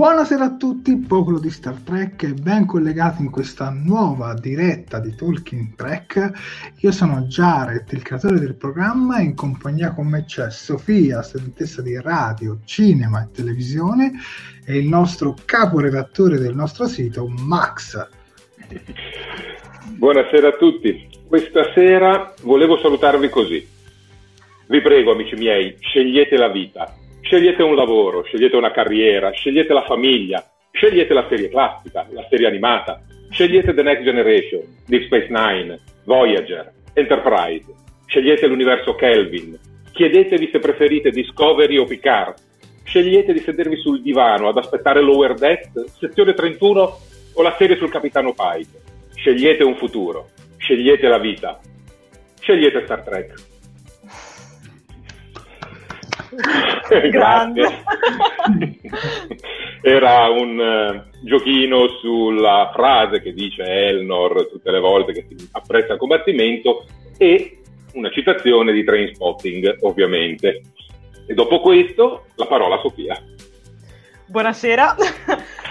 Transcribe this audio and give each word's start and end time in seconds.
Buonasera 0.00 0.44
a 0.44 0.56
tutti, 0.56 0.96
popolo 0.96 1.38
di 1.38 1.50
Star 1.50 1.74
Trek 1.74 2.22
e 2.22 2.32
ben 2.32 2.64
collegati 2.64 3.20
in 3.20 3.30
questa 3.30 3.68
nuova 3.68 4.32
diretta 4.32 4.98
di 4.98 5.14
Talking 5.14 5.74
Trek. 5.74 6.72
Io 6.78 6.90
sono 6.90 7.20
Jared, 7.24 7.84
il 7.90 8.00
creatore 8.00 8.38
del 8.38 8.54
programma, 8.54 9.18
e 9.18 9.24
in 9.24 9.34
compagnia 9.34 9.92
con 9.92 10.06
me 10.06 10.24
c'è 10.24 10.50
Sofia, 10.50 11.20
studentessa 11.20 11.82
di 11.82 12.00
radio, 12.00 12.60
cinema 12.64 13.24
e 13.24 13.28
televisione, 13.30 14.12
e 14.64 14.78
il 14.78 14.88
nostro 14.88 15.36
caporedattore 15.44 16.38
del 16.38 16.54
nostro 16.54 16.86
sito, 16.86 17.28
Max. 17.28 18.08
Buonasera 19.98 20.48
a 20.48 20.56
tutti. 20.56 21.10
Questa 21.28 21.72
sera 21.74 22.32
volevo 22.40 22.78
salutarvi 22.78 23.28
così. 23.28 23.68
Vi 24.66 24.80
prego, 24.80 25.12
amici 25.12 25.34
miei, 25.34 25.76
scegliete 25.78 26.38
la 26.38 26.48
vita 26.48 26.94
Scegliete 27.20 27.62
un 27.62 27.76
lavoro, 27.76 28.22
scegliete 28.22 28.56
una 28.56 28.72
carriera, 28.72 29.30
scegliete 29.30 29.72
la 29.72 29.84
famiglia, 29.84 30.44
scegliete 30.72 31.14
la 31.14 31.26
serie 31.28 31.48
classica, 31.48 32.06
la 32.10 32.26
serie 32.28 32.46
animata, 32.46 33.00
scegliete 33.30 33.74
The 33.74 33.82
Next 33.82 34.02
Generation, 34.02 34.62
Deep 34.86 35.04
Space 35.04 35.28
Nine, 35.28 35.78
Voyager, 36.04 36.72
Enterprise, 36.94 37.66
scegliete 38.06 38.46
l'universo 38.46 38.94
Kelvin, 38.94 39.56
chiedetevi 39.92 40.48
se 40.50 40.58
preferite 40.58 41.10
Discovery 41.10 41.76
o 41.76 41.84
Picard, 41.84 42.34
scegliete 42.84 43.32
di 43.32 43.40
sedervi 43.40 43.76
sul 43.76 44.02
divano 44.02 44.48
ad 44.48 44.56
aspettare 44.56 45.00
Lower 45.00 45.34
Deck, 45.34 45.70
sezione 45.98 46.34
31 46.34 46.98
o 47.34 47.42
la 47.42 47.54
serie 47.56 47.76
sul 47.76 47.90
Capitano 47.90 48.34
Pike. 48.34 48.88
Scegliete 49.14 49.62
un 49.62 49.76
futuro, 49.76 50.30
scegliete 50.56 51.06
la 51.06 51.18
vita, 51.18 51.60
scegliete 52.40 52.82
Star 52.84 53.02
Trek. 53.02 53.49
Grazie. 57.10 57.82
Era 59.82 60.28
un 60.28 60.58
uh, 60.58 61.24
giochino 61.24 61.88
sulla 62.00 62.70
frase 62.72 63.20
che 63.20 63.32
dice 63.32 63.62
Elnor 63.62 64.48
tutte 64.50 64.70
le 64.70 64.80
volte 64.80 65.12
che 65.12 65.26
si 65.28 65.48
apprezza 65.52 65.94
il 65.94 65.98
combattimento 65.98 66.84
e 67.16 67.60
una 67.94 68.10
citazione 68.10 68.72
di 68.72 68.84
Train 68.84 69.14
Spotting, 69.14 69.78
ovviamente. 69.80 70.62
E 71.26 71.34
dopo 71.34 71.60
questo 71.60 72.26
la 72.34 72.46
parola 72.46 72.76
a 72.76 72.80
Sofia. 72.80 73.20
Buonasera. 74.26 74.96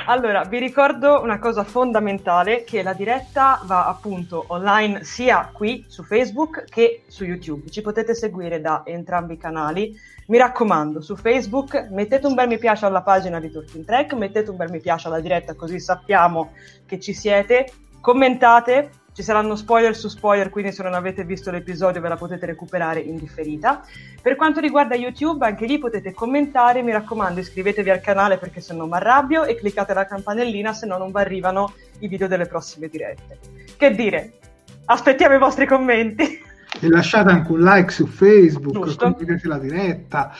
Allora, 0.09 0.43
vi 0.43 0.57
ricordo 0.57 1.21
una 1.21 1.37
cosa 1.37 1.63
fondamentale, 1.63 2.63
che 2.63 2.81
la 2.81 2.93
diretta 2.93 3.61
va 3.65 3.85
appunto 3.85 4.43
online 4.47 5.03
sia 5.03 5.51
qui 5.53 5.85
su 5.87 6.03
Facebook 6.03 6.63
che 6.63 7.03
su 7.05 7.25
YouTube. 7.25 7.69
Ci 7.69 7.83
potete 7.83 8.15
seguire 8.15 8.59
da 8.59 8.81
entrambi 8.85 9.33
i 9.33 9.37
canali. 9.37 9.95
Mi 10.25 10.39
raccomando, 10.39 10.99
su 10.99 11.15
Facebook 11.15 11.89
mettete 11.91 12.25
un 12.25 12.33
bel 12.33 12.47
mi 12.47 12.57
piace 12.57 12.87
alla 12.87 13.03
pagina 13.03 13.39
di 13.39 13.51
Talking 13.51 13.85
Track, 13.85 14.13
mettete 14.13 14.49
un 14.49 14.57
bel 14.57 14.71
mi 14.71 14.79
piace 14.79 15.07
alla 15.09 15.19
diretta 15.19 15.53
così 15.53 15.79
sappiamo 15.79 16.53
che 16.87 16.99
ci 16.99 17.13
siete, 17.13 17.71
commentate, 18.01 18.89
ci 19.19 19.25
saranno 19.25 19.57
spoiler 19.57 19.97
su 19.97 20.07
spoiler, 20.07 20.49
quindi 20.49 20.71
se 20.71 20.81
non 20.81 20.93
avete 20.93 21.25
visto 21.25 21.51
l'episodio 21.51 21.99
ve 21.99 22.07
la 22.07 22.15
potete 22.15 22.45
recuperare 22.45 23.01
in 23.01 23.17
differita. 23.17 23.85
Per 24.21 24.37
quanto 24.37 24.61
riguarda 24.61 24.95
YouTube, 24.95 25.45
anche 25.45 25.65
lì 25.65 25.77
potete 25.77 26.13
commentare, 26.13 26.81
mi 26.83 26.93
raccomando 26.93 27.41
iscrivetevi 27.41 27.89
al 27.89 27.99
canale 27.99 28.37
perché 28.37 28.61
se 28.61 28.73
no 28.73 28.85
mi 28.85 28.93
arrabbio 28.93 29.43
e 29.43 29.55
cliccate 29.55 29.93
la 29.93 30.05
campanellina 30.05 30.71
se 30.71 30.85
no 30.85 30.97
non 30.97 31.11
vi 31.11 31.17
arrivano 31.17 31.73
i 31.99 32.07
video 32.07 32.29
delle 32.29 32.45
prossime 32.45 32.87
dirette. 32.87 33.39
Che 33.75 33.91
dire, 33.91 34.39
aspettiamo 34.85 35.35
i 35.35 35.39
vostri 35.39 35.65
commenti 35.65 36.41
e 36.81 36.87
lasciate 36.87 37.31
anche 37.31 37.51
un 37.51 37.61
like 37.61 37.91
su 37.91 38.05
Facebook, 38.05 38.85
Giusto. 38.85 39.03
condividete 39.05 39.47
la 39.47 39.57
diretta. 39.57 40.31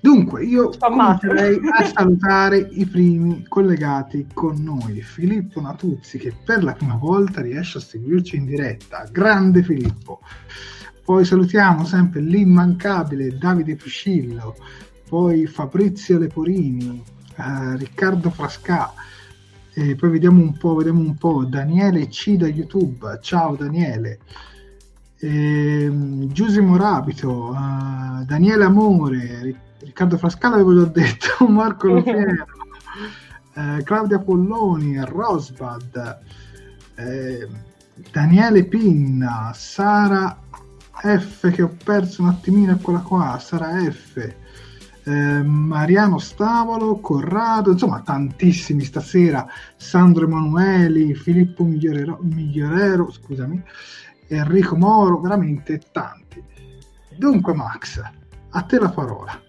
Dunque, 0.00 0.44
io 0.44 0.70
comincerei 0.78 1.58
a 1.78 1.84
salutare 1.84 2.58
i 2.58 2.86
primi 2.86 3.44
collegati 3.48 4.26
con 4.32 4.62
noi. 4.62 5.00
Filippo 5.02 5.60
Natuzzi, 5.60 6.18
che 6.18 6.34
per 6.44 6.62
la 6.62 6.74
prima 6.74 6.96
volta 6.96 7.40
riesce 7.40 7.78
a 7.78 7.80
seguirci 7.80 8.36
in 8.36 8.44
diretta. 8.46 9.08
Grande 9.10 9.62
Filippo. 9.62 10.20
Poi 11.04 11.24
salutiamo 11.24 11.84
sempre 11.84 12.20
l'immancabile 12.20 13.36
Davide 13.36 13.74
Piscillo, 13.74 14.54
poi 15.08 15.46
Fabrizio 15.46 16.18
Leporini, 16.18 17.02
eh, 17.36 17.76
Riccardo 17.76 18.30
Frascà, 18.30 18.92
E 19.72 19.94
poi 19.94 20.10
vediamo 20.10 20.40
un 20.42 20.56
po', 20.56 20.74
vediamo 20.74 21.00
un 21.00 21.14
po'. 21.16 21.44
Daniele 21.44 22.08
C 22.08 22.36
da 22.36 22.46
YouTube. 22.46 23.18
Ciao 23.22 23.56
Daniele. 23.56 24.18
E, 25.22 25.90
Giusy 26.32 26.60
Morabito, 26.60 27.50
uh, 27.50 28.24
Daniele 28.24 28.64
Amore, 28.64 29.54
Riccardo 29.80 30.16
Frascala 30.16 30.54
avevo 30.54 30.74
già 30.74 30.90
detto, 30.90 31.44
Marco 31.48 31.88
Lopiero, 31.88 32.46
eh, 33.54 33.82
Claudia 33.82 34.18
Polloni, 34.18 34.98
Rosbad, 35.04 36.20
eh, 36.94 37.48
Daniele 38.10 38.64
Pinna, 38.64 39.52
Sara 39.54 40.38
F 41.02 41.50
che 41.50 41.62
ho 41.62 41.76
perso 41.82 42.22
un 42.22 42.28
attimino, 42.28 42.72
eccola 42.72 43.00
qua, 43.00 43.38
Sara 43.38 43.78
F, 43.90 44.16
eh, 45.04 45.42
Mariano 45.42 46.18
Stavolo, 46.18 46.98
Corrado, 47.00 47.72
insomma 47.72 48.00
tantissimi 48.00 48.84
stasera, 48.84 49.46
Sandro 49.76 50.24
Emanueli, 50.24 51.14
Filippo 51.14 51.64
Migliorero, 51.64 52.18
Migliorero 52.22 53.10
scusami, 53.10 53.62
Enrico 54.30 54.76
Moro, 54.76 55.20
veramente 55.20 55.80
tanti. 55.90 56.42
Dunque 57.16 57.52
Max, 57.52 58.00
a 58.50 58.62
te 58.62 58.78
la 58.78 58.90
parola. 58.90 59.40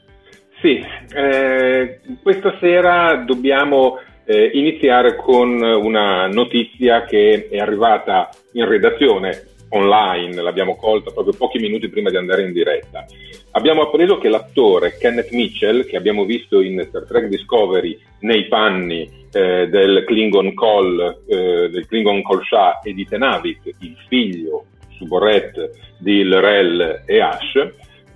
Sì, 0.60 0.84
eh, 1.14 2.02
questa 2.22 2.58
sera 2.60 3.24
dobbiamo 3.26 4.00
eh, 4.26 4.52
iniziare 4.54 5.16
con 5.16 5.62
una 5.62 6.28
notizia 6.28 7.06
che 7.06 7.48
è 7.50 7.58
arrivata 7.58 8.30
in 8.54 8.68
redazione 8.68 9.50
online, 9.70 10.42
l'abbiamo 10.42 10.76
colta 10.76 11.12
proprio 11.12 11.34
pochi 11.38 11.60
minuti 11.60 11.88
prima 11.88 12.10
di 12.10 12.18
andare 12.18 12.44
in 12.44 12.52
diretta. 12.52 13.06
Abbiamo 13.52 13.84
appreso 13.84 14.18
che 14.18 14.30
l'attore 14.30 14.98
Kenneth 14.98 15.32
Mitchell, 15.32 15.86
che 15.86 15.98
abbiamo 15.98 16.26
visto 16.26 16.62
in 16.62 16.84
Star 16.88 17.06
Trek 17.06 17.28
Discovery 17.28 17.98
nei 18.20 18.48
panni 18.48 19.21
eh, 19.32 19.68
del 19.68 20.04
Klingon 20.06 20.54
Col, 20.54 21.24
eh, 21.28 21.70
del 21.70 21.88
Klingon 21.88 22.22
Col 22.22 22.44
Shah 22.44 22.80
e 22.84 22.94
di 22.94 23.06
Tenavik, 23.06 23.76
il 23.80 23.96
figlio 24.08 24.66
Suborret 24.98 25.72
di 25.98 26.24
Lrel 26.24 27.04
e 27.06 27.22
Ash, 27.22 27.74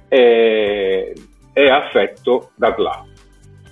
è 0.08 1.14
è 1.56 1.70
affetto 1.70 2.52
da 2.56 2.74
SLA. 2.76 3.06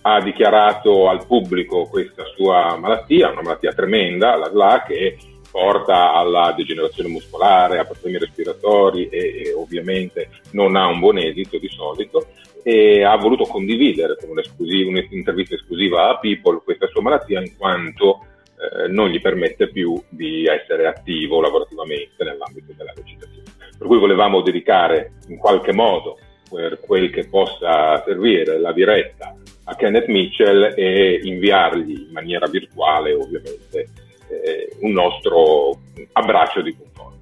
Ha 0.04 0.22
dichiarato 0.22 1.10
al 1.10 1.25
pubblico 1.28 1.86
questa 1.88 2.24
sua 2.34 2.78
malattia, 2.78 3.30
una 3.30 3.42
malattia 3.42 3.74
tremenda, 3.74 4.38
la 4.38 4.50
SLA, 4.50 4.84
che 4.88 5.18
porta 5.51 6.13
alla 6.13 6.54
degenerazione 6.56 7.10
muscolare, 7.10 7.80
a 7.80 7.84
problemi 7.84 8.19
respiratori 8.19 9.10
e, 9.10 9.18
e, 9.18 9.54
ovviamente 9.54 10.30
non 10.51 10.78
ha 10.78 10.88
un 10.88 11.00
buon 11.00 11.18
esito 11.18 11.57
di 11.57 11.68
solito 11.68 12.28
e 12.63 13.04
ha 13.04 13.15
voluto 13.18 13.44
condividere 13.44 14.15
con 14.18 14.30
un'intervista 14.30 15.56
esclusiva 15.56 16.10
a 16.10 16.18
People 16.18 16.62
questa 16.63 16.88
sua 16.88 17.01
malattia 17.01 17.42
in 17.42 17.56
quanto 17.57 18.25
eh, 18.56 18.88
non 18.88 19.10
gli 19.10 19.19
permette 19.19 19.69
più 19.69 20.01
di 20.07 20.45
essere 20.45 20.88
attivo 20.88 21.42
lavorativamente 21.42 22.24
nell'ambito 22.24 22.74
della 22.75 22.94
recitazione. 22.95 23.51
Per 23.77 23.88
cui 23.88 24.00
volevamo 24.00 24.42
dedicare 24.42 25.13
in 25.27 25.38
qualche 25.38 25.74
modo 25.74 26.18
per 26.50 26.80
quel 26.80 27.10
che 27.10 27.27
possa 27.27 28.01
servire 28.06 28.57
la 28.60 28.71
diretta 28.71 29.36
a 29.65 29.75
Kenneth 29.75 30.07
Mitchell 30.07 30.74
e 30.75 31.19
inviargli 31.24 32.06
in 32.07 32.12
maniera 32.12 32.48
virtuale 32.48 33.13
ovviamente 33.13 33.89
eh, 34.30 34.75
un 34.80 34.92
nostro 34.92 35.80
abbraccio 36.13 36.62
di 36.62 36.75
conforto. 36.75 37.12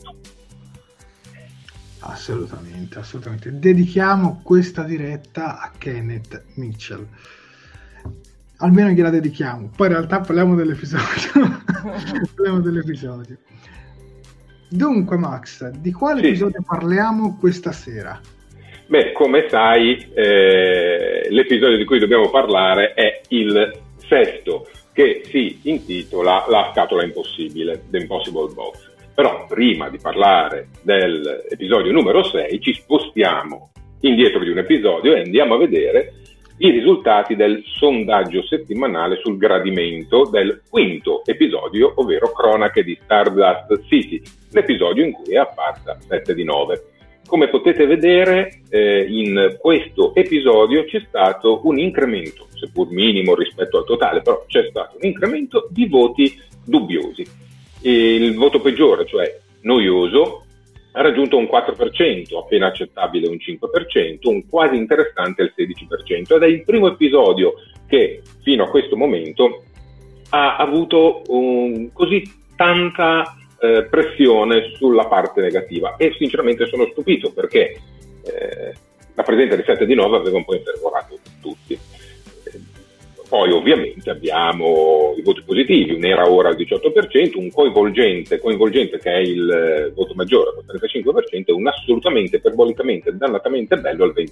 Assolutamente, 2.02 3.00
assolutamente. 3.00 3.58
Dedichiamo 3.58 4.42
questa 4.44 4.84
diretta 4.84 5.60
a 5.60 5.72
Kenneth 5.78 6.44
Mitchell. 6.56 7.08
Almeno 8.58 8.90
gliela 8.90 9.10
dedichiamo. 9.10 9.72
Poi 9.76 9.88
in 9.88 9.94
realtà 9.94 10.20
parliamo 10.20 10.56
dell'episodio. 10.56 11.62
parliamo 12.36 12.60
dell'episodio. 12.60 13.38
Dunque, 14.68 15.18
Max, 15.18 15.70
di 15.70 15.92
quale 15.92 16.22
sì. 16.22 16.28
episodio 16.28 16.64
parliamo 16.66 17.38
questa 17.38 17.72
sera? 17.72 18.20
Beh, 18.88 19.12
come 19.12 19.48
sai, 19.50 20.12
eh, 20.14 21.28
l'episodio 21.30 21.78
di 21.78 21.86
cui 21.86 22.00
dobbiamo 22.00 22.30
parlare 22.30 22.94
è 22.94 23.22
il 23.30 23.80
sesto, 24.08 24.68
che 24.94 25.22
si 25.26 25.60
intitola 25.64 26.46
La 26.50 26.72
scatola 26.72 27.04
impossibile, 27.04 27.84
The 27.90 28.00
Impossible 28.00 28.54
Box. 28.54 28.91
Però 29.22 29.46
prima 29.46 29.88
di 29.88 30.00
parlare 30.02 30.70
dell'episodio 30.82 31.92
numero 31.92 32.24
6 32.24 32.60
ci 32.60 32.74
spostiamo 32.74 33.70
indietro 34.00 34.44
di 34.44 34.50
un 34.50 34.58
episodio 34.58 35.14
e 35.14 35.20
andiamo 35.20 35.54
a 35.54 35.58
vedere 35.60 36.14
i 36.58 36.72
risultati 36.72 37.36
del 37.36 37.62
sondaggio 37.64 38.42
settimanale 38.42 39.20
sul 39.22 39.38
gradimento 39.38 40.28
del 40.28 40.64
quinto 40.68 41.22
episodio, 41.24 41.94
ovvero 41.98 42.32
Cronache 42.32 42.84
di 42.84 42.98
Stardust 43.04 43.84
City, 43.86 44.20
l'episodio 44.54 45.06
in 45.06 45.12
cui 45.12 45.36
è 45.36 45.38
apparsa 45.38 46.00
7 46.00 46.34
di 46.34 46.44
9. 46.44 46.84
Come 47.28 47.50
potete 47.50 47.86
vedere 47.86 48.62
eh, 48.72 49.06
in 49.08 49.56
questo 49.60 50.16
episodio 50.16 50.84
c'è 50.86 51.04
stato 51.08 51.62
un 51.66 51.78
incremento, 51.78 52.48
seppur 52.56 52.90
minimo 52.90 53.36
rispetto 53.36 53.78
al 53.78 53.86
totale, 53.86 54.24
però 54.24 54.44
c'è 54.48 54.66
stato 54.68 54.98
un 55.00 55.08
incremento 55.08 55.68
di 55.70 55.88
voti 55.88 56.36
dubbiosi. 56.66 57.50
Il 57.82 58.36
voto 58.36 58.60
peggiore, 58.62 59.06
cioè 59.06 59.40
noioso, 59.62 60.46
ha 60.94 61.02
raggiunto 61.02 61.38
un 61.38 61.46
4%, 61.46 62.38
appena 62.38 62.68
accettabile 62.68 63.28
un 63.28 63.38
5%, 63.38 64.18
un 64.30 64.48
quasi 64.48 64.76
interessante 64.76 65.44
il 65.44 65.54
16%, 65.56 66.36
ed 66.36 66.44
è 66.44 66.48
il 66.48 66.64
primo 66.64 66.88
episodio 66.88 67.54
che 67.88 68.22
fino 68.42 68.64
a 68.64 68.70
questo 68.70 68.96
momento 68.96 69.64
ha 70.30 70.58
avuto 70.58 71.24
um, 71.28 71.92
così 71.92 72.24
tanta 72.56 73.36
eh, 73.60 73.84
pressione 73.90 74.72
sulla 74.76 75.06
parte 75.06 75.42
negativa 75.42 75.96
e 75.98 76.14
sinceramente 76.18 76.66
sono 76.68 76.88
stupito 76.92 77.32
perché 77.32 77.80
eh, 78.24 78.74
la 79.14 79.24
presenza 79.24 79.56
di 79.56 79.64
7 79.64 79.86
di 79.86 79.94
9 79.94 80.18
aveva 80.18 80.38
un 80.38 80.46
po' 80.46 80.56
interrogato 80.56 81.16
tutti. 81.16 81.21
Poi 83.32 83.50
ovviamente 83.50 84.10
abbiamo 84.10 85.14
i 85.16 85.22
voti 85.22 85.42
positivi, 85.44 85.94
un'era 85.94 86.30
ora 86.30 86.50
al 86.50 86.58
18%, 86.58 87.40
un 87.40 87.50
coinvolgente, 87.50 88.42
coinvolgente 88.42 89.00
che 89.00 89.10
è 89.10 89.20
il 89.20 89.50
eh, 89.50 89.92
voto 89.96 90.14
maggiore 90.16 90.50
al 90.50 90.66
35% 90.78 91.44
e 91.46 91.54
un 91.54 91.66
assolutamente 91.66 92.36
iperbolicamente 92.36 93.16
dannatamente 93.16 93.78
bello 93.78 94.04
al 94.04 94.14
22%. 94.14 94.28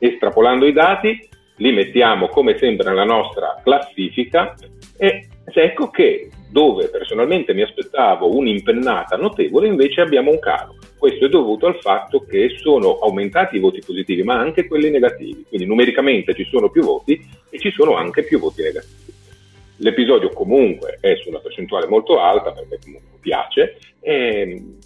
Estrapolando 0.00 0.66
i 0.66 0.72
dati, 0.72 1.28
li 1.58 1.72
mettiamo 1.72 2.26
come 2.26 2.58
sempre 2.58 2.88
nella 2.88 3.04
nostra 3.04 3.60
classifica 3.62 4.56
e 4.96 5.28
ecco 5.44 5.88
che 5.88 6.28
dove 6.50 6.88
personalmente 6.88 7.54
mi 7.54 7.62
aspettavo 7.62 8.36
un'impennata 8.36 9.14
notevole, 9.14 9.68
invece 9.68 10.00
abbiamo 10.00 10.32
un 10.32 10.40
calo. 10.40 10.75
Questo 10.98 11.26
è 11.26 11.28
dovuto 11.28 11.66
al 11.66 11.78
fatto 11.80 12.24
che 12.24 12.56
sono 12.58 12.98
aumentati 12.98 13.56
i 13.56 13.60
voti 13.60 13.82
positivi, 13.84 14.22
ma 14.22 14.38
anche 14.38 14.66
quelli 14.66 14.90
negativi. 14.90 15.44
Quindi 15.48 15.66
numericamente 15.66 16.34
ci 16.34 16.44
sono 16.44 16.70
più 16.70 16.82
voti 16.82 17.20
e 17.50 17.58
ci 17.58 17.70
sono 17.70 17.96
anche 17.96 18.24
più 18.24 18.38
voti 18.38 18.62
negativi. 18.62 19.14
L'episodio 19.78 20.30
comunque 20.30 20.98
è 21.00 21.14
su 21.16 21.28
una 21.28 21.38
percentuale 21.38 21.86
molto 21.86 22.18
alta 22.18 22.50
perché 22.52 22.78
comunque 22.82 23.18
piace, 23.20 23.78
ehm, 24.00 24.78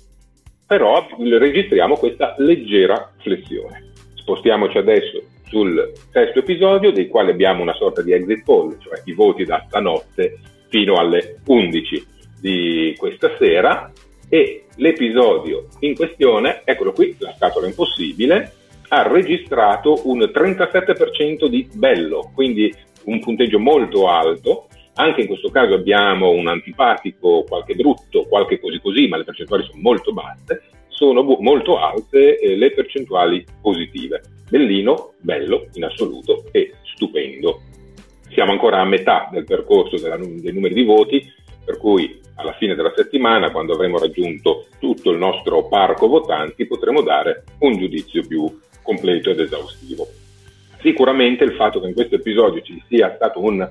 però 0.67 1.07
registriamo 1.17 1.97
questa 1.97 2.35
leggera 2.39 3.13
flessione. 3.19 3.93
Spostiamoci 4.15 4.79
adesso 4.79 5.23
sul 5.45 5.93
sesto 6.11 6.39
episodio, 6.41 6.93
dei 6.93 7.09
quali 7.09 7.31
abbiamo 7.31 7.63
una 7.63 7.75
sorta 7.75 8.03
di 8.03 8.13
exit 8.13 8.43
poll, 8.45 8.79
cioè 8.81 9.01
i 9.05 9.13
voti 9.13 9.45
da 9.45 9.65
stanotte 9.67 10.39
fino 10.69 10.95
alle 10.95 11.41
11 11.47 12.07
di 12.41 12.95
questa 12.97 13.35
sera 13.39 13.93
e 14.31 14.67
l'episodio 14.77 15.67
in 15.81 15.97
questione, 15.97 16.63
eccolo 16.65 16.93
qui, 16.93 17.17
la 17.19 17.35
scatola 17.37 17.67
impossibile, 17.67 18.53
ha 18.89 19.03
registrato 19.03 20.09
un 20.09 20.21
37% 20.33 21.47
di 21.47 21.69
bello, 21.75 22.31
quindi 22.33 22.73
un 23.05 23.21
punteggio 23.21 23.59
molto 23.59 24.09
alto. 24.09 24.69
Anche 24.95 25.23
in 25.23 25.27
questo 25.27 25.51
caso 25.51 25.75
abbiamo 25.75 26.31
un 26.31 26.47
antipatico, 26.47 27.45
qualche 27.47 27.75
brutto, 27.75 28.25
qualche 28.25 28.61
così 28.61 28.81
così, 28.81 29.09
ma 29.09 29.17
le 29.17 29.25
percentuali 29.25 29.65
sono 29.65 29.81
molto 29.83 30.13
basse. 30.13 30.63
Sono 30.89 31.25
bu- 31.25 31.39
molto 31.41 31.79
alte 31.79 32.39
eh, 32.39 32.57
le 32.57 32.73
percentuali 32.73 33.45
positive. 33.61 34.23
Bellino, 34.49 35.15
bello 35.21 35.67
in 35.75 35.85
assoluto 35.85 36.45
e 36.53 36.75
stupendo 36.83 37.63
siamo 38.33 38.53
ancora 38.53 38.81
a 38.81 38.85
metà 38.85 39.29
del 39.31 39.45
percorso 39.45 39.99
della, 39.99 40.17
dei 40.17 40.53
numeri 40.53 40.75
di 40.75 40.85
voti, 40.85 41.33
per 41.71 41.79
cui 41.79 42.21
alla 42.35 42.55
fine 42.55 42.75
della 42.75 42.93
settimana, 42.97 43.53
quando 43.53 43.75
avremo 43.75 44.01
raggiunto 44.01 44.67
tutto 44.81 45.13
il 45.13 45.19
nostro 45.19 45.69
parco 45.69 46.09
votanti, 46.09 46.67
potremo 46.67 47.01
dare 47.01 47.45
un 47.61 47.79
giudizio 47.79 48.27
più 48.27 48.59
completo 48.83 49.31
ed 49.31 49.39
esaustivo. 49.39 50.09
Sicuramente 50.81 51.45
il 51.45 51.53
fatto 51.53 51.81
che 51.81 51.87
in 51.87 51.95
questo 51.95 52.17
episodio 52.17 52.61
ci 52.63 52.83
sia 52.89 53.15
stato 53.15 53.41
un 53.41 53.69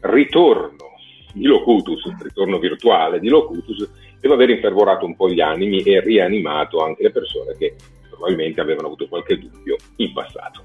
ritorno 0.00 0.92
di 1.34 1.44
Locutus, 1.44 2.04
un 2.04 2.16
ritorno 2.22 2.58
virtuale 2.58 3.20
di 3.20 3.28
Locutus, 3.28 3.86
deve 4.18 4.34
aver 4.34 4.48
infervorato 4.48 5.04
un 5.04 5.14
po' 5.14 5.28
gli 5.28 5.40
animi 5.40 5.82
e 5.82 6.00
rianimato 6.00 6.82
anche 6.82 7.02
le 7.02 7.10
persone 7.10 7.54
che 7.58 7.74
probabilmente 8.08 8.62
avevano 8.62 8.86
avuto 8.86 9.08
qualche 9.08 9.36
dubbio 9.36 9.76
in 9.96 10.10
passato. 10.14 10.62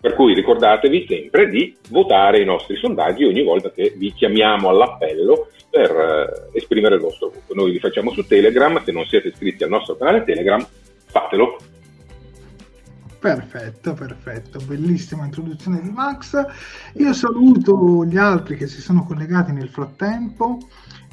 Per 0.00 0.14
cui 0.14 0.34
ricordatevi 0.34 1.06
sempre 1.06 1.48
di 1.48 1.76
votare 1.90 2.40
i 2.40 2.44
nostri 2.44 2.76
sondaggi 2.76 3.24
ogni 3.24 3.42
volta 3.42 3.70
che 3.70 3.92
vi 3.96 4.12
chiamiamo 4.12 4.68
all'appello 4.68 5.48
per 5.72 5.90
eh, 5.90 6.58
esprimere 6.58 6.96
il 6.96 7.00
vostro 7.00 7.28
voto. 7.28 7.54
Noi 7.54 7.72
li 7.72 7.78
facciamo 7.78 8.12
su 8.12 8.26
Telegram, 8.26 8.84
se 8.84 8.92
non 8.92 9.06
siete 9.06 9.28
iscritti 9.28 9.64
al 9.64 9.70
nostro 9.70 9.96
canale 9.96 10.22
Telegram, 10.22 10.64
fatelo. 11.06 11.56
Perfetto, 13.18 13.94
perfetto, 13.94 14.60
bellissima 14.66 15.24
introduzione 15.24 15.80
di 15.80 15.88
Max. 15.90 16.44
Io 16.94 17.12
saluto 17.14 18.04
gli 18.04 18.18
altri 18.18 18.56
che 18.56 18.66
si 18.66 18.82
sono 18.82 19.04
collegati 19.04 19.52
nel 19.52 19.70
frattempo, 19.70 20.58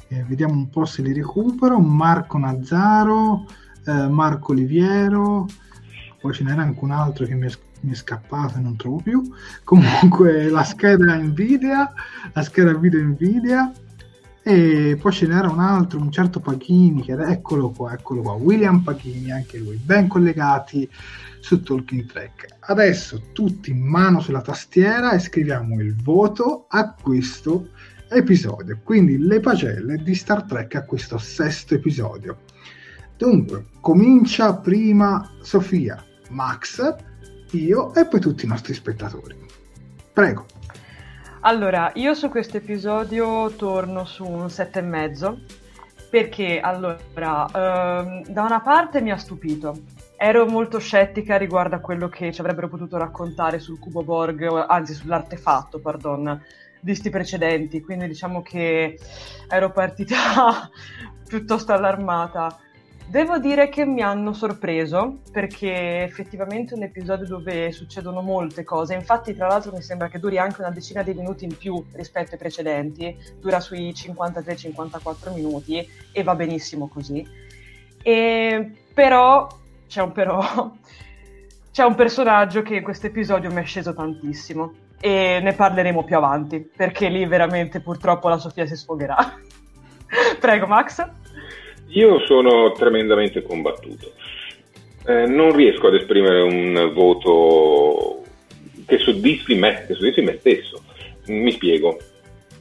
eh, 0.08 0.24
vediamo 0.28 0.52
un 0.52 0.68
po' 0.68 0.84
se 0.84 1.00
li 1.00 1.14
recupero. 1.14 1.78
Marco 1.78 2.36
Nazzaro, 2.36 3.46
eh, 3.86 4.08
Marco 4.08 4.52
Oliviero, 4.52 5.46
poi 6.20 6.34
ce 6.34 6.44
n'era 6.44 6.62
anche 6.62 6.84
un 6.84 6.90
altro 6.90 7.24
che 7.24 7.34
mi 7.34 7.46
è, 7.46 7.52
mi 7.80 7.92
è 7.92 7.94
scappato 7.94 8.58
e 8.58 8.60
non 8.60 8.76
trovo 8.76 9.00
più. 9.02 9.22
Comunque 9.64 10.50
la 10.50 10.64
scheda 10.64 11.16
Nvidia, 11.16 11.90
la 12.34 12.42
scheda 12.42 12.74
video 12.74 13.00
Nvidia. 13.00 13.72
E 14.52 14.98
poi 15.00 15.12
ce 15.12 15.28
n'era 15.28 15.48
un 15.48 15.60
altro, 15.60 16.00
un 16.00 16.10
certo 16.10 16.40
Pachini, 16.40 17.02
che 17.02 17.12
era, 17.12 17.30
eccolo 17.30 17.70
qua, 17.70 17.92
eccolo 17.92 18.22
qua, 18.22 18.32
William 18.32 18.80
Pachini, 18.80 19.30
anche 19.30 19.58
lui, 19.58 19.76
ben 19.76 20.08
collegati 20.08 20.90
su 21.38 21.62
Talking 21.62 22.06
Track. 22.06 22.56
Adesso 22.58 23.30
tutti 23.32 23.70
in 23.70 23.78
mano 23.78 24.18
sulla 24.18 24.40
tastiera 24.40 25.12
e 25.12 25.20
scriviamo 25.20 25.80
il 25.80 25.94
voto 25.94 26.66
a 26.68 26.92
questo 27.00 27.68
episodio, 28.08 28.80
quindi 28.82 29.18
le 29.18 29.38
pagelle 29.38 30.02
di 30.02 30.16
Star 30.16 30.42
Trek 30.42 30.74
a 30.74 30.84
questo 30.84 31.16
sesto 31.16 31.76
episodio. 31.76 32.38
Dunque, 33.16 33.66
comincia 33.80 34.56
prima 34.56 35.30
Sofia, 35.42 36.04
Max, 36.30 36.96
io 37.52 37.94
e 37.94 38.04
poi 38.04 38.18
tutti 38.18 38.46
i 38.46 38.48
nostri 38.48 38.74
spettatori. 38.74 39.36
Prego. 40.12 40.46
Allora, 41.42 41.90
io 41.94 42.12
su 42.12 42.28
questo 42.28 42.58
episodio 42.58 43.50
torno 43.56 44.04
su 44.04 44.26
un 44.26 44.50
e 44.54 44.80
mezzo 44.82 45.40
perché 46.10 46.60
allora, 46.60 46.98
ehm, 47.50 48.26
da 48.26 48.42
una 48.42 48.60
parte 48.60 49.00
mi 49.00 49.10
ha 49.10 49.16
stupito, 49.16 49.84
ero 50.18 50.44
molto 50.44 50.78
scettica 50.78 51.38
riguardo 51.38 51.76
a 51.76 51.80
quello 51.80 52.10
che 52.10 52.30
ci 52.30 52.42
avrebbero 52.42 52.68
potuto 52.68 52.98
raccontare 52.98 53.58
sul 53.58 53.78
cubo 53.78 54.02
Borg, 54.02 54.66
anzi 54.68 54.92
sull'artefatto, 54.92 55.78
pardon, 55.80 56.44
di 56.78 56.94
sti 56.94 57.08
precedenti, 57.08 57.80
quindi 57.80 58.06
diciamo 58.06 58.42
che 58.42 58.98
ero 59.48 59.70
partita 59.70 60.68
piuttosto 61.26 61.72
allarmata. 61.72 62.54
Devo 63.10 63.40
dire 63.40 63.68
che 63.70 63.84
mi 63.84 64.02
hanno 64.02 64.32
sorpreso 64.32 65.22
perché 65.32 66.04
effettivamente 66.04 66.74
è 66.74 66.76
un 66.76 66.84
episodio 66.84 67.26
dove 67.26 67.72
succedono 67.72 68.22
molte 68.22 68.62
cose, 68.62 68.94
infatti 68.94 69.34
tra 69.34 69.48
l'altro 69.48 69.72
mi 69.72 69.82
sembra 69.82 70.06
che 70.06 70.20
duri 70.20 70.38
anche 70.38 70.60
una 70.60 70.70
decina 70.70 71.02
di 71.02 71.12
minuti 71.12 71.44
in 71.44 71.56
più 71.56 71.84
rispetto 71.94 72.34
ai 72.34 72.38
precedenti, 72.38 73.16
dura 73.40 73.58
sui 73.58 73.90
53-54 73.90 75.34
minuti 75.34 75.84
e 76.12 76.22
va 76.22 76.36
benissimo 76.36 76.86
così. 76.86 77.26
E, 78.00 78.70
però, 78.94 79.48
c'è 79.88 80.02
un 80.02 80.12
però, 80.12 80.38
c'è 81.72 81.82
un 81.82 81.96
personaggio 81.96 82.62
che 82.62 82.76
in 82.76 82.84
questo 82.84 83.08
episodio 83.08 83.50
mi 83.50 83.60
è 83.60 83.64
sceso 83.64 83.92
tantissimo 83.92 84.72
e 85.00 85.40
ne 85.42 85.52
parleremo 85.52 86.04
più 86.04 86.14
avanti 86.14 86.60
perché 86.60 87.08
lì 87.08 87.26
veramente 87.26 87.80
purtroppo 87.80 88.28
la 88.28 88.38
Sofia 88.38 88.66
si 88.66 88.76
sfogherà. 88.76 89.16
Prego 90.38 90.66
Max. 90.68 91.19
Io 91.90 92.20
sono 92.20 92.70
tremendamente 92.72 93.42
combattuto. 93.42 94.12
Eh, 95.06 95.26
non 95.26 95.54
riesco 95.54 95.88
ad 95.88 95.94
esprimere 95.94 96.40
un 96.42 96.92
voto 96.94 98.22
che 98.86 98.98
soddisfi 98.98 99.54
me, 99.56 99.84
che 99.86 99.94
soddisfi 99.94 100.22
me 100.22 100.36
stesso. 100.38 100.82
Mi 101.26 101.50
spiego. 101.50 101.98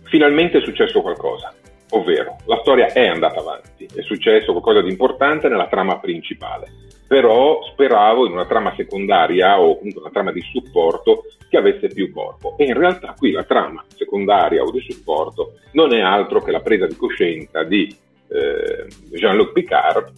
Finalmente 0.06 0.58
è 0.58 0.62
successo 0.62 1.02
qualcosa, 1.02 1.54
ovvero 1.92 2.38
la 2.46 2.58
storia 2.62 2.92
è 2.92 3.06
andata 3.06 3.40
avanti, 3.40 3.88
è 3.94 4.02
successo 4.02 4.52
qualcosa 4.52 4.82
di 4.82 4.90
importante 4.90 5.48
nella 5.48 5.68
trama 5.68 6.00
principale, 6.00 6.68
però 7.08 7.62
speravo 7.72 8.26
in 8.26 8.32
una 8.32 8.48
trama 8.48 8.74
secondaria 8.76 9.60
o 9.60 9.78
comunque 9.78 10.02
una 10.02 10.12
trama 10.12 10.32
di 10.32 10.42
supporto 10.42 11.26
che 11.48 11.58
avesse 11.58 11.90
più 11.90 12.12
corpo. 12.12 12.56
E 12.58 12.66
in 12.66 12.74
realtà 12.74 13.14
qui 13.16 13.32
la 13.32 13.44
trama 13.44 13.86
secondaria 13.96 14.64
o 14.64 14.72
di 14.72 14.84
supporto 14.88 15.60
non 15.74 15.94
è 15.94 16.00
altro 16.02 16.42
che 16.42 16.52
la 16.52 16.62
presa 16.62 16.88
di 16.88 16.96
coscienza 16.96 17.62
di 17.64 17.96
eh, 18.30 18.88
Jean-Luc 19.12 19.52
Picard 19.52 20.12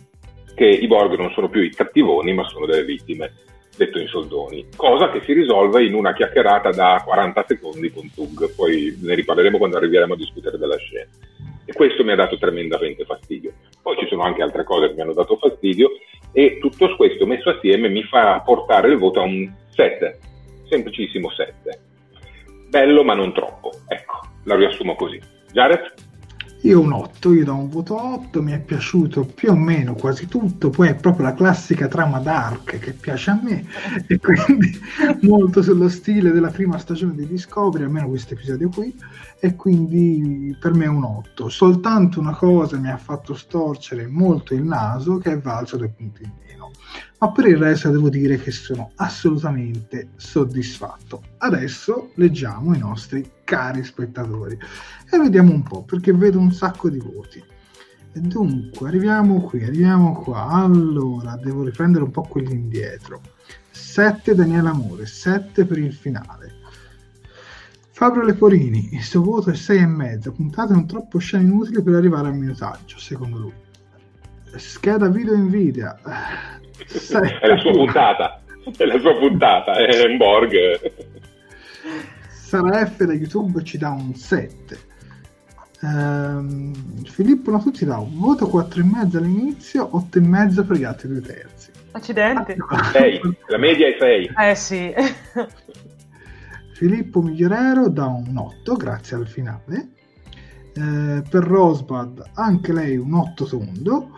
che 0.55 0.65
i 0.65 0.87
Borg 0.87 1.17
non 1.17 1.31
sono 1.31 1.49
più 1.49 1.61
i 1.61 1.71
cattivoni 1.71 2.33
ma 2.33 2.47
sono 2.47 2.65
delle 2.65 2.83
vittime, 2.83 3.33
detto 3.75 3.99
in 3.99 4.07
soldoni, 4.07 4.67
cosa 4.75 5.09
che 5.09 5.21
si 5.23 5.33
risolve 5.33 5.83
in 5.83 5.93
una 5.93 6.13
chiacchierata 6.13 6.69
da 6.71 7.01
40 7.03 7.45
secondi 7.47 7.91
con 7.91 8.11
Tug, 8.13 8.53
poi 8.53 8.97
ne 9.01 9.15
riparleremo 9.15 9.57
quando 9.57 9.77
arriveremo 9.77 10.13
a 10.13 10.17
discutere 10.17 10.57
della 10.57 10.77
scena. 10.77 11.09
E 11.65 11.73
questo 11.73 12.03
mi 12.03 12.11
ha 12.11 12.15
dato 12.15 12.37
tremendamente 12.37 13.05
fastidio. 13.05 13.53
Poi 13.81 13.95
ci 13.97 14.07
sono 14.07 14.23
anche 14.23 14.41
altre 14.41 14.63
cose 14.63 14.87
che 14.87 14.93
mi 14.93 15.01
hanno 15.01 15.13
dato 15.13 15.37
fastidio 15.37 15.91
e 16.33 16.57
tutto 16.59 16.95
questo 16.95 17.25
messo 17.25 17.49
assieme 17.49 17.87
mi 17.87 18.03
fa 18.03 18.41
portare 18.41 18.89
il 18.89 18.97
voto 18.97 19.21
a 19.21 19.23
un 19.23 19.51
7, 19.69 20.19
semplicissimo 20.67 21.29
7. 21.31 21.79
Bello 22.67 23.03
ma 23.03 23.13
non 23.13 23.33
troppo, 23.33 23.71
ecco, 23.87 24.19
la 24.43 24.55
riassumo 24.55 24.95
così. 24.95 25.19
Jared? 25.51 26.09
Io 26.63 26.79
un 26.79 26.91
8, 26.91 27.33
io 27.33 27.43
do 27.43 27.55
un 27.55 27.69
voto 27.69 27.99
8, 27.99 28.43
mi 28.43 28.51
è 28.51 28.59
piaciuto 28.59 29.25
più 29.25 29.49
o 29.49 29.55
meno 29.55 29.95
quasi 29.95 30.27
tutto, 30.27 30.69
poi 30.69 30.89
è 30.89 30.95
proprio 30.95 31.25
la 31.25 31.33
classica 31.33 31.87
trama 31.87 32.19
dark 32.19 32.77
che 32.77 32.91
piace 32.93 33.31
a 33.31 33.39
me 33.41 33.65
e 34.05 34.19
quindi 34.19 34.79
molto 35.27 35.63
sullo 35.63 35.89
stile 35.89 36.31
della 36.31 36.51
prima 36.51 36.77
stagione 36.77 37.15
di 37.15 37.25
Discovery, 37.25 37.85
almeno 37.85 38.09
questo 38.09 38.35
episodio 38.35 38.69
qui, 38.69 38.95
e 39.39 39.55
quindi 39.55 40.55
per 40.59 40.75
me 40.75 40.85
è 40.85 40.89
un 40.89 41.03
8. 41.03 41.49
Soltanto 41.49 42.19
una 42.19 42.35
cosa 42.35 42.77
mi 42.77 42.91
ha 42.91 42.97
fatto 42.97 43.33
storcere 43.33 44.05
molto 44.05 44.53
il 44.53 44.61
naso 44.61 45.17
che 45.17 45.31
è 45.31 45.39
valso 45.39 45.77
dai 45.77 45.89
punti 45.89 46.29
ma 47.19 47.31
per 47.31 47.45
il 47.45 47.57
resto 47.57 47.89
devo 47.89 48.09
dire 48.09 48.37
che 48.37 48.51
sono 48.51 48.91
assolutamente 48.95 50.09
soddisfatto. 50.15 51.21
Adesso 51.37 52.11
leggiamo 52.15 52.73
i 52.73 52.79
nostri 52.79 53.29
cari 53.43 53.83
spettatori 53.83 54.57
e 55.09 55.17
vediamo 55.17 55.51
un 55.51 55.63
po' 55.63 55.83
perché 55.83 56.13
vedo 56.13 56.39
un 56.39 56.51
sacco 56.51 56.89
di 56.89 56.99
voti. 56.99 57.43
E 58.13 58.19
dunque, 58.19 58.89
arriviamo 58.89 59.41
qui, 59.41 59.63
arriviamo 59.63 60.13
qua. 60.13 60.47
Allora, 60.47 61.37
devo 61.37 61.63
riprendere 61.63 62.03
un 62.03 62.11
po' 62.11 62.23
quelli 62.23 62.53
indietro. 62.53 63.21
7 63.69 64.35
Daniele 64.35 64.69
Amore, 64.69 65.05
7 65.05 65.65
per 65.65 65.77
il 65.77 65.93
finale. 65.93 66.59
Fabio 67.91 68.23
Leporini, 68.23 68.95
il 68.95 69.03
suo 69.03 69.21
voto 69.21 69.51
è 69.51 69.53
6,5, 69.53 70.33
puntate 70.33 70.73
non 70.73 70.87
troppo 70.87 71.19
scene 71.19 71.43
inutili 71.43 71.83
per 71.83 71.93
arrivare 71.93 72.29
al 72.29 72.35
minutaggio, 72.35 72.97
secondo 72.97 73.37
lui. 73.37 73.53
Scheda 74.55 75.09
video 75.09 75.35
Nvidia. 75.37 75.97
È 77.39 77.47
la 77.47 77.57
sua 77.57 77.71
puntata, 77.71 78.41
è 78.77 78.85
la 78.85 78.99
sua 78.99 79.17
puntata, 79.17 79.73
è 79.73 80.05
un 80.05 80.17
Borg. 80.17 80.91
Sara 82.29 82.85
F 82.85 83.03
da 83.05 83.13
YouTube 83.13 83.63
ci 83.63 83.77
dà 83.77 83.91
un 83.91 84.13
7. 84.13 84.89
Ehm, 85.83 86.73
Filippo 87.05 87.51
Natucci 87.51 87.85
dà 87.85 87.97
un 87.97 88.19
voto 88.19 88.47
4,5 88.47 89.17
all'inizio, 89.17 89.89
8,5 89.93 90.65
per 90.65 90.77
gli 90.77 90.83
altri 90.83 91.07
due 91.07 91.21
terzi. 91.21 91.71
Accidenti. 91.91 92.55
6, 92.91 93.21
la 93.47 93.57
media 93.57 93.87
è 93.87 93.95
6. 93.97 94.31
Eh 94.37 94.55
sì. 94.55 94.93
Filippo 96.73 97.21
Migliorero 97.21 97.89
dà 97.89 98.07
un 98.07 98.35
8 98.35 98.75
grazie 98.75 99.15
al 99.15 99.27
finale. 99.27 99.89
Eh, 100.73 101.21
per 101.29 101.43
Rosbad 101.43 102.31
anche 102.33 102.73
lei 102.73 102.97
un 102.97 103.13
8 103.13 103.45
tondo. 103.45 104.09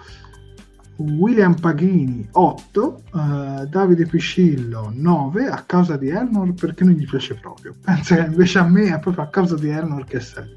William 1.04 1.54
Paghini 1.60 2.28
8, 2.32 3.04
eh, 3.14 3.68
Davide 3.68 4.06
Piscillo 4.06 4.92
9 4.94 5.48
a 5.48 5.64
causa 5.64 5.98
di 5.98 6.10
Elnor 6.10 6.54
perché 6.54 6.84
non 6.84 6.94
gli 6.94 7.06
piace 7.06 7.36
proprio. 7.36 7.76
Pensa 7.84 8.16
che 8.16 8.26
invece 8.26 8.60
a 8.60 8.68
me 8.68 8.94
è 8.94 9.00
proprio 9.00 9.24
a 9.24 9.28
causa 9.28 9.56
di 9.56 9.70
Elnor 9.70 10.06
che 10.06 10.20
serve. 10.20 10.56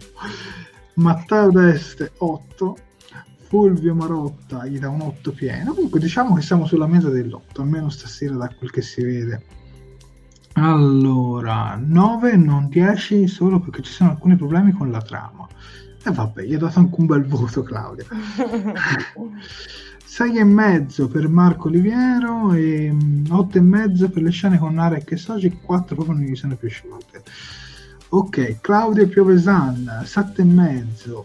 Matteo 0.94 1.50
Deste 1.50 2.12
8, 2.18 2.76
Fulvio 3.48 3.94
Marotta 3.94 4.66
gli 4.66 4.78
dà 4.78 4.88
un 4.88 5.00
8 5.00 5.32
pieno. 5.32 5.74
Comunque 5.74 5.98
diciamo 5.98 6.34
che 6.34 6.42
siamo 6.42 6.64
sulla 6.64 6.86
mesa 6.86 7.10
dell'8, 7.10 7.60
almeno 7.60 7.88
stasera 7.88 8.36
da 8.36 8.48
quel 8.56 8.70
che 8.70 8.82
si 8.82 9.02
vede. 9.02 9.42
Allora, 10.52 11.78
9 11.78 12.36
non 12.36 12.68
10 12.68 13.26
solo 13.26 13.60
perché 13.60 13.82
ci 13.82 13.92
sono 13.92 14.10
alcuni 14.10 14.36
problemi 14.36 14.72
con 14.72 14.90
la 14.90 15.02
trama. 15.02 15.46
E 16.02 16.10
vabbè, 16.10 16.44
gli 16.44 16.54
ho 16.54 16.58
dato 16.58 16.78
anche 16.78 16.94
un 16.98 17.06
bel 17.06 17.26
voto 17.26 17.62
Claudia. 17.62 18.04
6 20.16 20.38
e 20.38 20.44
mezzo 20.44 21.08
per 21.08 21.28
Marco 21.28 21.68
Oliviero 21.68 22.54
e 22.54 22.90
8 23.28 23.58
e 23.58 23.60
mezzo 23.60 24.08
per 24.08 24.22
le 24.22 24.30
scene 24.30 24.56
con 24.56 24.72
Narek 24.72 25.10
e 25.10 25.18
Soji 25.18 25.58
4 25.60 25.94
proprio 25.94 26.16
non 26.16 26.24
gli 26.24 26.34
sono 26.34 26.56
piaciute 26.56 27.22
ok 28.08 28.62
Claudio 28.62 29.06
Piovesan 29.08 30.04
7 30.04 30.40
e 30.40 30.44
mezzo 30.46 31.24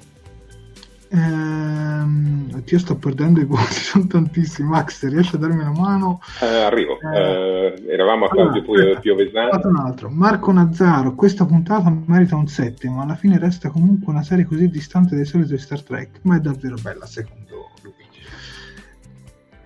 Ehm, 1.13 2.63
io 2.65 2.79
sto 2.79 2.95
perdendo 2.95 3.41
i 3.41 3.43
voti, 3.43 3.73
sono 3.83 4.07
tantissimi. 4.07 4.69
Max, 4.69 5.05
riesci 5.09 5.35
a 5.35 5.39
darmi 5.39 5.59
una 5.59 5.71
mano? 5.71 6.21
Eh, 6.41 6.45
arrivo. 6.45 6.97
Eh, 7.01 7.17
eh, 7.17 7.83
eravamo 7.91 8.25
a 8.25 8.29
Claudio 8.29 8.63
allora, 8.63 8.99
Piovesano. 8.99 9.59
Un 9.61 9.75
altro. 9.75 10.09
Marco 10.09 10.53
Nazzaro, 10.53 11.13
questa 11.13 11.45
puntata 11.45 11.93
merita 12.05 12.37
un 12.37 12.47
settimo, 12.47 13.01
alla 13.01 13.15
fine 13.15 13.37
resta 13.37 13.69
comunque 13.69 14.13
una 14.13 14.23
serie 14.23 14.45
così 14.45 14.69
distante 14.69 15.15
dai 15.15 15.25
soliti 15.25 15.57
Star 15.57 15.81
Trek, 15.81 16.19
ma 16.21 16.37
è 16.37 16.39
davvero 16.39 16.75
bella 16.81 17.05
secondo 17.05 17.43
lui. 17.49 17.50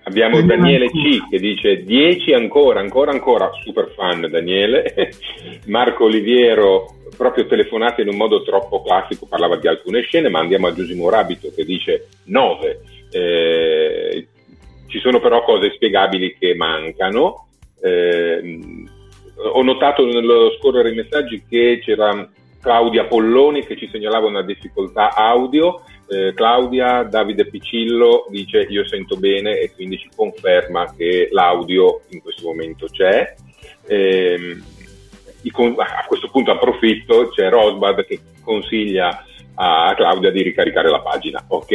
Abbiamo 0.06 0.40
Daniele 0.40 0.88
C 0.88 1.28
che 1.28 1.40
dice 1.40 1.82
10 1.82 2.32
ancora, 2.32 2.78
ancora, 2.78 3.10
ancora, 3.10 3.50
super 3.64 3.92
fan 3.96 4.28
Daniele. 4.30 5.10
Marco 5.66 6.04
Oliviero 6.04 6.94
proprio 7.16 7.46
telefonate 7.46 8.02
in 8.02 8.08
un 8.08 8.16
modo 8.16 8.44
troppo 8.44 8.82
classico, 8.82 9.26
parlava 9.26 9.56
di 9.56 9.66
alcune 9.66 10.02
scene, 10.02 10.28
ma 10.28 10.38
andiamo 10.38 10.68
a 10.68 10.72
Giusimo 10.72 11.10
Rabito 11.10 11.52
che 11.52 11.64
dice 11.64 12.06
9. 12.26 12.80
Eh, 13.10 14.26
ci 14.86 15.00
sono 15.00 15.18
però 15.18 15.42
cose 15.42 15.72
spiegabili 15.74 16.36
che 16.38 16.54
mancano. 16.54 17.48
Eh, 17.82 18.58
ho 19.52 19.62
notato 19.64 20.06
nello 20.06 20.52
scorrere 20.58 20.92
i 20.92 20.94
messaggi 20.94 21.42
che 21.48 21.80
c'era 21.82 22.30
Claudia 22.60 23.06
Polloni 23.06 23.66
che 23.66 23.76
ci 23.76 23.88
segnalava 23.90 24.28
una 24.28 24.42
difficoltà 24.42 25.16
audio. 25.16 25.82
Eh, 26.08 26.32
Claudia 26.34 27.02
Davide 27.02 27.46
Piccillo 27.46 28.26
dice 28.30 28.60
io 28.68 28.86
sento 28.86 29.16
bene 29.16 29.58
e 29.58 29.72
quindi 29.74 29.98
ci 29.98 30.08
conferma 30.14 30.94
che 30.96 31.28
l'audio 31.32 32.02
in 32.10 32.20
questo 32.20 32.46
momento 32.46 32.86
c'è. 32.86 33.34
Eh, 33.86 34.56
a 35.48 36.04
questo 36.06 36.28
punto 36.30 36.50
approfitto, 36.50 37.28
c'è 37.28 37.48
Rosbad 37.48 38.04
che 38.04 38.20
consiglia 38.42 39.24
a 39.54 39.94
Claudia 39.96 40.30
di 40.30 40.42
ricaricare 40.42 40.90
la 40.90 41.00
pagina, 41.00 41.44
ok? 41.46 41.72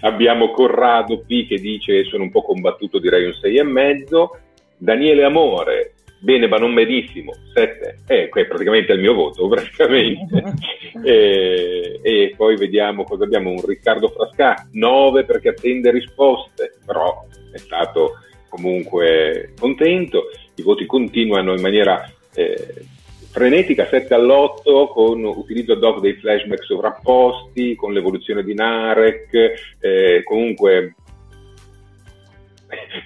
Abbiamo 0.02 0.50
Corrado 0.50 1.20
P 1.26 1.46
che 1.46 1.56
dice 1.56 2.04
sono 2.04 2.24
un 2.24 2.30
po' 2.30 2.42
combattuto, 2.42 2.98
direi 2.98 3.24
un 3.24 3.32
6,5. 3.32 4.28
Daniele 4.76 5.24
Amore, 5.24 5.94
bene 6.20 6.46
ma 6.46 6.58
non 6.58 6.74
benissimo, 6.74 7.34
7. 7.52 7.98
Eh, 8.06 8.28
è 8.28 8.46
praticamente 8.46 8.92
il 8.92 9.00
mio 9.00 9.14
voto, 9.14 9.48
praticamente. 9.50 10.54
e, 11.02 12.00
e, 12.02 12.34
poi 12.36 12.56
vediamo 12.56 13.04
cosa 13.04 13.24
abbiamo, 13.24 13.50
un 13.50 13.64
Riccardo 13.64 14.08
Frasca, 14.08 14.68
9 14.72 15.24
perché 15.24 15.48
attende 15.48 15.90
risposte, 15.90 16.78
però 16.84 17.26
è 17.52 17.58
stato 17.58 18.18
comunque 18.48 19.54
contento 19.58 20.24
i 20.56 20.62
voti 20.62 20.84
continuano 20.84 21.54
in 21.54 21.60
maniera 21.60 22.04
eh, 22.34 22.84
frenetica 23.30 23.86
7 23.86 24.12
all'8 24.12 24.88
con 24.88 25.24
utilizzo 25.24 25.72
ad 25.72 25.82
hoc 25.82 26.00
dei 26.00 26.14
flashback 26.14 26.64
sovrapposti, 26.64 27.76
con 27.76 27.92
l'evoluzione 27.92 28.42
di 28.42 28.54
Narek, 28.54 29.78
eh, 29.78 30.22
comunque 30.24 30.96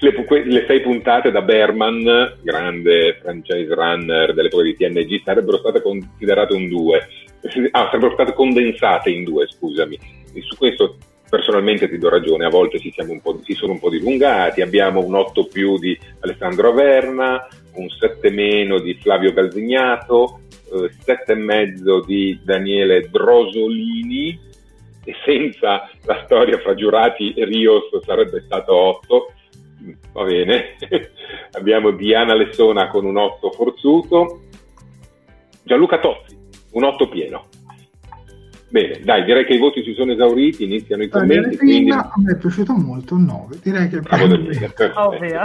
le, 0.01 0.45
le, 0.45 0.65
sei 0.67 0.81
puntate 0.81 1.31
da 1.31 1.43
Berman, 1.43 2.39
grande 2.43 3.19
franchise 3.21 3.75
runner 3.75 4.35
dell'epoca 4.35 4.63
di 4.63 4.77
TNG, 4.77 5.23
sarebbero 5.25 5.59
state 5.59 5.81
considerate 5.81 6.55
un 6.55 6.69
2, 6.69 7.09
ah, 7.71 7.87
sarebbero 7.87 8.13
state 8.13 8.35
condensate 8.35 9.11
in 9.11 9.25
due, 9.25 9.47
scusami. 9.49 9.99
E 10.35 10.43
su 10.43 10.57
questo 10.57 10.97
personalmente 11.29 11.89
ti 11.89 11.99
do 11.99 12.11
ragione, 12.11 12.45
a 12.45 12.51
volte 12.51 12.79
si, 12.79 12.93
si, 12.93 13.55
sono 13.55 13.73
un 13.73 13.81
po' 13.81 13.91
dilungati, 13.91 14.61
abbiamo 14.61 15.03
un 15.05 15.15
8 15.15 15.47
più 15.47 15.79
di 15.79 15.99
Alessandro 16.21 16.69
Averna, 16.69 17.49
un 17.75 17.89
7 17.89 18.31
meno 18.31 18.79
di 18.79 18.95
Flavio 18.95 19.33
Galzignato, 19.33 20.41
eh, 20.73 20.91
7 21.01 21.35
mezzo 21.35 22.05
di 22.05 22.39
Daniele 22.45 23.09
Drosolini. 23.11 24.53
E 25.07 25.15
senza 25.23 25.91
la 26.07 26.23
storia 26.25 26.57
fra 26.61 26.75
giurati 26.75 27.35
e 27.35 27.45
Rios 27.45 27.91
sarebbe 28.07 28.41
stato 28.47 28.75
8, 28.75 29.33
va 30.13 30.25
bene, 30.25 30.77
abbiamo 31.53 31.91
Diana 31.91 32.35
Lessona 32.35 32.89
con 32.89 33.05
un 33.05 33.17
8 33.17 33.51
forzuto, 33.51 34.43
Gianluca 35.63 35.99
Tozzi, 35.99 36.37
un 36.73 36.85
8 36.85 37.09
pieno. 37.09 37.47
Bene, 38.75 38.99
dai, 39.05 39.23
direi 39.23 39.45
che 39.45 39.55
i 39.55 39.59
voti 39.59 39.85
si 39.85 39.95
sono 39.95 40.13
esauriti, 40.13 40.65
iniziano 40.65 41.05
i 41.05 41.09
commenti. 41.09 41.57
Quindi... 41.57 41.93
A 41.93 42.11
me 42.17 42.33
è 42.33 42.37
piaciuto 42.37 42.73
molto 42.75 43.15
il 43.15 43.21
9, 43.21 43.59
direi 43.63 43.89
che 43.89 44.01
Bravo 44.01 44.25
Ovvio. 44.25 45.43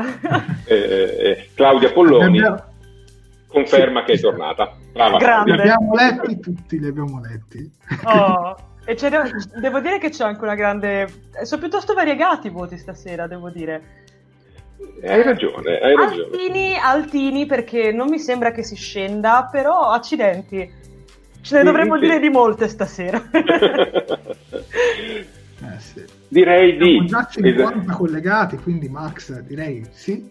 eh, 0.65 0.75
eh, 0.75 1.49
Claudia 1.53 1.91
Polloni 1.91 2.39
abbiamo... 2.39 2.63
conferma 3.47 3.99
sì, 3.99 4.05
che 4.07 4.13
è 4.13 4.19
tornata. 4.19 4.75
Brava. 4.91 5.17
Grande. 5.17 5.51
Li 5.51 5.59
abbiamo 5.59 5.93
letti 5.93 6.39
tutti, 6.39 6.79
li 6.79 6.87
abbiamo 6.87 7.21
letti. 7.21 7.71
Oh. 8.05 8.55
E 8.85 8.95
devo 9.61 9.79
dire 9.79 9.99
che 9.99 10.09
c'è 10.09 10.23
anche 10.23 10.43
una 10.43 10.55
grande... 10.55 11.07
Sono 11.43 11.61
piuttosto 11.61 11.93
variegati 11.93 12.47
i 12.47 12.49
voti 12.49 12.79
stasera, 12.79 13.27
devo 13.27 13.51
dire. 13.51 14.07
Hai 15.01 15.23
ragione, 15.23 15.77
hai 15.79 15.95
ragione. 15.95 16.23
Altini, 16.23 16.77
altini 16.77 17.45
perché 17.45 17.91
non 17.91 18.09
mi 18.09 18.19
sembra 18.19 18.51
che 18.51 18.63
si 18.63 18.75
scenda, 18.75 19.47
però 19.51 19.89
accidenti. 19.89 20.77
Ce 21.41 21.57
ne 21.57 21.63
dovremmo 21.63 21.95
sì. 21.95 22.01
dire 22.01 22.19
di 22.19 22.29
molte 22.29 22.67
stasera. 22.67 23.21
eh, 23.31 24.19
sì. 25.77 26.03
Direi 26.27 26.77
Siamo 26.77 27.01
di... 27.01 27.05
già 27.07 27.27
50 27.29 27.93
collegati, 27.93 28.57
quindi 28.57 28.89
Max 28.89 29.39
direi 29.41 29.85
sì. 29.91 30.27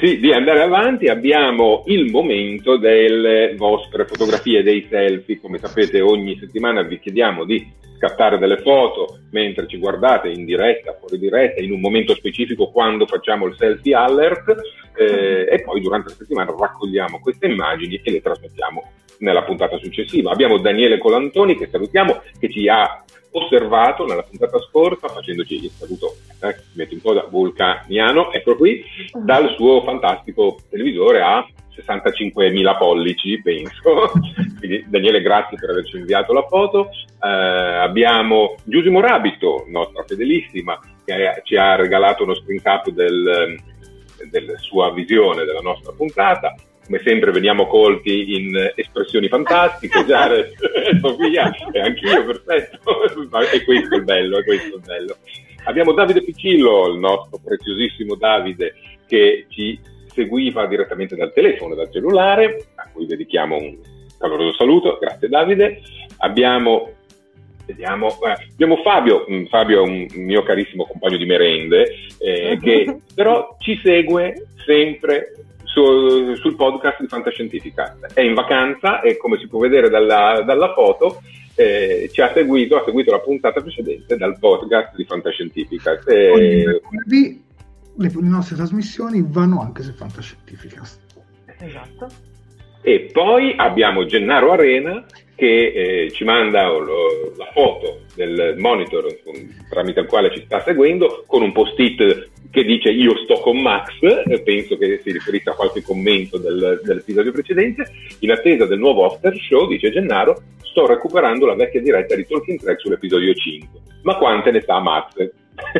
Sì, 0.00 0.18
di 0.18 0.32
andare 0.32 0.62
avanti 0.62 1.08
abbiamo 1.08 1.82
il 1.86 2.10
momento 2.10 2.76
delle 2.76 3.54
vostre 3.56 4.04
fotografie, 4.06 4.62
dei 4.62 4.86
selfie. 4.88 5.40
Come 5.40 5.58
sapete 5.58 6.00
ogni 6.00 6.36
settimana 6.38 6.82
vi 6.82 6.98
chiediamo 6.98 7.44
di 7.44 7.66
scattare 7.98 8.38
delle 8.38 8.58
foto 8.58 9.18
mentre 9.32 9.66
ci 9.66 9.76
guardate 9.76 10.28
in 10.28 10.44
diretta, 10.44 10.96
fuori 10.98 11.18
diretta, 11.18 11.60
in 11.60 11.72
un 11.72 11.80
momento 11.80 12.14
specifico 12.14 12.70
quando 12.70 13.06
facciamo 13.06 13.46
il 13.46 13.56
selfie 13.58 13.94
alert 13.94 14.54
eh, 14.96 15.46
e 15.50 15.62
poi 15.62 15.80
durante 15.80 16.10
la 16.10 16.14
settimana 16.14 16.54
raccogliamo 16.56 17.18
queste 17.20 17.46
immagini 17.46 18.00
e 18.02 18.10
le 18.10 18.22
trasmettiamo 18.22 18.90
nella 19.18 19.42
puntata 19.42 19.76
successiva. 19.78 20.30
Abbiamo 20.30 20.58
Daniele 20.58 20.98
Colantoni 20.98 21.56
che 21.56 21.68
salutiamo, 21.68 22.22
che 22.38 22.48
ci 22.50 22.68
ha 22.68 23.04
osservato 23.30 24.06
nella 24.06 24.22
puntata 24.22 24.58
scorsa 24.60 25.08
facendoci 25.08 25.64
il 25.64 25.70
saluto, 25.70 26.16
eh, 26.40 26.56
metto 26.74 26.94
un 26.94 27.00
po' 27.00 27.12
da 27.12 27.26
vulcaniano, 27.28 28.32
ecco 28.32 28.56
qui, 28.56 28.82
dal 29.12 29.54
suo 29.54 29.82
fantastico 29.82 30.58
televisore 30.70 31.20
a 31.20 31.46
65.000 31.84 32.76
pollici, 32.76 33.40
penso. 33.42 34.12
Quindi 34.58 34.84
Daniele, 34.88 35.20
grazie 35.20 35.56
per 35.58 35.70
averci 35.70 35.96
inviato 35.96 36.32
la 36.32 36.46
foto. 36.46 36.90
Eh, 36.90 37.28
abbiamo 37.28 38.56
Giusimo 38.64 39.00
Rabito, 39.00 39.64
nostra 39.68 40.04
fedelissima, 40.06 40.78
che 41.04 41.40
ci 41.44 41.56
ha 41.56 41.74
regalato 41.76 42.24
uno 42.24 42.34
screen 42.34 42.62
cap 42.62 42.88
del, 42.90 43.56
della 44.30 44.56
sua 44.58 44.92
visione 44.92 45.44
della 45.44 45.60
nostra 45.60 45.92
puntata 45.92 46.54
come 46.88 47.02
sempre 47.04 47.32
veniamo 47.32 47.66
colti 47.66 48.34
in 48.34 48.72
espressioni 48.74 49.28
fantastiche, 49.28 50.06
Jared, 50.06 50.54
Sofia 51.02 51.52
e 51.70 51.80
anch'io, 51.80 52.24
perfetto, 52.24 53.04
e 53.52 53.62
questo 53.62 53.94
è 53.94 53.98
il 53.98 54.04
bello, 54.04 54.38
è 54.38 54.44
questo 54.44 54.76
il 54.76 54.82
bello. 54.82 55.16
Abbiamo 55.64 55.92
Davide 55.92 56.22
Piccillo, 56.22 56.88
il 56.88 56.98
nostro 56.98 57.38
preziosissimo 57.44 58.14
Davide, 58.14 58.72
che 59.06 59.44
ci 59.50 59.78
seguiva 60.18 60.66
direttamente 60.66 61.14
dal 61.14 61.32
telefono, 61.32 61.76
dal 61.76 61.90
cellulare, 61.92 62.66
a 62.74 62.88
cui 62.92 63.06
dedichiamo 63.06 63.56
un 63.56 63.78
caloroso 64.18 64.54
saluto, 64.56 64.98
grazie 65.00 65.28
Davide. 65.28 65.80
Abbiamo 66.18 66.92
Vediamo, 67.68 68.08
eh, 68.22 68.48
abbiamo 68.50 68.76
Fabio, 68.78 69.26
mm, 69.30 69.44
Fabio 69.44 69.84
è 69.84 69.86
un 69.86 70.06
mio 70.14 70.42
carissimo 70.42 70.86
compagno 70.86 71.18
di 71.18 71.26
merende, 71.26 71.96
eh, 72.18 72.58
che 72.62 73.00
però 73.14 73.56
ci 73.58 73.78
segue 73.84 74.46
sempre 74.64 75.34
su, 75.64 76.34
sul 76.36 76.56
podcast 76.56 77.00
di 77.00 77.08
Fantascientifica. 77.08 77.98
È 78.14 78.22
in 78.22 78.32
vacanza 78.32 79.02
e 79.02 79.18
come 79.18 79.36
si 79.36 79.48
può 79.48 79.58
vedere 79.58 79.90
dalla, 79.90 80.42
dalla 80.46 80.72
foto 80.72 81.20
eh, 81.58 82.08
ci 82.10 82.22
ha 82.22 82.32
seguito, 82.32 82.76
ha 82.76 82.84
seguito 82.84 83.10
la 83.10 83.20
puntata 83.20 83.60
precedente 83.60 84.16
dal 84.16 84.38
podcast 84.38 84.94
di 84.94 85.04
Fantascientifica. 85.04 85.98
Eh, 86.06 86.80
le, 87.98 88.10
le 88.14 88.28
nostre 88.28 88.56
trasmissioni 88.56 89.24
vanno 89.26 89.60
anche 89.60 89.82
su 89.82 89.92
Fantascientifica. 89.92 90.82
Esatto. 91.60 92.06
E 92.82 93.10
poi 93.12 93.54
abbiamo 93.56 94.06
Gennaro 94.06 94.52
Arena 94.52 95.04
che 95.34 96.04
eh, 96.04 96.10
ci 96.10 96.24
manda 96.24 96.68
lo, 96.68 97.34
la 97.36 97.48
foto 97.52 98.00
del 98.14 98.56
monitor 98.58 99.06
tramite 99.68 100.00
il 100.00 100.06
quale 100.06 100.32
ci 100.32 100.42
sta 100.44 100.62
seguendo 100.62 101.22
con 101.26 101.42
un 101.42 101.52
post-it 101.52 102.30
che 102.50 102.64
dice 102.64 102.90
io 102.90 103.16
sto 103.24 103.34
con 103.40 103.60
Max, 103.60 103.90
eh, 104.02 104.42
penso 104.42 104.76
che 104.78 105.00
si 105.04 105.12
riferisca 105.12 105.50
a 105.50 105.54
qualche 105.54 105.82
commento 105.82 106.38
del, 106.38 106.80
dell'episodio 106.82 107.30
precedente, 107.30 107.88
in 108.20 108.30
attesa 108.30 108.64
del 108.66 108.78
nuovo 108.78 109.04
after 109.04 109.36
show, 109.36 109.68
dice 109.68 109.92
Gennaro, 109.92 110.42
sto 110.62 110.86
recuperando 110.86 111.46
la 111.46 111.54
vecchia 111.54 111.82
diretta 111.82 112.16
di 112.16 112.26
Talking 112.26 112.58
Track 112.58 112.80
sull'episodio 112.80 113.34
5. 113.34 113.80
Ma 114.02 114.16
quante 114.16 114.50
ne 114.50 114.62
sa 114.62 114.80
Max? 114.80 115.30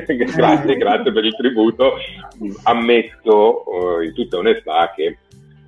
Grazie, 0.05 0.77
grazie 0.77 1.13
per 1.13 1.25
il 1.25 1.37
tributo. 1.37 1.95
Ammetto 2.65 3.65
uh, 3.67 4.03
in 4.03 4.15
tutta 4.15 4.39
onestà 4.39 4.93
che 4.95 5.19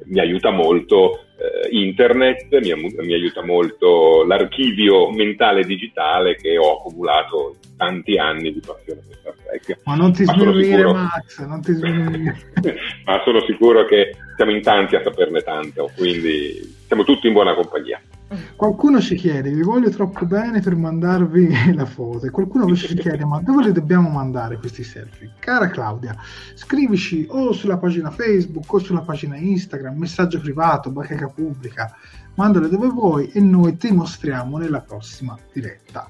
mi 0.04 0.20
aiuta 0.20 0.50
molto 0.50 1.24
eh, 1.40 1.68
internet, 1.70 2.58
mi, 2.60 2.74
mi, 2.98 3.12
aiuta 3.14 3.44
molto 3.44 4.24
l'archivio 4.24 5.10
mentale 5.10 5.64
digitale 5.64 6.36
che 6.36 6.58
ho 6.58 6.78
accumulato 6.78 7.56
tanti 7.76 8.18
anni 8.18 8.52
di 8.52 8.60
passione 8.60 9.00
per 9.06 9.16
Star 9.18 9.34
Trek. 9.44 9.80
Ma 9.84 9.94
non 9.94 10.12
ti 10.12 10.24
sminuire 10.24 10.84
Max, 10.84 11.46
non 11.46 11.62
ti 11.62 11.72
sminuire. 11.72 12.36
Ma 13.06 13.22
sono 13.24 13.40
sicuro 13.46 13.84
che 13.84 14.14
siamo 14.36 14.52
in 14.52 14.62
tanti 14.62 14.96
a 14.96 15.02
saperne 15.02 15.40
tanto, 15.40 15.90
quindi 15.96 16.78
siamo 16.90 17.04
tutti 17.04 17.28
in 17.28 17.34
buona 17.34 17.54
compagnia. 17.54 18.02
Qualcuno 18.56 19.00
ci 19.00 19.14
chiede, 19.14 19.52
vi 19.52 19.62
voglio 19.62 19.90
troppo 19.90 20.26
bene 20.26 20.60
per 20.60 20.74
mandarvi 20.74 21.70
la 21.72 21.84
foto 21.84 22.26
e 22.26 22.30
qualcuno 22.30 22.74
ci 22.74 22.96
chiede, 22.96 23.24
ma 23.24 23.40
dove 23.40 23.66
li 23.66 23.72
dobbiamo 23.72 24.08
mandare 24.08 24.56
questi 24.56 24.82
selfie? 24.82 25.34
Cara 25.38 25.68
Claudia, 25.68 26.16
scrivici 26.54 27.24
o 27.30 27.52
sulla 27.52 27.78
pagina 27.78 28.10
Facebook 28.10 28.72
o 28.72 28.80
sulla 28.80 29.02
pagina 29.02 29.36
Instagram, 29.36 29.98
messaggio 29.98 30.40
privato, 30.40 30.90
bacheca 30.90 31.28
pubblica, 31.28 31.96
mandale 32.34 32.68
dove 32.68 32.88
vuoi 32.88 33.30
e 33.32 33.40
noi 33.40 33.76
ti 33.76 33.92
mostriamo 33.92 34.58
nella 34.58 34.80
prossima 34.80 35.38
diretta. 35.52 36.08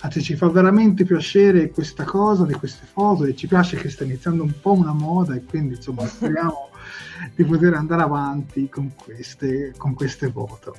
Anzi, 0.00 0.22
ci 0.22 0.34
fa 0.34 0.48
veramente 0.48 1.04
piacere 1.04 1.70
questa 1.70 2.02
cosa 2.02 2.44
di 2.44 2.54
queste 2.54 2.84
foto 2.84 3.22
e 3.22 3.36
ci 3.36 3.46
piace 3.46 3.76
che 3.76 3.90
sta 3.90 4.02
iniziando 4.02 4.42
un 4.42 4.54
po' 4.60 4.72
una 4.72 4.92
moda 4.92 5.36
e 5.36 5.44
quindi 5.44 5.76
insomma 5.76 6.04
speriamo 6.04 6.70
di 7.34 7.44
poter 7.44 7.74
andare 7.74 8.02
avanti 8.02 8.68
con 8.68 8.92
queste, 8.94 9.72
con 9.76 9.94
queste 9.94 10.30
foto. 10.30 10.74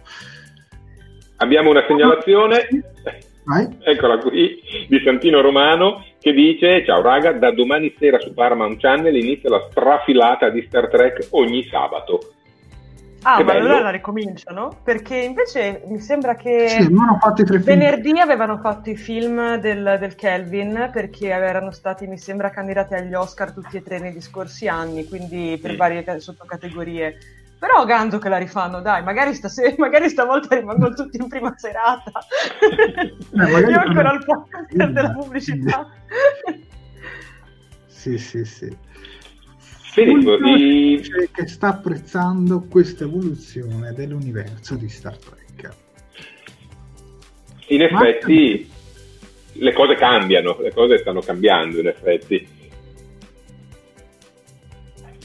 Abbiamo 1.37 1.69
una 1.69 1.83
segnalazione, 1.87 2.67
Vai. 3.43 3.77
eccola 3.83 4.17
qui, 4.17 4.59
di 4.87 5.01
Santino 5.03 5.41
Romano 5.41 6.03
che 6.19 6.33
dice 6.33 6.83
ciao 6.83 7.01
raga, 7.01 7.31
da 7.31 7.51
domani 7.51 7.95
sera 7.97 8.19
su 8.19 8.33
Paramount 8.33 8.79
Channel 8.79 9.15
inizia 9.15 9.49
la 9.49 9.65
strafilata 9.69 10.49
di 10.49 10.63
Star 10.67 10.89
Trek 10.89 11.27
ogni 11.31 11.63
sabato. 11.63 12.33
Ah, 13.23 13.43
ma 13.43 13.53
allora 13.53 13.81
la 13.81 13.89
ricominciano? 13.89 14.77
Perché 14.83 15.17
invece 15.17 15.83
mi 15.87 15.99
sembra 15.99 16.35
che 16.35 16.67
sì, 16.69 16.87
venerdì 17.63 18.09
film. 18.09 18.19
avevano 18.19 18.57
fatto 18.57 18.89
i 18.89 18.95
film 18.95 19.55
del, 19.55 19.97
del, 19.99 20.15
Kelvin 20.15 20.89
perché 20.93 21.27
erano 21.27 21.71
stati, 21.71 22.07
mi 22.07 22.17
sembra, 22.17 22.49
candidati 22.49 22.93
agli 22.93 23.13
Oscar 23.13 23.51
tutti 23.51 23.77
e 23.77 23.83
tre 23.83 23.99
negli 23.99 24.21
scorsi 24.21 24.67
anni, 24.67 25.07
quindi 25.07 25.57
per 25.61 25.73
mm. 25.73 25.77
varie 25.77 26.19
sottocategorie. 26.19 27.17
Però 27.59 27.85
Gando 27.85 28.19
che 28.19 28.29
la 28.29 28.37
rifanno, 28.37 28.81
dai, 28.81 29.03
magari, 29.03 29.33
stasera, 29.33 29.73
magari 29.77 30.09
stavolta 30.09 30.55
rimangono 30.55 30.93
tutti 30.93 31.17
in 31.17 31.27
prima 31.27 31.53
serata. 31.57 32.11
Eh, 32.61 33.69
Io 33.69 33.79
ancora 33.79 34.11
al 34.11 34.23
poker 34.23 34.91
della 34.91 35.11
pubblicità. 35.11 35.89
Sì, 37.87 38.17
sì, 38.19 38.45
sì. 38.45 38.77
Filippo, 40.03 40.37
di... 40.37 41.01
che 41.31 41.47
sta 41.47 41.69
apprezzando 41.69 42.67
questa 42.69 43.05
evoluzione 43.05 43.93
dell'universo 43.93 44.75
di 44.75 44.87
Star 44.89 45.17
Trek. 45.17 45.75
In 47.69 47.81
effetti 47.81 48.69
Ma... 48.69 49.63
le 49.63 49.73
cose 49.73 49.95
cambiano, 49.95 50.57
le 50.61 50.71
cose 50.71 50.99
stanno 50.99 51.21
cambiando 51.21 51.79
in 51.79 51.87
effetti. 51.87 52.47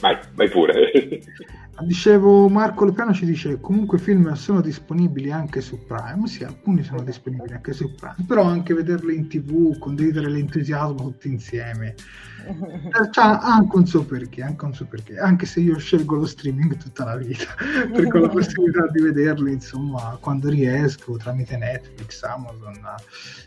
Vai, 0.01 0.19
vai 0.35 0.49
pure. 0.49 0.91
Dicevo, 1.81 2.49
Marco 2.49 2.85
Lupiano 2.85 3.15
ci 3.15 3.25
dice 3.25 3.59
comunque 3.61 3.97
i 3.97 4.01
film 4.01 4.33
sono 4.35 4.61
disponibili 4.61 5.33
anche 5.33 5.61
su 5.63 5.85
Prime, 5.87 6.27
sì, 6.27 6.45
alcuni 6.45 6.83
sono 6.85 7.03
disponibili 7.03 7.55
anche 7.55 7.73
su 7.73 7.95
Prime, 7.95 8.25
però 8.27 8.45
anche 8.45 8.75
vederli 8.75 9.17
in 9.17 9.27
tv, 9.27 9.79
condividere 9.79 10.29
l'entusiasmo 10.29 10.97
tutti 10.97 11.29
insieme, 11.29 11.95
eh, 12.47 13.11
cioè, 13.11 13.39
anche 13.41 13.77
un 13.77 13.87
suo 13.87 14.05
perché, 14.05 14.43
anche 14.43 14.65
un 14.65 14.75
suo 14.75 14.87
perché, 14.87 15.19
anche 15.19 15.47
se 15.47 15.61
io 15.61 15.79
scelgo 15.79 16.17
lo 16.17 16.27
streaming 16.27 16.77
tutta 16.77 17.05
la 17.05 17.17
vita, 17.17 17.47
perché 17.91 18.19
ho 18.19 18.21
la 18.21 18.29
possibilità 18.29 18.87
di 18.89 19.01
vederli, 19.01 19.53
insomma, 19.53 20.19
quando 20.21 20.51
riesco, 20.51 21.17
tramite 21.17 21.57
Netflix, 21.57 22.23
Amazon, 22.23 22.81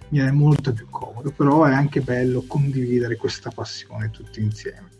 mi 0.10 0.20
è 0.20 0.32
molto 0.32 0.74
più 0.74 0.88
comodo, 0.90 1.32
però 1.32 1.66
è 1.66 1.74
anche 1.74 2.02
bello 2.02 2.44
condividere 2.48 3.18
questa 3.18 3.52
passione 3.52 4.10
tutti 4.10 4.42
insieme. 4.42 4.95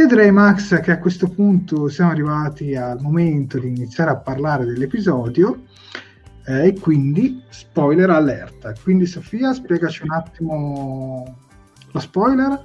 Io 0.00 0.06
direi, 0.06 0.30
Max, 0.30 0.80
che 0.80 0.92
a 0.92 0.98
questo 0.98 1.28
punto 1.28 1.90
siamo 1.90 2.10
arrivati 2.10 2.74
al 2.74 3.02
momento 3.02 3.58
di 3.58 3.68
iniziare 3.68 4.08
a 4.08 4.16
parlare 4.16 4.64
dell'episodio 4.64 5.64
eh, 6.46 6.68
e 6.68 6.80
quindi 6.80 7.44
spoiler 7.50 8.08
alert. 8.08 8.80
Quindi, 8.82 9.04
Sofia, 9.04 9.52
spiegaci 9.52 10.02
un 10.04 10.12
attimo 10.12 11.36
lo 11.92 12.00
spoiler. 12.00 12.58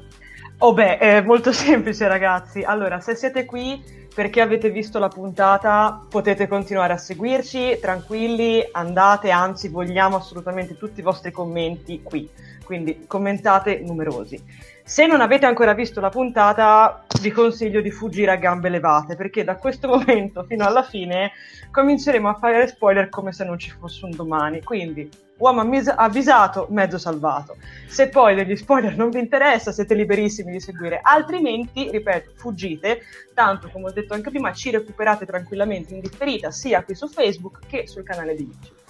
Oh 0.60 0.71
beh, 0.71 0.98
è 0.98 1.21
molto 1.24 1.52
semplice 1.52 2.08
ragazzi. 2.08 2.62
Allora, 2.62 3.02
se 3.02 3.15
siete 3.15 3.43
qui 3.43 3.84
perché 4.15 4.39
avete 4.39 4.69
visto 4.69 4.97
la 4.97 5.10
puntata, 5.10 6.01
potete 6.10 6.47
continuare 6.47 6.93
a 6.93 6.97
seguirci, 6.97 7.80
tranquilli, 7.82 8.65
andate, 8.71 9.30
anzi 9.30 9.67
vogliamo 9.67 10.15
assolutamente 10.15 10.78
tutti 10.78 11.01
i 11.01 11.04
vostri 11.04 11.32
commenti 11.32 12.01
qui, 12.01 12.30
quindi 12.63 13.04
commentate 13.08 13.82
numerosi. 13.82 14.41
Se 14.86 15.06
non 15.06 15.19
avete 15.19 15.45
ancora 15.45 15.73
visto 15.73 15.99
la 15.99 16.08
puntata, 16.08 17.04
vi 17.19 17.30
consiglio 17.30 17.82
di 17.82 17.91
fuggire 17.91 18.32
a 18.32 18.38
gambe 18.38 18.69
levate, 18.69 19.17
perché 19.17 19.43
da 19.43 19.58
questo 19.58 19.89
momento 19.91 20.43
fino 20.43 20.65
alla 20.65 20.84
fine 20.84 21.32
cominceremo 21.69 22.30
a 22.30 22.36
fare 22.36 22.67
spoiler 22.67 23.10
come 23.10 23.34
se 23.34 23.43
non 23.43 23.60
ci 23.60 23.71
fosse 23.71 24.06
un 24.06 24.12
domani. 24.12 24.63
Quindi, 24.63 25.10
uomo 25.38 25.62
avvisato, 25.62 26.67
mezzo 26.69 26.98
salvato. 26.98 27.58
Se 27.88 28.10
poi 28.10 28.36
degli 28.36 28.56
spoiler 28.56 28.95
non 28.95 29.10
vi 29.10 29.19
interessa, 29.19 29.71
siete 29.71 29.93
liberissimi 29.95 30.52
di 30.52 30.60
seguire, 30.60 31.00
altrimenti, 31.02 31.89
ripeto, 31.89 32.32
fuggite, 32.36 33.02
tanto 33.34 33.69
come 33.69 33.89
ho 33.89 33.91
detto 33.91 34.13
anche 34.13 34.30
prima, 34.30 34.54
ci 34.54 34.71
recuperate 34.71 35.26
tranquillamente 35.26 35.93
in 35.93 36.00
differita 36.00 36.52
sia 36.52 36.84
qui 36.84 36.95
su 36.95 37.08
Facebook 37.08 37.60
che 37.67 37.88
sul 37.88 38.04
canale 38.04 38.36
di 38.36 38.43
YouTube. 38.43 38.84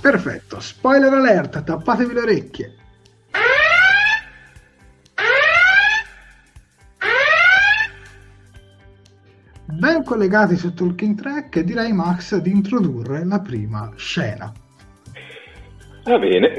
Perfetto, 0.00 0.60
spoiler 0.60 1.12
alert, 1.12 1.62
tappatevi 1.62 2.12
le 2.12 2.20
orecchie. 2.20 2.76
ben 9.78 10.02
collegati 10.02 10.56
su 10.56 10.74
Talking 10.74 11.14
Track, 11.16 11.60
direi 11.60 11.92
Max 11.92 12.36
di 12.38 12.50
introdurre 12.50 13.24
la 13.24 13.38
prima 13.38 13.92
scena. 13.94 14.52
Va 16.08 16.18
bene. 16.18 16.56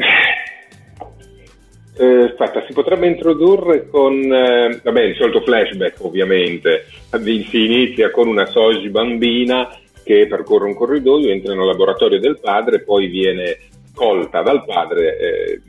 Eh, 1.98 2.24
aspetta, 2.24 2.64
si 2.68 2.74
potrebbe 2.74 3.08
introdurre 3.08 3.90
con, 3.90 4.14
eh, 4.14 4.80
vabbè, 4.84 5.02
il 5.02 5.16
solito 5.16 5.42
flashback 5.42 6.04
ovviamente, 6.06 6.86
si 7.20 7.66
inizia 7.66 8.12
con 8.12 8.28
una 8.28 8.46
Soji 8.46 8.90
bambina 8.90 9.76
che 10.04 10.28
percorre 10.28 10.66
un 10.66 10.76
corridoio, 10.76 11.32
entra 11.32 11.56
nel 11.56 11.66
laboratorio 11.66 12.20
del 12.20 12.40
padre, 12.40 12.84
poi 12.84 13.08
viene 13.08 13.58
colta 13.96 14.44
dal 14.44 14.64
padre 14.66 15.18
eh, 15.18 15.62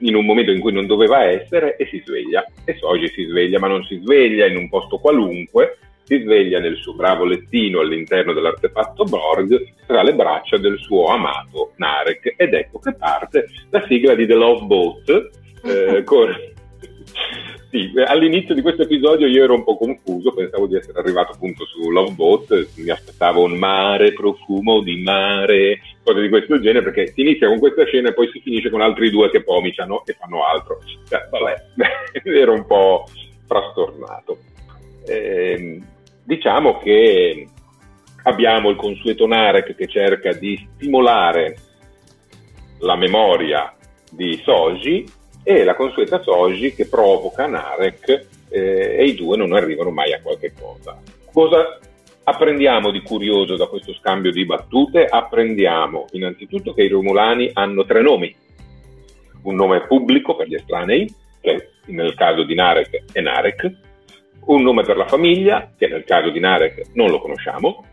in 0.00 0.14
un 0.14 0.26
momento 0.26 0.52
in 0.52 0.60
cui 0.60 0.72
non 0.72 0.86
doveva 0.86 1.24
essere 1.24 1.76
e 1.76 1.86
si 1.86 2.02
sveglia. 2.04 2.44
E 2.66 2.76
Soji 2.76 3.08
si 3.08 3.24
sveglia, 3.24 3.58
ma 3.58 3.68
non 3.68 3.82
si 3.84 3.98
sveglia 4.02 4.46
in 4.46 4.58
un 4.58 4.68
posto 4.68 4.98
qualunque, 4.98 5.78
si 6.08 6.22
sveglia 6.22 6.58
nel 6.58 6.76
suo 6.76 6.94
bravo 6.94 7.26
lettino 7.26 7.80
all'interno 7.80 8.32
dell'artefatto 8.32 9.04
Borg 9.04 9.74
tra 9.86 10.02
le 10.02 10.14
braccia 10.14 10.56
del 10.56 10.78
suo 10.78 11.08
amato 11.08 11.72
Narek 11.76 12.32
ed 12.34 12.54
ecco 12.54 12.78
che 12.78 12.94
parte 12.94 13.44
la 13.68 13.84
sigla 13.86 14.14
di 14.14 14.26
The 14.26 14.34
Love 14.34 14.64
Boat 14.64 15.30
eh, 15.64 16.02
con... 16.08 16.34
Sì, 17.70 17.92
all'inizio 18.06 18.54
di 18.54 18.62
questo 18.62 18.82
episodio 18.82 19.26
io 19.26 19.44
ero 19.44 19.52
un 19.52 19.64
po' 19.64 19.76
confuso, 19.76 20.32
pensavo 20.32 20.66
di 20.66 20.76
essere 20.76 20.98
arrivato 20.98 21.32
appunto 21.32 21.66
su 21.66 21.90
Love 21.90 22.12
Boat, 22.12 22.68
mi 22.76 22.88
aspettavo 22.88 23.42
un 23.42 23.58
mare, 23.58 24.14
profumo 24.14 24.80
di 24.80 25.02
mare, 25.02 25.78
cose 26.02 26.22
di 26.22 26.30
questo 26.30 26.58
genere, 26.60 26.84
perché 26.84 27.12
si 27.12 27.20
inizia 27.20 27.48
con 27.48 27.58
questa 27.58 27.84
scena 27.84 28.08
e 28.08 28.14
poi 28.14 28.30
si 28.32 28.40
finisce 28.40 28.70
con 28.70 28.80
altri 28.80 29.10
due 29.10 29.28
che 29.28 29.42
pomiciano 29.42 30.02
e 30.06 30.16
fanno 30.18 30.46
altro. 30.46 30.78
Cioè, 31.06 31.28
vabbè, 31.30 32.22
ero 32.24 32.54
un 32.54 32.64
po' 32.64 33.04
frastornato. 33.46 34.38
Eh, 35.06 35.82
diciamo 36.28 36.76
che 36.76 37.48
abbiamo 38.24 38.68
il 38.68 38.76
consueto 38.76 39.26
Narek 39.26 39.74
che 39.74 39.86
cerca 39.86 40.34
di 40.34 40.68
stimolare 40.74 41.56
la 42.80 42.96
memoria 42.96 43.74
di 44.10 44.38
Soji 44.44 45.06
e 45.42 45.64
la 45.64 45.74
consueta 45.74 46.22
Soji 46.22 46.74
che 46.74 46.86
provoca 46.86 47.46
Narek 47.46 48.26
eh, 48.50 48.96
e 48.98 49.04
i 49.04 49.14
due 49.14 49.38
non 49.38 49.54
arrivano 49.54 49.88
mai 49.88 50.12
a 50.12 50.20
qualche 50.20 50.52
cosa. 50.52 51.00
Cosa 51.32 51.78
apprendiamo 52.24 52.90
di 52.90 53.00
curioso 53.00 53.56
da 53.56 53.66
questo 53.66 53.94
scambio 53.94 54.30
di 54.30 54.44
battute? 54.44 55.06
Apprendiamo 55.06 56.08
innanzitutto 56.10 56.74
che 56.74 56.82
i 56.82 56.88
Romulani 56.88 57.48
hanno 57.54 57.86
tre 57.86 58.02
nomi. 58.02 58.36
Un 59.44 59.54
nome 59.54 59.86
pubblico 59.86 60.36
per 60.36 60.46
gli 60.46 60.56
estranei, 60.56 61.10
che 61.40 61.70
nel 61.86 62.14
caso 62.14 62.42
di 62.42 62.54
Narek 62.54 63.12
è 63.12 63.20
Narek, 63.22 63.86
un 64.46 64.62
nome 64.62 64.82
per 64.82 64.96
la 64.96 65.06
famiglia, 65.06 65.72
che 65.76 65.88
nel 65.88 66.04
caso 66.04 66.30
di 66.30 66.40
Narek 66.40 66.90
non 66.94 67.10
lo 67.10 67.20
conosciamo, 67.20 67.84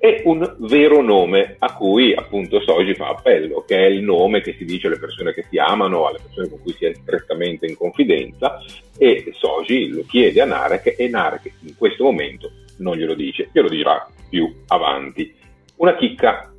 e 0.00 0.22
un 0.24 0.56
vero 0.60 1.02
nome 1.02 1.56
a 1.58 1.74
cui 1.74 2.14
appunto 2.14 2.60
Soji 2.60 2.94
fa 2.94 3.08
appello, 3.08 3.64
che 3.66 3.76
è 3.76 3.86
il 3.86 4.02
nome 4.02 4.40
che 4.40 4.54
si 4.56 4.64
dice 4.64 4.86
alle 4.86 4.98
persone 4.98 5.34
che 5.34 5.44
si 5.50 5.58
amano, 5.58 6.06
alle 6.06 6.20
persone 6.22 6.48
con 6.48 6.60
cui 6.60 6.72
si 6.72 6.84
è 6.84 6.94
strettamente 6.94 7.66
in 7.66 7.76
confidenza, 7.76 8.62
e 8.96 9.32
Soji 9.36 9.88
lo 9.88 10.04
chiede 10.08 10.40
a 10.40 10.44
Narek 10.44 10.94
e 10.96 11.08
Narek 11.08 11.52
in 11.62 11.76
questo 11.76 12.04
momento 12.04 12.50
non 12.78 12.96
glielo 12.96 13.14
dice, 13.14 13.48
glielo 13.52 13.68
dirà 13.68 14.06
più 14.28 14.62
avanti. 14.68 15.34
Una 15.76 15.96
chicca, 15.96 16.52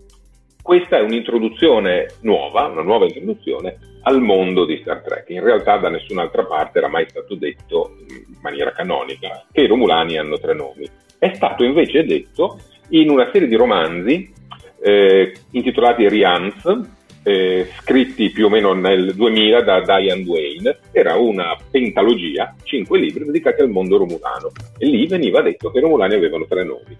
questa 0.69 0.99
è 0.99 1.01
un'introduzione 1.01 2.05
nuova, 2.21 2.67
una 2.67 2.83
nuova 2.83 3.05
introduzione 3.05 3.79
al 4.03 4.21
mondo 4.21 4.65
di 4.65 4.77
Star 4.81 5.01
Trek. 5.01 5.27
In 5.29 5.41
realtà 5.41 5.77
da 5.77 5.89
nessun'altra 5.89 6.45
parte 6.45 6.77
era 6.77 6.87
mai 6.87 7.09
stato 7.09 7.33
detto 7.33 7.95
in 8.07 8.35
maniera 8.43 8.71
canonica 8.71 9.47
che 9.51 9.61
i 9.61 9.65
Romulani 9.65 10.19
hanno 10.19 10.37
tre 10.37 10.53
nomi. 10.53 10.87
È 11.17 11.33
stato 11.33 11.63
invece 11.63 12.03
detto 12.03 12.59
in 12.89 13.09
una 13.09 13.31
serie 13.31 13.47
di 13.47 13.55
romanzi 13.55 14.31
eh, 14.79 15.33
intitolati 15.49 16.07
Rians, 16.07 16.81
eh, 17.23 17.67
scritti 17.79 18.29
più 18.29 18.45
o 18.45 18.49
meno 18.49 18.73
nel 18.73 19.15
2000 19.15 19.61
da 19.61 19.81
Diane 19.81 20.21
Duane. 20.21 20.77
Era 20.91 21.15
una 21.15 21.57
pentalogia, 21.71 22.53
cinque 22.61 22.99
libri 22.99 23.25
dedicati 23.25 23.61
al 23.61 23.69
mondo 23.69 23.97
romulano. 23.97 24.51
E 24.77 24.85
lì 24.85 25.07
veniva 25.07 25.41
detto 25.41 25.71
che 25.71 25.79
i 25.79 25.81
romulani 25.81 26.13
avevano 26.13 26.45
tre 26.45 26.63
nomi. 26.63 26.95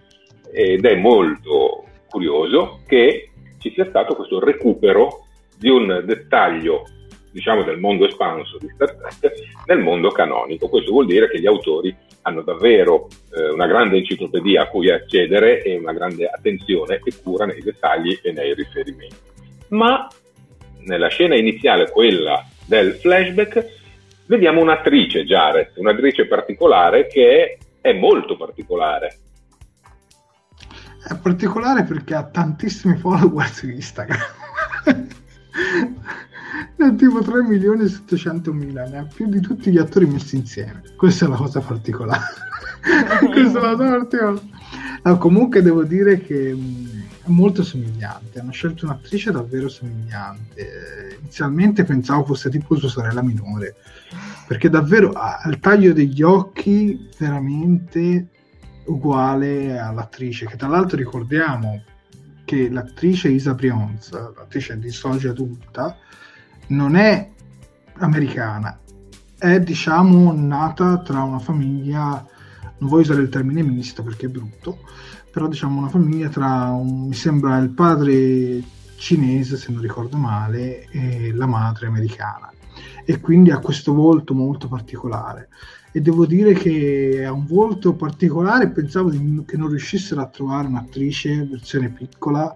Ed 0.51 0.83
è 0.83 0.95
molto 0.95 1.83
curioso 2.09 2.79
che 2.87 3.28
ci 3.59 3.71
sia 3.73 3.85
stato 3.87 4.15
questo 4.15 4.39
recupero 4.39 5.25
di 5.57 5.69
un 5.69 6.03
dettaglio 6.05 6.85
diciamo 7.31 7.63
del 7.63 7.77
mondo 7.77 8.07
espanso 8.07 8.57
di 8.57 8.69
Star 8.73 8.95
Trek 8.95 9.33
nel 9.65 9.79
mondo 9.79 10.09
canonico. 10.09 10.67
Questo 10.67 10.91
vuol 10.91 11.05
dire 11.05 11.29
che 11.29 11.39
gli 11.39 11.45
autori 11.45 11.95
hanno 12.23 12.41
davvero 12.41 13.07
eh, 13.35 13.49
una 13.49 13.67
grande 13.67 13.97
enciclopedia 13.97 14.63
a 14.63 14.67
cui 14.67 14.89
accedere 14.89 15.61
e 15.61 15.77
una 15.77 15.93
grande 15.93 16.27
attenzione 16.27 17.01
e 17.03 17.13
cura 17.21 17.45
nei 17.45 17.61
dettagli 17.61 18.19
e 18.21 18.31
nei 18.31 18.53
riferimenti. 18.53 19.15
Ma 19.69 20.07
nella 20.85 21.07
scena 21.07 21.35
iniziale, 21.35 21.89
quella 21.89 22.43
del 22.65 22.93
flashback, 22.93 23.77
vediamo 24.25 24.61
un'attrice, 24.61 25.23
Jared, 25.23 25.71
un'attrice 25.75 26.25
particolare 26.25 27.07
che 27.07 27.57
è 27.81 27.93
molto 27.93 28.35
particolare. 28.35 29.17
È 31.07 31.15
particolare 31.15 31.83
perché 31.83 32.13
ha 32.15 32.23
tantissimi 32.23 32.97
follower 32.97 33.49
su 33.49 33.69
Instagram. 33.69 34.19
ne 36.75 36.85
ha 36.85 36.91
tipo 36.93 37.21
3 37.21 37.43
milioni 37.43 37.83
e 37.83 37.89
700 37.89 38.53
mila, 38.53 38.85
ne 38.85 38.97
ha 38.99 39.03
più 39.03 39.27
di 39.27 39.39
tutti 39.39 39.71
gli 39.71 39.77
attori 39.77 40.05
messi 40.05 40.35
insieme. 40.35 40.81
Questa 40.95 41.25
è 41.25 41.29
la 41.29 41.35
cosa 41.35 41.61
particolare. 41.61 42.23
Questa 43.31 43.59
è 43.59 43.61
la 43.61 43.75
cosa 43.75 43.89
particolare. 43.89 44.41
No, 45.03 45.17
comunque 45.17 45.61
devo 45.61 45.83
dire 45.83 46.19
che 46.19 46.53
mh, 46.53 47.03
è 47.25 47.29
molto 47.29 47.63
somigliante. 47.63 48.39
Hanno 48.39 48.51
scelto 48.51 48.85
un'attrice 48.85 49.31
davvero 49.31 49.69
somigliante. 49.69 51.17
Inizialmente 51.21 51.85
pensavo 51.85 52.25
fosse 52.25 52.49
tipo 52.49 52.77
sua 52.77 52.89
sorella 52.89 53.21
minore, 53.21 53.75
perché 54.47 54.69
davvero 54.69 55.11
ha 55.11 55.41
il 55.47 55.59
taglio 55.59 55.93
degli 55.93 56.21
occhi 56.21 57.09
veramente 57.17 58.27
uguale 58.89 59.79
all'attrice, 59.79 60.45
che 60.45 60.57
tra 60.57 60.67
l'altro 60.67 60.97
ricordiamo 60.97 61.83
che 62.43 62.69
l'attrice 62.69 63.29
Isa 63.29 63.53
Brions, 63.53 64.11
l'attrice 64.11 64.77
di 64.79 64.89
Soja 64.89 65.29
adulta, 65.29 65.97
non 66.67 66.95
è 66.95 67.29
americana, 67.99 68.79
è 69.37 69.59
diciamo 69.59 70.33
nata 70.33 70.97
tra 70.99 71.21
una 71.21 71.39
famiglia, 71.39 72.25
non 72.79 72.89
voglio 72.89 73.03
usare 73.03 73.21
il 73.21 73.29
termine 73.29 73.61
misto 73.61 74.03
perché 74.03 74.25
è 74.25 74.29
brutto, 74.29 74.79
però 75.31 75.47
diciamo 75.47 75.79
una 75.79 75.89
famiglia 75.89 76.29
tra, 76.29 76.71
un, 76.71 77.07
mi 77.07 77.13
sembra, 77.13 77.57
il 77.57 77.69
padre 77.69 78.63
cinese, 78.95 79.55
se 79.55 79.71
non 79.71 79.81
ricordo 79.81 80.17
male, 80.17 80.87
e 80.89 81.31
la 81.33 81.45
madre 81.45 81.87
americana. 81.87 82.51
E 83.05 83.19
quindi 83.19 83.51
ha 83.51 83.59
questo 83.59 83.93
volto 83.93 84.33
molto 84.33 84.67
particolare. 84.67 85.49
E 85.99 86.01
devo 86.01 86.25
dire 86.25 86.53
che 86.53 87.25
ha 87.25 87.33
un 87.33 87.45
volto 87.45 87.93
particolare, 87.93 88.69
pensavo 88.69 89.09
di, 89.09 89.43
che 89.45 89.57
non 89.57 89.67
riuscissero 89.67 90.21
a 90.21 90.27
trovare 90.27 90.65
un'attrice 90.67 91.45
versione 91.51 91.89
piccola 91.89 92.55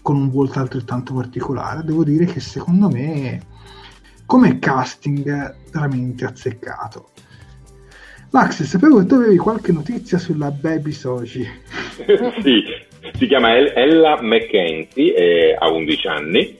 con 0.00 0.14
un 0.14 0.30
volto 0.30 0.60
altrettanto 0.60 1.12
particolare. 1.12 1.82
Devo 1.82 2.04
dire 2.04 2.24
che 2.26 2.38
secondo 2.38 2.88
me 2.88 3.40
come 4.26 4.60
casting 4.60 5.56
veramente 5.72 6.24
azzeccato. 6.24 7.08
Max, 8.30 8.62
sapevo 8.62 9.00
che 9.00 9.06
tu 9.06 9.14
avevi 9.14 9.38
qualche 9.38 9.72
notizia 9.72 10.18
sulla 10.18 10.52
Baby 10.52 10.92
Soji. 10.92 11.44
sì, 12.42 12.62
si 13.14 13.26
chiama 13.26 13.56
Ella 13.56 14.22
McKenzie, 14.22 15.56
ha 15.56 15.68
11 15.68 16.06
anni, 16.06 16.58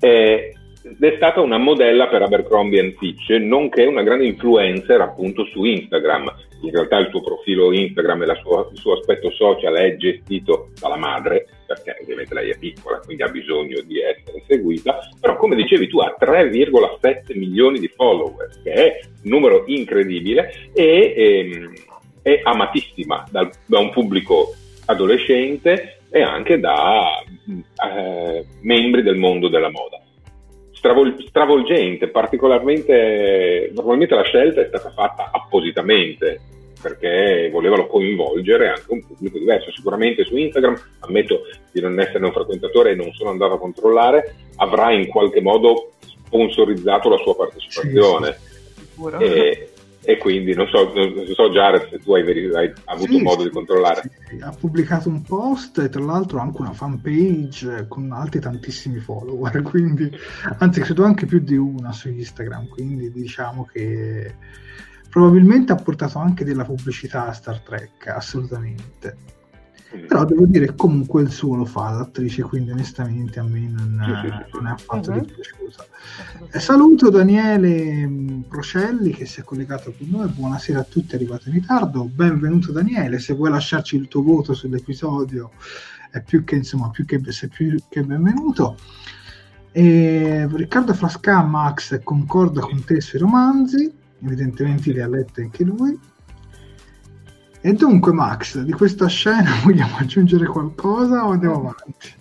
ed 0.00 0.56
è 0.82 1.12
stata 1.16 1.40
una 1.40 1.58
modella 1.58 2.08
per 2.08 2.22
Abercrombie 2.22 2.94
Fitch, 2.98 3.30
nonché 3.30 3.84
una 3.84 4.02
grande 4.02 4.26
influencer 4.26 5.00
appunto 5.00 5.44
su 5.46 5.64
Instagram. 5.64 6.32
In 6.62 6.70
realtà 6.70 6.98
il 6.98 7.08
suo 7.10 7.22
profilo 7.22 7.72
Instagram 7.72 8.22
e 8.22 8.38
sua, 8.40 8.68
il 8.70 8.78
suo 8.78 8.94
aspetto 8.94 9.30
social 9.30 9.74
è 9.74 9.96
gestito 9.96 10.70
dalla 10.80 10.96
madre, 10.96 11.46
perché 11.66 11.96
ovviamente 12.02 12.34
lei 12.34 12.50
è 12.50 12.58
piccola, 12.58 13.00
quindi 13.04 13.22
ha 13.22 13.28
bisogno 13.28 13.80
di 13.82 14.00
essere 14.00 14.42
seguita, 14.46 14.98
però 15.20 15.36
come 15.36 15.56
dicevi 15.56 15.88
tu 15.88 15.98
ha 16.00 16.16
3,7 16.18 17.36
milioni 17.36 17.78
di 17.78 17.88
follower, 17.88 18.48
che 18.62 18.72
è 18.72 19.00
un 19.24 19.30
numero 19.30 19.64
incredibile 19.66 20.52
e, 20.72 21.14
ehm, 21.16 21.72
è 22.22 22.40
amatissima 22.44 23.26
dal, 23.30 23.50
da 23.66 23.78
un 23.78 23.90
pubblico 23.90 24.54
adolescente 24.86 25.98
e 26.10 26.22
anche 26.22 26.60
da 26.60 27.22
eh, 27.24 28.44
membri 28.60 29.02
del 29.02 29.16
mondo 29.16 29.48
della 29.48 29.70
moda. 29.70 30.01
Stravol- 30.82 31.24
stravolgente, 31.28 32.08
particolarmente, 32.08 33.70
probabilmente 33.72 34.16
la 34.16 34.24
scelta 34.24 34.62
è 34.62 34.66
stata 34.66 34.90
fatta 34.90 35.30
appositamente 35.32 36.40
perché 36.82 37.48
volevano 37.52 37.86
coinvolgere 37.86 38.70
anche 38.70 38.86
un 38.88 39.06
pubblico 39.06 39.38
diverso. 39.38 39.70
Sicuramente 39.70 40.24
su 40.24 40.36
Instagram, 40.36 40.74
ammetto 40.98 41.42
di 41.70 41.80
non 41.80 42.00
essere 42.00 42.24
un 42.24 42.32
frequentatore 42.32 42.90
e 42.90 42.94
non 42.96 43.12
sono 43.12 43.30
andato 43.30 43.52
a 43.52 43.58
controllare, 43.60 44.34
avrà 44.56 44.90
in 44.90 45.06
qualche 45.06 45.40
modo 45.40 45.92
sponsorizzato 46.00 47.08
la 47.08 47.18
sua 47.18 47.36
partecipazione. 47.36 48.36
Sì, 48.36 49.16
sì, 49.18 49.22
e, 49.22 49.71
e, 50.04 50.18
quindi 50.18 50.54
non 50.54 50.66
so, 50.66 50.92
non 50.94 51.26
so 51.34 51.50
Jared 51.50 51.88
se 51.88 51.98
tu 51.98 52.14
hai, 52.14 52.22
hai 52.54 52.72
avuto 52.86 53.12
sì, 53.12 53.22
modo 53.22 53.42
di 53.44 53.50
controllare. 53.50 54.02
ha 54.40 54.50
pubblicato 54.50 55.08
un 55.08 55.22
post 55.22 55.78
e 55.78 55.88
tra 55.88 56.02
l'altro 56.02 56.40
anche 56.40 56.60
una 56.60 56.72
fanpage 56.72 57.86
con 57.88 58.10
altri 58.12 58.40
tantissimi 58.40 58.98
follower, 58.98 59.62
quindi 59.62 60.10
anzi 60.58 60.80
credo 60.80 61.04
anche 61.04 61.26
più 61.26 61.38
di 61.38 61.56
una 61.56 61.92
su 61.92 62.08
Instagram, 62.08 62.68
quindi 62.68 63.12
diciamo 63.12 63.68
che 63.70 64.34
probabilmente 65.08 65.72
ha 65.72 65.76
portato 65.76 66.18
anche 66.18 66.44
della 66.44 66.64
pubblicità 66.64 67.28
a 67.28 67.32
Star 67.32 67.60
Trek, 67.60 68.08
assolutamente. 68.08 69.40
Però 70.06 70.24
devo 70.24 70.46
dire 70.46 70.66
che 70.66 70.74
comunque 70.74 71.22
il 71.22 71.30
suo 71.30 71.54
lo 71.54 71.64
fa 71.64 71.90
l'attrice, 71.90 72.42
quindi 72.42 72.70
onestamente 72.70 73.38
a 73.38 73.42
me 73.42 73.60
non, 73.60 73.94
non 74.52 74.66
è 74.66 74.70
affatto 74.70 75.10
uh-huh. 75.10 75.20
dispiaciuta. 75.20 75.86
Eh, 76.50 76.60
saluto 76.60 77.10
Daniele 77.10 78.06
mm, 78.06 78.40
Procelli 78.42 79.12
che 79.12 79.26
si 79.26 79.40
è 79.40 79.44
collegato 79.44 79.94
con 79.96 80.08
noi, 80.08 80.28
buonasera 80.28 80.80
a 80.80 80.86
tutti, 80.88 81.12
è 81.12 81.16
arrivato 81.16 81.48
in 81.48 81.54
ritardo, 81.54 82.04
benvenuto 82.04 82.72
Daniele, 82.72 83.18
se 83.18 83.34
vuoi 83.34 83.50
lasciarci 83.50 83.96
il 83.96 84.08
tuo 84.08 84.22
voto 84.22 84.54
sull'episodio 84.54 85.50
è 86.12 86.20
più 86.22 86.44
che, 86.44 86.56
insomma, 86.56 86.90
più 86.90 87.06
che, 87.06 87.20
sei 87.32 87.48
più 87.48 87.76
che 87.88 88.02
benvenuto. 88.02 88.76
E 89.72 90.46
Riccardo 90.52 90.92
Frasca, 90.92 91.42
Max, 91.42 92.00
concorda 92.02 92.60
con 92.60 92.84
te 92.84 93.00
sui 93.00 93.18
romanzi, 93.18 93.90
evidentemente 94.22 94.92
le 94.92 95.02
ha 95.02 95.08
lette 95.08 95.40
anche 95.40 95.64
lui. 95.64 95.98
E 97.64 97.72
dunque, 97.74 98.12
Max, 98.12 98.58
di 98.58 98.72
questa 98.72 99.06
scena 99.06 99.50
vogliamo 99.62 99.96
aggiungere 99.98 100.46
qualcosa 100.46 101.24
o 101.24 101.30
andiamo 101.30 101.54
avanti? 101.54 102.20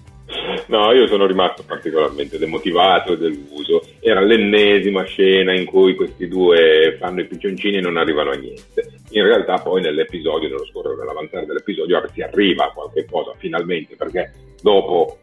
No, 0.68 0.92
io 0.94 1.08
sono 1.08 1.26
rimasto 1.26 1.64
particolarmente 1.66 2.38
demotivato 2.38 3.14
e 3.14 3.18
deluso. 3.18 3.82
Era 4.00 4.22
l'ennesima 4.22 5.04
scena 5.04 5.54
in 5.54 5.66
cui 5.66 5.96
questi 5.96 6.28
due 6.28 6.96
fanno 7.00 7.22
i 7.22 7.26
piccioncini 7.26 7.78
e 7.78 7.82
non 7.82 7.98
arrivano 7.98 8.30
a 8.30 8.36
niente. 8.36 9.00
In 9.10 9.24
realtà 9.24 9.56
poi 9.56 9.82
nell'episodio, 9.82 10.48
nello 10.48 10.66
scorrere 10.66 10.96
dell'avanzare 10.98 11.46
dell'episodio, 11.48 12.02
si 12.14 12.22
arriva 12.22 12.66
a 12.66 12.72
qualche 12.72 13.06
cosa 13.10 13.34
finalmente, 13.38 13.96
perché 13.96 14.32
dopo 14.62 15.18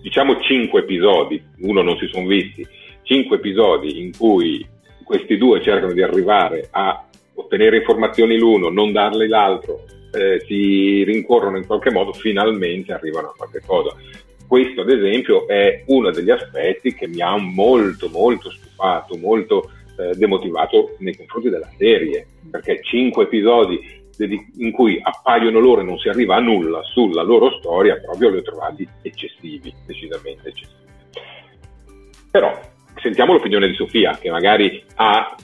diciamo 0.00 0.40
cinque 0.40 0.80
episodi, 0.80 1.40
uno 1.60 1.82
non 1.82 1.98
si 1.98 2.08
sono 2.10 2.26
visti, 2.26 2.66
cinque 3.02 3.36
episodi 3.36 4.00
in 4.00 4.16
cui 4.16 4.66
questi 5.04 5.36
due 5.36 5.62
cercano 5.62 5.92
di 5.92 6.02
arrivare 6.02 6.66
a 6.70 7.06
ottenere 7.36 7.78
informazioni 7.78 8.36
l'uno, 8.38 8.68
non 8.68 8.92
darle 8.92 9.28
l'altro, 9.28 9.84
eh, 10.12 10.42
si 10.46 11.04
rincorrono 11.04 11.56
in 11.56 11.66
qualche 11.66 11.90
modo, 11.90 12.12
finalmente 12.12 12.92
arrivano 12.92 13.28
a 13.28 13.34
qualche 13.36 13.62
cosa. 13.64 13.94
Questo, 14.46 14.82
ad 14.82 14.90
esempio, 14.90 15.46
è 15.46 15.82
uno 15.86 16.10
degli 16.10 16.30
aspetti 16.30 16.94
che 16.94 17.08
mi 17.08 17.20
ha 17.20 17.36
molto, 17.36 18.08
molto 18.08 18.50
stufato, 18.50 19.16
molto 19.16 19.70
eh, 19.98 20.14
demotivato 20.14 20.94
nei 20.98 21.16
confronti 21.16 21.50
della 21.50 21.70
serie, 21.76 22.26
perché 22.50 22.80
cinque 22.82 23.24
episodi 23.24 24.04
in 24.56 24.72
cui 24.72 24.98
appaiono 25.02 25.58
loro 25.58 25.82
e 25.82 25.84
non 25.84 25.98
si 25.98 26.08
arriva 26.08 26.36
a 26.36 26.40
nulla 26.40 26.82
sulla 26.82 27.22
loro 27.22 27.50
storia, 27.58 28.00
proprio 28.00 28.30
li 28.30 28.38
ho 28.38 28.42
trovati 28.42 28.88
eccessivi, 29.02 29.74
decisamente 29.84 30.48
eccessivi. 30.48 30.84
Però 32.30 32.58
sentiamo 33.00 33.32
l'opinione 33.32 33.68
di 33.68 33.74
Sofia, 33.74 34.18
che 34.20 34.30
magari 34.30 34.82
ha 34.96 35.34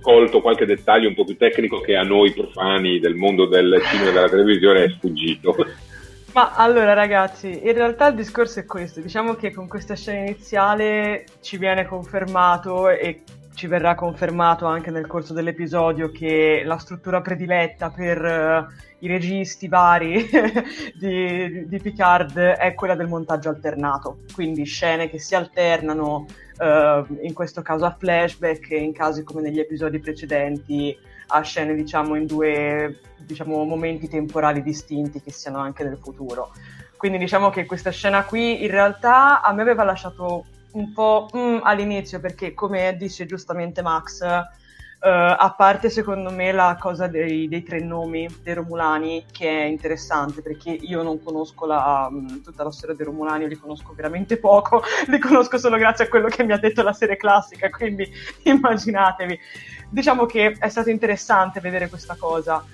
colto 0.00 0.40
qualche 0.40 0.66
dettaglio 0.66 1.08
un 1.08 1.14
po' 1.14 1.24
più 1.24 1.36
tecnico 1.36 1.80
che 1.80 1.96
a 1.96 2.02
noi 2.02 2.32
profani 2.32 2.98
del 2.98 3.14
mondo 3.14 3.46
del 3.46 3.80
cinema 3.84 4.10
e 4.10 4.12
della 4.12 4.28
televisione 4.28 4.84
è 4.84 4.88
sfuggito. 4.90 5.56
Ma 6.32 6.54
allora 6.54 6.92
ragazzi, 6.92 7.66
in 7.66 7.72
realtà 7.72 8.08
il 8.08 8.14
discorso 8.14 8.60
è 8.60 8.64
questo, 8.64 9.00
diciamo 9.00 9.34
che 9.34 9.52
con 9.52 9.66
questa 9.66 9.96
scena 9.96 10.20
iniziale 10.20 11.24
ci 11.40 11.58
viene 11.58 11.84
confermato 11.86 12.88
e 12.88 13.22
ci 13.54 13.66
verrà 13.66 13.96
confermato 13.96 14.64
anche 14.64 14.92
nel 14.92 15.08
corso 15.08 15.34
dell'episodio 15.34 16.12
che 16.12 16.62
la 16.64 16.78
struttura 16.78 17.20
prediletta 17.20 17.90
per 17.90 18.22
uh, 18.22 18.89
i 19.00 19.08
registi 19.08 19.68
vari 19.68 20.28
di, 20.94 21.66
di, 21.66 21.78
Picard 21.78 22.38
è 22.38 22.74
quella 22.74 22.94
del 22.94 23.08
montaggio 23.08 23.48
alternato, 23.48 24.20
quindi 24.34 24.64
scene 24.64 25.08
che 25.08 25.18
si 25.18 25.34
alternano, 25.34 26.26
uh, 26.58 27.18
in 27.22 27.32
questo 27.32 27.62
caso 27.62 27.84
a 27.84 27.96
flashback 27.98 28.70
in 28.70 28.92
casi 28.92 29.22
come 29.22 29.42
negli 29.42 29.58
episodi 29.58 29.98
precedenti 29.98 30.96
a 31.32 31.42
scene 31.42 31.74
diciamo 31.74 32.16
in 32.16 32.26
due 32.26 33.00
diciamo, 33.18 33.64
momenti 33.64 34.08
temporali 34.08 34.62
distinti 34.62 35.22
che 35.22 35.32
siano 35.32 35.58
anche 35.58 35.84
nel 35.84 35.98
futuro. 35.98 36.52
Quindi 36.96 37.18
diciamo 37.18 37.50
che 37.50 37.66
questa 37.66 37.90
scena 37.90 38.24
qui 38.24 38.62
in 38.62 38.70
realtà 38.70 39.40
a 39.40 39.52
me 39.52 39.62
aveva 39.62 39.84
lasciato 39.84 40.44
un 40.72 40.92
po' 40.92 41.28
mm, 41.34 41.58
all'inizio 41.62 42.20
perché 42.20 42.52
come 42.54 42.94
dice 42.96 43.26
giustamente 43.26 43.82
Max, 43.82 44.22
uh, 45.00 45.34
a 45.38 45.54
parte 45.56 45.88
secondo 45.90 46.30
me 46.30 46.52
la 46.52 46.76
cosa 46.78 47.06
dei, 47.06 47.48
dei, 47.48 47.62
tre 47.62 47.80
nomi 47.80 48.28
dei 48.42 48.54
Romulani 48.54 49.24
che 49.30 49.48
è 49.48 49.64
interessante 49.64 50.42
perché 50.42 50.70
io 50.70 51.02
non 51.02 51.22
conosco 51.22 51.66
la, 51.66 52.08
um, 52.10 52.42
tutta 52.42 52.64
la 52.64 52.70
storia 52.70 52.94
dei 52.94 53.06
Romulani, 53.06 53.48
li 53.48 53.56
conosco 53.56 53.92
veramente 53.94 54.36
poco, 54.38 54.82
li 55.08 55.18
conosco 55.18 55.58
solo 55.58 55.76
grazie 55.76 56.04
a 56.04 56.08
quello 56.08 56.28
che 56.28 56.44
mi 56.44 56.52
ha 56.52 56.58
detto 56.58 56.82
la 56.82 56.92
serie 56.92 57.16
classica, 57.16 57.68
quindi 57.70 58.08
immaginatevi. 58.44 59.38
Diciamo 59.90 60.26
che 60.26 60.56
è 60.58 60.68
stato 60.68 60.90
interessante 60.90 61.60
vedere 61.60 61.88
questa 61.88 62.16
cosa 62.18 62.64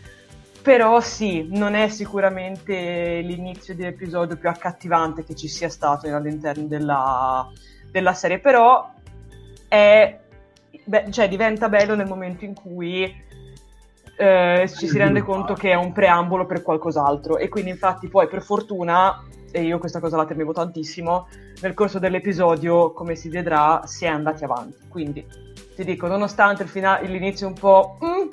però 0.66 0.98
sì, 1.00 1.46
non 1.48 1.74
è 1.74 1.86
sicuramente 1.86 3.20
l'inizio 3.20 3.72
di 3.72 3.84
episodio 3.84 4.36
più 4.36 4.48
accattivante 4.48 5.22
che 5.22 5.36
ci 5.36 5.46
sia 5.46 5.68
stato 5.68 6.12
all'interno 6.12 6.64
della, 6.64 7.48
della 7.88 8.12
serie, 8.14 8.40
però 8.40 8.92
è, 9.68 10.18
beh, 10.86 11.10
cioè, 11.10 11.28
diventa 11.28 11.68
bello 11.68 11.94
nel 11.94 12.06
momento 12.06 12.44
in 12.44 12.54
cui 12.54 13.14
eh, 14.16 14.70
ci 14.74 14.88
si 14.88 14.96
rende 14.96 15.20
conto 15.22 15.54
che 15.54 15.70
è 15.72 15.74
un 15.74 15.92
preambolo 15.92 16.46
per 16.46 16.62
qualcos'altro 16.62 17.36
e 17.36 17.48
quindi 17.48 17.70
infatti 17.70 18.08
poi 18.08 18.28
per 18.28 18.42
fortuna, 18.42 19.22
e 19.50 19.62
io 19.62 19.78
questa 19.78 20.00
cosa 20.00 20.16
la 20.16 20.24
temevo 20.24 20.52
tantissimo, 20.52 21.28
nel 21.60 21.74
corso 21.74 21.98
dell'episodio, 21.98 22.92
come 22.92 23.14
si 23.14 23.28
vedrà, 23.28 23.82
si 23.84 24.04
è 24.04 24.08
andati 24.08 24.44
avanti. 24.44 24.88
Quindi 24.88 25.26
ti 25.74 25.84
dico, 25.84 26.06
nonostante 26.06 26.66
fina- 26.66 27.00
l'inizio 27.00 27.46
un 27.46 27.54
po'... 27.54 27.98
Mm, 28.02 28.28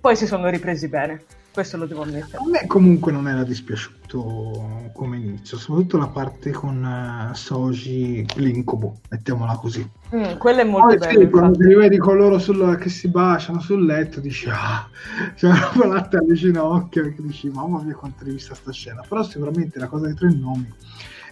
poi 0.00 0.16
si 0.16 0.26
sono 0.26 0.48
ripresi 0.48 0.88
bene 0.88 1.24
questo 1.54 1.76
lo 1.76 1.86
devo 1.86 2.02
ammettere. 2.02 2.38
A 2.38 2.48
me 2.48 2.66
comunque 2.66 3.12
non 3.12 3.28
era 3.28 3.44
dispiaciuto 3.44 4.90
come 4.92 5.18
inizio, 5.18 5.56
soprattutto 5.56 5.98
la 5.98 6.08
parte 6.08 6.50
con 6.50 6.82
uh, 6.82 7.32
Soji, 7.32 8.26
l'incubo, 8.34 8.98
mettiamola 9.08 9.54
così. 9.54 9.88
Mm, 10.12 10.36
quello 10.38 10.62
è 10.62 10.64
molto 10.64 10.88
Poi, 10.88 10.98
bello. 10.98 11.20
Sì, 11.20 11.30
quando 11.30 11.56
ti 11.56 11.66
rivedi 11.66 11.96
con 11.96 12.16
loro 12.16 12.40
sul, 12.40 12.76
che 12.80 12.88
si 12.88 13.06
baciano 13.06 13.60
sul 13.60 13.84
letto, 13.84 14.18
dici, 14.18 14.48
ah, 14.50 14.88
c'è 15.36 15.48
una 15.74 15.86
latte 15.86 16.16
alle 16.16 16.34
ginocchia, 16.34 17.02
perché 17.02 17.22
dici, 17.22 17.48
mamma 17.48 17.80
mia 17.82 17.94
quanto 17.94 18.24
hai 18.24 18.32
visto 18.32 18.52
sta 18.52 18.72
scena. 18.72 19.04
Però 19.08 19.22
sicuramente 19.22 19.78
la 19.78 19.86
cosa 19.86 20.06
dei 20.06 20.14
tre 20.14 20.34
nomi 20.34 20.68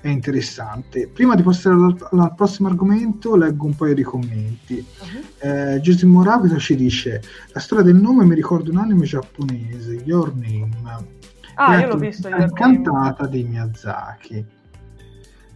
è 0.03 0.09
interessante. 0.09 1.09
Prima 1.09 1.35
di 1.37 1.43
passare 1.43 1.77
al, 1.77 1.97
al 2.11 2.35
prossimo 2.35 2.69
argomento, 2.69 3.37
leggo 3.37 3.67
un 3.67 3.77
paio 3.77 3.95
di 3.95 4.03
commenti. 4.03 4.85
Uh-huh. 4.99 5.49
Eh, 5.49 5.81
Giuseppe 5.81 6.07
Moravito 6.07 6.59
ci 6.59 6.75
dice: 6.75 7.23
La 7.53 7.61
storia 7.61 7.85
del 7.85 7.97
nome 7.97 8.25
mi 8.25 8.35
ricorda 8.35 8.71
un 8.71 8.79
anime 8.79 9.07
giapponese, 9.07 10.03
Your 10.05 10.35
Name. 10.35 10.71
Ah, 11.55 11.81
io 11.81 11.87
l'ho 11.87 11.97
visto. 11.97 12.29
È 12.29 12.51
cantata 12.51 13.27
di 13.27 13.45
Miyazaki. 13.45 14.61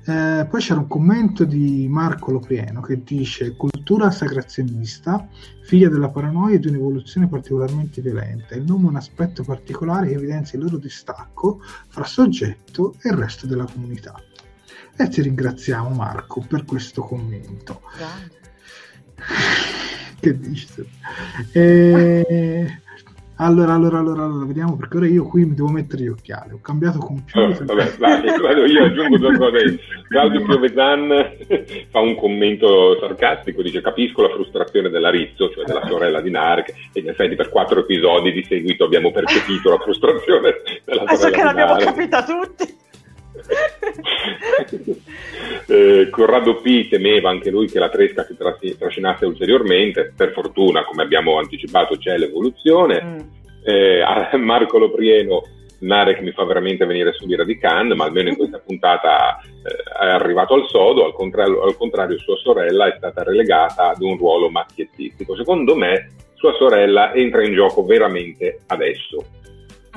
Eh, 0.09 0.47
poi 0.49 0.61
c'era 0.61 0.79
un 0.79 0.87
commento 0.87 1.45
di 1.45 1.89
Marco 1.91 2.31
Loprieno 2.31 2.81
che 2.81 3.03
dice 3.03 3.57
cultura 3.57 4.13
sagrazionista, 4.13 5.27
figlia 5.65 5.89
della 5.89 6.11
paranoia 6.11 6.55
e 6.55 6.59
di 6.61 6.69
un'evoluzione 6.69 7.27
particolarmente 7.27 8.01
violenta. 8.01 8.55
Il 8.55 8.63
nome 8.63 8.87
è 8.87 8.91
un 8.91 8.97
aspetto 8.97 9.43
particolare 9.43 10.07
che 10.07 10.15
evidenzia 10.15 10.59
il 10.59 10.65
loro 10.65 10.77
distacco 10.77 11.61
fra 11.89 12.05
soggetto 12.05 12.95
e 13.03 13.09
il 13.09 13.17
resto 13.17 13.49
della 13.49 13.65
comunità. 13.65 14.15
E 14.99 15.09
ti 15.09 15.23
ringraziamo 15.23 15.91
Marco 15.91 16.45
per 16.49 16.65
questo 16.65 17.03
commento. 17.03 17.83
che 20.21 20.39
dici? 20.39 20.67
E... 21.53 22.81
Allora, 23.39 23.75
allora, 23.75 23.99
allora, 23.99 24.25
allora, 24.25 24.47
vediamo 24.47 24.77
perché 24.77 24.97
ora 24.97 25.07
io 25.07 25.25
qui 25.27 25.45
mi 25.45 25.55
devo 25.55 25.69
mettere 25.69 26.05
gli 26.05 26.09
occhiali. 26.09 26.55
Ho 26.55 26.61
cambiato 26.63 26.99
computer. 26.99 27.61
Oh, 27.61 27.65
vabbè, 27.67 27.97
vai, 27.99 28.71
io 28.71 28.85
aggiungo 28.85 29.19
due 29.19 29.37
cose. 29.37 29.79
Claudio 30.09 30.43
Piovesan 30.43 31.33
fa 31.91 32.01
un 32.01 32.17
commento 32.17 32.99
sarcastico, 32.99 33.61
dice 33.61 33.83
capisco 33.83 34.23
la 34.23 34.31
frustrazione 34.31 34.89
della 34.89 35.11
Rizzo, 35.11 35.51
cioè 35.51 35.67
della 35.67 35.87
sorella 35.87 36.23
di 36.23 36.31
Narc, 36.31 36.73
e 36.93 37.01
in 37.01 37.09
effetti 37.11 37.35
per 37.35 37.51
quattro 37.51 37.81
episodi 37.81 38.33
di 38.33 38.43
seguito 38.49 38.85
abbiamo 38.85 39.13
percepito 39.13 39.69
la 39.69 39.79
frustrazione 39.81 40.55
della 40.87 41.05
sorella 41.05 41.11
Adesso 41.11 41.31
che 41.31 41.43
l'abbiamo 41.43 41.77
capita 41.77 42.25
tutti. 42.25 42.85
Eh, 45.69 46.09
Corrado 46.11 46.57
P 46.61 46.89
temeva 46.89 47.31
anche 47.31 47.51
lui 47.51 47.67
che 47.67 47.79
la 47.79 47.89
tresca 47.89 48.25
si 48.25 48.37
tras- 48.37 48.77
trascinasse 48.79 49.27
ulteriormente, 49.27 50.13
per 50.17 50.33
fortuna 50.33 50.85
come 50.85 51.03
abbiamo 51.03 51.39
anticipato 51.39 51.97
c'è 51.97 52.17
l'evoluzione. 52.17 53.03
Mm. 53.03 53.19
Eh, 53.65 54.37
Marco 54.39 54.79
Loprieno 54.79 55.43
Narek 55.79 56.21
mi 56.21 56.33
fa 56.33 56.45
veramente 56.45 56.87
venire 56.87 57.13
sull'ira 57.13 57.45
di 57.45 57.59
Khan, 57.59 57.89
ma 57.89 58.05
almeno 58.05 58.29
in 58.29 58.37
questa 58.39 58.59
puntata 58.59 59.39
eh, 59.41 60.05
è 60.05 60.07
arrivato 60.07 60.55
al 60.55 60.67
sodo, 60.69 61.05
al 61.05 61.13
contrario, 61.13 61.63
al 61.63 61.77
contrario, 61.77 62.19
sua 62.19 62.37
sorella 62.37 62.87
è 62.87 62.95
stata 62.97 63.23
relegata 63.23 63.91
ad 63.91 64.01
un 64.01 64.17
ruolo 64.17 64.49
macchiettistico. 64.49 65.37
Secondo 65.37 65.75
me 65.75 66.11
sua 66.35 66.55
sorella 66.55 67.15
entra 67.15 67.45
in 67.45 67.55
gioco 67.55 67.85
veramente 67.85 68.61
adesso. 68.67 69.25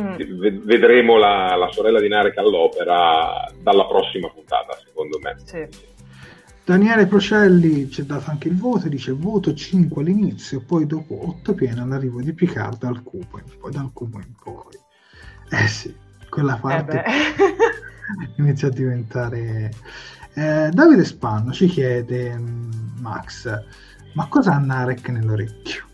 Mm. 0.02 0.64
Vedremo 0.64 1.18
la, 1.18 1.56
la, 1.56 1.70
sorella 1.72 2.00
di 2.00 2.08
Narek 2.08 2.38
all'opera 2.38 3.52
dalla 3.62 3.86
prossima 3.86 4.30
puntata, 4.30 4.78
secondo 4.86 5.20
me. 5.22 5.36
Sì. 5.44 5.68
Daniele 6.64 7.08
Procelli 7.08 7.90
ci 7.90 8.02
ha 8.02 8.04
dato 8.04 8.30
anche 8.30 8.48
il 8.48 8.56
voto, 8.56 8.88
dice 8.88 9.12
voto 9.12 9.54
5 9.54 10.02
all'inizio, 10.04 10.62
poi 10.62 10.86
dopo 10.86 11.28
8 11.30 11.54
pieno 11.56 11.82
all'arrivo 11.82 12.22
di 12.22 12.32
Picard 12.34 12.78
dal 12.78 13.02
cubo, 13.02 13.42
poi 13.60 13.72
dal 13.72 13.90
cubo 13.92 14.20
in 14.20 14.34
poi. 14.42 14.78
Eh 15.50 15.68
sì, 15.68 15.96
quella 16.30 16.58
eh 16.58 16.60
parte 16.60 17.04
eh 17.04 17.12
inizia 18.38 18.68
a 18.68 18.72
diventare... 18.72 19.72
Eh, 20.36 20.70
Davide 20.72 21.04
Spanno 21.04 21.52
ci 21.52 21.66
chiede, 21.66 22.38
mm, 22.38 22.72
Max, 23.00 23.52
ma 24.14 24.28
cosa 24.28 24.54
ha 24.54 24.60
Narek 24.60 25.10
nell'orecchio? 25.10 25.89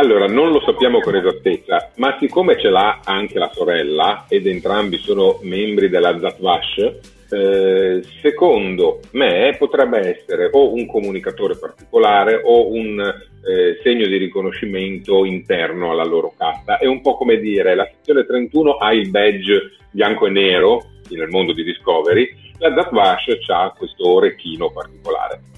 Allora, 0.00 0.26
non 0.26 0.50
lo 0.50 0.62
sappiamo 0.62 1.00
con 1.00 1.14
esattezza, 1.14 1.90
ma 1.96 2.16
siccome 2.18 2.58
ce 2.58 2.70
l'ha 2.70 3.00
anche 3.04 3.38
la 3.38 3.50
sorella 3.52 4.24
ed 4.30 4.46
entrambi 4.46 4.96
sono 4.96 5.40
membri 5.42 5.90
della 5.90 6.18
Zatvash, 6.18 7.00
eh, 7.28 8.02
secondo 8.22 9.00
me 9.10 9.54
potrebbe 9.58 10.16
essere 10.16 10.48
o 10.52 10.72
un 10.72 10.86
comunicatore 10.86 11.58
particolare 11.58 12.40
o 12.42 12.72
un 12.72 12.98
eh, 12.98 13.78
segno 13.82 14.06
di 14.06 14.16
riconoscimento 14.16 15.26
interno 15.26 15.90
alla 15.90 16.04
loro 16.04 16.32
casta. 16.34 16.78
È 16.78 16.86
un 16.86 17.02
po' 17.02 17.18
come 17.18 17.36
dire 17.36 17.74
la 17.74 17.86
sezione 17.94 18.24
31 18.24 18.76
ha 18.76 18.94
il 18.94 19.10
badge 19.10 19.72
bianco 19.90 20.26
e 20.26 20.30
nero 20.30 20.82
nel 21.10 21.28
mondo 21.28 21.52
di 21.52 21.62
Discovery, 21.62 22.26
la 22.56 22.72
Zatvash 22.74 23.36
ha 23.48 23.74
questo 23.76 24.08
orecchino 24.08 24.70
particolare. 24.70 25.49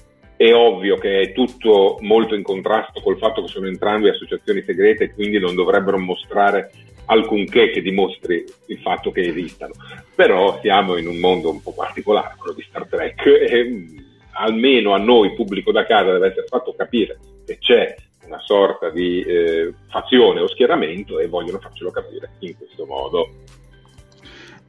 È 0.43 0.53
ovvio 0.53 0.97
che 0.97 1.21
è 1.21 1.31
tutto 1.31 1.99
molto 2.01 2.35
in 2.35 2.43
contrasto 2.43 2.99
col 2.99 3.17
fatto 3.17 3.43
che 3.43 3.47
sono 3.47 3.67
entrambi 3.67 4.09
associazioni 4.09 4.61
segrete 4.61 5.05
e 5.05 5.13
quindi 5.13 5.39
non 5.39 5.55
dovrebbero 5.55 5.97
mostrare 5.97 6.69
alcunché 7.05 7.69
che 7.69 7.81
dimostri 7.81 8.43
il 8.65 8.79
fatto 8.79 9.09
che 9.13 9.21
esistano. 9.21 9.71
Però 10.13 10.59
siamo 10.59 10.97
in 10.97 11.07
un 11.07 11.15
mondo 11.15 11.49
un 11.49 11.61
po' 11.61 11.73
particolare, 11.73 12.35
quello 12.37 12.55
di 12.55 12.65
Star 12.67 12.85
Trek, 12.87 13.25
e 13.25 13.63
mm, 13.63 13.97
almeno 14.33 14.91
a 14.91 14.97
noi, 14.97 15.33
pubblico 15.33 15.71
da 15.71 15.85
casa, 15.85 16.11
deve 16.11 16.27
essere 16.27 16.47
fatto 16.47 16.73
capire 16.75 17.17
che 17.45 17.57
c'è 17.59 17.95
una 18.25 18.41
sorta 18.41 18.89
di 18.89 19.21
eh, 19.21 19.73
fazione 19.87 20.41
o 20.41 20.49
schieramento 20.49 21.19
e 21.19 21.27
vogliono 21.29 21.59
farcelo 21.59 21.89
capire 21.89 22.31
in 22.39 22.57
questo 22.57 22.85
modo. 22.85 23.29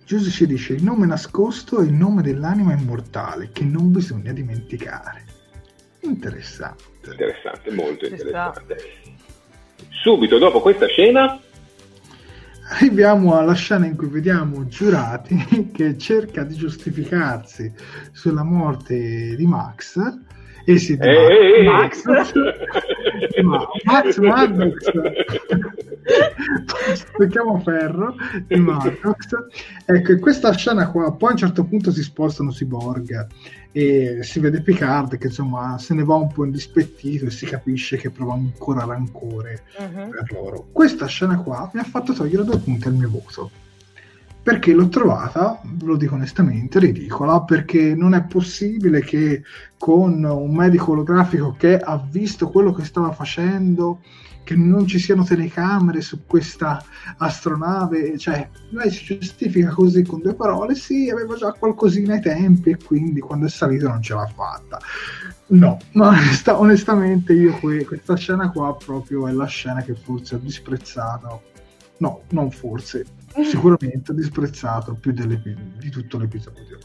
Giuseppe 0.06 0.52
dice 0.52 0.74
il 0.74 0.84
nome 0.84 1.06
nascosto 1.06 1.80
è 1.80 1.82
il 1.82 1.94
nome 1.94 2.22
dell'anima 2.22 2.74
immortale 2.74 3.50
che 3.52 3.64
non 3.64 3.90
bisogna 3.90 4.30
dimenticare. 4.30 5.33
Interessante. 6.04 6.82
Interessante, 7.10 7.70
molto 7.72 8.06
interessante. 8.06 8.76
Subito 10.02 10.38
dopo 10.38 10.60
questa 10.60 10.86
scena 10.86 11.38
arriviamo 12.70 13.36
alla 13.36 13.52
scena 13.54 13.84
in 13.86 13.94
cui 13.96 14.08
vediamo 14.08 14.66
Giurati 14.66 15.68
che 15.72 15.98
cerca 15.98 16.44
di 16.44 16.54
giustificarsi 16.54 17.72
sulla 18.12 18.42
morte 18.42 19.34
di 19.36 19.46
Max 19.46 19.98
Eh 20.64 20.78
sì, 20.78 20.96
Eh, 20.98 21.08
eh, 21.08 21.58
eh. 21.60 21.62
Max. 21.64 22.02
Ma- 23.42 23.66
Max 23.84 24.16
Maddox 24.18 24.90
aspettiamo 26.90 27.58
Ferro 27.60 28.14
di 28.46 28.56
Maddox 28.56 29.28
ecco 29.86 30.12
in 30.12 30.20
questa 30.20 30.52
scena 30.54 30.90
qua 30.90 31.12
poi 31.14 31.28
a 31.30 31.32
un 31.32 31.38
certo 31.38 31.64
punto 31.64 31.90
si 31.90 32.02
spostano 32.02 32.50
sui 32.50 32.66
Borg 32.66 33.26
e 33.76 34.20
si 34.22 34.38
vede 34.38 34.62
Picard 34.62 35.18
che 35.18 35.26
insomma 35.26 35.78
se 35.78 35.94
ne 35.94 36.04
va 36.04 36.14
un 36.14 36.32
po' 36.32 36.44
indispettito 36.44 37.26
e 37.26 37.30
si 37.30 37.44
capisce 37.44 37.96
che 37.96 38.08
prova 38.10 38.34
ancora 38.34 38.84
rancore 38.84 39.64
Mhm. 39.80 40.10
per 40.10 40.30
loro 40.30 40.68
questa 40.70 41.06
scena 41.06 41.38
qua 41.38 41.68
mi 41.74 41.80
ha 41.80 41.84
fatto 41.84 42.12
togliere 42.12 42.44
due 42.44 42.58
punti 42.58 42.86
al 42.86 42.94
mio 42.94 43.10
voto 43.10 43.50
perché 44.44 44.74
l'ho 44.74 44.88
trovata, 44.90 45.58
ve 45.64 45.86
lo 45.86 45.96
dico 45.96 46.16
onestamente, 46.16 46.78
ridicola, 46.78 47.40
perché 47.40 47.94
non 47.94 48.12
è 48.12 48.24
possibile 48.24 49.00
che 49.00 49.42
con 49.78 50.22
un 50.22 50.54
medico 50.54 50.92
olografico 50.92 51.54
che 51.58 51.78
ha 51.78 51.96
visto 51.96 52.50
quello 52.50 52.70
che 52.74 52.84
stava 52.84 53.10
facendo, 53.12 54.00
che 54.44 54.54
non 54.54 54.86
ci 54.86 54.98
siano 54.98 55.24
telecamere 55.24 56.00
su 56.02 56.26
questa 56.26 56.84
astronave, 57.16 58.16
cioè 58.18 58.48
lei 58.70 58.90
si 58.90 59.18
giustifica 59.18 59.70
così 59.70 60.02
con 60.04 60.20
due 60.20 60.34
parole, 60.34 60.74
sì, 60.74 61.08
aveva 61.10 61.34
già 61.34 61.52
qualcosina 61.52 62.14
ai 62.14 62.20
tempi 62.20 62.70
e 62.70 62.76
quindi 62.76 63.20
quando 63.20 63.46
è 63.46 63.48
salito 63.48 63.88
non 63.88 64.02
ce 64.02 64.14
l'ha 64.14 64.26
fatta. 64.26 64.78
No, 65.46 65.78
ma 65.92 66.08
onesta- 66.08 66.58
onestamente 66.58 67.32
io 67.32 67.58
que- 67.58 67.84
questa 67.84 68.16
scena 68.16 68.50
qua 68.50 68.76
proprio 68.76 69.26
è 69.28 69.32
la 69.32 69.46
scena 69.46 69.82
che 69.82 69.94
forse 69.94 70.36
ho 70.36 70.38
disprezzato. 70.38 71.42
No, 71.98 72.22
non 72.30 72.50
forse, 72.50 73.04
sicuramente 73.44 74.12
ho 74.12 74.14
disprezzato 74.14 74.94
più 74.94 75.12
di 75.12 75.90
tutto 75.90 76.18
l'episodio. 76.18 76.78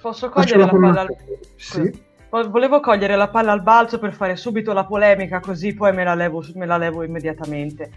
Posso 0.00 0.28
cogliere 0.28 0.58
la 0.58 0.66
parola- 0.66 0.86
palla 0.94 1.00
al... 1.00 1.16
Sì. 1.56 2.04
Vo- 2.36 2.50
Volevo 2.50 2.80
cogliere 2.80 3.16
la 3.16 3.28
palla 3.28 3.52
al 3.52 3.62
balzo 3.62 3.98
per 3.98 4.12
fare 4.12 4.36
subito 4.36 4.74
la 4.74 4.84
polemica, 4.84 5.40
così 5.40 5.72
poi 5.72 5.94
me 5.94 6.04
la 6.04 6.14
levo, 6.14 6.44
me 6.54 6.66
la 6.66 6.76
levo 6.76 7.02
immediatamente. 7.02 7.90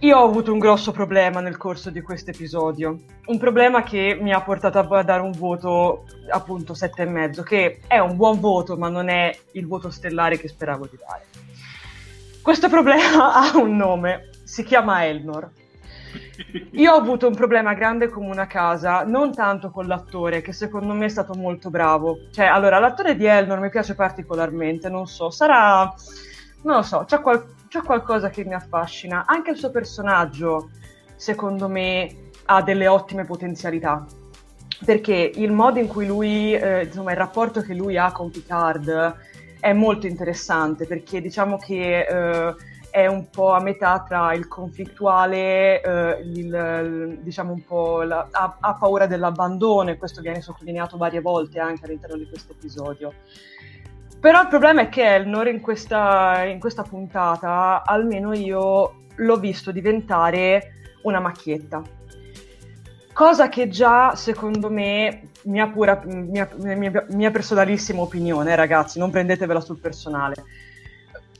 Io 0.00 0.16
ho 0.16 0.24
avuto 0.24 0.52
un 0.52 0.60
grosso 0.60 0.92
problema 0.92 1.40
nel 1.40 1.56
corso 1.56 1.90
di 1.90 2.02
questo 2.02 2.30
episodio, 2.30 3.00
un 3.26 3.38
problema 3.38 3.82
che 3.82 4.16
mi 4.20 4.32
ha 4.32 4.40
portato 4.42 4.78
a 4.78 5.02
dare 5.02 5.22
un 5.22 5.32
voto 5.32 6.04
appunto 6.30 6.74
sette 6.74 7.02
e 7.02 7.06
mezzo, 7.06 7.42
che 7.42 7.80
è 7.88 7.98
un 7.98 8.14
buon 8.14 8.38
voto, 8.38 8.76
ma 8.76 8.88
non 8.88 9.08
è 9.08 9.36
il 9.52 9.66
voto 9.66 9.90
stellare 9.90 10.38
che 10.38 10.46
speravo 10.46 10.86
di 10.86 10.96
dare. 10.96 11.24
Questo 12.42 12.68
problema 12.68 13.34
ha 13.34 13.56
un 13.56 13.74
nome, 13.74 14.28
si 14.44 14.62
chiama 14.62 15.04
Elnor. 15.04 15.50
Io 16.72 16.92
ho 16.92 16.96
avuto 16.96 17.26
un 17.26 17.34
problema 17.34 17.74
grande 17.74 18.08
come 18.08 18.28
una 18.28 18.46
casa, 18.46 19.04
non 19.04 19.34
tanto 19.34 19.70
con 19.70 19.86
l'attore, 19.86 20.42
che 20.42 20.52
secondo 20.52 20.92
me 20.92 21.06
è 21.06 21.08
stato 21.08 21.34
molto 21.34 21.70
bravo. 21.70 22.18
Cioè, 22.32 22.46
allora, 22.46 22.78
l'attore 22.78 23.16
di 23.16 23.24
Elnor 23.24 23.60
mi 23.60 23.70
piace 23.70 23.94
particolarmente, 23.94 24.88
non 24.88 25.06
so, 25.06 25.30
sarà... 25.30 25.92
non 26.62 26.76
lo 26.76 26.82
so, 26.82 27.04
c'è, 27.06 27.20
qual- 27.20 27.44
c'è 27.68 27.82
qualcosa 27.82 28.28
che 28.28 28.44
mi 28.44 28.54
affascina. 28.54 29.24
Anche 29.26 29.50
il 29.52 29.56
suo 29.56 29.70
personaggio, 29.70 30.70
secondo 31.16 31.68
me, 31.68 32.30
ha 32.46 32.62
delle 32.62 32.88
ottime 32.88 33.24
potenzialità. 33.24 34.04
Perché 34.84 35.32
il 35.34 35.52
modo 35.52 35.78
in 35.78 35.86
cui 35.86 36.06
lui, 36.06 36.52
eh, 36.52 36.84
insomma, 36.84 37.12
il 37.12 37.16
rapporto 37.16 37.62
che 37.62 37.74
lui 37.74 37.96
ha 37.96 38.12
con 38.12 38.30
Picard 38.30 39.16
è 39.60 39.72
molto 39.72 40.06
interessante, 40.06 40.86
perché 40.86 41.20
diciamo 41.20 41.56
che... 41.56 42.06
eh, 42.08 42.74
è 42.96 43.06
un 43.06 43.28
po' 43.28 43.50
a 43.52 43.60
metà 43.60 44.02
tra 44.08 44.32
il 44.32 44.48
conflittuale, 44.48 45.82
eh, 45.82 46.22
il, 46.22 47.18
diciamo 47.20 47.52
un 47.52 47.62
po' 47.62 48.00
la- 48.00 48.26
ha, 48.30 48.56
ha 48.58 48.72
paura 48.72 49.06
dell'abbandono 49.06 49.90
e 49.90 49.98
questo 49.98 50.22
viene 50.22 50.40
sottolineato 50.40 50.96
varie 50.96 51.20
volte 51.20 51.58
anche 51.60 51.84
all'interno 51.84 52.16
di 52.16 52.26
questo 52.26 52.52
episodio. 52.52 53.12
Però 54.18 54.40
il 54.40 54.48
problema 54.48 54.80
è 54.80 54.88
che 54.88 55.14
Elnor 55.14 55.46
in 55.46 55.60
questa, 55.60 56.44
in 56.44 56.58
questa 56.58 56.84
puntata, 56.84 57.82
almeno 57.84 58.32
io 58.32 59.02
l'ho 59.14 59.36
visto 59.36 59.72
diventare 59.72 60.72
una 61.02 61.20
macchietta. 61.20 61.82
Cosa 63.12 63.50
che 63.50 63.68
già, 63.68 64.14
secondo 64.14 64.70
me, 64.70 65.32
mia, 65.42 65.68
pura, 65.68 66.00
mia, 66.06 66.48
mia- 66.56 67.06
mia 67.10 67.30
personalissima 67.30 68.00
opinione, 68.00 68.54
ragazzi, 68.54 68.98
non 68.98 69.10
prendetevela 69.10 69.60
sul 69.60 69.80
personale. 69.80 70.44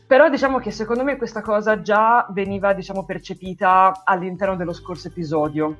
Però 0.06 0.28
diciamo 0.28 0.60
che 0.60 0.70
secondo 0.70 1.02
me 1.02 1.16
questa 1.16 1.40
cosa 1.40 1.82
già 1.82 2.28
veniva 2.30 2.72
diciamo, 2.72 3.04
percepita 3.04 4.02
all'interno 4.04 4.54
dello 4.54 4.72
scorso 4.72 5.08
episodio, 5.08 5.78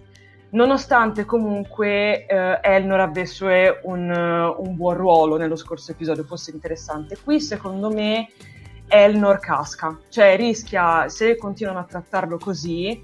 nonostante 0.50 1.24
comunque 1.24 2.26
eh, 2.26 2.58
Elnor 2.60 2.98
avesse 2.98 3.78
un, 3.84 4.10
eh, 4.10 4.54
un 4.58 4.74
buon 4.74 4.96
ruolo 4.96 5.36
nello 5.36 5.54
scorso 5.54 5.92
episodio, 5.92 6.24
fosse 6.24 6.50
interessante. 6.50 7.16
Qui 7.22 7.40
secondo 7.40 7.88
me 7.88 8.30
Elnor 8.88 9.38
casca, 9.38 9.96
cioè 10.08 10.36
rischia, 10.36 11.08
se 11.08 11.36
continuano 11.36 11.78
a 11.78 11.84
trattarlo 11.84 12.36
così, 12.36 13.00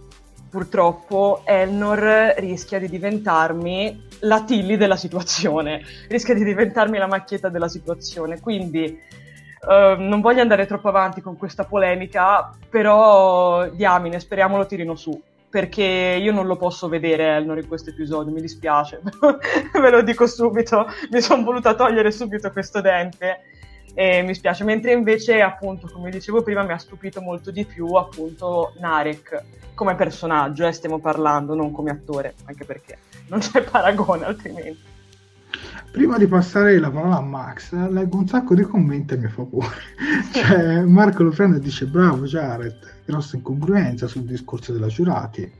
purtroppo 0.51 1.43
Elnor 1.45 2.35
rischia 2.39 2.81
di 2.81 2.89
diventarmi 2.89 4.09
la 4.23 4.43
Tilly 4.43 4.77
della 4.77 4.97
situazione, 4.97 5.83
rischia 6.09 6.35
di 6.35 6.43
diventarmi 6.43 6.99
la 6.99 7.07
macchietta 7.07 7.49
della 7.49 7.69
situazione, 7.69 8.41
quindi... 8.41 9.21
Uh, 9.65 9.95
non 9.97 10.21
voglio 10.21 10.41
andare 10.41 10.67
troppo 10.67 10.89
avanti 10.89 11.21
con 11.21 11.37
questa 11.37 11.65
polemica, 11.65 12.51
però 12.69 13.69
diamine, 13.69 14.19
speriamo 14.19 14.57
lo 14.57 14.67
tirino 14.67 14.97
su. 14.97 15.21
Perché 15.49 16.19
io 16.21 16.33
non 16.33 16.47
lo 16.47 16.57
posso 16.57 16.89
vedere 16.89 17.37
Elnor 17.37 17.59
in 17.59 17.69
questo 17.69 17.91
episodio, 17.91 18.33
mi 18.33 18.41
dispiace, 18.41 19.03
ve 19.81 19.91
lo 19.91 20.01
dico 20.01 20.27
subito, 20.27 20.87
mi 21.11 21.21
sono 21.21 21.45
voluta 21.45 21.75
togliere 21.75 22.11
subito 22.11 22.51
questo 22.53 22.81
dente 22.81 23.41
e 23.95 24.23
mi 24.23 24.35
spiace. 24.35 24.65
Mentre 24.65 24.93
invece, 24.93 25.43
appunto, 25.43 25.91
come 25.93 26.11
dicevo 26.11 26.43
prima, 26.43 26.63
mi 26.63 26.73
ha 26.73 26.79
stupito 26.79 27.21
molto 27.21 27.51
di 27.51 27.67
più, 27.67 27.87
appunto, 27.95 28.73
Narek 28.79 29.45
come 29.75 29.95
personaggio, 29.95 30.67
eh, 30.67 30.73
stiamo 30.73 30.99
parlando, 30.99 31.55
non 31.55 31.73
come 31.73 31.91
attore, 31.91 32.35
anche 32.45 32.65
perché 32.65 32.99
non 33.29 33.41
c'è 33.41 33.63
paragone 33.63 34.25
altrimenti. 34.25 34.92
Prima 35.91 36.17
di 36.17 36.27
passare 36.27 36.79
la 36.79 36.91
parola 36.91 37.19
a 37.19 37.21
Max, 37.21 37.73
leggo 37.91 38.17
un 38.17 38.27
sacco 38.27 38.55
di 38.55 38.63
commenti 38.63 39.13
a 39.13 39.19
mio 39.19 39.29
favore. 39.29 39.77
cioè, 40.33 40.81
Marco 40.85 41.23
lo 41.23 41.31
prende 41.31 41.59
e 41.59 41.61
dice: 41.61 41.87
Bravo 41.87 42.25
Jared, 42.25 42.79
grossa 43.05 43.37
incongruenza 43.37 44.07
sul 44.07 44.23
discorso 44.23 44.73
della 44.73 44.87
giurati. 44.87 45.51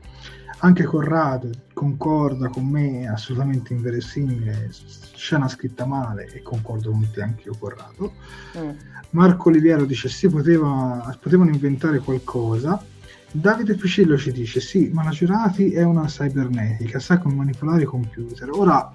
Anche 0.59 0.85
Corrado 0.85 1.49
concorda 1.73 2.47
con 2.47 2.65
me, 2.65 3.07
assolutamente 3.07 3.73
inverosimile, 3.73 4.71
scena 5.13 5.47
scritta 5.47 5.85
male, 5.85 6.25
e 6.27 6.41
concordo 6.41 6.89
con 6.89 7.09
te 7.11 7.21
anche 7.21 7.49
io, 7.49 7.55
Corrado. 7.59 8.13
Mm. 8.57 8.69
Marco 9.11 9.49
Oliviero 9.49 9.85
dice: 9.85 10.09
Sì, 10.09 10.29
poteva, 10.29 11.15
potevano 11.21 11.51
inventare 11.51 11.99
qualcosa. 11.99 12.83
Davide 13.31 13.75
Fucillo 13.75 14.17
ci 14.17 14.31
dice: 14.31 14.59
Sì, 14.59 14.89
ma 14.91 15.03
la 15.03 15.11
giurati 15.11 15.73
è 15.73 15.83
una 15.83 16.05
cybernetica, 16.05 16.99
sa 16.99 17.19
come 17.19 17.35
manipolare 17.35 17.83
i 17.83 17.85
computer. 17.85 18.49
Ora, 18.51 18.91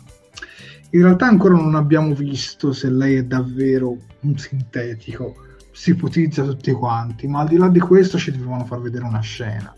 in 0.90 1.02
realtà 1.02 1.26
ancora 1.26 1.54
non 1.54 1.74
abbiamo 1.74 2.14
visto 2.14 2.72
se 2.72 2.90
lei 2.90 3.16
è 3.16 3.24
davvero 3.24 3.96
un 4.20 4.38
sintetico, 4.38 5.34
si 5.70 5.90
ipotizza 5.90 6.42
tutti 6.44 6.72
quanti, 6.72 7.26
ma 7.26 7.40
al 7.40 7.48
di 7.48 7.56
là 7.56 7.68
di 7.68 7.78
questo 7.78 8.16
ci 8.16 8.30
dovevano 8.30 8.64
far 8.64 8.80
vedere 8.80 9.04
una 9.04 9.20
scena. 9.20 9.74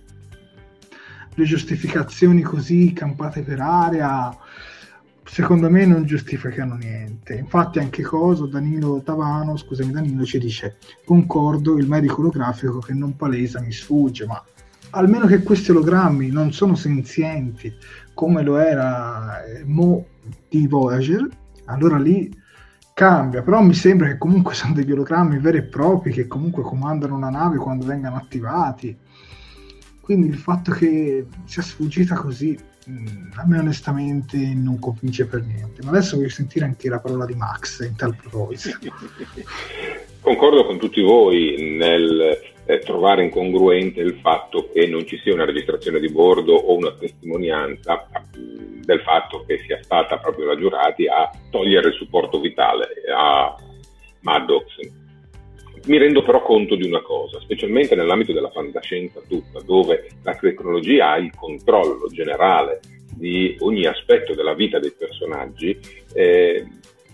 Le 1.35 1.45
giustificazioni 1.45 2.43
così 2.43 2.93
campate 2.93 3.43
per 3.43 3.61
aria, 3.61 4.35
secondo 5.25 5.69
me 5.69 5.85
non 5.85 6.05
giustificano 6.05 6.77
niente. 6.77 7.35
Infatti 7.35 7.81
anche 7.81 8.03
Coso, 8.03 8.47
Danilo 8.47 9.03
Tavano, 9.03 9.57
scusami 9.57 9.93
Danilo, 9.93 10.25
ci 10.25 10.39
dice, 10.39 10.77
concordo, 11.05 11.77
il 11.77 11.89
medico 11.89 12.21
olografico 12.21 12.79
che 12.79 12.95
non 12.95 13.17
palesa 13.17 13.61
mi 13.61 13.73
sfugge, 13.73 14.27
ma 14.27 14.43
almeno 14.91 15.27
che 15.27 15.43
questi 15.43 15.71
ologrammi 15.71 16.31
non 16.31 16.53
sono 16.53 16.75
senzienti 16.75 17.73
come 18.21 18.43
lo 18.43 18.59
era 18.59 19.43
eh, 19.45 19.65
Mo 19.65 20.05
di 20.47 20.67
Voyager, 20.67 21.27
allora 21.65 21.97
lì 21.97 22.31
cambia, 22.93 23.41
però 23.41 23.63
mi 23.63 23.73
sembra 23.73 24.09
che 24.09 24.19
comunque 24.19 24.53
sono 24.53 24.75
degli 24.75 24.93
ologrammi 24.93 25.39
veri 25.39 25.57
e 25.57 25.63
propri 25.63 26.13
che 26.13 26.27
comunque 26.27 26.63
comandano 26.63 27.17
una 27.17 27.31
nave 27.31 27.57
quando 27.57 27.87
vengano 27.87 28.17
attivati. 28.17 28.95
Quindi 30.03 30.27
il 30.27 30.37
fatto 30.37 30.71
che 30.73 31.25
sia 31.47 31.63
sfuggita 31.63 32.15
così 32.15 32.59
mh, 32.85 33.31
a 33.37 33.47
me 33.47 33.59
onestamente 33.59 34.37
non 34.37 34.79
convince 34.79 35.25
per 35.25 35.43
niente. 35.43 35.83
Ma 35.83 35.89
adesso 35.89 36.17
voglio 36.17 36.29
sentire 36.29 36.67
anche 36.67 36.91
la 36.91 36.99
parola 36.99 37.25
di 37.25 37.35
Max 37.35 37.89
in 37.89 37.97
tal 37.97 38.15
proposito. 38.17 38.77
Concordo 40.21 40.67
con 40.67 40.79
tutti 40.79 41.01
voi 41.01 41.75
nel 41.79 42.50
eh, 42.71 42.79
trovare 42.79 43.25
incongruente 43.25 44.01
il 44.01 44.19
fatto 44.23 44.71
che 44.73 44.87
non 44.87 45.05
ci 45.05 45.19
sia 45.19 45.35
una 45.35 45.45
registrazione 45.45 45.99
di 45.99 46.09
bordo 46.09 46.55
o 46.55 46.77
una 46.77 46.93
testimonianza 46.93 48.07
del 48.33 49.01
fatto 49.01 49.45
che 49.45 49.59
sia 49.67 49.83
stata 49.83 50.19
proprio 50.19 50.47
la 50.47 50.57
giurati 50.57 51.09
a 51.09 51.29
togliere 51.51 51.89
il 51.89 51.95
supporto 51.95 52.39
vitale 52.39 52.87
a 53.13 53.57
Maddox. 54.21 54.65
Mi 55.87 55.99
rendo 55.99 56.23
però 56.23 56.43
conto 56.43 56.77
di 56.77 56.87
una 56.87 57.01
cosa, 57.01 57.41
specialmente 57.41 57.97
nell'ambito 57.97 58.33
della 58.33 58.51
fantascienza 58.51 59.21
tutta, 59.27 59.61
dove 59.63 60.09
la 60.23 60.35
tecnologia 60.37 61.13
ha 61.13 61.17
il 61.17 61.35
controllo 61.35 62.07
generale 62.09 62.81
di 63.17 63.57
ogni 63.61 63.87
aspetto 63.87 64.35
della 64.35 64.55
vita 64.55 64.79
dei 64.79 64.93
personaggi, 64.97 65.77
eh, 66.13 66.67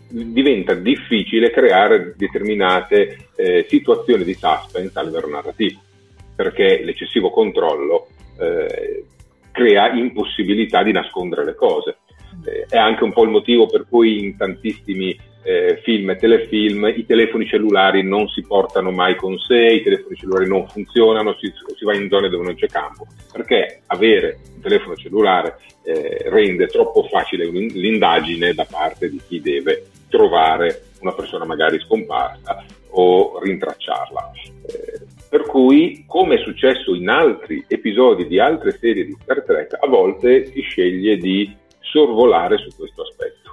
diventa 0.09 0.75
difficile 0.75 1.51
creare 1.51 2.15
determinate 2.17 3.29
eh, 3.35 3.67
situazioni 3.69 4.25
di 4.25 4.35
suspense 4.35 4.99
a 4.99 5.03
livello 5.03 5.29
narrativo, 5.29 5.81
perché 6.35 6.83
l'eccessivo 6.83 7.31
controllo 7.31 8.09
eh, 8.39 9.05
crea 9.51 9.93
impossibilità 9.93 10.83
di 10.83 10.93
nascondere 10.93 11.45
le 11.45 11.55
cose. 11.55 11.99
Eh, 12.45 12.67
è 12.69 12.77
anche 12.77 13.05
un 13.05 13.13
po' 13.13 13.25
il 13.25 13.31
motivo 13.31 13.67
per 13.67 13.87
cui 13.89 14.23
in 14.23 14.37
tantissimi 14.37 15.19
eh, 15.43 15.81
film 15.85 16.11
e 16.11 16.17
telefilm 16.17 16.93
i 16.95 17.07
telefoni 17.07 17.47
cellulari 17.47 18.03
non 18.03 18.29
si 18.29 18.43
portano 18.43 18.91
mai 18.91 19.15
con 19.15 19.39
sé, 19.39 19.75
i 19.75 19.83
telefoni 19.83 20.17
cellulari 20.17 20.49
non 20.49 20.67
funzionano, 20.67 21.37
si, 21.39 21.53
si 21.77 21.85
va 21.85 21.95
in 21.95 22.09
zone 22.09 22.29
dove 22.29 22.45
non 22.45 22.57
c'è 22.57 22.67
campo, 22.67 23.07
perché 23.33 23.83
avere 23.87 24.41
un 24.57 24.61
telefono 24.61 24.97
cellulare 24.97 25.59
eh, 25.85 26.25
rende 26.31 26.67
troppo 26.67 27.05
facile 27.05 27.47
l'indagine 27.47 28.55
da 28.55 28.67
parte 28.69 29.09
di 29.09 29.21
chi 29.27 29.41
deve 29.41 29.87
trovare 30.09 30.85
una 31.01 31.13
persona 31.13 31.45
magari 31.45 31.81
scomparsa 31.81 32.65
o 32.91 33.39
rintracciarla. 33.43 34.31
Eh, 34.67 35.01
per 35.29 35.43
cui, 35.43 36.05
come 36.07 36.37
è 36.37 36.43
successo 36.43 36.95
in 36.95 37.09
altri 37.09 37.65
episodi 37.69 38.27
di 38.27 38.39
altre 38.39 38.73
serie 38.79 39.05
di 39.05 39.17
Star 39.21 39.43
Trek, 39.43 39.77
a 39.81 39.87
volte 39.87 40.47
si 40.47 40.61
sceglie 40.61 41.17
di 41.17 41.55
sorvolare 41.81 42.59
su 42.59 42.69
questo 42.77 43.03
aspetto 43.03 43.47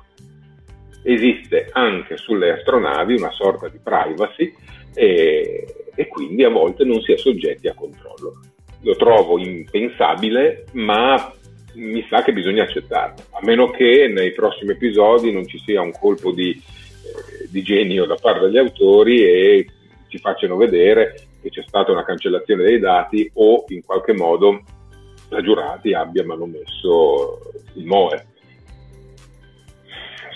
esiste 1.03 1.69
anche 1.73 2.17
sulle 2.17 2.51
astronavi 2.51 3.15
una 3.15 3.31
sorta 3.31 3.67
di 3.67 3.77
privacy 3.81 4.53
e, 4.93 5.87
e 5.93 6.07
quindi 6.07 6.43
a 6.43 6.49
volte 6.49 6.85
non 6.85 7.01
si 7.01 7.11
è 7.11 7.17
soggetti 7.17 7.67
a 7.67 7.73
controllo. 7.73 8.39
Lo 8.81 8.95
trovo 8.95 9.37
impensabile, 9.37 10.65
ma 10.73 11.33
mi 11.73 12.05
sa 12.09 12.23
che 12.23 12.33
bisogna 12.33 12.63
accettarlo, 12.63 13.23
a 13.31 13.39
meno 13.43 13.69
che 13.69 14.11
nei 14.13 14.31
prossimi 14.31 14.71
episodi 14.71 15.31
non 15.31 15.47
ci 15.47 15.59
sia 15.59 15.81
un 15.81 15.91
colpo 15.91 16.31
di, 16.31 16.51
eh, 16.51 17.47
di 17.49 17.61
genio 17.61 18.05
da 18.05 18.15
parte 18.15 18.45
degli 18.45 18.57
autori 18.57 19.23
e 19.23 19.67
ci 20.07 20.17
facciano 20.19 20.55
vedere 20.55 21.27
che 21.41 21.49
c'è 21.49 21.63
stata 21.65 21.91
una 21.91 22.05
cancellazione 22.05 22.63
dei 22.63 22.79
dati 22.79 23.29
o 23.33 23.65
in 23.69 23.83
qualche 23.83 24.13
modo 24.13 24.61
la 25.29 25.41
giurati 25.41 25.93
abbia 25.93 26.23
manomesso 26.23 27.39
il 27.73 27.85
MOE 27.85 28.25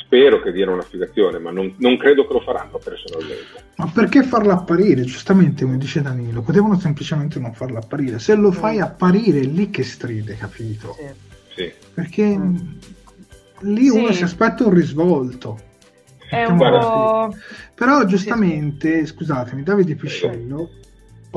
spero 0.08 0.41
che 0.41 0.53
diano 0.53 0.72
una 0.72 0.84
spiegazione, 0.84 1.38
ma 1.38 1.51
non, 1.51 1.76
non, 1.80 1.97
credo 1.97 2.26
che 2.26 2.34
lo 2.34 2.39
faranno 2.39 2.80
personalmente. 2.82 3.66
Ma 3.76 3.91
perché 3.93 4.24
farla 4.24 4.53
apparire? 4.53 5.03
Giustamente, 5.03 5.66
come 5.66 5.78
dice 5.78 6.01
Danilo, 6.01 6.41
potevano 6.41 6.80
semplicemente 6.80 7.39
non 7.39 7.53
farla 7.53 7.80
apparire. 7.80 8.18
Se 8.18 8.34
lo 8.36 8.51
fai 8.53 8.80
apparire 8.80 9.41
è 9.41 9.43
lì 9.43 9.70
che 9.70 9.84
stride, 9.84 10.38
capito? 10.38 10.95
Sì. 10.97 11.14
sì. 11.55 11.74
Perché 11.93 12.38
mm. 12.38 12.55
lì 13.62 13.89
sì. 13.89 13.97
uno 13.97 14.12
si 14.14 14.24
aspetta 14.24 14.66
un 14.66 14.74
risvolto. 14.74 15.60
È 16.30 16.45
un 16.45 16.58
po'... 16.58 17.36
Però 17.76 18.05
giustamente, 18.05 19.05
sì. 19.05 19.14
scusatemi, 19.14 19.62
Davide 19.62 19.95
Piscello, 19.95 20.70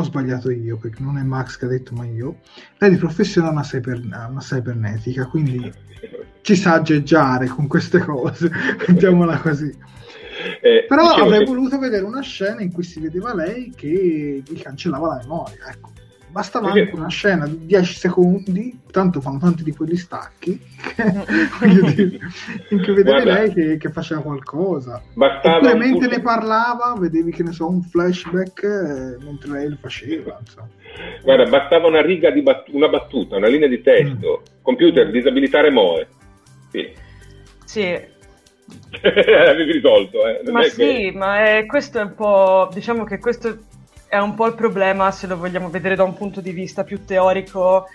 ho 0.00 0.04
sbagliato 0.04 0.50
io, 0.50 0.76
perché 0.76 1.02
non 1.02 1.18
è 1.18 1.22
Max 1.22 1.56
che 1.56 1.64
ha 1.66 1.68
detto 1.68 1.94
ma 1.94 2.04
io, 2.04 2.38
lei 2.78 2.90
di 2.90 2.96
professione 2.96 3.48
è 3.48 3.50
una, 3.50 3.62
cyber, 3.62 4.00
una 4.04 4.40
cybernetica, 4.40 5.26
quindi 5.26 5.72
ci 6.42 6.56
sa 6.56 6.74
aggeggiare 6.74 7.46
con 7.46 7.66
queste 7.66 7.98
cose, 8.00 8.50
mettiamola 8.88 9.38
così. 9.38 9.74
Eh, 10.62 10.86
Però 10.88 11.06
avrei 11.08 11.40
che... 11.40 11.44
voluto 11.44 11.78
vedere 11.78 12.04
una 12.04 12.22
scena 12.22 12.62
in 12.62 12.72
cui 12.72 12.82
si 12.82 13.00
vedeva 13.00 13.34
lei 13.34 13.72
che 13.74 14.42
gli 14.46 14.60
cancellava 14.60 15.08
la 15.08 15.18
memoria. 15.18 15.66
Ecco. 15.68 15.89
Bastava 16.30 16.66
Perché... 16.66 16.80
anche 16.80 16.94
una 16.94 17.08
scena 17.08 17.46
di 17.46 17.66
10 17.66 17.94
secondi, 17.94 18.80
tanto 18.90 19.20
fanno 19.20 19.38
tanti 19.38 19.64
di 19.64 19.72
quegli 19.72 19.96
stacchi, 19.96 20.60
dire, 21.94 22.18
in 22.68 22.82
cui 22.82 22.94
vedevi 22.94 23.02
Guarda, 23.02 23.32
lei 23.32 23.52
che, 23.52 23.76
che, 23.78 23.90
faceva 23.90 24.20
qualcosa. 24.20 25.02
Oppure 25.14 25.74
mentre 25.74 26.06
ne 26.08 26.20
parlava, 26.20 26.94
vedevi 26.96 27.32
che 27.32 27.42
ne 27.42 27.50
so, 27.50 27.68
un 27.68 27.82
flashback 27.82 28.62
eh, 28.62 29.24
mentre 29.24 29.50
lei 29.50 29.68
lo 29.70 29.76
faceva. 29.80 30.38
Insomma. 30.38 30.68
Guarda, 31.22 31.50
bastava 31.50 31.88
una 31.88 32.02
riga 32.02 32.30
di 32.30 32.42
bat- 32.42 32.68
una 32.70 32.88
battuta, 32.88 33.36
una 33.36 33.48
linea 33.48 33.68
di 33.68 33.80
testo, 33.82 34.42
mm. 34.42 34.62
computer, 34.62 35.10
disabilitare 35.10 35.70
Moe. 35.70 36.06
Sì. 36.70 36.88
Sì. 37.64 38.08
Avevi 39.02 39.72
risolto, 39.72 40.26
eh. 40.28 40.48
ma 40.50 40.62
sì, 40.62 40.76
che... 40.76 41.12
ma 41.12 41.56
è, 41.56 41.66
questo 41.66 41.98
è 41.98 42.02
un 42.02 42.14
po', 42.14 42.68
diciamo 42.72 43.02
che 43.02 43.18
questo 43.18 43.68
è 44.10 44.18
un 44.18 44.34
po' 44.34 44.48
il 44.48 44.56
problema, 44.56 45.12
se 45.12 45.28
lo 45.28 45.36
vogliamo 45.36 45.70
vedere 45.70 45.94
da 45.94 46.02
un 46.02 46.14
punto 46.14 46.40
di 46.40 46.50
vista 46.50 46.82
più 46.82 47.04
teorico, 47.04 47.86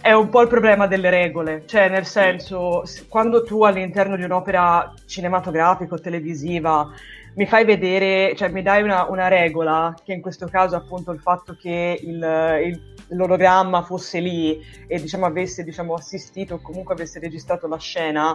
è 0.00 0.10
un 0.12 0.30
po' 0.30 0.40
il 0.40 0.48
problema 0.48 0.86
delle 0.86 1.10
regole, 1.10 1.64
cioè 1.66 1.90
nel 1.90 2.06
senso, 2.06 2.82
quando 3.10 3.44
tu 3.44 3.62
all'interno 3.62 4.16
di 4.16 4.22
un'opera 4.22 4.94
cinematografica 5.04 5.94
o 5.94 6.00
televisiva 6.00 6.90
mi 7.34 7.44
fai 7.44 7.66
vedere, 7.66 8.34
cioè 8.36 8.48
mi 8.48 8.62
dai 8.62 8.82
una, 8.82 9.04
una, 9.04 9.28
regola, 9.28 9.94
che 10.02 10.14
in 10.14 10.22
questo 10.22 10.46
caso 10.46 10.76
appunto 10.76 11.12
il 11.12 11.20
fatto 11.20 11.54
che 11.54 12.00
il, 12.02 12.60
il, 12.64 12.94
l'ologramma 13.08 13.82
fosse 13.82 14.18
lì 14.18 14.58
e 14.88 14.98
diciamo 14.98 15.26
avesse 15.26 15.62
diciamo, 15.62 15.92
assistito 15.92 16.54
o 16.54 16.60
comunque 16.60 16.94
avesse 16.94 17.20
registrato 17.20 17.68
la 17.68 17.78
scena, 17.78 18.34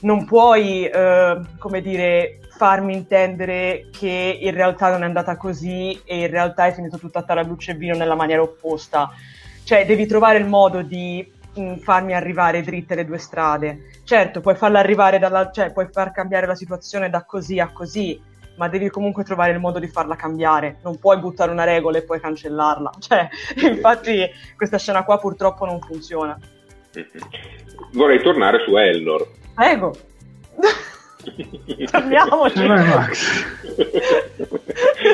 non 0.00 0.24
puoi, 0.24 0.86
eh, 0.86 1.40
come 1.58 1.80
dire, 1.82 2.40
farmi 2.56 2.94
intendere 2.94 3.88
che 3.90 4.38
in 4.40 4.52
realtà 4.52 4.90
non 4.90 5.02
è 5.02 5.06
andata 5.06 5.36
così 5.36 6.00
e 6.04 6.20
in 6.20 6.30
realtà 6.30 6.66
è 6.66 6.72
finito 6.72 6.98
tutto 6.98 7.18
a 7.18 7.22
tarallucce 7.22 7.72
e 7.72 7.74
vino 7.74 7.94
nella 7.94 8.14
maniera 8.14 8.42
opposta. 8.42 9.10
Cioè 9.62 9.84
devi 9.84 10.06
trovare 10.06 10.38
il 10.38 10.46
modo 10.46 10.82
di 10.82 11.30
mh, 11.54 11.60
mm, 11.60 11.74
farmi 11.76 12.14
arrivare 12.14 12.62
dritte 12.62 12.94
le 12.94 13.04
due 13.04 13.18
strade. 13.18 14.00
Certo, 14.04 14.40
puoi 14.40 14.56
farla 14.56 14.78
arrivare 14.78 15.18
dalla, 15.18 15.50
cioè 15.50 15.72
puoi 15.72 15.88
far 15.90 16.12
cambiare 16.12 16.46
la 16.46 16.54
situazione 16.54 17.10
da 17.10 17.24
così 17.24 17.58
a 17.60 17.70
così, 17.72 18.20
ma 18.56 18.68
devi 18.68 18.88
comunque 18.88 19.24
trovare 19.24 19.52
il 19.52 19.58
modo 19.58 19.78
di 19.78 19.88
farla 19.88 20.16
cambiare. 20.16 20.78
Non 20.82 20.98
puoi 20.98 21.18
buttare 21.18 21.50
una 21.50 21.64
regola 21.64 21.98
e 21.98 22.02
poi 22.02 22.20
cancellarla. 22.20 22.92
Cioè, 22.98 23.28
infatti 23.70 24.26
questa 24.56 24.78
scena 24.78 25.04
qua 25.04 25.18
purtroppo 25.18 25.66
non 25.66 25.80
funziona. 25.80 26.38
Vorrei 27.92 28.22
tornare 28.22 28.60
su 28.64 28.74
Elnor. 28.76 29.28
Prego. 29.54 29.94
Torniamoci. 31.90 32.66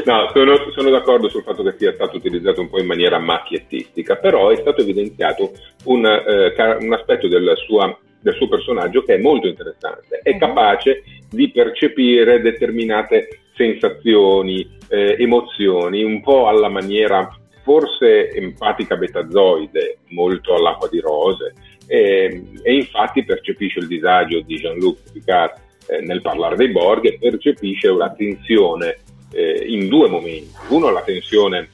no, 0.05 0.31
sono, 0.33 0.71
sono, 0.75 0.91
d'accordo 0.91 1.29
sul 1.29 1.43
fatto 1.43 1.63
che 1.63 1.75
sia 1.79 1.93
stato 1.93 2.17
utilizzato 2.17 2.61
un 2.61 2.69
po' 2.69 2.81
in 2.81 2.87
maniera 2.87 3.19
macchiettistica, 3.19 4.17
però 4.17 4.51
è 4.51 4.57
stato 4.57 4.83
evidenziato 4.83 5.53
un, 5.85 6.05
eh, 6.05 6.55
un 6.81 6.93
aspetto 6.93 7.29
del, 7.29 7.53
sua, 7.67 7.97
del, 8.21 8.35
suo 8.35 8.49
personaggio 8.49 9.03
che 9.03 9.15
è 9.15 9.19
molto 9.19 9.47
interessante. 9.47 10.21
È 10.23 10.31
uh-huh. 10.31 10.39
capace 10.39 11.03
di 11.31 11.51
percepire 11.51 12.41
determinate 12.41 13.41
sensazioni, 13.55 14.79
eh, 14.89 15.17
emozioni, 15.19 16.03
un 16.03 16.21
po' 16.21 16.49
alla 16.49 16.69
maniera 16.69 17.37
forse 17.63 18.31
empatica 18.31 18.97
betazoide, 18.97 19.99
molto 20.09 20.55
all'acqua 20.55 20.89
di 20.89 21.01
rose, 21.01 21.55
e, 21.87 22.43
e 22.63 22.75
infatti 22.75 23.25
percepisce 23.25 23.79
il 23.79 23.87
disagio 23.87 24.41
di 24.41 24.57
Jean-Luc 24.57 25.13
Picard 25.13 25.71
eh, 25.89 26.01
nel 26.01 26.21
parlare 26.21 26.57
dei 26.57 26.71
Borg 26.71 27.19
percepisce 27.19 27.89
una 27.89 28.11
tensione 28.11 28.99
eh, 29.33 29.65
in 29.67 29.89
due 29.89 30.09
momenti. 30.09 30.51
Uno 30.69 30.91
la 30.91 31.03
tensione 31.03 31.69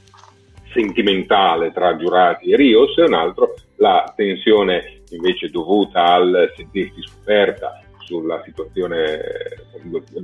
sentimentale 0.72 1.72
tra 1.72 1.96
giurati 1.96 2.50
e 2.50 2.56
Rios 2.56 2.96
e 2.98 3.02
un 3.02 3.14
altro 3.14 3.54
la 3.76 4.12
tensione 4.14 5.02
invece 5.10 5.48
dovuta 5.48 6.12
al 6.12 6.52
sentirsi 6.56 7.00
scoperta 7.02 7.82
sulla 8.08 8.40
situazione, 8.42 9.20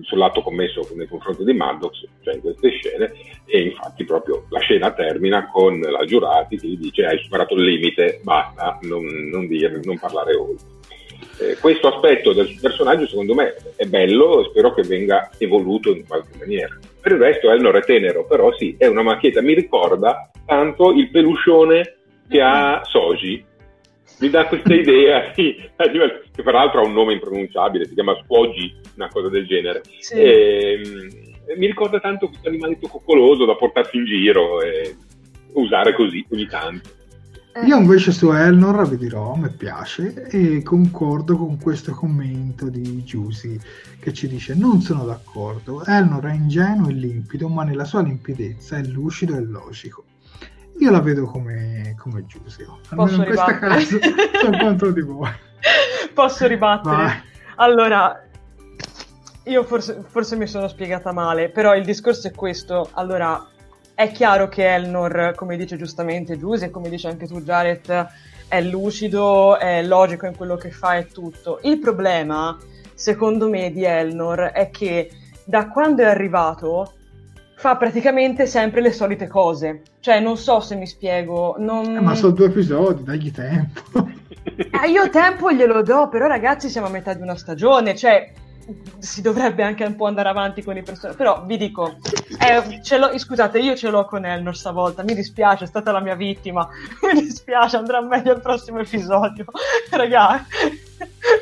sull'atto 0.02 0.40
commesso 0.40 0.88
nei 0.94 1.06
confronti 1.06 1.44
di 1.44 1.52
Maddox, 1.52 2.06
cioè 2.22 2.34
in 2.34 2.40
queste 2.40 2.70
scene, 2.70 3.12
e 3.44 3.60
infatti 3.60 4.04
proprio 4.04 4.46
la 4.48 4.58
scena 4.60 4.90
termina 4.92 5.50
con 5.50 5.78
la 5.78 6.04
giurati 6.06 6.56
che 6.56 6.66
gli 6.66 6.78
dice 6.78 7.04
hai 7.04 7.18
superato 7.18 7.54
il 7.54 7.64
limite, 7.64 8.20
basta, 8.22 8.78
non, 8.82 9.04
non, 9.30 9.46
dire, 9.46 9.80
non 9.84 9.98
parlare 9.98 10.34
oltre. 10.34 10.66
Eh, 11.38 11.56
questo 11.60 11.88
aspetto 11.88 12.32
del 12.32 12.56
personaggio 12.60 13.06
secondo 13.06 13.34
me 13.34 13.54
è 13.76 13.84
bello 13.86 14.40
e 14.40 14.48
spero 14.50 14.72
che 14.72 14.82
venga 14.82 15.30
evoluto 15.38 15.90
in 15.90 16.06
qualche 16.06 16.36
maniera. 16.38 16.78
Per 17.00 17.12
il 17.12 17.18
resto 17.18 17.50
Elnor 17.50 17.76
è 17.76 17.84
tenero, 17.84 18.24
però 18.26 18.52
sì, 18.56 18.74
è 18.78 18.86
una 18.86 19.02
macchietta, 19.02 19.42
mi 19.42 19.54
ricorda 19.54 20.30
tanto 20.46 20.92
il 20.92 21.10
peluscione 21.10 21.96
che 22.28 22.40
ha 22.40 22.82
Soji. 22.84 23.44
Mi 24.20 24.30
dà 24.30 24.46
questa 24.46 24.72
idea, 24.74 25.32
sì, 25.34 25.56
che 25.56 26.42
peraltro 26.42 26.80
ha 26.80 26.86
un 26.86 26.92
nome 26.92 27.14
impronunciabile, 27.14 27.86
si 27.86 27.94
chiama 27.94 28.16
Squoggi, 28.22 28.74
una 28.96 29.08
cosa 29.08 29.28
del 29.28 29.46
genere. 29.46 29.82
Sì. 29.98 30.14
E, 30.14 30.80
ehm, 30.82 31.56
mi 31.56 31.66
ricorda 31.66 32.00
tanto 32.00 32.28
questo 32.28 32.48
animaletto 32.48 32.88
coccoloso 32.88 33.44
da 33.44 33.56
portarsi 33.56 33.96
in 33.96 34.04
giro 34.06 34.62
e 34.62 34.96
usare 35.52 35.94
così 35.94 36.24
ogni 36.30 36.46
tanto. 36.46 36.90
Eh. 37.56 37.66
Io 37.66 37.78
invece 37.78 38.10
su 38.10 38.32
Elnor 38.32 38.88
vi 38.88 38.96
dirò, 38.96 39.36
mi 39.36 39.48
piace 39.48 40.26
e 40.26 40.60
concordo 40.64 41.36
con 41.36 41.56
questo 41.60 41.92
commento 41.92 42.68
di 42.68 43.04
Giusy 43.04 43.56
che 44.00 44.12
ci 44.12 44.26
dice 44.26 44.56
non 44.56 44.80
sono 44.80 45.04
d'accordo, 45.04 45.84
Elnor 45.84 46.24
è 46.24 46.32
ingenuo 46.32 46.88
e 46.88 46.94
limpido 46.94 47.48
ma 47.48 47.62
nella 47.62 47.84
sua 47.84 48.02
limpidezza 48.02 48.76
è 48.76 48.82
lucido 48.82 49.36
e 49.36 49.40
logico. 49.42 50.04
Io 50.80 50.90
la 50.90 51.00
vedo 51.00 51.26
come, 51.26 51.94
come 51.96 52.26
Giusy, 52.26 52.66
almeno 52.88 53.16
in 53.18 53.24
questo 53.24 53.58
caso 53.60 53.98
sono 54.40 54.58
contro 54.58 54.90
di 54.90 55.02
voi. 55.02 55.30
Posso 56.12 56.48
ribattere? 56.48 56.96
Vai. 56.96 57.22
Allora, 57.56 58.20
io 59.44 59.62
forse, 59.62 60.02
forse 60.08 60.34
mi 60.34 60.48
sono 60.48 60.66
spiegata 60.66 61.12
male, 61.12 61.50
però 61.50 61.76
il 61.76 61.84
discorso 61.84 62.26
è 62.26 62.32
questo. 62.32 62.88
Allora, 62.94 63.46
è 63.94 64.10
chiaro 64.10 64.48
che 64.48 64.74
Elnor, 64.74 65.34
come 65.36 65.56
dice 65.56 65.76
giustamente 65.76 66.36
Giuse, 66.36 66.66
e 66.66 66.70
come 66.70 66.88
dice 66.88 67.08
anche 67.08 67.26
tu 67.26 67.40
Jared, 67.40 68.06
è 68.48 68.60
lucido, 68.60 69.58
è 69.58 69.82
logico 69.82 70.26
in 70.26 70.36
quello 70.36 70.56
che 70.56 70.70
fa 70.70 70.96
e 70.96 71.06
tutto. 71.06 71.60
Il 71.62 71.78
problema, 71.78 72.58
secondo 72.94 73.48
me, 73.48 73.70
di 73.70 73.84
Elnor 73.84 74.50
è 74.52 74.70
che 74.70 75.10
da 75.44 75.68
quando 75.68 76.02
è 76.02 76.06
arrivato 76.06 76.92
fa 77.56 77.76
praticamente 77.76 78.46
sempre 78.46 78.80
le 78.80 78.92
solite 78.92 79.26
cose. 79.26 79.82
Cioè, 80.00 80.20
non 80.20 80.36
so 80.36 80.60
se 80.60 80.74
mi 80.74 80.86
spiego. 80.86 81.54
Non... 81.58 81.96
Eh, 81.96 82.00
ma 82.00 82.14
sono 82.14 82.32
due 82.32 82.46
episodi, 82.46 83.04
dagli 83.04 83.30
tempo. 83.30 83.80
Eh, 84.44 84.90
io 84.90 85.08
tempo 85.08 85.50
glielo 85.52 85.82
do, 85.82 86.08
però 86.08 86.26
ragazzi 86.26 86.68
siamo 86.68 86.88
a 86.88 86.90
metà 86.90 87.14
di 87.14 87.22
una 87.22 87.36
stagione, 87.36 87.96
cioè 87.96 88.30
si 88.98 89.20
dovrebbe 89.20 89.62
anche 89.62 89.84
un 89.84 89.96
po' 89.96 90.06
andare 90.06 90.28
avanti 90.28 90.62
con 90.62 90.76
i 90.76 90.82
personaggi. 90.82 91.16
Però 91.16 91.44
vi 91.44 91.56
dico, 91.56 91.96
eh, 92.40 93.18
scusate, 93.18 93.58
io 93.58 93.76
ce 93.76 93.90
l'ho 93.90 94.04
con 94.04 94.24
Elnor 94.24 94.56
stavolta. 94.56 95.02
Mi 95.02 95.14
dispiace, 95.14 95.64
è 95.64 95.66
stata 95.66 95.92
la 95.92 96.00
mia 96.00 96.14
vittima. 96.14 96.68
Mi 97.12 97.20
dispiace, 97.20 97.76
andrà 97.76 98.00
meglio 98.00 98.34
il 98.34 98.40
prossimo 98.40 98.80
episodio. 98.80 99.44
Ragazzi, 99.90 100.82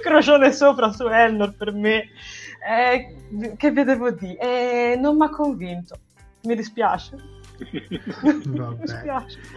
crocione 0.03 0.53
sopra 0.53 0.93
su 0.93 1.07
Elnor 1.07 1.55
per 1.55 1.73
me. 1.73 2.09
Eh, 2.69 3.55
che 3.57 3.71
vi 3.71 3.85
devo 3.85 4.11
dire? 4.11 4.39
Eh, 4.39 4.97
non 4.97 5.17
mi 5.17 5.25
ha 5.25 5.31
convinto. 5.31 5.97
Mi 6.43 6.55
dispiace. 6.57 7.17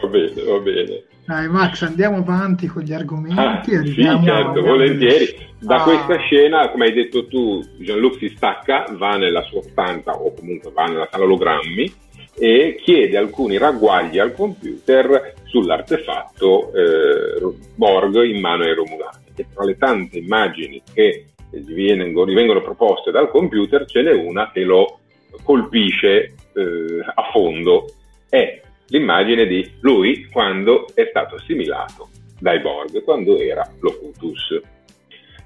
Va 0.02 0.08
bene, 0.08 0.44
va 0.44 0.60
bene. 0.60 1.04
Dai 1.26 1.48
Max, 1.48 1.82
andiamo 1.82 2.18
avanti 2.18 2.68
con 2.68 2.84
gli 2.84 2.94
argomenti. 2.94 3.40
Ah, 3.40 3.84
sì, 3.84 3.96
certo, 3.96 4.62
volentieri. 4.62 5.36
Da 5.60 5.78
ah. 5.78 5.84
questa 5.84 6.18
scena, 6.18 6.70
come 6.70 6.86
hai 6.86 6.94
detto 6.94 7.26
tu, 7.26 7.64
Jean-Luc 7.80 8.18
si 8.20 8.30
stacca, 8.36 8.86
va 8.92 9.18
nella 9.18 9.42
sua 9.42 9.64
stanza 9.64 10.12
o 10.12 10.34
comunque 10.34 10.72
va 10.72 10.86
nella 10.86 11.08
sala 11.10 11.24
ologrammi 11.24 11.92
e 12.38 12.80
chiede 12.80 13.18
alcuni 13.18 13.58
ragguagli 13.58 14.20
al 14.20 14.34
computer 14.34 15.34
sull'artefatto 15.46 16.74
eh, 16.74 17.56
Borg 17.74 18.24
in 18.24 18.40
mano 18.40 18.64
ai 18.64 18.76
Romulani. 18.76 19.24
E 19.36 19.48
tra 19.52 19.64
le 19.64 19.78
tante 19.78 20.20
immagini 20.20 20.82
che 20.94 21.30
gli, 21.50 21.74
vengono, 21.74 22.30
gli 22.30 22.36
vengono 22.36 22.62
proposte 22.62 23.10
dal 23.10 23.30
computer 23.30 23.86
ce 23.86 24.04
n'è 24.04 24.14
una 24.14 24.52
che 24.52 24.62
lo 24.62 25.00
colpisce 25.42 26.34
eh, 26.54 27.04
a 27.04 27.30
fondo. 27.32 27.88
È 28.30 28.62
l'immagine 28.88 29.46
di 29.46 29.70
lui 29.82 30.28
quando 30.32 30.88
è 30.94 31.08
stato 31.10 31.36
assimilato 31.36 32.10
dai 32.40 32.60
Borg, 32.60 33.04
quando 33.04 33.40
era 33.40 33.68
Locutus. 33.80 34.60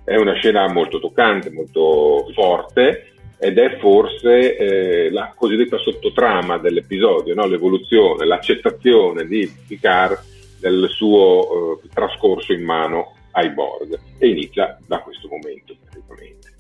È 0.04 0.16
una 0.16 0.34
scena 0.34 0.72
molto 0.72 1.00
toccante, 1.00 1.52
molto 1.52 2.30
forte 2.34 3.14
ed 3.38 3.58
è 3.58 3.78
forse 3.78 4.58
eh, 4.58 5.12
la 5.12 5.34
cosiddetta 5.36 5.78
sottotrama 5.78 6.58
dell'episodio, 6.58 7.34
no? 7.34 7.46
l'evoluzione, 7.46 8.26
l'accettazione 8.26 9.26
di 9.26 9.50
Picard 9.68 10.20
del 10.60 10.88
suo 10.90 11.80
eh, 11.82 11.88
trascorso 11.94 12.52
in 12.52 12.64
mano 12.64 13.16
ai 13.32 13.50
Borg 13.52 13.98
e 14.18 14.28
inizia 14.28 14.78
da 14.86 15.00
questo 15.00 15.30
momento 15.30 15.76
praticamente. 15.80 16.54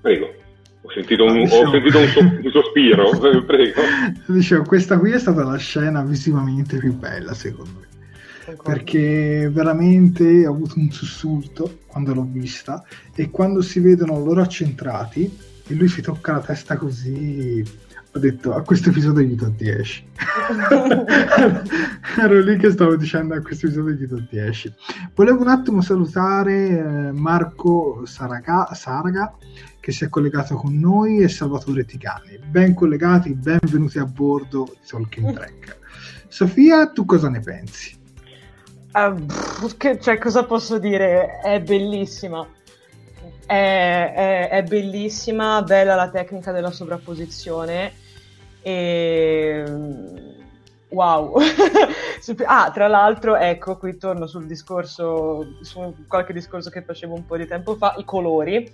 Prego. 0.00 0.34
Ho 0.84 0.90
sentito 0.90 1.24
un, 1.24 1.34
diciamo... 1.34 1.68
ho 1.68 1.70
sentito 1.70 1.98
un, 1.98 2.08
so, 2.08 2.20
un 2.20 2.50
sospiro, 2.50 3.10
prego. 3.46 3.80
Dicevo, 4.26 4.64
questa 4.64 4.98
qui 4.98 5.12
è 5.12 5.18
stata 5.18 5.44
la 5.44 5.56
scena 5.56 6.02
visivamente 6.02 6.78
più 6.78 6.94
bella, 6.94 7.34
secondo 7.34 7.70
me. 7.80 8.56
Perché 8.60 9.48
veramente 9.52 10.46
ho 10.46 10.52
avuto 10.52 10.74
un 10.76 10.90
sussulto 10.90 11.78
quando 11.86 12.12
l'ho 12.12 12.26
vista 12.28 12.84
e 13.14 13.30
quando 13.30 13.62
si 13.62 13.78
vedono 13.78 14.18
loro 14.18 14.40
accentrati 14.40 15.30
e 15.66 15.74
lui 15.74 15.86
si 15.86 16.02
tocca 16.02 16.32
la 16.32 16.40
testa 16.40 16.76
così 16.76 17.64
ho 18.14 18.18
detto 18.18 18.52
a 18.52 18.62
questo 18.62 18.90
episodio 18.90 19.22
gli 19.22 19.34
do 19.34 19.50
10 19.56 20.06
ero 22.20 22.40
lì 22.40 22.58
che 22.58 22.70
stavo 22.70 22.96
dicendo 22.96 23.34
a 23.34 23.40
questo 23.40 23.66
episodio 23.66 23.94
gli 23.94 24.06
do 24.06 24.22
10 24.28 24.74
volevo 25.14 25.40
un 25.40 25.48
attimo 25.48 25.80
salutare 25.80 26.68
eh, 26.68 27.12
Marco 27.12 28.02
Saraga, 28.04 28.68
Saraga 28.74 29.34
che 29.82 29.90
si 29.90 30.04
è 30.04 30.08
collegato 30.08 30.54
con 30.54 30.78
noi 30.78 31.18
e 31.18 31.28
Salvatore 31.28 31.84
Ticani 31.84 32.38
ben 32.46 32.72
collegati, 32.72 33.34
benvenuti 33.34 33.98
a 33.98 34.04
bordo 34.04 34.68
di 34.70 34.86
Talking 34.86 35.32
Track 35.34 35.78
Sofia, 36.28 36.86
tu 36.92 37.04
cosa 37.04 37.28
ne 37.28 37.40
pensi? 37.40 37.98
Uh, 38.92 39.26
che, 39.76 39.98
cioè, 39.98 40.18
cosa 40.18 40.44
posso 40.44 40.78
dire? 40.78 41.40
È 41.40 41.60
bellissima 41.60 42.46
è, 43.44 44.12
è, 44.14 44.48
è, 44.50 44.62
bellissima, 44.62 45.62
bella 45.62 45.96
la 45.96 46.10
tecnica 46.10 46.52
della 46.52 46.70
sovrapposizione 46.70 47.92
e 48.62 49.64
wow. 50.90 51.36
ah, 52.46 52.70
tra 52.72 52.86
l'altro, 52.86 53.36
ecco, 53.36 53.76
qui 53.76 53.96
torno 53.96 54.26
sul 54.26 54.46
discorso, 54.46 55.58
su 55.62 55.94
qualche 56.06 56.32
discorso 56.32 56.70
che 56.70 56.82
facevo 56.82 57.14
un 57.14 57.26
po' 57.26 57.36
di 57.36 57.46
tempo 57.46 57.74
fa, 57.74 57.94
i 57.98 58.04
colori. 58.04 58.72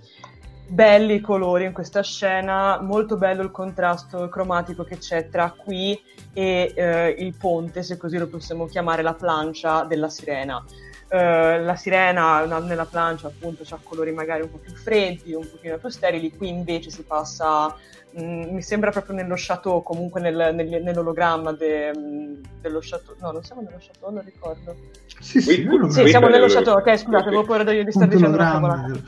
Belli 0.69 1.15
i 1.15 1.21
colori 1.21 1.65
in 1.65 1.73
questa 1.73 2.03
scena, 2.03 2.81
molto 2.81 3.17
bello 3.17 3.43
il 3.43 3.51
contrasto 3.51 4.29
cromatico 4.29 4.85
che 4.85 4.99
c'è 4.99 5.29
tra 5.29 5.51
qui 5.57 5.99
e 6.33 6.73
eh, 6.75 7.17
il 7.19 7.35
ponte, 7.35 7.83
se 7.83 7.97
così 7.97 8.19
lo 8.19 8.29
possiamo 8.29 8.67
chiamare, 8.67 9.03
la 9.03 9.15
plancia 9.15 9.85
della 9.85 10.09
sirena. 10.09 10.63
Uh, 11.11 11.65
la 11.65 11.75
sirena 11.75 12.45
nella 12.59 12.85
plancia 12.85 13.29
appunto 13.29 13.65
ha 13.67 13.79
colori 13.83 14.13
magari 14.13 14.43
un 14.43 14.51
po' 14.51 14.59
più 14.59 14.75
freddi, 14.75 15.33
un 15.33 15.49
pochino 15.51 15.79
più 15.79 15.89
sterili, 15.89 16.37
qui 16.37 16.51
invece 16.51 16.91
si 16.91 17.03
passa 17.03 17.75
Mm, 18.21 18.55
mi 18.55 18.63
sembra 18.63 18.91
proprio 18.91 19.15
nello 19.15 19.35
chateau, 19.37 19.83
comunque 19.83 20.21
nel, 20.21 20.55
nel, 20.55 20.83
nell'ologramma 20.83 21.53
de, 21.53 21.93
mm, 21.95 22.35
dello 22.61 22.79
chateau. 22.81 23.15
No, 23.21 23.33
non 23.33 23.45
siamo 23.45 23.61
nello 23.61 23.77
chateau, 23.79 24.11
non 24.11 24.25
ricordo. 24.25 24.75
Sì, 25.21 25.41
sì, 25.41 25.65
qui, 25.65 25.91
sì 25.91 26.09
siamo 26.09 26.29
nello 26.29 26.47
chateau. 26.47 26.79
Ok, 26.79 26.97
scusate, 26.97 27.29
avevo 27.29 27.45
paura 27.45 27.65
di 27.65 27.85
stare 27.91 28.09
dicendo 28.09 28.37
una 28.37 28.51
cavolata. 28.51 29.01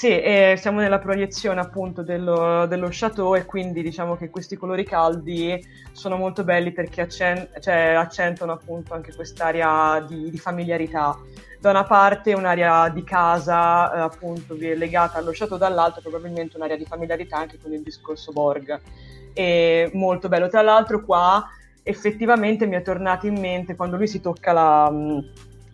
Sì, 0.00 0.18
eh, 0.18 0.54
siamo 0.56 0.80
nella 0.80 0.98
proiezione 0.98 1.60
appunto 1.60 2.00
dello, 2.00 2.64
dello, 2.64 2.88
chateau 2.90 3.34
e 3.34 3.44
quindi 3.44 3.82
diciamo 3.82 4.16
che 4.16 4.30
questi 4.30 4.56
colori 4.56 4.82
caldi 4.82 5.62
sono 5.92 6.16
molto 6.16 6.42
belli 6.42 6.72
perché 6.72 7.02
accent- 7.02 7.60
cioè, 7.60 7.92
accentuano 7.92 8.52
appunto 8.52 8.94
anche 8.94 9.14
quest'area 9.14 10.00
di, 10.08 10.30
di 10.30 10.38
familiarità 10.38 11.18
da 11.60 11.68
una 11.68 11.84
parte 11.84 12.32
un'area 12.32 12.88
di 12.88 13.04
casa 13.04 13.92
eh, 13.92 14.00
appunto 14.00 14.54
legata 14.54 15.18
allo 15.18 15.32
chateau, 15.34 15.58
dall'altra 15.58 16.00
probabilmente 16.00 16.56
un'area 16.56 16.78
di 16.78 16.86
familiarità 16.86 17.36
anche 17.36 17.58
con 17.60 17.70
il 17.74 17.82
discorso 17.82 18.32
Borg. 18.32 18.80
E 19.34 19.90
molto 19.92 20.28
bello. 20.28 20.48
Tra 20.48 20.62
l'altro 20.62 21.04
qua 21.04 21.46
effettivamente 21.82 22.64
mi 22.64 22.76
è 22.76 22.80
tornato 22.80 23.26
in 23.26 23.38
mente 23.38 23.76
quando 23.76 23.98
lui 23.98 24.08
si 24.08 24.22
tocca 24.22 24.52
la, 24.52 24.90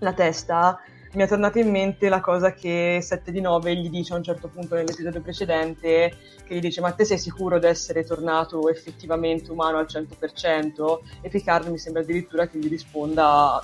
la 0.01 0.13
testa 0.15 0.81
mi 1.17 1.23
è 1.23 1.27
tornata 1.27 1.59
in 1.59 1.71
mente 1.71 2.11
la 2.11 2.21
cosa 2.21 2.53
che 2.53 2.99
7 3.01 3.33
di 3.33 3.41
9 3.41 3.75
gli 3.75 3.89
dice 3.89 4.13
a 4.13 4.17
un 4.17 4.23
certo 4.23 4.49
punto 4.49 4.75
nell'episodio 4.75 5.23
precedente, 5.23 6.15
che 6.45 6.55
gli 6.55 6.61
dice 6.61 6.83
ma 6.83 6.93
te 6.93 7.07
sei 7.07 7.17
sicuro 7.17 7.59
di 7.59 7.65
essere 7.65 8.05
tornato 8.05 8.69
effettivamente 8.69 9.51
umano 9.51 9.79
al 9.79 9.87
100%? 9.89 10.99
E 11.23 11.31
Picard 11.31 11.69
mi 11.69 11.79
sembra 11.79 12.03
addirittura 12.03 12.47
che 12.47 12.59
gli 12.59 12.69
risponda 12.69 13.63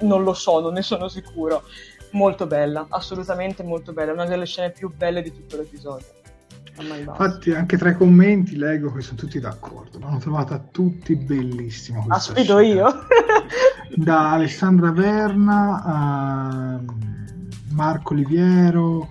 non 0.00 0.24
lo 0.24 0.32
so, 0.32 0.60
non 0.60 0.72
ne 0.72 0.82
sono 0.82 1.08
sicuro. 1.08 1.64
Molto 2.12 2.46
bella, 2.46 2.86
assolutamente 2.88 3.62
molto 3.62 3.92
bella, 3.92 4.12
una 4.12 4.24
delle 4.24 4.46
scene 4.46 4.70
più 4.70 4.90
belle 4.90 5.20
di 5.20 5.30
tutto 5.30 5.58
l'episodio. 5.58 6.23
Infatti, 6.76 7.52
anche 7.52 7.78
tra 7.78 7.90
i 7.90 7.96
commenti 7.96 8.56
leggo 8.56 8.92
che 8.92 9.00
sono 9.00 9.16
tutti 9.16 9.38
d'accordo. 9.38 9.98
L'hanno 10.00 10.18
trovata 10.18 10.58
tutti 10.58 11.14
bellissima. 11.14 12.04
La 12.06 12.18
sfido 12.18 12.58
io. 12.58 13.06
da 13.94 14.32
Alessandra 14.32 14.90
Verna 14.90 15.82
a 15.84 16.80
Marco 17.70 18.12
Oliviero, 18.12 19.10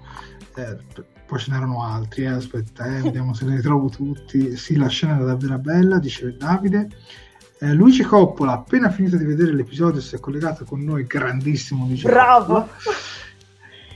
eh, 0.55 0.77
poi 1.25 1.39
ce 1.39 1.51
n'erano 1.51 1.83
altri. 1.83 2.23
Eh, 2.23 2.27
aspetta, 2.27 2.85
eh, 2.85 3.01
vediamo 3.01 3.33
se 3.33 3.45
li 3.45 3.55
ritrovo 3.55 3.87
tutti. 3.87 4.57
Sì, 4.57 4.75
la 4.75 4.87
scena 4.87 5.15
era 5.15 5.25
davvero 5.25 5.57
bella, 5.57 5.99
dice 5.99 6.35
Davide. 6.37 6.89
Eh, 7.59 7.73
Luigi 7.73 8.03
Coppola, 8.03 8.53
appena 8.53 8.89
finito 8.89 9.15
di 9.15 9.23
vedere 9.23 9.53
l'episodio, 9.53 10.01
si 10.01 10.15
è 10.15 10.19
collegato 10.19 10.65
con 10.65 10.83
noi. 10.83 11.05
Grandissimo 11.05 11.85
Luigi 11.85 12.03
Bravo! 12.03 12.53
Coppola 12.53 12.67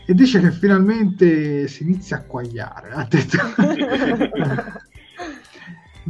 e 0.09 0.13
dice 0.13 0.39
che 0.39 0.51
finalmente 0.51 1.67
si 1.67 1.83
inizia 1.83 2.17
a 2.17 2.23
quagliare. 2.23 2.91
Ha 2.91 3.07
detto. 3.09 3.37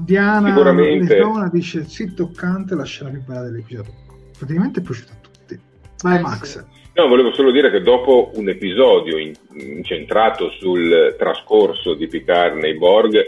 Diana 0.04 0.72
Leona 0.72 1.50
dice 1.50 1.86
sì 1.86 2.14
toccante 2.14 2.76
la 2.76 2.86
scena 2.86 3.10
più 3.10 3.24
bella 3.24 3.42
dell'episodio 3.42 3.92
praticamente 4.38 4.80
è 4.80 4.84
piaciuta 4.84 5.12
a 5.12 5.16
tutti 5.20 5.60
vai 6.04 6.18
eh, 6.18 6.22
Max 6.22 6.66
no 6.94 7.08
volevo 7.08 7.34
solo 7.34 7.50
dire 7.50 7.72
che 7.72 7.82
dopo 7.82 8.32
un 8.36 8.48
episodio 8.48 9.18
incentrato 9.18 10.52
sul 10.60 11.16
trascorso 11.18 11.96
di 11.96 12.08
Picard 12.08 12.58
nei 12.58 12.78
Borg 12.78 13.20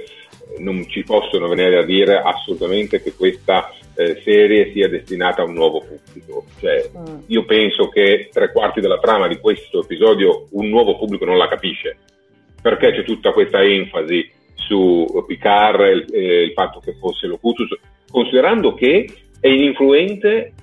non 0.60 0.88
ci 0.88 1.04
possono 1.04 1.48
venire 1.48 1.80
a 1.80 1.86
dire 1.86 2.22
assolutamente 2.22 3.02
che 3.02 3.14
questa 3.16 3.74
eh, 3.96 4.22
serie 4.24 4.72
sia 4.72 4.88
destinata 4.88 5.42
a 5.42 5.46
un 5.46 5.54
nuovo 5.54 5.82
pubblico. 5.82 6.46
Cioè, 6.60 6.90
mm. 6.98 7.20
Io 7.28 7.46
penso 7.46 7.90
che 7.90 8.30
tre 8.32 8.52
quarti 8.52 8.82
della 8.82 9.00
trama 9.00 9.28
di 9.28 9.38
questo 9.38 9.84
episodio 9.84 10.48
un 10.52 10.70
nuovo 10.70 10.98
pubblico 10.98 11.26
non 11.26 11.38
la 11.38 11.48
capisce. 11.48 11.98
perché 12.62 12.92
c'è 12.92 13.04
tutta 13.04 13.32
questa 13.32 13.64
enfasi 13.64 14.30
su 14.54 15.06
Picard 15.26 15.82
e 15.82 15.92
il, 15.92 16.06
eh, 16.12 16.44
il 16.44 16.52
fatto 16.52 16.80
che 16.80 16.96
fosse 17.00 17.28
Locutus, 17.28 17.70
considerando 18.10 18.74
che 18.74 19.10
è 19.40 19.48
ininfluente 19.48 20.54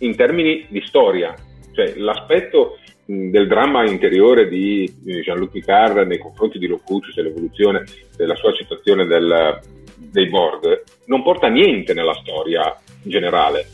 in 0.00 0.16
termini 0.16 0.66
di 0.68 0.82
storia, 0.84 1.34
cioè 1.72 1.94
l'aspetto 1.96 2.78
del 3.04 3.46
dramma 3.46 3.88
interiore 3.88 4.48
di 4.48 4.86
Jean-Luc 5.02 5.50
Picard 5.50 6.06
nei 6.06 6.18
confronti 6.18 6.58
di 6.58 6.66
Locutus 6.66 7.16
e 7.16 7.22
l'evoluzione 7.22 7.84
della 8.16 8.34
sua 8.34 8.52
situazione 8.54 9.06
del, 9.06 9.58
dei 9.98 10.26
Borg 10.26 10.84
non 11.06 11.22
porta 11.22 11.48
niente 11.48 11.94
nella 11.94 12.14
storia 12.14 12.76
generale. 13.02 13.66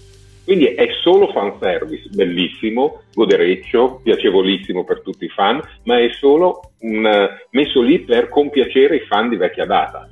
Quindi 0.45 0.67
è 0.67 0.87
solo 1.01 1.29
fanservice, 1.33 2.11
bellissimo, 2.11 3.05
godereccio, 3.15 4.01
piacevolissimo 4.03 4.85
per 4.85 5.01
tutti 5.01 5.25
i 5.25 5.31
fan, 5.31 5.61
ma 5.85 5.99
è 5.99 6.11
solo 6.13 6.73
un, 6.81 7.09
messo 7.51 7.81
lì 7.81 8.01
per 8.01 8.29
compiacere 8.29 8.97
i 8.97 9.07
fan 9.07 9.31
di 9.31 9.37
vecchia 9.37 9.65
data. 9.65 10.07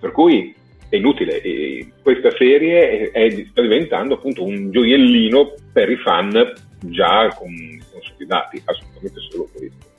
Per 0.00 0.10
cui 0.10 0.52
è 0.88 0.96
inutile, 0.96 1.40
questa 2.02 2.32
serie 2.36 3.10
è, 3.10 3.10
è, 3.12 3.46
sta 3.50 3.62
diventando 3.62 4.14
appunto 4.14 4.42
un 4.42 4.72
gioiellino 4.72 5.54
per 5.72 5.88
i 5.90 5.96
fan 5.96 6.52
già 6.80 7.28
consolidati, 7.28 8.60
assolutamente 8.64 9.20
solo 9.30 9.48
questo. 9.54 9.91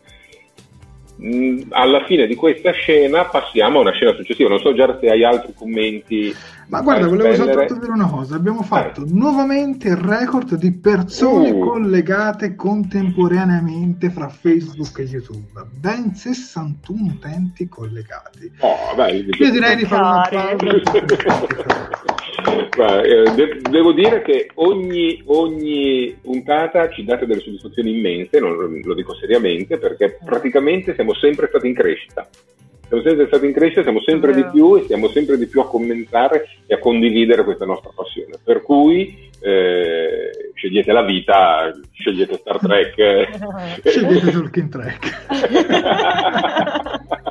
Mm, 1.21 1.61
alla 1.69 2.03
fine 2.05 2.25
di 2.25 2.35
questa 2.35 2.71
scena 2.71 3.25
passiamo 3.25 3.77
a 3.77 3.81
una 3.81 3.91
scena 3.91 4.13
successiva. 4.13 4.49
Non 4.49 4.59
so 4.59 4.73
già 4.73 4.97
se 4.99 5.09
hai 5.09 5.23
altri 5.23 5.53
commenti. 5.53 6.35
Ma 6.67 6.81
guarda, 6.81 7.07
volevo 7.07 7.35
soltanto 7.35 7.75
dire 7.75 7.91
una 7.91 8.09
cosa: 8.09 8.35
abbiamo 8.35 8.63
fatto 8.63 9.01
eh. 9.01 9.09
nuovamente 9.09 9.89
il 9.89 9.95
record 9.95 10.55
di 10.55 10.71
persone 10.71 11.51
uh. 11.51 11.59
collegate 11.59 12.55
contemporaneamente 12.55 14.09
fra 14.09 14.27
Facebook 14.27 14.97
e 14.99 15.03
YouTube. 15.03 15.65
Ben 15.79 16.15
61 16.15 17.11
utenti 17.11 17.69
collegati. 17.69 18.51
Oh, 18.59 18.95
vabbè, 18.95 19.11
io 19.11 19.51
direi 19.51 19.75
di 19.75 19.85
fare 19.85 20.35
una 20.35 20.55
pausa. 20.55 22.12
Eh, 22.75 23.31
de- 23.35 23.59
devo 23.69 23.91
dire 23.91 24.21
che 24.21 24.49
ogni, 24.55 25.21
ogni, 25.25 26.17
puntata 26.21 26.89
ci 26.89 27.03
date 27.03 27.25
delle 27.25 27.41
soddisfazioni 27.41 27.97
immense, 27.97 28.39
non, 28.39 28.81
lo 28.83 28.93
dico 28.93 29.13
seriamente, 29.15 29.77
perché 29.77 30.17
praticamente 30.23 30.93
siamo 30.95 31.13
sempre 31.13 31.47
stati 31.47 31.67
in 31.67 31.73
crescita. 31.73 32.27
Siamo 32.87 33.03
sempre 33.03 33.27
stati 33.27 33.45
in 33.45 33.53
crescita, 33.53 33.81
siamo 33.81 34.01
sempre 34.01 34.33
di 34.33 34.45
più 34.51 34.75
e 34.75 34.85
siamo 34.85 35.07
sempre 35.09 35.37
di 35.37 35.47
più 35.47 35.61
a 35.61 35.67
commentare 35.67 36.45
e 36.67 36.75
a 36.75 36.79
condividere 36.79 37.43
questa 37.43 37.65
nostra 37.65 37.91
passione. 37.93 38.35
Per 38.43 38.61
cui 38.61 39.29
eh, 39.39 40.51
scegliete 40.53 40.91
la 40.91 41.03
vita, 41.03 41.71
scegliete 41.91 42.37
Star 42.37 42.59
Trek. 42.59 43.83
scegliete 43.83 44.31
Talking 44.31 44.69
Trek. 44.69 45.25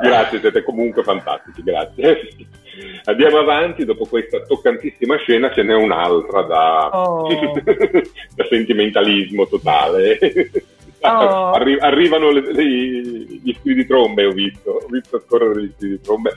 grazie, 0.00 0.40
siete 0.40 0.62
comunque 0.62 1.02
fantastici, 1.02 1.62
grazie. 1.62 2.28
Andiamo 3.04 3.38
avanti, 3.38 3.84
dopo 3.84 4.06
questa 4.06 4.40
toccantissima 4.40 5.16
scena 5.16 5.52
ce 5.52 5.62
n'è 5.62 5.74
un'altra 5.74 6.42
da, 6.42 6.88
oh. 6.92 7.28
da 8.34 8.46
sentimentalismo 8.48 9.46
totale. 9.46 10.18
Oh. 11.00 11.50
Arri- 11.50 11.78
arrivano 11.78 12.30
le, 12.30 12.52
le, 12.52 12.64
gli 12.64 13.54
stili 13.58 13.74
di 13.74 13.86
trombe, 13.86 14.24
ho 14.24 14.30
visto, 14.30 14.70
ho 14.70 14.86
visto 14.88 15.20
scorrere 15.20 15.62
gli 15.62 15.72
stili 15.74 15.90
di 15.92 16.00
trombe 16.00 16.32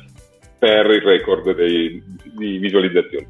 per 0.59 0.85
il 0.87 1.01
record 1.01 1.53
dei, 1.53 2.03
di 2.35 2.57
visualizzazioni. 2.57 3.27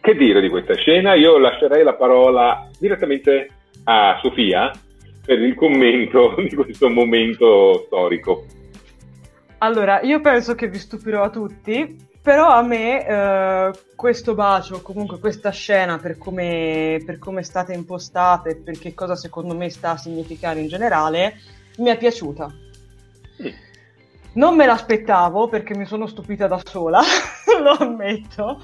Che 0.00 0.14
dire 0.16 0.40
di 0.40 0.48
questa 0.48 0.74
scena? 0.74 1.14
Io 1.14 1.38
lascerei 1.38 1.84
la 1.84 1.94
parola 1.94 2.68
direttamente 2.78 3.48
a 3.84 4.18
Sofia 4.20 4.70
per 5.24 5.40
il 5.40 5.54
commento 5.54 6.34
di 6.42 6.54
questo 6.54 6.88
momento 6.88 7.84
storico. 7.86 8.44
Allora, 9.62 10.00
io 10.00 10.20
penso 10.20 10.56
che 10.56 10.66
vi 10.66 10.78
stupirò 10.78 11.22
a 11.22 11.30
tutti, 11.30 11.96
però 12.20 12.48
a 12.48 12.62
me 12.62 13.06
eh, 13.06 13.70
questo 13.94 14.34
bacio, 14.34 14.82
comunque 14.82 15.20
questa 15.20 15.50
scena, 15.50 15.98
per 15.98 16.18
come, 16.18 17.00
per 17.06 17.20
come 17.20 17.40
è 17.40 17.44
stata 17.44 17.72
impostata 17.72 18.48
e 18.48 18.56
per 18.56 18.76
che 18.76 18.92
cosa 18.92 19.14
secondo 19.14 19.54
me 19.54 19.70
sta 19.70 19.92
a 19.92 19.96
significare 19.96 20.58
in 20.58 20.66
generale, 20.66 21.34
mi 21.76 21.90
è 21.90 21.96
piaciuta. 21.96 22.52
Non 24.32 24.56
me 24.56 24.66
l'aspettavo 24.66 25.46
perché 25.46 25.76
mi 25.76 25.86
sono 25.86 26.08
stupita 26.08 26.48
da 26.48 26.60
sola, 26.64 27.00
lo 27.62 27.76
ammetto, 27.78 28.60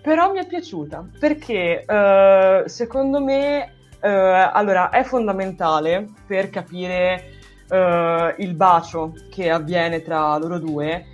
però 0.00 0.30
mi 0.30 0.38
è 0.38 0.46
piaciuta 0.46 1.08
perché 1.18 1.84
eh, 1.84 2.62
secondo 2.66 3.20
me 3.20 3.72
eh, 4.00 4.08
allora, 4.08 4.90
è 4.90 5.02
fondamentale 5.02 6.06
per 6.24 6.50
capire 6.50 7.38
uh, 7.70 8.34
il 8.38 8.54
bacio 8.54 9.14
che 9.30 9.50
avviene 9.50 10.02
tra 10.02 10.36
loro 10.36 10.58
due, 10.58 11.06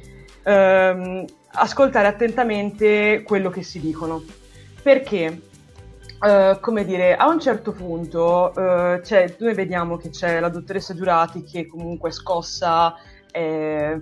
um, 0.45 1.25
ascoltare 1.53 2.07
attentamente 2.07 3.23
quello 3.25 3.51
che 3.51 3.63
si 3.63 3.81
dicono. 3.81 4.23
Perché, 4.83 5.41
uh, 6.21 6.61
come 6.61 6.85
dire, 6.85 7.17
a 7.17 7.29
un 7.29 7.41
certo 7.41 7.73
punto 7.73 8.53
uh, 8.55 9.01
noi 9.39 9.55
vediamo 9.55 9.97
che 9.97 10.11
c'è 10.11 10.41
la 10.41 10.49
dottoressa 10.49 10.95
Giurati 10.95 11.43
che 11.43 11.67
comunque 11.67 12.09
è 12.09 12.13
scossa, 12.13 12.95
è, 13.31 13.97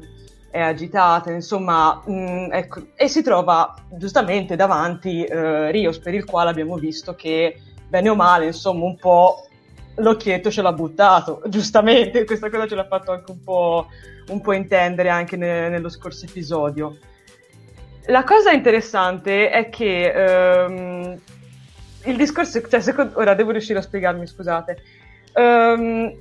è 0.50 0.60
agitata, 0.60 1.32
insomma, 1.32 2.02
mh, 2.04 2.12
mm, 2.12 2.52
ecco, 2.52 2.86
e 2.94 3.08
si 3.08 3.22
trova 3.22 3.74
giustamente 3.90 4.56
davanti 4.56 5.26
Rios, 5.28 5.98
per 5.98 6.14
il 6.14 6.24
quale 6.24 6.50
abbiamo 6.50 6.76
visto 6.76 7.14
che 7.14 7.60
bene 7.88 8.08
o 8.08 8.14
male, 8.14 8.46
insomma, 8.46 8.84
un 8.84 8.96
po' 8.96 9.46
l'occhietto 9.96 10.50
ce 10.50 10.62
l'ha 10.62 10.72
buttato, 10.72 11.42
giustamente, 11.48 12.24
questa 12.24 12.50
cosa 12.50 12.66
ce 12.66 12.74
l'ha 12.74 12.86
fatto 12.86 13.12
anche 13.12 13.30
un 13.30 13.42
po', 13.42 13.88
un 14.28 14.40
po 14.40 14.52
intendere 14.52 15.08
anche 15.08 15.36
ne, 15.36 15.68
nello 15.68 15.88
scorso 15.88 16.26
episodio. 16.26 16.96
La 18.06 18.24
cosa 18.24 18.50
interessante 18.50 19.48
è 19.50 19.70
che 19.70 20.66
um, 20.68 21.18
il 22.04 22.16
discorso, 22.16 22.60
cioè, 22.68 22.80
secondo, 22.80 23.18
ora 23.18 23.34
devo 23.34 23.50
riuscire 23.50 23.78
a 23.78 23.82
spiegarmi, 23.82 24.26
scusate. 24.26 24.76
Um, 25.34 26.14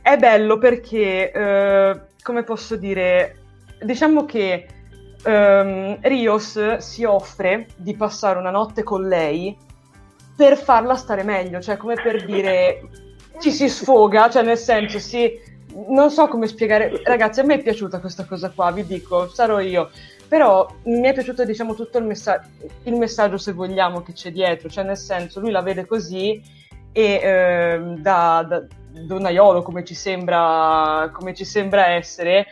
è 0.00 0.16
bello 0.16 0.56
perché, 0.56 1.32
uh, 1.34 2.00
come 2.22 2.44
posso 2.44 2.76
dire, 2.76 3.36
diciamo 3.82 4.24
che 4.24 4.66
um, 5.24 5.98
Rios 6.00 6.76
si 6.76 7.04
offre 7.04 7.66
di 7.76 7.94
passare 7.94 8.38
una 8.38 8.50
notte 8.50 8.82
con 8.82 9.06
lei 9.06 9.56
per 10.36 10.58
farla 10.58 10.94
stare 10.94 11.22
meglio, 11.22 11.60
cioè 11.60 11.76
come 11.76 11.94
per 11.94 12.24
dire 12.24 12.88
ci 13.40 13.50
si 13.50 13.68
sfoga, 13.68 14.28
cioè 14.30 14.42
nel 14.42 14.58
senso 14.58 14.98
si 14.98 15.54
non 15.88 16.10
so 16.10 16.26
come 16.28 16.46
spiegare, 16.46 17.02
ragazzi, 17.04 17.40
a 17.40 17.44
me 17.44 17.54
è 17.54 17.62
piaciuta 17.62 18.00
questa 18.00 18.24
cosa 18.24 18.50
qua, 18.50 18.70
vi 18.70 18.86
dico, 18.86 19.28
sarò 19.28 19.60
io, 19.60 19.90
però 20.26 20.66
mi 20.84 21.02
è 21.02 21.12
piaciuto 21.12 21.44
diciamo 21.44 21.74
tutto 21.74 21.98
il, 21.98 22.04
messa- 22.04 22.42
il 22.84 22.94
messaggio 22.94 23.36
se 23.36 23.52
vogliamo 23.52 24.02
che 24.02 24.12
c'è 24.12 24.32
dietro, 24.32 24.68
cioè 24.68 24.84
nel 24.84 24.96
senso 24.96 25.40
lui 25.40 25.50
la 25.50 25.62
vede 25.62 25.86
così 25.86 26.40
e 26.92 27.02
eh, 27.02 27.80
da, 27.98 28.44
da 28.48 28.64
donnaiolo 29.04 29.62
come 29.62 29.84
ci 29.84 29.94
sembra, 29.94 31.10
come 31.12 31.34
ci 31.34 31.44
sembra 31.44 31.88
essere, 31.88 32.46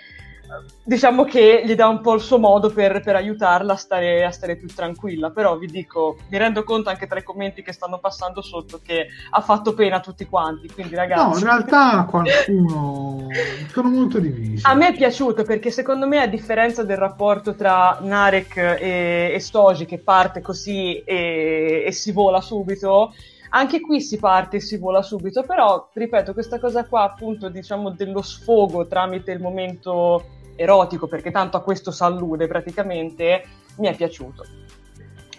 diciamo 0.83 1.25
che 1.25 1.63
gli 1.65 1.75
dà 1.75 1.89
un 1.89 2.01
po' 2.01 2.15
il 2.15 2.21
suo 2.21 2.39
modo 2.39 2.71
per, 2.71 3.01
per 3.03 3.17
aiutarla 3.17 3.73
a 3.73 3.77
stare, 3.77 4.25
a 4.25 4.31
stare, 4.31 4.57
più 4.57 4.69
tranquilla. 4.69 5.31
Però 5.31 5.57
vi 5.57 5.67
dico, 5.67 6.19
mi 6.29 6.39
rendo 6.39 6.65
conto 6.65 6.91
anche 6.91 7.07
tra 7.07 7.19
i 7.19 7.23
commenti 7.23 7.63
che 7.63 7.73
stanno 7.73 7.99
passando 7.99 8.43
sotto 8.43 8.81
che 8.83 9.09
ha 9.31 9.41
fatto 9.41 9.75
pena 9.75 9.97
a 9.97 10.01
tutti 10.01 10.27
quanti. 10.27 10.69
Quindi, 10.69 10.95
ragazzi. 10.95 11.29
No, 11.31 11.39
in 11.39 11.45
realtà 11.45 12.07
qualcuno 12.09 13.29
sono 13.73 13.89
molto 13.89 14.19
divisi. 14.19 14.63
A 14.67 14.75
me 14.75 14.89
è 14.89 14.95
piaciuto 14.95 15.43
perché 15.45 15.71
secondo 15.71 16.07
me, 16.07 16.21
a 16.21 16.27
differenza 16.27 16.85
del 16.85 16.97
rapporto 16.97 17.55
tra 17.55 17.99
Narek 18.01 18.57
e, 18.57 19.33
e 19.35 19.41
Stoji, 19.41 19.85
che 19.85 19.99
parte 19.99 20.41
così 20.41 20.99
e, 20.99 21.85
e 21.87 21.93
si 21.93 22.13
vola 22.13 22.41
subito 22.41 23.13
anche 23.55 23.81
qui 23.81 24.01
si 24.01 24.19
parte 24.19 24.57
e 24.57 24.61
si 24.61 24.77
vola 24.77 25.01
subito, 25.01 25.45
però 25.45 25.89
ripeto, 25.93 26.33
questa 26.33 26.59
cosa 26.59 26.85
qua 26.87 27.05
appunto 27.05 27.49
diciamo 27.49 27.91
dello 27.91 28.21
sfogo 28.21 28.87
tramite 28.89 29.31
il 29.31 29.41
momento 29.41 30.25
erotico, 30.57 31.07
perché 31.07 31.31
tanto 31.31 31.57
a 31.57 31.63
questo 31.63 31.93
si 31.93 32.03
allude 32.03 32.49
praticamente, 32.49 33.45
mi 33.79 33.87
è 33.87 33.95
piaciuto. 33.95 34.45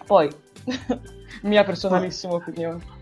Poi, 0.06 0.30
mia 1.42 1.64
personalissima 1.64 2.34
opinione. 2.34 2.95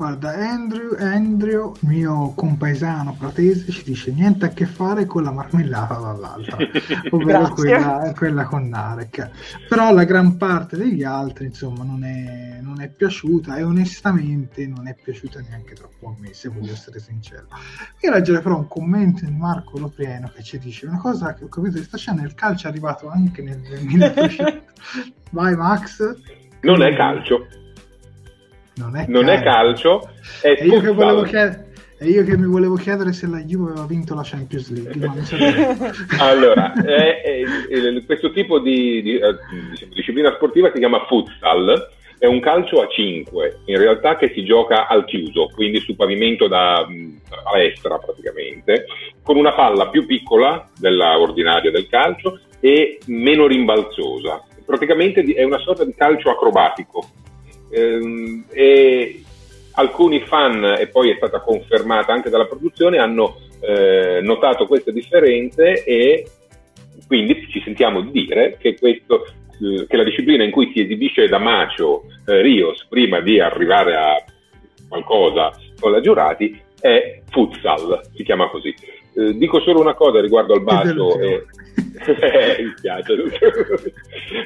Guarda, 0.00 0.32
Andrew, 0.32 0.96
Andrew, 0.98 1.74
mio 1.80 2.32
compaesano 2.34 3.14
pratese, 3.18 3.70
ci 3.70 3.82
dice 3.84 4.10
niente 4.10 4.46
a 4.46 4.48
che 4.48 4.64
fare 4.64 5.04
con 5.04 5.22
la 5.22 5.30
marmellata 5.30 5.96
dall'altra, 5.96 6.56
ovvero 7.10 7.50
quella, 7.50 8.10
quella, 8.16 8.44
con 8.44 8.66
Narek. 8.66 9.30
Però 9.68 9.92
la 9.92 10.04
gran 10.04 10.38
parte 10.38 10.78
degli 10.78 11.04
altri, 11.04 11.44
insomma, 11.44 11.84
non 11.84 12.02
è, 12.02 12.60
non 12.62 12.80
è, 12.80 12.88
piaciuta 12.88 13.56
e 13.56 13.62
onestamente 13.62 14.66
non 14.66 14.88
è 14.88 14.94
piaciuta 14.94 15.42
neanche 15.46 15.74
troppo 15.74 16.08
a 16.08 16.14
me, 16.18 16.32
se 16.32 16.48
voglio 16.48 16.72
essere 16.72 16.98
sincero. 16.98 17.48
Io 18.00 18.10
leggere 18.10 18.40
però 18.40 18.56
un 18.56 18.68
commento 18.68 19.26
di 19.26 19.30
Marco 19.30 19.78
Loprieno 19.78 20.32
che 20.34 20.42
ci 20.42 20.58
dice 20.58 20.86
una 20.86 20.98
cosa 20.98 21.34
che 21.34 21.44
ho 21.44 21.48
capito 21.48 21.72
di 21.74 21.80
questa 21.80 21.98
scena, 21.98 22.22
il 22.22 22.34
calcio 22.34 22.68
è 22.68 22.70
arrivato 22.70 23.10
anche 23.10 23.42
nel 23.42 23.60
2300. 23.60 24.62
Vai 25.32 25.54
Max. 25.56 26.16
Non 26.62 26.82
è 26.82 26.96
calcio 26.96 27.46
non 28.80 28.96
è, 28.96 29.04
non 29.08 29.26
calcio. 29.26 29.40
è 29.40 29.42
calcio, 29.42 30.10
è 30.42 30.64
io 30.64 30.80
che 30.80 30.90
volevo 30.90 31.22
chiedere 31.22 31.68
E 32.02 32.06
io 32.06 32.24
che 32.24 32.34
mi 32.34 32.46
volevo 32.46 32.76
chiedere 32.76 33.12
se 33.12 33.26
la 33.26 33.40
Juve 33.40 33.72
aveva 33.72 33.84
vinto 33.84 34.14
la 34.14 34.22
Champions 34.24 34.70
League. 34.70 35.06
Ma 35.06 35.14
allora, 36.24 36.72
è, 36.72 37.20
è, 37.20 37.42
è, 37.68 38.04
questo 38.06 38.32
tipo 38.32 38.58
di, 38.58 39.02
di, 39.02 39.16
eh, 39.16 39.36
diciamo, 39.70 39.92
disciplina 39.92 40.32
sportiva 40.32 40.70
si 40.72 40.78
chiama 40.78 41.04
futsal, 41.06 41.88
è 42.18 42.24
un 42.24 42.40
calcio 42.40 42.80
a 42.80 42.88
5, 42.88 43.60
in 43.66 43.76
realtà 43.76 44.16
che 44.16 44.30
si 44.34 44.44
gioca 44.44 44.86
al 44.86 45.04
chiuso, 45.04 45.50
quindi 45.54 45.80
su 45.80 45.94
pavimento 45.94 46.48
da 46.48 46.86
palestra 47.42 47.98
praticamente, 47.98 48.86
con 49.22 49.36
una 49.36 49.52
palla 49.52 49.88
più 49.88 50.06
piccola 50.06 50.70
della 50.78 51.18
ordinaria 51.18 51.70
del 51.70 51.86
calcio 51.86 52.40
e 52.60 52.98
meno 53.06 53.46
rimbalzosa. 53.46 54.42
Praticamente 54.64 55.22
è 55.22 55.42
una 55.42 55.58
sorta 55.58 55.84
di 55.84 55.94
calcio 55.94 56.30
acrobatico. 56.30 57.08
Ehm, 57.70 58.44
e 58.50 59.22
alcuni 59.72 60.20
fan, 60.20 60.76
e 60.78 60.88
poi 60.88 61.10
è 61.10 61.16
stata 61.16 61.40
confermata 61.40 62.12
anche 62.12 62.30
dalla 62.30 62.46
produzione, 62.46 62.98
hanno 62.98 63.36
eh, 63.60 64.20
notato 64.22 64.66
queste 64.66 64.92
differenze 64.92 65.84
e 65.84 66.26
quindi 67.06 67.46
ci 67.50 67.60
sentiamo 67.62 68.00
di 68.00 68.10
dire 68.10 68.56
che, 68.58 68.78
questo, 68.78 69.26
eh, 69.60 69.86
che 69.86 69.96
la 69.96 70.04
disciplina 70.04 70.44
in 70.44 70.50
cui 70.50 70.70
si 70.72 70.80
esibisce 70.80 71.28
da 71.28 71.38
macio 71.38 72.04
eh, 72.26 72.40
Rios 72.42 72.86
prima 72.88 73.20
di 73.20 73.40
arrivare 73.40 73.94
a 73.96 74.24
qualcosa 74.88 75.52
con 75.78 75.92
la 75.92 76.00
giurati 76.00 76.60
è 76.80 77.20
futsal, 77.30 78.00
si 78.14 78.24
chiama 78.24 78.48
così. 78.48 78.74
Eh, 79.14 79.34
dico 79.36 79.60
solo 79.60 79.80
una 79.80 79.94
cosa 79.94 80.20
riguardo 80.20 80.54
al 80.54 80.62
bacio. 80.62 81.18
E... 81.18 81.46
eh, 82.06 82.62
mi 82.62 82.72
spiace. 82.76 83.14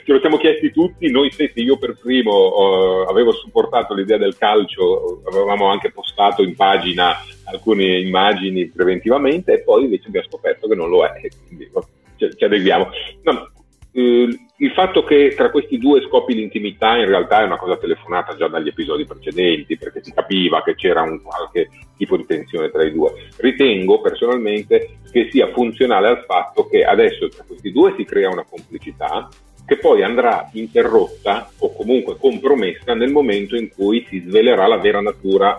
Ce 0.04 0.12
lo 0.12 0.20
siamo 0.20 0.36
chiesti 0.38 0.70
tutti, 0.72 1.10
noi 1.10 1.30
stessi, 1.30 1.62
io 1.62 1.76
per 1.76 1.96
primo 2.00 2.32
oh, 2.32 3.04
avevo 3.04 3.32
supportato 3.32 3.94
l'idea 3.94 4.18
del 4.18 4.36
calcio, 4.36 5.22
avevamo 5.26 5.66
anche 5.66 5.90
postato 5.90 6.42
in 6.42 6.54
pagina 6.54 7.16
alcune 7.44 7.98
immagini 7.98 8.68
preventivamente 8.68 9.52
e 9.52 9.62
poi 9.62 9.84
invece 9.84 10.08
abbiamo 10.08 10.26
scoperto 10.28 10.66
che 10.66 10.74
non 10.74 10.88
lo 10.88 11.04
è, 11.04 11.12
quindi 11.46 11.70
ci, 12.16 12.36
ci 12.36 12.44
adeguiamo. 12.44 12.88
No, 13.22 13.50
eh, 13.92 14.38
il 14.58 14.70
fatto 14.70 15.02
che 15.02 15.34
tra 15.36 15.50
questi 15.50 15.78
due 15.78 16.00
scopi 16.02 16.34
l'intimità 16.34 16.96
in 16.96 17.06
realtà 17.06 17.40
è 17.40 17.44
una 17.44 17.56
cosa 17.56 17.76
telefonata 17.76 18.36
già 18.36 18.46
dagli 18.46 18.68
episodi 18.68 19.04
precedenti, 19.04 19.76
perché 19.76 20.02
si 20.02 20.12
capiva 20.12 20.62
che 20.62 20.76
c'era 20.76 21.02
un 21.02 21.20
qualche 21.20 21.68
tipo 21.96 22.16
di 22.16 22.24
tensione 22.24 22.70
tra 22.70 22.84
i 22.84 22.92
due. 22.92 23.14
Ritengo 23.36 24.00
personalmente 24.00 24.98
che 25.10 25.28
sia 25.30 25.50
funzionale 25.52 26.06
al 26.06 26.24
fatto 26.24 26.68
che 26.68 26.84
adesso 26.84 27.28
tra 27.28 27.44
questi 27.44 27.72
due 27.72 27.94
si 27.96 28.04
crea 28.04 28.30
una 28.30 28.46
complicità 28.48 29.28
che 29.66 29.78
poi 29.78 30.02
andrà 30.02 30.48
interrotta 30.52 31.50
o 31.58 31.74
comunque 31.74 32.16
compromessa 32.16 32.94
nel 32.94 33.10
momento 33.10 33.56
in 33.56 33.70
cui 33.70 34.06
si 34.08 34.20
svelerà 34.20 34.66
la 34.68 34.78
vera 34.78 35.00
natura 35.00 35.56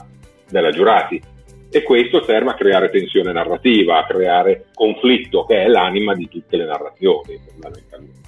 della 0.50 0.72
giurati. 0.72 1.22
E 1.70 1.84
questo 1.84 2.24
serve 2.24 2.52
a 2.52 2.54
creare 2.54 2.90
tensione 2.90 3.34
narrativa, 3.34 3.98
a 3.98 4.06
creare 4.06 4.68
conflitto, 4.74 5.44
che 5.44 5.64
è 5.64 5.68
l'anima 5.68 6.14
di 6.14 6.30
tutte 6.30 6.56
le 6.56 6.66
narrazioni, 6.66 7.38
fondamentalmente. 7.46 8.25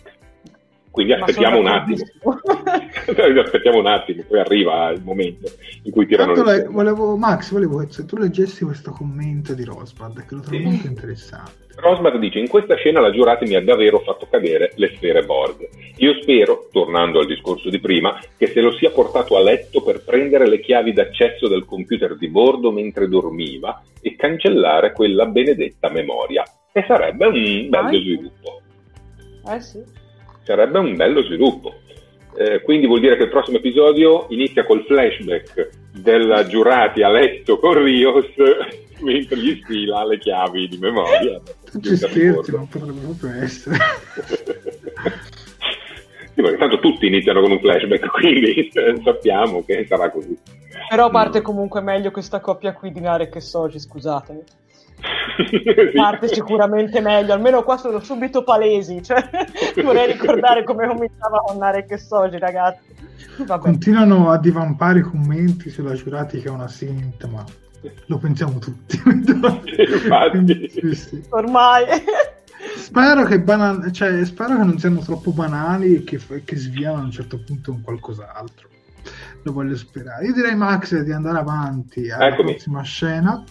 Quindi 0.98 1.14
aspettiamo 1.14 1.60
un 1.60 1.68
attimo. 1.68 2.04
aspettiamo 3.40 3.78
un 3.78 3.86
attimo, 3.86 4.24
poi 4.28 4.40
arriva 4.40 4.90
il 4.90 5.04
momento 5.04 5.48
in 5.84 5.92
cui 5.92 6.08
tirano 6.08 6.34
Tanto 6.34 6.50
le 6.50 6.64
volevo, 6.64 7.16
Max, 7.16 7.52
volevo 7.52 7.86
che 7.86 8.04
tu 8.04 8.18
leggessi 8.18 8.66
questo 8.66 8.90
commento 8.90 9.54
di 9.54 9.64
Rosbad, 9.64 10.26
che 10.26 10.34
lo 10.34 10.42
trovo 10.42 10.58
sì. 10.58 10.64
molto 10.64 10.88
interessante. 10.88 11.66
Rosbad 11.76 12.18
dice, 12.18 12.40
in 12.40 12.48
questa 12.48 12.74
scena 12.74 13.00
la 13.00 13.12
giurata 13.12 13.46
mi 13.46 13.54
ha 13.54 13.64
davvero 13.64 14.00
fatto 14.00 14.26
cadere 14.28 14.72
le 14.78 14.92
sfere 14.96 15.22
Borg. 15.22 15.70
Io 15.98 16.20
spero, 16.20 16.68
tornando 16.72 17.20
al 17.20 17.28
discorso 17.28 17.70
di 17.70 17.80
prima, 17.80 18.20
che 18.36 18.48
se 18.48 18.60
lo 18.60 18.76
sia 18.78 18.90
portato 18.90 19.38
a 19.38 19.44
letto 19.44 19.84
per 19.84 20.04
prendere 20.04 20.48
le 20.48 20.60
chiavi 20.60 20.94
d'accesso 20.94 21.48
del 21.48 21.66
computer 21.66 22.18
di 22.18 22.28
bordo 22.28 22.72
mentre 22.72 23.08
dormiva 23.08 23.84
e 24.02 24.16
cancellare 24.16 24.94
quella 24.94 25.28
benedetta 25.28 25.92
memoria. 25.92 26.44
E 26.72 26.84
sarebbe 26.88 27.28
un 27.28 27.70
bello 27.70 28.00
sviluppo. 28.00 28.62
Eh 29.48 29.62
sì 29.62 29.97
sarebbe 30.48 30.80
un 30.80 30.96
bello 30.96 31.22
sviluppo. 31.24 31.76
Eh, 32.38 32.62
quindi 32.62 32.88
vuol 32.88 33.02
dire 33.02 33.18
che 33.18 33.24
il 33.24 33.30
prossimo 33.30 33.58
episodio 33.58 34.28
inizia 34.30 34.64
col 34.64 34.86
flashback 34.86 35.70
della 35.92 36.46
giurati 36.46 37.02
a 37.02 37.10
letto 37.10 37.60
con 37.60 37.84
Rios 37.84 38.28
mentre 39.02 39.38
gli 39.38 39.60
sfila 39.62 40.06
le 40.06 40.20
chiavi 40.20 40.68
di 40.70 40.78
memoria. 40.78 41.42
Tu 41.72 41.82
ci 41.82 41.98
scherzi, 41.98 42.52
non 42.52 42.68
potrebbe 42.70 43.00
proprio 43.02 43.44
essere. 43.44 43.76
sì, 46.34 46.42
perché 46.42 46.58
tanto 46.58 46.80
tutti 46.80 47.08
iniziano 47.08 47.42
con 47.42 47.52
un 47.52 47.60
flashback, 47.60 48.08
quindi 48.22 48.72
sappiamo 49.04 49.66
che 49.66 49.86
sarà 49.86 50.10
così. 50.10 50.38
Però 50.88 51.10
parte 51.10 51.42
comunque 51.42 51.82
meglio 51.82 52.12
questa 52.12 52.40
coppia 52.40 52.72
qui 52.72 52.92
di 52.94 53.02
Narek 53.02 53.36
e 53.36 53.42
Soji, 53.42 53.80
scusatemi 53.80 54.44
parte 55.94 56.28
sicuramente 56.28 57.00
meglio, 57.02 57.34
almeno 57.34 57.64
qua 57.64 57.78
sono 57.78 58.00
subito 58.00 58.44
palesi, 58.44 59.02
cioè, 59.04 59.30
vorrei 59.84 60.12
ricordare 60.14 60.64
come 60.64 60.88
cominciava 60.88 61.40
con 61.46 61.58
Narek 61.58 61.92
e 61.92 61.98
Soji, 61.98 62.38
ragazzi. 62.40 62.96
Vabbè. 63.46 63.62
Continuano 63.62 64.32
a 64.32 64.40
divampare 64.40 65.00
i 65.00 65.04
commenti 65.04 65.70
sulla 65.70 65.94
giurati 65.94 66.40
che 66.40 66.48
è 66.48 66.52
una 66.52 66.68
synth, 66.68 67.28
ma 67.28 67.44
lo 68.08 68.18
pensiamo 68.18 68.58
tutti. 68.58 68.98
sì, 70.70 70.96
sì. 70.96 71.24
Ormai. 71.30 71.86
Spero 72.76 73.24
che, 73.24 73.40
banal- 73.40 73.92
cioè, 73.92 74.26
spero 74.26 74.58
che, 74.58 74.64
non 74.64 74.80
siano 74.80 75.00
troppo 75.00 75.32
banali 75.32 75.98
e 75.98 76.04
che, 76.04 76.20
che 76.44 76.56
sviano 76.56 76.98
a 76.98 77.04
un 77.04 77.12
certo 77.12 77.40
punto 77.46 77.72
in 77.72 77.82
qualcos'altro. 77.82 78.70
Lo 79.44 79.54
voglio 79.54 79.76
sperare. 79.76 80.26
Io 80.26 80.34
direi, 80.34 80.56
Max, 80.56 81.00
di 81.00 81.12
andare 81.12 81.38
avanti 81.38 82.10
alla 82.10 82.30
Eccomi. 82.30 82.52
prossima 82.54 82.82
scena 82.82 83.44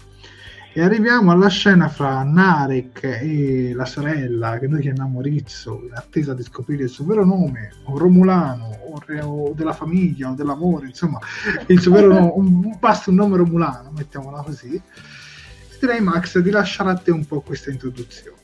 e 0.77 0.83
arriviamo 0.83 1.31
alla 1.31 1.49
scena 1.49 1.89
fra 1.89 2.22
Narek 2.22 3.03
e 3.22 3.72
la 3.72 3.87
sorella, 3.87 4.59
che 4.59 4.66
noi 4.66 4.83
chiamiamo 4.83 5.22
Rizzo, 5.22 5.81
in 5.83 5.95
attesa 5.95 6.35
di 6.35 6.43
scoprire 6.43 6.83
il 6.83 6.91
suo 6.91 7.07
vero 7.07 7.24
nome, 7.24 7.70
o 7.85 7.97
Romulano, 7.97 8.79
o, 8.91 9.01
re, 9.07 9.22
o 9.22 9.55
della 9.57 9.72
famiglia, 9.72 10.29
o 10.29 10.35
dell'amore, 10.35 10.89
insomma, 10.89 11.18
il 11.68 11.81
suo 11.81 11.93
vero 11.93 12.12
nome, 12.12 12.33
un, 12.35 12.77
basta 12.79 13.09
un 13.09 13.16
nome 13.16 13.39
Romulano, 13.39 13.91
mettiamola 13.97 14.43
così. 14.43 14.79
direi, 15.81 16.03
Max, 16.03 16.41
di 16.41 16.51
lasciare 16.51 16.91
a 16.91 16.97
te 16.97 17.11
un 17.11 17.24
po' 17.24 17.41
questa 17.41 17.70
introduzione. 17.70 18.37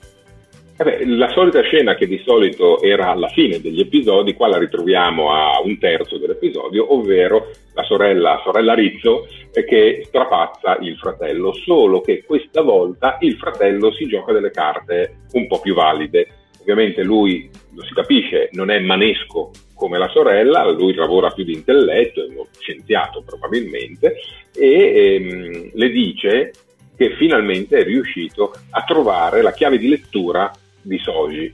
Eh 0.78 0.84
beh, 0.84 1.06
la 1.08 1.28
solita 1.34 1.60
scena 1.60 1.94
che 1.96 2.06
di 2.06 2.22
solito 2.24 2.80
era 2.80 3.10
alla 3.10 3.28
fine 3.28 3.60
degli 3.60 3.80
episodi, 3.80 4.32
qua 4.32 4.48
la 4.48 4.56
ritroviamo 4.56 5.34
a 5.34 5.60
un 5.62 5.78
terzo 5.78 6.16
dell'episodio, 6.16 6.94
ovvero 6.94 7.50
la 7.82 7.84
sorella, 7.84 8.40
sorella 8.44 8.74
Rizzo, 8.74 9.26
che 9.50 10.04
strapazza 10.06 10.78
il 10.80 10.96
fratello, 10.96 11.52
solo 11.52 12.00
che 12.00 12.22
questa 12.24 12.62
volta 12.62 13.18
il 13.20 13.36
fratello 13.36 13.92
si 13.92 14.06
gioca 14.06 14.32
delle 14.32 14.50
carte 14.50 15.24
un 15.32 15.46
po' 15.46 15.60
più 15.60 15.74
valide. 15.74 16.28
Ovviamente 16.60 17.02
lui, 17.02 17.50
lo 17.74 17.82
si 17.82 17.92
capisce, 17.92 18.48
non 18.52 18.70
è 18.70 18.78
manesco 18.78 19.50
come 19.74 19.98
la 19.98 20.08
sorella, 20.08 20.70
lui 20.70 20.94
lavora 20.94 21.30
più 21.30 21.42
di 21.44 21.54
intelletto, 21.54 22.22
è 22.22 22.28
uno 22.28 22.46
scienziato 22.56 23.22
probabilmente, 23.22 24.14
e 24.54 25.16
ehm, 25.16 25.70
le 25.74 25.88
dice 25.90 26.52
che 26.96 27.16
finalmente 27.16 27.78
è 27.78 27.84
riuscito 27.84 28.52
a 28.70 28.82
trovare 28.84 29.42
la 29.42 29.52
chiave 29.52 29.78
di 29.78 29.88
lettura 29.88 30.52
di 30.80 30.98
Soji. 30.98 31.50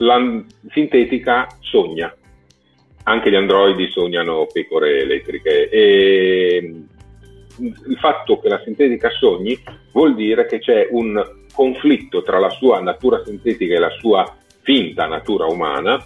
La 0.00 0.44
sintetica 0.70 1.46
sogna, 1.60 2.12
anche 3.08 3.30
gli 3.30 3.36
androidi 3.36 3.90
sognano 3.90 4.46
pecore 4.52 5.00
elettriche 5.00 5.68
e 5.70 6.74
il 7.58 7.98
fatto 7.98 8.38
che 8.38 8.48
la 8.48 8.60
sintetica 8.62 9.10
sogni 9.10 9.58
vuol 9.92 10.14
dire 10.14 10.46
che 10.46 10.58
c'è 10.58 10.88
un 10.90 11.20
conflitto 11.52 12.22
tra 12.22 12.38
la 12.38 12.50
sua 12.50 12.80
natura 12.80 13.22
sintetica 13.24 13.74
e 13.74 13.78
la 13.78 13.90
sua 13.98 14.36
finta 14.60 15.06
natura 15.06 15.46
umana 15.46 16.04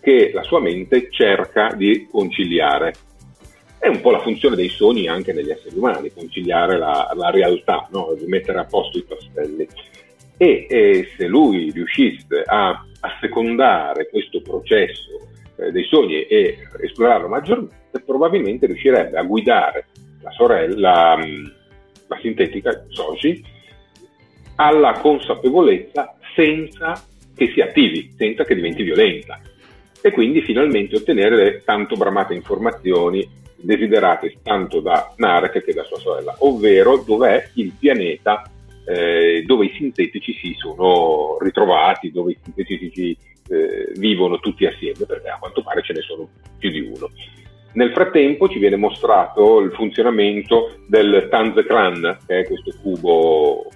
che 0.00 0.30
la 0.32 0.42
sua 0.42 0.60
mente 0.60 1.08
cerca 1.10 1.72
di 1.74 2.06
conciliare. 2.10 2.92
È 3.78 3.88
un 3.88 4.00
po' 4.00 4.10
la 4.10 4.20
funzione 4.20 4.54
dei 4.54 4.68
sogni 4.68 5.08
anche 5.08 5.32
negli 5.32 5.50
esseri 5.50 5.76
umani, 5.76 6.12
conciliare 6.12 6.76
la, 6.78 7.10
la 7.16 7.30
realtà, 7.30 7.88
no? 7.90 8.14
mettere 8.26 8.58
a 8.58 8.64
posto 8.64 8.98
i 8.98 9.06
tasselli 9.06 9.66
e, 10.36 10.66
e 10.68 11.08
se 11.16 11.26
lui 11.26 11.70
riuscisse 11.70 12.42
a 12.44 12.84
assecondare 13.00 14.08
questo 14.08 14.40
processo 14.42 15.31
dei 15.70 15.84
sogni 15.84 16.22
e 16.22 16.58
esplorarlo 16.80 17.28
maggiormente, 17.28 18.00
probabilmente 18.04 18.66
riuscirebbe 18.66 19.16
a 19.16 19.22
guidare 19.22 19.86
la 20.22 20.30
sorella, 20.30 21.14
la, 21.14 21.24
mm, 21.24 21.44
la 22.08 22.18
sintetica 22.20 22.84
Soji, 22.88 23.44
alla 24.56 24.92
consapevolezza 25.00 26.16
senza 26.34 27.02
che 27.34 27.50
si 27.52 27.60
attivi, 27.60 28.12
senza 28.16 28.44
che 28.44 28.54
diventi 28.54 28.82
violenta. 28.82 29.40
E 30.00 30.10
quindi 30.10 30.42
finalmente 30.42 30.96
ottenere 30.96 31.36
le 31.36 31.62
tanto 31.64 31.96
bramate 31.96 32.34
informazioni 32.34 33.40
desiderate 33.56 34.38
tanto 34.42 34.80
da 34.80 35.14
Narek 35.16 35.62
che 35.64 35.72
da 35.72 35.84
sua 35.84 35.98
sorella, 35.98 36.34
ovvero 36.40 37.02
dov'è 37.06 37.50
il 37.54 37.72
pianeta 37.78 38.42
eh, 38.84 39.44
dove 39.46 39.66
i 39.66 39.74
sintetici 39.76 40.34
si 40.34 40.54
sono 40.58 41.38
ritrovati, 41.40 42.10
dove 42.10 42.32
i 42.32 42.38
sintetici 42.42 43.16
eh, 43.48 43.92
vivono 43.96 44.38
tutti 44.38 44.66
assieme, 44.66 45.04
perché 45.06 45.28
a 45.28 45.38
quanto 45.38 45.62
pare 45.62 45.82
ce 45.82 45.92
ne 45.92 46.00
sono 46.00 46.28
più 46.58 46.70
di 46.70 46.80
uno. 46.80 47.10
Nel 47.74 47.92
frattempo 47.92 48.48
ci 48.48 48.58
viene 48.58 48.76
mostrato 48.76 49.60
il 49.60 49.72
funzionamento 49.72 50.80
del 50.88 51.28
Tanzekran, 51.30 52.18
che 52.26 52.40
è 52.40 52.46
questo 52.46 52.74
cubo 52.82 53.70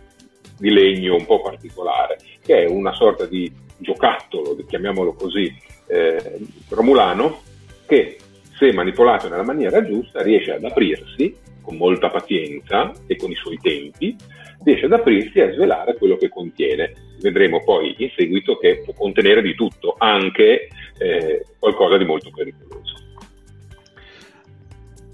di 0.59 0.71
legno 0.71 1.15
un 1.15 1.25
po' 1.25 1.41
particolare, 1.41 2.19
che 2.43 2.65
è 2.65 2.69
una 2.69 2.93
sorta 2.93 3.27
di 3.27 3.51
giocattolo, 3.79 4.57
chiamiamolo 4.67 5.15
così, 5.15 5.55
eh, 5.87 6.39
romulano, 6.69 7.41
che 7.87 8.19
se 8.59 8.73
manipolato 8.73 9.29
nella 9.29 9.45
maniera 9.45 9.85
giusta 9.85 10.23
riesce 10.23 10.53
ad 10.53 10.65
aprirsi 10.65 11.35
con 11.63 11.77
molta 11.77 12.09
pazienza 12.11 12.93
e 13.07 13.17
con 13.17 13.31
i 13.31 13.35
suoi 13.35 13.59
tempi, 13.61 14.17
riesce 14.65 14.87
ad 14.87 14.93
aprirsi 14.93 15.39
e 15.39 15.43
a 15.43 15.53
svelare 15.53 15.97
quello 15.97 16.17
che 16.17 16.29
contiene. 16.29 16.93
Vedremo 17.21 17.63
poi 17.65 17.95
in 17.99 18.11
seguito 18.17 18.59
che 18.59 18.83
può 18.85 18.93
contenere 18.93 19.43
di 19.43 19.55
tutto, 19.55 19.97
anche 19.99 20.69
eh, 20.99 21.45
qualcosa 21.59 21.97
di 21.97 22.05
molto 22.05 22.31
pericoloso. 22.35 22.95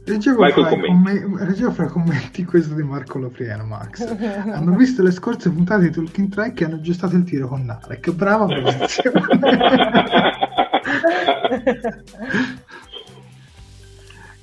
Leggevo 0.04 0.44
fra, 0.48 0.68
com- 0.68 1.46
leggevo 1.46 1.70
fra, 1.70 1.84
i 1.84 1.88
commenti 1.88 2.44
questo 2.44 2.74
di 2.74 2.82
Marco 2.82 3.18
Lopriano, 3.18 3.64
Max. 3.64 4.02
Hanno 4.50 4.74
visto 4.74 5.00
le 5.02 5.12
scorse 5.12 5.50
puntate 5.50 5.84
di 5.84 5.90
Talking 5.90 6.28
Track 6.28 6.60
e 6.60 6.64
hanno 6.64 6.74
aggiustato 6.74 7.14
il 7.14 7.22
tiro 7.22 7.46
con 7.46 7.64
Narek. 7.64 8.10
Brava 8.12 8.46
posizione. 8.60 9.20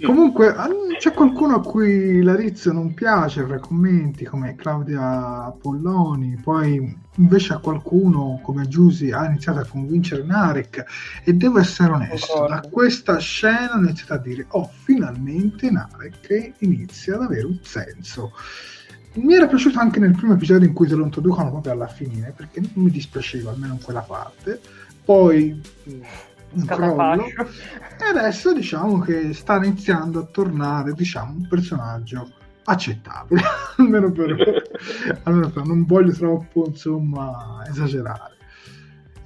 Comunque 0.02 0.56
c'è 0.98 1.12
qualcuno 1.12 1.56
a 1.56 1.62
cui 1.62 2.22
Larizio 2.22 2.72
non 2.72 2.94
piace 2.94 3.44
fra 3.44 3.58
i 3.58 3.60
commenti 3.60 4.24
come 4.24 4.56
Claudia 4.56 5.54
Polloni, 5.60 6.40
poi 6.42 6.98
invece 7.16 7.54
a 7.54 7.58
qualcuno 7.58 8.40
come 8.42 8.68
Giusy 8.68 9.12
ha 9.12 9.26
iniziato 9.26 9.60
a 9.60 9.66
convincere 9.66 10.24
Narek 10.24 10.86
e 11.26 11.34
devo 11.34 11.60
essere 11.60 11.92
onesto, 11.92 12.48
da 12.48 12.64
questa 12.72 13.18
scena 13.18 13.74
ho 13.76 13.80
iniziato 13.80 14.14
a 14.14 14.18
dire 14.18 14.46
oh 14.50 14.70
finalmente 14.84 15.70
Narek 15.70 16.54
inizia 16.60 17.16
ad 17.16 17.24
avere 17.24 17.46
un 17.46 17.60
senso. 17.62 18.32
Mi 19.16 19.34
era 19.34 19.48
piaciuto 19.48 19.80
anche 19.80 20.00
nel 20.00 20.16
primo 20.16 20.34
episodio 20.34 20.68
in 20.68 20.74
cui 20.74 20.88
te 20.88 20.96
lo 20.96 21.04
introducono 21.04 21.50
proprio 21.50 21.74
alla 21.74 21.88
fine 21.88 22.32
perché 22.34 22.62
non 22.62 22.86
mi 22.86 22.92
dispiaceva 22.92 23.52
almeno 23.52 23.74
in 23.74 23.82
quella 23.82 24.02
parte. 24.02 24.62
Poi 25.04 25.60
un 26.52 26.66
crollo 26.66 27.26
e 27.26 28.18
adesso 28.18 28.54
diciamo 28.54 29.00
che 29.00 29.34
sta 29.34 29.58
iniziando 29.58 30.20
a 30.20 30.26
tornare 30.26 30.94
diciamo 30.94 31.32
un 31.32 31.48
personaggio 31.48 32.32
accettabile 32.64 33.42
almeno 33.78 34.12
per, 34.12 34.64
almeno 35.24 35.50
per 35.50 35.66
non 35.66 35.86
voglio 35.86 36.12
troppo 36.14 36.66
insomma 36.68 37.64
esagerare 37.68 38.38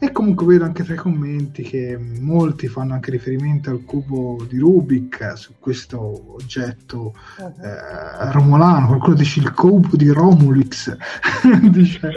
e 0.04 0.12
comunque 0.12 0.46
vedo 0.46 0.66
anche 0.66 0.84
tra 0.84 0.96
i 0.96 0.98
commenti 0.98 1.64
che 1.64 1.98
molti 1.98 2.68
fanno 2.68 2.94
anche 2.94 3.10
riferimento 3.10 3.70
al 3.70 3.86
cubo 3.86 4.46
di 4.50 4.60
Rubik 4.60 5.38
su 5.38 5.54
questo 5.60 6.34
oggetto 6.34 7.14
uh-huh. 7.38 7.64
eh, 7.64 8.32
romolano. 8.34 8.88
Qualcuno 8.88 9.16
dice 9.16 9.40
il 9.40 9.54
cubo 9.54 9.96
di 9.96 10.10
Romulix. 10.10 10.94
dice, 11.72 12.12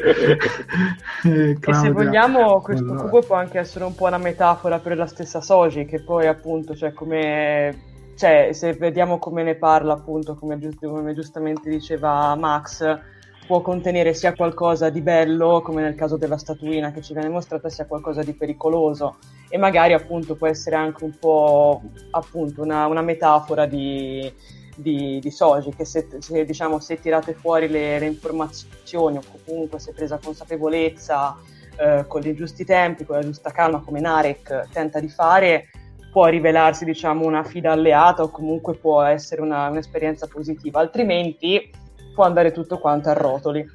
eh, 1.23 1.57
e 1.61 1.75
se 1.75 1.91
vogliamo, 1.93 2.61
questo 2.61 2.83
allora. 2.83 3.03
cubo 3.03 3.21
può 3.21 3.37
anche 3.37 3.61
essere 3.61 3.85
un 3.85 3.95
po' 3.95 4.07
una 4.07 4.19
metafora 4.19 4.81
per 4.81 4.97
la 4.97 5.07
stessa 5.07 5.41
Soji, 5.41 5.85
che 5.85 6.03
poi 6.03 6.27
appunto, 6.27 6.75
cioè 6.75 6.93
come 6.93 7.95
cioè, 8.17 8.49
se 8.53 8.73
vediamo 8.73 9.19
come 9.19 9.45
ne 9.45 9.55
parla, 9.55 9.93
appunto, 9.93 10.35
come, 10.35 10.59
giust- 10.59 10.85
come 10.85 11.15
giustamente 11.15 11.71
diceva 11.71 12.35
Max, 12.35 12.99
può 13.47 13.61
contenere 13.61 14.13
sia 14.13 14.35
qualcosa 14.35 14.91
di 14.91 15.01
bello, 15.01 15.63
come 15.63 15.81
nel 15.81 15.95
caso 15.95 16.17
della 16.17 16.37
statuina 16.37 16.93
che 16.93 17.01
ci 17.01 17.13
viene 17.13 17.29
mostrata, 17.29 17.69
sia 17.69 17.87
qualcosa 17.87 18.23
di 18.23 18.35
pericoloso. 18.35 19.17
E 19.49 19.57
magari 19.57 19.93
appunto 19.93 20.35
può 20.35 20.49
essere 20.49 20.77
anche 20.77 21.05
un 21.05 21.17
po' 21.19 21.83
appunto 22.11 22.63
una, 22.63 22.87
una 22.87 23.03
metafora 23.03 23.65
di, 23.67 24.31
di, 24.75 25.21
di, 25.21 25.31
Soji 25.31 25.73
che 25.75 25.85
se, 25.85 26.09
se, 26.19 26.45
diciamo, 26.45 26.81
se 26.81 27.01
tirate 27.01 27.33
fuori 27.33 27.69
le, 27.69 27.99
le, 27.99 28.07
informazioni 28.07 29.19
o 29.19 29.23
comunque 29.45 29.79
se 29.79 29.93
presa 29.93 30.19
consapevolezza 30.23 31.37
eh, 31.79 32.05
con 32.09 32.21
gli 32.21 32.35
giusti 32.35 32.65
tempi, 32.65 33.05
con 33.05 33.17
la 33.17 33.23
giusta 33.23 33.53
calma 33.53 33.81
come 33.81 34.01
Narek 34.01 34.69
tenta 34.73 34.99
di 34.99 35.09
fare 35.09 35.69
può 36.11 36.29
rivelarsi 36.29 36.87
diciamo 36.87 37.27
una 37.27 37.45
fida 37.45 37.73
alleata 37.73 38.23
o 38.23 38.31
comunque 38.31 38.75
può 38.75 39.03
essere 39.03 39.43
una, 39.43 39.69
un'esperienza 39.69 40.27
positiva. 40.27 40.81
Altrimenti 40.81 41.71
può 42.17 42.25
andare 42.25 42.51
tutto 42.51 42.79
quanto 42.79 43.11
a 43.11 43.13
rotoli. 43.13 43.71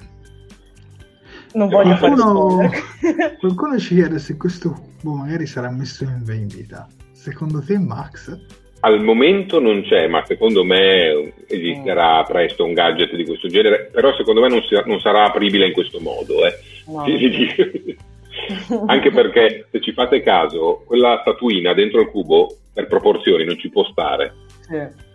Non 1.54 1.68
voglio 1.68 1.96
qualcuno, 1.96 2.68
fare 3.00 3.36
qualcuno 3.38 3.78
ci 3.78 3.94
chiede 3.94 4.18
se 4.18 4.36
questo 4.36 4.72
cubo 4.72 5.14
magari 5.14 5.46
sarà 5.46 5.70
messo 5.70 6.02
in 6.02 6.22
vendita. 6.24 6.88
Secondo 7.12 7.62
te, 7.62 7.78
Max? 7.78 8.36
Al 8.80 9.00
momento 9.00 9.60
non 9.60 9.82
c'è, 9.82 10.08
ma 10.08 10.24
secondo 10.26 10.64
me 10.64 11.34
esisterà 11.46 12.22
mm. 12.22 12.24
presto 12.24 12.64
un 12.64 12.72
gadget 12.72 13.14
di 13.14 13.24
questo 13.24 13.46
genere, 13.46 13.90
però 13.92 14.12
secondo 14.16 14.40
me 14.40 14.48
non, 14.48 14.60
si, 14.62 14.74
non 14.86 14.98
sarà 14.98 15.26
apribile 15.26 15.66
in 15.66 15.72
questo 15.72 16.00
modo. 16.00 16.44
Eh. 16.44 16.58
No, 16.86 17.04
Anche 18.86 19.10
perché 19.12 19.68
se 19.70 19.80
ci 19.80 19.92
fate 19.92 20.20
caso, 20.20 20.82
quella 20.84 21.18
statuina 21.20 21.74
dentro 21.74 22.00
il 22.00 22.08
cubo 22.08 22.56
per 22.72 22.88
proporzioni 22.88 23.44
non 23.44 23.56
ci 23.56 23.68
può 23.68 23.84
stare. 23.84 24.34
Sì. 24.62 25.10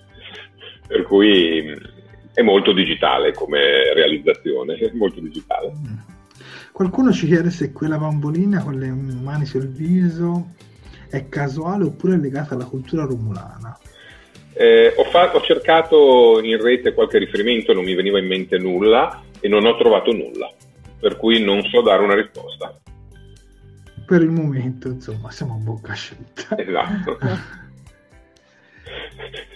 Per 0.87 1.03
cui 1.03 1.95
è 2.37 2.43
molto 2.43 2.71
digitale 2.71 3.33
come 3.33 3.91
realizzazione, 3.95 4.75
è 4.75 4.91
molto 4.93 5.19
digitale. 5.19 5.71
Qualcuno 6.71 7.11
ci 7.11 7.25
chiede 7.25 7.49
se 7.49 7.71
quella 7.71 7.97
bambolina 7.97 8.61
con 8.61 8.75
le 8.75 8.91
mani 8.91 9.47
sul 9.47 9.67
viso 9.67 10.49
è 11.09 11.29
casuale 11.29 11.85
oppure 11.85 12.13
è 12.13 12.17
legata 12.17 12.53
alla 12.53 12.65
cultura 12.65 13.05
romulana. 13.05 13.75
Eh, 14.53 14.93
ho, 14.95 15.05
fa- 15.05 15.35
ho, 15.35 15.41
cercato 15.41 16.39
in 16.43 16.61
rete 16.61 16.93
qualche 16.93 17.17
riferimento, 17.17 17.73
non 17.73 17.83
mi 17.83 17.95
veniva 17.95 18.19
in 18.19 18.27
mente 18.27 18.59
nulla 18.59 19.23
e 19.39 19.47
non 19.47 19.65
ho 19.65 19.75
trovato 19.75 20.11
nulla, 20.11 20.47
per 20.99 21.17
cui 21.17 21.43
non 21.43 21.63
so 21.63 21.81
dare 21.81 22.03
una 22.03 22.13
risposta. 22.13 22.79
Per 24.05 24.21
il 24.21 24.29
momento, 24.29 24.89
insomma, 24.89 25.31
siamo 25.31 25.55
a 25.55 25.57
bocca 25.57 25.93
asciutta. 25.93 26.55
Esatto. 26.55 27.17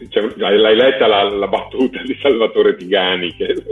cioè, 0.09 0.33
l'hai 0.35 0.75
letta 0.75 1.07
la, 1.07 1.23
la, 1.29 1.47
battuta 1.47 2.01
di 2.03 2.17
Salvatore 2.21 2.75
Tigani 2.75 3.33
che... 3.35 3.63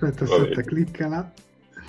aspetta 0.00 0.24
aspetta 0.24 0.62
cliccala. 0.62 1.32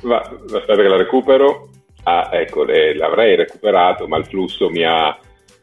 Va, 0.01 0.19
aspetta 0.19 0.75
che 0.75 0.87
la 0.87 0.97
recupero. 0.97 1.69
Ah 2.03 2.29
ecco 2.31 2.63
le, 2.63 2.95
l'avrei 2.95 3.35
recuperato 3.35 4.07
ma 4.07 4.17
il 4.17 4.25
flusso 4.25 4.69
mi 4.69 4.83
ha 4.83 5.17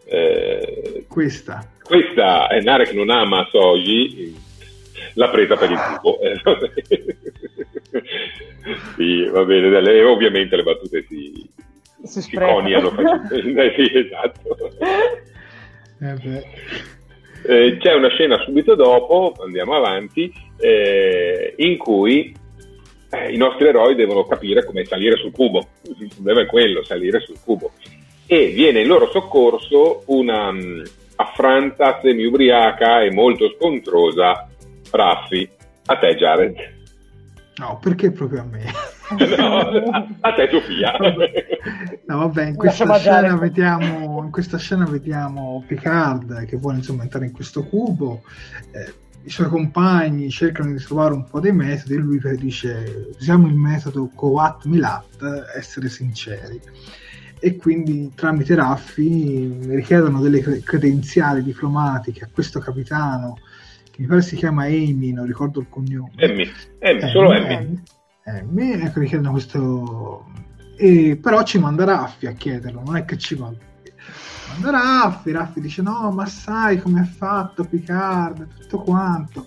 eh... 0.05 1.05
questa. 1.09 1.71
Questa 1.83 2.49
è 2.49 2.61
Narek 2.61 2.93
non 2.93 3.11
ama 3.11 3.49
Soji 3.51 4.45
l'ha 5.15 5.29
presa 5.31 5.57
per 5.57 5.71
il 5.71 5.79
cubo. 5.79 6.19
Sì 8.97 9.25
va 9.27 9.45
bene 9.45 9.79
e 9.79 10.05
ovviamente 10.05 10.57
le 10.57 10.63
battute 10.63 11.05
si, 11.09 11.49
si, 12.05 12.23
si 12.23 12.37
coniano 12.37 12.91
facilmente 12.91 13.75
sì 13.87 13.97
esatto 13.97 14.57
eh 16.01 16.45
eh, 17.49 17.77
c'è 17.79 17.95
una 17.95 18.09
scena 18.09 18.39
subito 18.39 18.75
dopo, 18.75 19.35
andiamo 19.45 19.75
avanti, 19.75 20.33
eh, 20.59 21.55
in 21.59 21.77
cui 21.79 22.35
eh, 23.11 23.33
i 23.33 23.37
nostri 23.37 23.69
eroi 23.69 23.95
devono 23.95 24.25
capire 24.25 24.65
come 24.65 24.85
salire 24.85 25.17
sul 25.17 25.31
cubo. 25.31 25.69
Il 25.99 26.11
problema 26.13 26.41
è 26.41 26.47
quello, 26.47 26.83
salire 26.83 27.21
sul 27.21 27.39
cubo. 27.43 27.73
E 28.27 28.49
viene 28.49 28.81
in 28.81 28.89
loro 28.89 29.09
soccorso 29.11 30.03
una 30.07 30.49
um, 30.49 30.83
affranta 31.17 32.01
semi-ubriaca 32.03 33.03
e 33.03 33.13
molto 33.13 33.55
scontrosa 33.57 34.49
Raffi. 34.91 35.49
A 35.87 35.97
te, 35.99 36.17
Jared. 36.17 36.75
No, 37.59 37.79
perché 37.81 38.11
proprio 38.11 38.41
a 38.41 38.45
me? 38.45 38.65
No, 39.11 39.59
a, 40.21 40.33
te 40.33 40.49
Sofia. 40.51 40.97
no, 42.07 42.19
vabbè, 42.19 42.47
in 42.47 42.57
questa, 42.57 42.99
scena 42.99 43.37
vediamo, 43.37 44.23
in 44.25 44.31
questa 44.31 44.59
scena 44.59 44.85
vediamo 44.85 45.63
Picard 45.67 46.45
che 46.47 46.57
vuole 46.57 46.79
insomma 46.79 47.03
entrare 47.03 47.27
in 47.27 47.33
questo 47.33 47.65
cubo. 47.65 48.23
Eh, 48.73 48.93
I 49.25 49.31
suoi 49.31 49.49
compagni 49.49 50.31
cercano 50.31 50.73
di 50.73 50.83
trovare 50.83 51.15
un 51.15 51.25
po' 51.25 51.41
dei 51.41 51.53
metodi 51.53 51.95
e 51.95 51.99
lui 51.99 52.21
dice 52.37 53.13
usiamo 53.19 53.47
il 53.47 53.55
metodo 53.55 54.11
Coat 54.15 54.65
Milat, 54.65 55.47
essere 55.57 55.89
sinceri. 55.89 56.61
E 57.39 57.57
quindi 57.57 58.13
tramite 58.15 58.55
Raffi 58.55 59.59
richiedono 59.69 60.21
delle 60.21 60.41
credenziali 60.63 61.43
diplomatiche 61.43 62.25
a 62.25 62.29
questo 62.33 62.61
capitano 62.61 63.37
mi 63.99 64.07
pare 64.07 64.23
si 64.23 64.37
chiama 64.37 64.65
Amy, 64.65 65.13
non 65.13 65.27
ricordo 65.27 65.61
il 65.61 65.69
cognome. 65.71 66.13
Emmy, 66.17 66.51
Emmy, 66.79 67.01
Emmy 67.01 67.11
solo 67.11 67.33
Emmy. 68.27 68.73
Emmy, 68.73 68.85
ecco, 68.85 69.01
richiedono 69.01 69.31
questo... 69.31 70.27
E, 70.77 71.17
però 71.21 71.43
ci 71.43 71.59
manda 71.59 71.85
Raffi 71.85 72.27
a 72.27 72.33
chiederlo, 72.33 72.83
non 72.85 72.97
è 72.97 73.05
che 73.05 73.17
ci 73.17 73.37
manda... 73.37 73.59
Manda 74.51 74.71
Raffi, 74.71 75.31
Raffi 75.33 75.61
dice 75.61 75.83
no, 75.83 76.11
ma 76.11 76.27
sai 76.27 76.81
come 76.81 77.03
è 77.03 77.05
fatto 77.05 77.65
Picard, 77.65 78.47
tutto 78.61 78.79
quanto. 78.79 79.47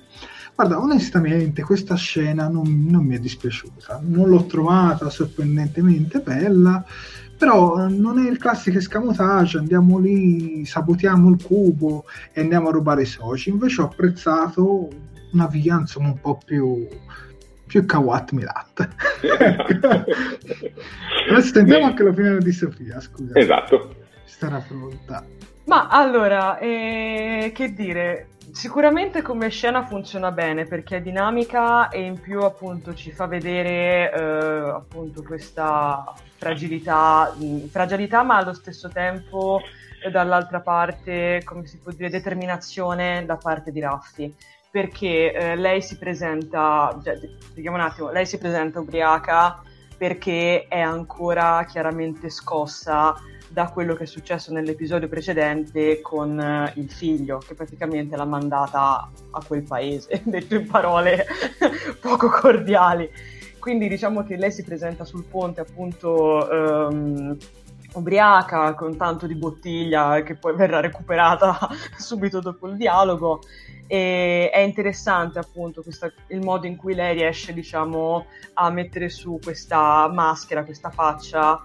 Guarda, 0.55 0.79
onestamente 0.79 1.61
questa 1.61 1.95
scena 1.95 2.49
non, 2.49 2.85
non 2.89 3.05
mi 3.05 3.15
è 3.15 3.19
dispiaciuta, 3.19 4.01
non 4.03 4.27
l'ho 4.27 4.45
trovata 4.45 5.09
sorprendentemente 5.09 6.19
bella, 6.19 6.83
però 7.37 7.87
non 7.87 8.19
è 8.19 8.29
il 8.29 8.37
classico 8.37 8.77
escamotage, 8.77 9.57
andiamo 9.57 9.97
lì, 9.99 10.65
sabotiamo 10.65 11.29
il 11.29 11.41
cubo 11.41 12.03
e 12.33 12.41
andiamo 12.41 12.67
a 12.67 12.71
rubare 12.71 13.03
i 13.03 13.05
soci. 13.05 13.49
Invece 13.49 13.81
ho 13.81 13.85
apprezzato 13.85 14.89
una 15.31 15.47
via 15.47 15.77
insomma 15.79 16.09
un 16.09 16.19
po' 16.19 16.39
più 16.43 16.85
più 17.69 17.85
Kawat 17.85 18.31
Milat. 18.31 18.89
Adesso 21.29 21.53
sentiamo 21.53 21.85
anche 21.85 22.01
l'opinione 22.01 22.39
di 22.39 22.51
Sofia, 22.51 22.99
scusa. 22.99 23.37
Esatto. 23.37 23.95
Starà 24.25 24.57
pronta. 24.57 25.23
Ma 25.65 25.87
allora, 25.87 26.57
eh, 26.57 27.51
che 27.53 27.73
dire, 27.75 28.29
sicuramente 28.51 29.21
come 29.21 29.49
scena 29.49 29.85
funziona 29.85 30.31
bene 30.31 30.65
perché 30.65 30.97
è 30.97 31.01
dinamica 31.01 31.89
e 31.89 32.01
in 32.01 32.19
più 32.19 32.41
appunto 32.41 32.95
ci 32.95 33.11
fa 33.11 33.27
vedere 33.27 34.11
eh, 34.11 34.69
appunto 34.71 35.21
questa 35.21 36.11
fragilità, 36.37 37.31
fragilità 37.69 38.23
ma 38.23 38.37
allo 38.37 38.53
stesso 38.53 38.89
tempo 38.89 39.61
eh, 40.03 40.09
dall'altra 40.09 40.61
parte, 40.61 41.43
come 41.45 41.67
si 41.67 41.77
può 41.77 41.91
dire, 41.91 42.09
determinazione 42.09 43.23
da 43.27 43.35
parte 43.35 43.71
di 43.71 43.79
Raffi 43.79 44.33
perché 44.71 45.33
eh, 45.33 45.55
lei 45.55 45.81
si 45.81 45.97
presenta, 45.97 46.99
cioè, 47.03 47.17
un 47.69 47.79
attimo, 47.79 48.11
lei 48.11 48.25
si 48.25 48.37
presenta 48.37 48.79
ubriaca 48.79 49.61
perché 49.97 50.65
è 50.69 50.79
ancora 50.79 51.65
chiaramente 51.65 52.29
scossa 52.29 53.15
da 53.49 53.69
quello 53.69 53.95
che 53.95 54.03
è 54.03 54.07
successo 54.07 54.53
nell'episodio 54.53 55.09
precedente 55.09 56.01
con 56.01 56.37
uh, 56.37 56.79
il 56.79 56.89
figlio, 56.89 57.39
che 57.39 57.55
praticamente 57.55 58.15
l'ha 58.15 58.25
mandata 58.25 59.09
a 59.31 59.43
quel 59.45 59.63
paese, 59.63 60.21
detto 60.23 60.55
in 60.55 60.67
parole 60.67 61.25
poco 61.99 62.29
cordiali. 62.29 63.09
Quindi 63.57 63.89
diciamo 63.89 64.23
che 64.23 64.37
lei 64.37 64.51
si 64.51 64.63
presenta 64.63 65.03
sul 65.03 65.25
ponte 65.25 65.61
appunto 65.61 66.47
um, 66.49 67.35
ubriaca, 67.93 68.73
con 68.75 68.95
tanto 68.95 69.27
di 69.27 69.35
bottiglia 69.35 70.21
che 70.21 70.35
poi 70.35 70.55
verrà 70.55 70.79
recuperata 70.79 71.57
subito 71.97 72.39
dopo 72.39 72.67
il 72.67 72.77
dialogo 72.77 73.41
e 73.91 74.51
è 74.51 74.59
interessante 74.59 75.39
appunto 75.39 75.81
questa, 75.81 76.13
il 76.27 76.41
modo 76.41 76.67
in 76.67 76.75
cui 76.75 76.93
lei 76.93 77.15
riesce 77.15 77.53
diciamo 77.53 78.27
a 78.53 78.69
mettere 78.69 79.09
su 79.09 79.39
questa 79.41 80.07
maschera, 80.13 80.63
questa 80.63 80.91
faccia 80.91 81.59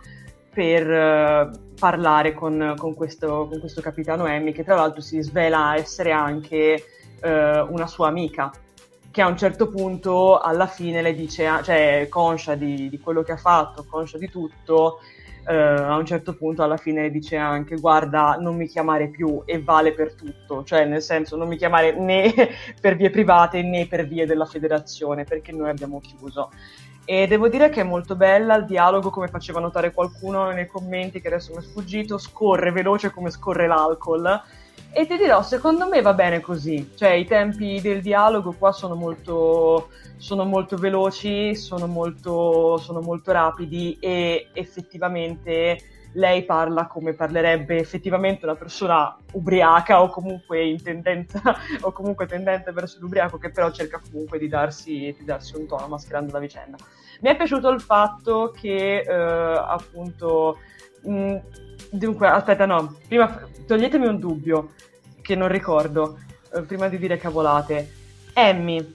per 0.50 0.88
uh, 0.88 1.74
parlare 1.78 2.32
con, 2.32 2.76
con, 2.78 2.94
questo, 2.94 3.46
con, 3.50 3.60
questo, 3.60 3.82
capitano 3.82 4.24
Emmy 4.24 4.52
che 4.52 4.64
tra 4.64 4.74
l'altro 4.74 5.02
si 5.02 5.20
svela 5.20 5.76
essere 5.76 6.12
anche 6.12 6.82
uh, 7.22 7.28
una 7.28 7.86
sua 7.86 8.08
amica 8.08 8.50
che 9.10 9.20
a 9.20 9.26
un 9.26 9.36
certo 9.36 9.68
punto 9.68 10.38
alla 10.38 10.66
fine 10.66 11.02
le 11.02 11.14
dice, 11.14 11.46
cioè 11.62 12.06
conscia 12.08 12.54
di, 12.54 12.88
di 12.88 12.98
quello 12.98 13.22
che 13.22 13.32
ha 13.32 13.36
fatto, 13.36 13.84
conscia 13.84 14.16
di 14.16 14.30
tutto 14.30 15.00
eh, 15.46 15.54
a 15.54 15.96
un 15.96 16.06
certo 16.06 16.34
punto 16.34 16.62
alla 16.62 16.76
fine 16.76 17.10
dice 17.10 17.36
anche 17.36 17.76
guarda 17.76 18.36
non 18.40 18.56
mi 18.56 18.66
chiamare 18.66 19.08
più 19.08 19.42
e 19.44 19.60
vale 19.60 19.92
per 19.92 20.14
tutto, 20.14 20.64
cioè 20.64 20.84
nel 20.84 21.02
senso 21.02 21.36
non 21.36 21.48
mi 21.48 21.56
chiamare 21.56 21.92
né 21.92 22.32
per 22.80 22.96
vie 22.96 23.10
private 23.10 23.62
né 23.62 23.86
per 23.86 24.06
vie 24.06 24.26
della 24.26 24.46
federazione 24.46 25.24
perché 25.24 25.52
noi 25.52 25.68
abbiamo 25.68 26.00
chiuso. 26.00 26.50
E 27.06 27.26
devo 27.26 27.48
dire 27.48 27.68
che 27.68 27.82
è 27.82 27.84
molto 27.84 28.16
bella 28.16 28.54
il 28.56 28.64
dialogo, 28.64 29.10
come 29.10 29.28
faceva 29.28 29.60
notare 29.60 29.92
qualcuno 29.92 30.50
nei 30.52 30.66
commenti 30.66 31.20
che 31.20 31.26
adesso 31.28 31.52
mi 31.52 31.58
è 31.58 31.62
sfuggito, 31.62 32.16
scorre 32.16 32.72
veloce 32.72 33.10
come 33.10 33.30
scorre 33.30 33.66
l'alcol 33.66 34.42
e 34.94 35.06
ti 35.06 35.16
dirò, 35.16 35.42
secondo 35.42 35.88
me 35.88 36.00
va 36.00 36.14
bene 36.14 36.40
così, 36.40 36.92
cioè 36.94 37.10
i 37.10 37.24
tempi 37.24 37.80
del 37.80 38.00
dialogo 38.00 38.54
qua 38.56 38.70
sono 38.70 38.94
molto, 38.94 39.88
sono 40.16 40.44
molto 40.44 40.76
veloci, 40.76 41.56
sono 41.56 41.86
molto, 41.86 42.78
sono 42.78 43.00
molto 43.00 43.32
rapidi 43.32 43.96
e 44.00 44.50
effettivamente 44.52 45.78
lei 46.14 46.44
parla 46.44 46.86
come 46.86 47.12
parlerebbe 47.14 47.76
effettivamente 47.76 48.44
una 48.44 48.54
persona 48.54 49.16
ubriaca 49.32 50.00
o 50.00 50.08
comunque 50.08 50.64
in 50.64 50.80
tendenza 50.80 51.42
o 51.82 51.92
comunque 51.92 52.26
tendente 52.26 52.70
verso 52.72 52.98
l'ubriaco 53.00 53.36
che 53.38 53.50
però 53.50 53.70
cerca 53.72 54.00
comunque 54.00 54.38
di 54.38 54.48
darsi, 54.48 55.14
di 55.18 55.24
darsi 55.24 55.56
un 55.56 55.66
tono 55.66 55.88
mascherando 55.88 56.32
la 56.32 56.38
vicenda. 56.38 56.76
Mi 57.20 57.30
è 57.30 57.36
piaciuto 57.36 57.68
il 57.70 57.80
fatto 57.80 58.54
che 58.56 58.98
eh, 58.98 59.12
appunto 59.12 60.58
mh, 61.02 61.36
dunque 61.90 62.28
aspetta 62.28 62.66
no, 62.66 62.96
prima 63.08 63.40
toglietemi 63.66 64.06
un 64.06 64.18
dubbio 64.18 64.72
che 65.20 65.34
non 65.34 65.48
ricordo, 65.48 66.18
eh, 66.54 66.62
prima 66.62 66.88
di 66.88 66.98
dire 66.98 67.16
cavolate. 67.16 67.90
Emmy 68.32 68.94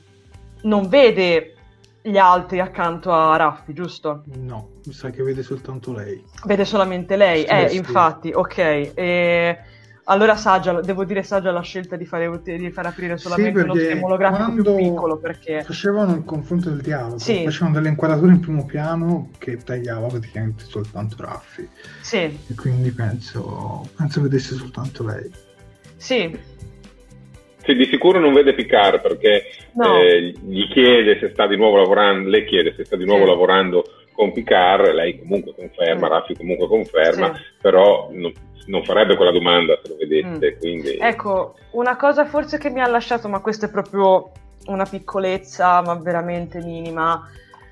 non 0.63 0.88
vede 0.89 1.55
gli 2.01 2.17
altri 2.17 2.59
accanto 2.59 3.11
a 3.11 3.36
Raffi, 3.36 3.74
giusto? 3.74 4.24
No, 4.36 4.70
mi 4.86 4.93
sa 4.93 5.09
che 5.09 5.24
vede 5.24 5.43
soltanto 5.43 5.93
lei. 5.93 6.24
Vede 6.45 6.65
solamente 6.65 7.15
lei, 7.15 7.41
sì, 7.41 7.47
eh, 7.47 7.70
sì. 7.70 7.78
infatti, 7.78 8.32
ok. 8.34 8.57
E... 8.57 9.57
Allora 10.10 10.36
Saggia, 10.36 10.82
devo 10.82 11.05
dire 11.05 11.22
Saggia 11.22 11.51
la 11.51 11.62
scelta 11.62 11.95
di 11.95 12.05
fare, 12.05 12.41
di 12.41 12.72
far 12.72 12.88
aprire 12.88 13.18
solamente 13.18 13.60
sì, 13.60 13.66
uno 13.66 13.76
schermo 13.76 14.05
olografico 14.07 14.51
più 14.53 14.76
piccolo 14.76 15.18
perché... 15.18 15.62
Facevano 15.62 16.16
il 16.16 16.24
confronto 16.24 16.70
del 16.70 16.82
dialogo, 16.82 17.20
sì. 17.20 17.43
facevano 17.43 17.76
delle 17.76 17.89
inquadrature 17.89 18.32
in 18.32 18.39
primo 18.39 18.66
piano 18.66 19.30
che 19.38 19.57
tagliava 19.57 20.07
praticamente 20.07 20.64
soltanto 20.64 21.16
Raffi. 21.20 21.68
Sì. 22.01 22.18
E 22.18 22.55
quindi 22.55 22.89
penso, 22.89 23.88
penso 23.95 24.22
vedesse 24.22 24.55
soltanto 24.55 25.05
lei. 25.05 25.32
Sì. 25.95 26.36
sì. 27.64 27.76
di 27.76 27.86
sicuro 27.86 28.20
non 28.20 28.34
vede 28.34 28.55
Picard 28.55 29.01
perché 29.01 29.43
no. 29.74 30.01
eh, 30.01 30.34
gli 30.41 30.68
chiede 30.70 31.20
se 31.20 31.30
sta 31.30 31.45
di 31.45 31.55
nuovo 31.55 31.78
lavorando, 31.78 32.30
lei 32.30 32.45
chiede 32.45 32.74
se 32.76 32.84
sta 32.84 32.95
di 32.95 33.05
nuovo 33.05 33.26
sì. 33.26 33.30
lavorando 33.30 33.84
con 34.20 34.34
Picard, 34.34 34.91
lei 34.91 35.17
comunque 35.17 35.55
conferma, 35.55 36.07
mm. 36.07 36.11
Raffi 36.11 36.36
comunque 36.36 36.67
conferma, 36.67 37.34
sì. 37.34 37.41
però 37.61 38.09
non, 38.11 38.34
non, 38.65 38.84
farebbe 38.84 39.15
quella 39.15 39.32
domanda 39.32 39.80
se 39.82 39.88
lo 39.88 39.95
vedesse. 39.95 40.55
Mm. 40.55 40.59
Quindi... 40.59 40.97
Ecco, 40.99 41.55
una 41.72 41.95
cosa 41.95 42.26
forse 42.26 42.57
che 42.57 42.70
mi 42.70 42.82
ha 42.82 42.88
lasciato, 42.88 43.30
ma 43.30 43.39
questa 43.39 43.67
è 43.67 43.72
proprio 43.72 44.32
una 44.65 44.84
piccolezza, 44.84 45.82
ma 45.84 45.95
veramente 45.95 46.59
minima, 46.59 47.30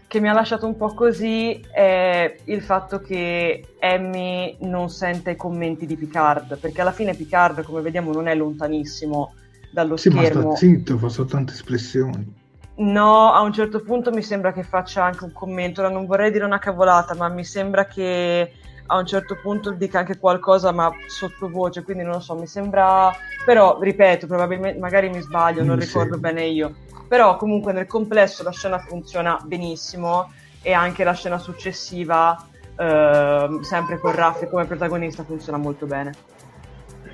che 0.08 0.22
mi 0.22 0.30
ha 0.30 0.34
lasciato 0.34 0.66
un 0.66 0.78
po' 0.78 0.94
così 0.94 1.62
è 1.70 2.38
il 2.46 2.62
fatto 2.62 3.02
che 3.02 3.76
Emmy 3.78 4.56
non 4.62 4.90
sente 4.90 5.32
i 5.32 5.36
commenti 5.36 5.86
di 5.86 5.98
Picard, 5.98 6.58
perché 6.60 6.80
alla 6.80 6.94
fine 6.94 7.14
Picard, 7.14 7.62
come 7.64 7.82
vediamo, 7.82 8.14
non 8.14 8.28
è 8.28 8.36
lontanissimo 8.36 9.34
dallo 9.70 9.98
sì, 9.98 10.10
schermo. 10.10 10.52
Ma 10.52 10.56
sta 10.56 10.66
zitto, 10.66 10.98
fa 10.98 11.10
soltanto 11.10 11.52
espressioni. 11.52 12.46
No, 12.78 13.32
a 13.34 13.42
un 13.42 13.54
certo 13.54 13.82
punto 13.82 14.12
mi 14.12 14.22
sembra 14.22 14.54
che 14.54 14.64
faccia 14.64 15.04
anche 15.04 15.24
un 15.24 15.34
commento, 15.34 15.82
ora 15.82 15.90
non 15.90 16.06
vorrei 16.06 16.32
dire 16.32 16.46
una 16.46 16.60
cavolata, 16.60 17.16
ma 17.16 17.28
mi 17.28 17.44
sembra 17.44 17.86
che 17.86 18.54
a 18.90 18.98
un 18.98 19.06
certo 19.06 19.38
punto 19.42 19.72
dica 19.72 20.00
anche 20.00 20.18
qualcosa 20.18 20.72
ma 20.72 20.92
sottovoce, 21.08 21.84
quindi 21.84 22.04
non 22.04 22.14
lo 22.14 22.20
so, 22.20 22.36
mi 22.36 22.48
sembra... 22.48 23.14
però, 23.44 23.80
ripeto, 23.80 24.28
probabilmente 24.28 24.80
magari 24.80 25.10
mi 25.10 25.22
sbaglio, 25.22 25.64
non 25.64 25.78
mi 25.78 25.86
ricordo 25.86 26.14
sembra. 26.14 26.32
bene 26.32 26.46
io 26.46 26.76
però 27.08 27.38
comunque 27.38 27.74
nel 27.74 27.88
complesso 27.88 28.44
la 28.44 28.52
scena 28.52 28.78
funziona 28.80 29.40
benissimo 29.44 30.32
e 30.62 30.74
anche 30.74 31.04
la 31.04 31.14
scena 31.14 31.38
successiva, 31.38 32.46
eh, 32.78 33.60
sempre 33.62 34.00
con 34.00 34.12
Raffi 34.14 34.48
come 34.48 34.66
protagonista, 34.66 35.24
funziona 35.24 35.58
molto 35.58 35.86
bene. 35.86 36.14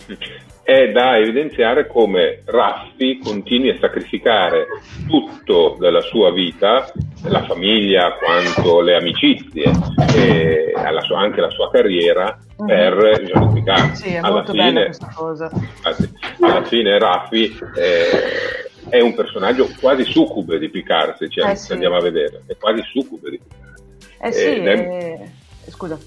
È 0.64 0.92
da 0.92 1.18
evidenziare 1.18 1.88
come 1.88 2.42
Raffi 2.46 3.20
continui 3.22 3.72
a 3.72 3.78
sacrificare 3.80 4.66
tutto 5.08 5.76
della 5.78 6.00
sua 6.00 6.32
vita, 6.32 6.90
la 7.24 7.44
famiglia 7.44 8.14
quanto 8.18 8.80
le 8.80 8.96
amicizie 8.96 9.72
e 10.16 10.74
sua, 11.04 11.20
anche 11.20 11.42
la 11.42 11.50
sua 11.50 11.70
carriera 11.70 12.38
mm-hmm. 12.62 12.68
per 12.68 13.24
Jean 13.24 13.54
Picard. 13.54 13.92
Sì, 13.92 14.10
è 14.10 14.18
alla 14.18 14.44
fine, 14.44 14.92
cosa. 15.16 15.50
Infatti, 15.54 16.10
alla 16.40 16.64
fine 16.64 16.98
Raffi 16.98 17.58
eh, 17.76 18.90
è 18.90 19.00
un 19.00 19.14
personaggio 19.14 19.70
quasi 19.80 20.04
succube 20.04 20.58
di 20.60 20.70
Picard, 20.70 21.16
se 21.18 21.30
ci 21.30 21.40
eh 21.40 21.56
sì. 21.56 21.74
andiamo 21.74 21.98
a 21.98 22.02
vedere, 22.02 22.44
è 22.48 22.58
quasi 22.58 22.82
succube 22.84 23.30
di 23.30 23.40
Picard. 23.40 23.82
Eh 24.22 24.32
sì, 24.32 24.46
è... 24.46 24.70
Eh, 24.70 25.72
scusa. 25.72 25.98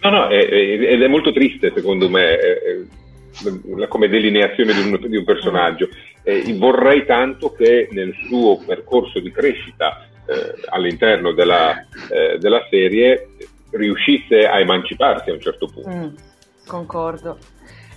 No, 0.00 0.10
no, 0.10 0.28
ed 0.28 1.00
è, 1.00 1.08
molto 1.08 1.32
triste 1.32 1.72
secondo 1.74 2.10
me 2.10 2.38
come 3.88 4.08
delineazione 4.08 4.72
di 4.72 4.80
un, 4.80 5.08
di 5.08 5.16
un 5.16 5.24
personaggio. 5.24 5.88
Eh, 6.22 6.54
vorrei 6.58 7.04
tanto 7.04 7.52
che 7.52 7.88
nel 7.92 8.14
suo 8.26 8.58
percorso 8.64 9.20
di 9.20 9.30
crescita 9.30 10.06
eh, 10.26 10.54
all'interno 10.70 11.32
della, 11.32 11.86
eh, 12.10 12.38
della, 12.38 12.66
serie 12.70 13.28
riuscisse 13.70 14.46
a 14.46 14.58
emanciparsi 14.58 15.30
a 15.30 15.34
un 15.34 15.40
certo 15.40 15.66
punto. 15.66 15.90
Mm, 15.90 16.14
concordo 16.66 17.38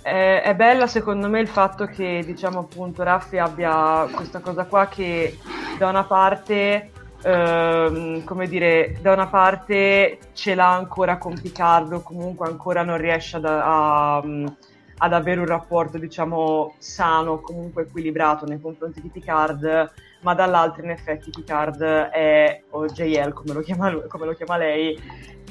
è, 0.08 0.42
è, 0.44 0.54
bella 0.54 0.86
secondo 0.86 1.28
me 1.28 1.40
il 1.40 1.48
fatto 1.48 1.86
che 1.86 2.22
diciamo 2.24 2.60
appunto 2.60 3.02
Raffi 3.02 3.38
abbia 3.38 4.08
questa 4.12 4.40
cosa 4.40 4.64
qua 4.64 4.88
che 4.88 5.38
da 5.78 5.88
una 5.88 6.04
parte 6.04 6.90
ehm, 7.22 8.24
come 8.24 8.46
dire 8.46 8.96
da 9.00 9.12
una 9.12 9.26
parte 9.26 10.18
ce 10.32 10.54
l'ha 10.54 10.72
ancora 10.72 11.18
con 11.18 11.38
Piccardo 11.40 12.00
comunque 12.00 12.46
ancora 12.48 12.82
non 12.82 12.96
riesce 12.96 13.36
ad, 13.36 13.44
a, 13.44 14.22
ad 14.98 15.12
avere 15.12 15.40
un 15.40 15.46
rapporto, 15.46 15.98
diciamo, 15.98 16.74
sano, 16.78 17.40
comunque 17.40 17.82
equilibrato 17.82 18.46
nei 18.46 18.60
confronti 18.60 19.00
di 19.00 19.08
Picard, 19.08 19.92
ma 20.20 20.34
dall'altro 20.34 20.82
in 20.84 20.90
effetti 20.90 21.30
Picard 21.30 21.80
è, 21.80 22.62
o 22.70 22.86
JL 22.86 23.32
come 23.32 23.52
lo 23.52 23.60
chiama, 23.60 23.92
come 24.08 24.26
lo 24.26 24.34
chiama 24.34 24.56
lei, 24.56 25.00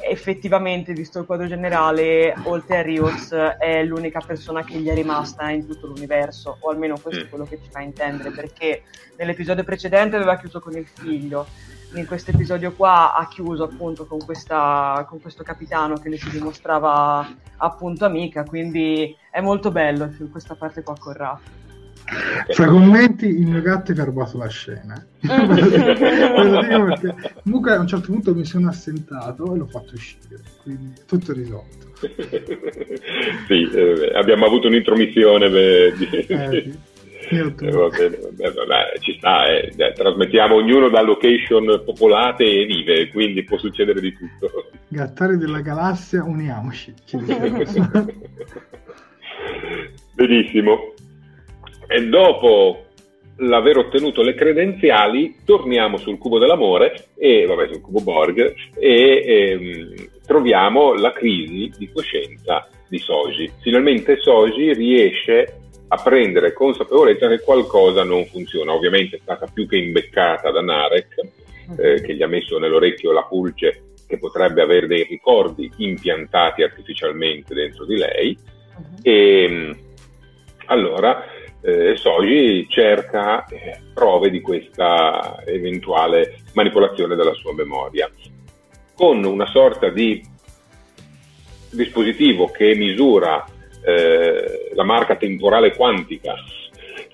effettivamente, 0.01 0.93
visto 0.93 1.19
il 1.19 1.25
quadro 1.25 1.47
generale, 1.47 2.35
oltre 2.43 2.77
a 2.77 2.81
Rios, 2.81 3.31
è 3.31 3.83
l'unica 3.83 4.21
persona 4.25 4.63
che 4.63 4.77
gli 4.77 4.87
è 4.89 4.93
rimasta 4.93 5.49
in 5.49 5.65
tutto 5.65 5.87
l'universo, 5.87 6.57
o 6.59 6.69
almeno 6.69 6.97
questo 7.01 7.23
è 7.23 7.29
quello 7.29 7.45
che 7.45 7.59
ci 7.63 7.69
fa 7.69 7.79
intendere, 7.79 8.31
perché 8.31 8.83
nell'episodio 9.17 9.63
precedente 9.63 10.17
aveva 10.17 10.37
chiuso 10.37 10.59
con 10.59 10.75
il 10.75 10.85
figlio, 10.85 11.47
in 11.93 12.05
questo 12.05 12.31
episodio 12.31 12.73
qua 12.73 13.15
ha 13.15 13.27
chiuso 13.27 13.63
appunto 13.63 14.05
con, 14.05 14.19
questa, 14.23 15.05
con 15.07 15.21
questo 15.21 15.43
capitano 15.43 15.95
che 15.95 16.09
le 16.09 16.17
si 16.17 16.29
dimostrava 16.29 17.27
appunto 17.57 18.05
amica, 18.05 18.43
quindi 18.43 19.15
è 19.31 19.41
molto 19.41 19.71
bello 19.71 20.13
questa 20.29 20.55
parte 20.55 20.83
qua 20.83 20.95
con 20.97 21.13
Raf. 21.13 21.41
Fra 22.49 22.67
commenti 22.67 23.25
il 23.25 23.47
mio 23.47 23.61
gatto 23.61 23.91
ha 23.91 24.03
rubato 24.05 24.37
la 24.37 24.47
scena 24.47 25.05
perché 25.19 27.33
comunque 27.43 27.73
a 27.73 27.79
un 27.79 27.87
certo 27.87 28.13
punto 28.13 28.33
mi 28.33 28.45
sono 28.45 28.69
assentato 28.69 29.53
e 29.53 29.57
l'ho 29.57 29.67
fatto 29.67 29.93
uscire 29.93 30.39
quindi 30.63 30.93
tutto 31.05 31.33
risolto 31.33 31.87
sì, 33.47 33.69
eh, 33.73 34.13
abbiamo 34.15 34.45
avuto 34.45 34.67
un'intromissione 34.67 35.49
beh, 35.49 35.93
di... 35.97 36.09
eh, 36.27 36.49
sì. 36.49 36.79
Eh, 37.29 37.43
vabbè, 37.43 38.99
ci 38.99 39.15
sta, 39.17 39.47
eh. 39.47 39.71
trasmettiamo 39.93 40.55
ognuno 40.55 40.87
da 40.89 41.01
location 41.01 41.81
popolate 41.83 42.43
e 42.43 42.65
vive, 42.65 43.09
quindi 43.09 43.43
può 43.43 43.57
succedere 43.57 43.99
di 43.99 44.13
tutto. 44.13 44.69
Gattari 44.87 45.37
della 45.37 45.59
galassia, 45.61 46.23
uniamoci. 46.23 46.93
Benissimo. 50.15 50.93
E 51.87 52.07
dopo 52.07 52.85
l'aver 53.37 53.77
ottenuto 53.77 54.21
le 54.21 54.33
credenziali, 54.33 55.35
torniamo 55.45 55.97
sul 55.97 56.17
cubo 56.17 56.39
dell'amore 56.39 57.09
e 57.15 57.45
vabbè, 57.45 57.67
sul 57.67 57.81
cubo 57.81 58.01
Borg 58.01 58.53
e 58.79 59.23
ehm, 59.25 60.09
troviamo 60.25 60.93
la 60.93 61.11
crisi 61.11 61.71
di 61.77 61.91
coscienza 61.91 62.67
di 62.87 62.97
Soji. 62.97 63.51
Finalmente 63.61 64.17
Soji 64.17 64.73
riesce 64.73 65.66
a 65.89 66.01
prendere 66.01 66.53
consapevolezza 66.53 67.27
che 67.27 67.39
qualcosa 67.41 68.03
non 68.03 68.25
funziona. 68.25 68.73
Ovviamente 68.73 69.17
è 69.17 69.19
stata 69.21 69.47
più 69.51 69.67
che 69.67 69.77
imbeccata 69.77 70.51
da 70.51 70.61
Narek, 70.61 71.15
eh, 71.77 72.01
che 72.01 72.15
gli 72.15 72.21
ha 72.21 72.27
messo 72.27 72.57
nell'orecchio 72.57 73.11
la 73.11 73.23
pulce 73.23 73.83
che 74.07 74.17
potrebbe 74.17 74.61
avere 74.61 74.87
dei 74.87 75.03
ricordi 75.03 75.69
impiantati 75.77 76.63
artificialmente 76.63 77.53
dentro 77.53 77.85
di 77.85 77.97
lei. 77.97 78.37
Uh-huh. 78.77 78.99
E 79.01 79.75
allora 80.67 81.25
eh, 81.61 81.95
Soji 81.95 82.67
cerca 82.69 83.45
eh, 83.45 83.81
prove 83.93 84.29
di 84.29 84.41
questa 84.41 85.41
eventuale 85.45 86.37
manipolazione 86.53 87.15
della 87.15 87.33
sua 87.33 87.53
memoria. 87.53 88.09
Con 88.95 89.23
una 89.23 89.45
sorta 89.45 89.89
di 89.89 90.23
dispositivo 91.69 92.47
che 92.47 92.75
misura 92.75 93.45
eh, 93.87 94.71
la 94.73 94.83
marca 94.83 95.15
temporale 95.15 95.73
quantica 95.73 96.35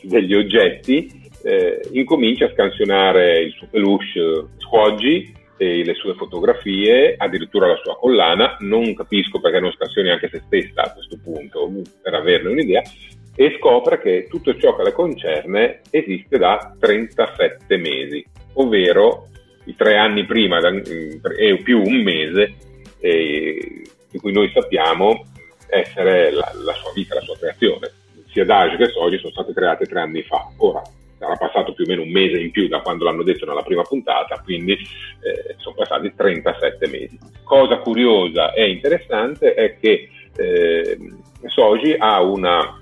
degli 0.01 0.33
oggetti, 0.33 1.29
eh, 1.43 1.81
incomincia 1.91 2.45
a 2.45 2.51
scansionare 2.51 3.41
il 3.41 3.51
suo 3.51 3.67
peluche 3.69 4.47
Squoggy 4.57 5.31
e 5.57 5.83
le 5.83 5.93
sue 5.93 6.15
fotografie, 6.15 7.13
addirittura 7.15 7.67
la 7.67 7.79
sua 7.83 7.95
collana. 7.95 8.57
Non 8.61 8.95
capisco 8.95 9.39
perché 9.39 9.59
non 9.59 9.71
scansioni 9.71 10.09
anche 10.09 10.29
se 10.29 10.41
stessa 10.47 10.81
a 10.81 10.93
questo 10.93 11.19
punto, 11.21 11.71
per 12.01 12.15
averne 12.15 12.49
un'idea, 12.49 12.81
e 13.35 13.55
scopre 13.59 13.99
che 13.99 14.27
tutto 14.27 14.57
ciò 14.57 14.75
che 14.75 14.83
le 14.83 14.93
concerne 14.93 15.81
esiste 15.91 16.39
da 16.39 16.75
37 16.79 17.77
mesi, 17.77 18.25
ovvero 18.53 19.27
i 19.65 19.75
tre 19.75 19.95
anni 19.95 20.25
prima 20.25 20.59
e 20.59 21.57
più 21.63 21.81
un 21.81 22.01
mese 22.01 22.53
eh, 22.99 23.83
di 24.09 24.17
cui 24.17 24.31
noi 24.31 24.49
sappiamo 24.51 25.25
essere 25.73 26.31
la, 26.31 26.51
la, 26.63 26.73
sua 26.73 26.91
vita, 26.93 27.15
la 27.15 27.21
sua 27.21 27.37
creazione. 27.37 27.91
Sia 28.27 28.45
Dage 28.45 28.77
che 28.77 28.89
Soji 28.89 29.17
sono 29.17 29.31
state 29.31 29.53
create 29.53 29.85
tre 29.85 30.01
anni 30.01 30.23
fa. 30.23 30.47
Ora 30.57 30.81
sarà 31.17 31.35
passato 31.35 31.73
più 31.73 31.85
o 31.85 31.87
meno 31.87 32.01
un 32.01 32.11
mese 32.11 32.39
in 32.39 32.51
più 32.51 32.67
da 32.67 32.81
quando 32.81 33.05
l'hanno 33.05 33.23
detto 33.23 33.45
nella 33.45 33.61
prima 33.61 33.83
puntata, 33.83 34.41
quindi 34.43 34.73
eh, 34.73 35.55
sono 35.57 35.75
passati 35.75 36.13
37 36.15 36.87
mesi. 36.87 37.17
Cosa 37.43 37.77
curiosa 37.77 38.51
e 38.53 38.69
interessante 38.69 39.53
è 39.53 39.77
che 39.79 40.09
eh, 40.35 40.97
Soji 41.45 41.95
ha 41.97 42.21
una, 42.21 42.81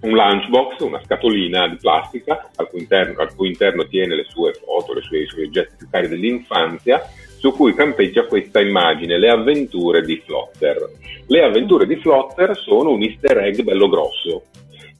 un 0.00 0.10
lunchbox, 0.10 0.80
una 0.80 1.02
scatolina 1.04 1.68
di 1.68 1.76
plastica 1.76 2.50
al 2.56 2.68
cui, 2.68 2.80
interno, 2.80 3.20
al 3.20 3.34
cui 3.34 3.48
interno 3.48 3.86
tiene 3.86 4.14
le 4.14 4.24
sue 4.28 4.52
foto, 4.54 4.94
le 4.94 5.02
sue, 5.02 5.20
i 5.20 5.26
suoi 5.26 5.44
oggetti 5.44 5.74
più 5.76 5.88
cari 5.90 6.08
dell'infanzia 6.08 7.02
su 7.42 7.50
cui 7.50 7.74
campeggia 7.74 8.26
questa 8.26 8.60
immagine, 8.60 9.18
le 9.18 9.28
avventure 9.28 10.02
di 10.02 10.22
Flotter. 10.24 10.88
Le 11.26 11.42
avventure 11.42 11.88
di 11.88 11.96
Flotter 11.96 12.56
sono 12.56 12.92
un 12.92 13.02
easter 13.02 13.36
egg 13.38 13.62
bello 13.62 13.88
grosso, 13.88 14.44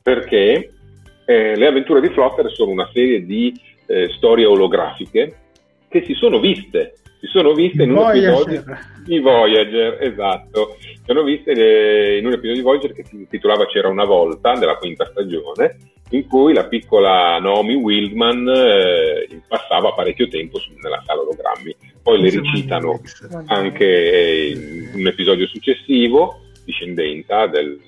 perché 0.02 0.72
eh, 1.24 1.54
le 1.54 1.66
avventure 1.68 2.00
di 2.00 2.08
Flotter 2.08 2.50
sono 2.50 2.72
una 2.72 2.90
serie 2.92 3.24
di 3.24 3.56
eh, 3.86 4.08
storie 4.16 4.44
olografiche 4.44 5.36
che 5.88 6.02
si 6.04 6.14
sono 6.14 6.40
viste, 6.40 6.94
si 7.22 7.28
sono 7.28 7.52
viste 7.52 7.84
in 7.84 7.92
un 7.92 8.10
episodio 8.10 8.64
di 9.04 9.20
Voyager, 9.20 9.98
esatto, 10.00 10.76
si 10.80 10.98
sono 11.06 11.22
viste 11.22 11.52
eh, 11.52 12.18
in 12.18 12.26
un 12.26 12.32
episodio 12.32 12.56
di 12.56 12.62
Voyager 12.62 12.92
che 12.92 13.04
si 13.04 13.14
intitolava 13.14 13.66
C'era 13.66 13.88
una 13.88 14.04
volta, 14.04 14.54
della 14.54 14.74
quinta 14.74 15.06
stagione, 15.08 15.76
in 16.10 16.26
cui 16.26 16.52
la 16.52 16.66
piccola 16.66 17.38
Naomi 17.38 17.74
Wildman 17.74 18.48
eh, 18.48 19.40
passava 19.46 19.92
parecchio 19.92 20.26
tempo 20.26 20.58
su, 20.58 20.72
nella 20.82 21.00
sala 21.06 21.20
ologrammi. 21.20 21.76
Poi 22.02 22.20
le 22.20 22.30
recitano 22.30 23.00
anche 23.46 24.56
in 24.56 24.90
un 25.00 25.06
episodio 25.06 25.46
successivo, 25.46 26.40
Discendenza, 26.64 27.46
del 27.46 27.78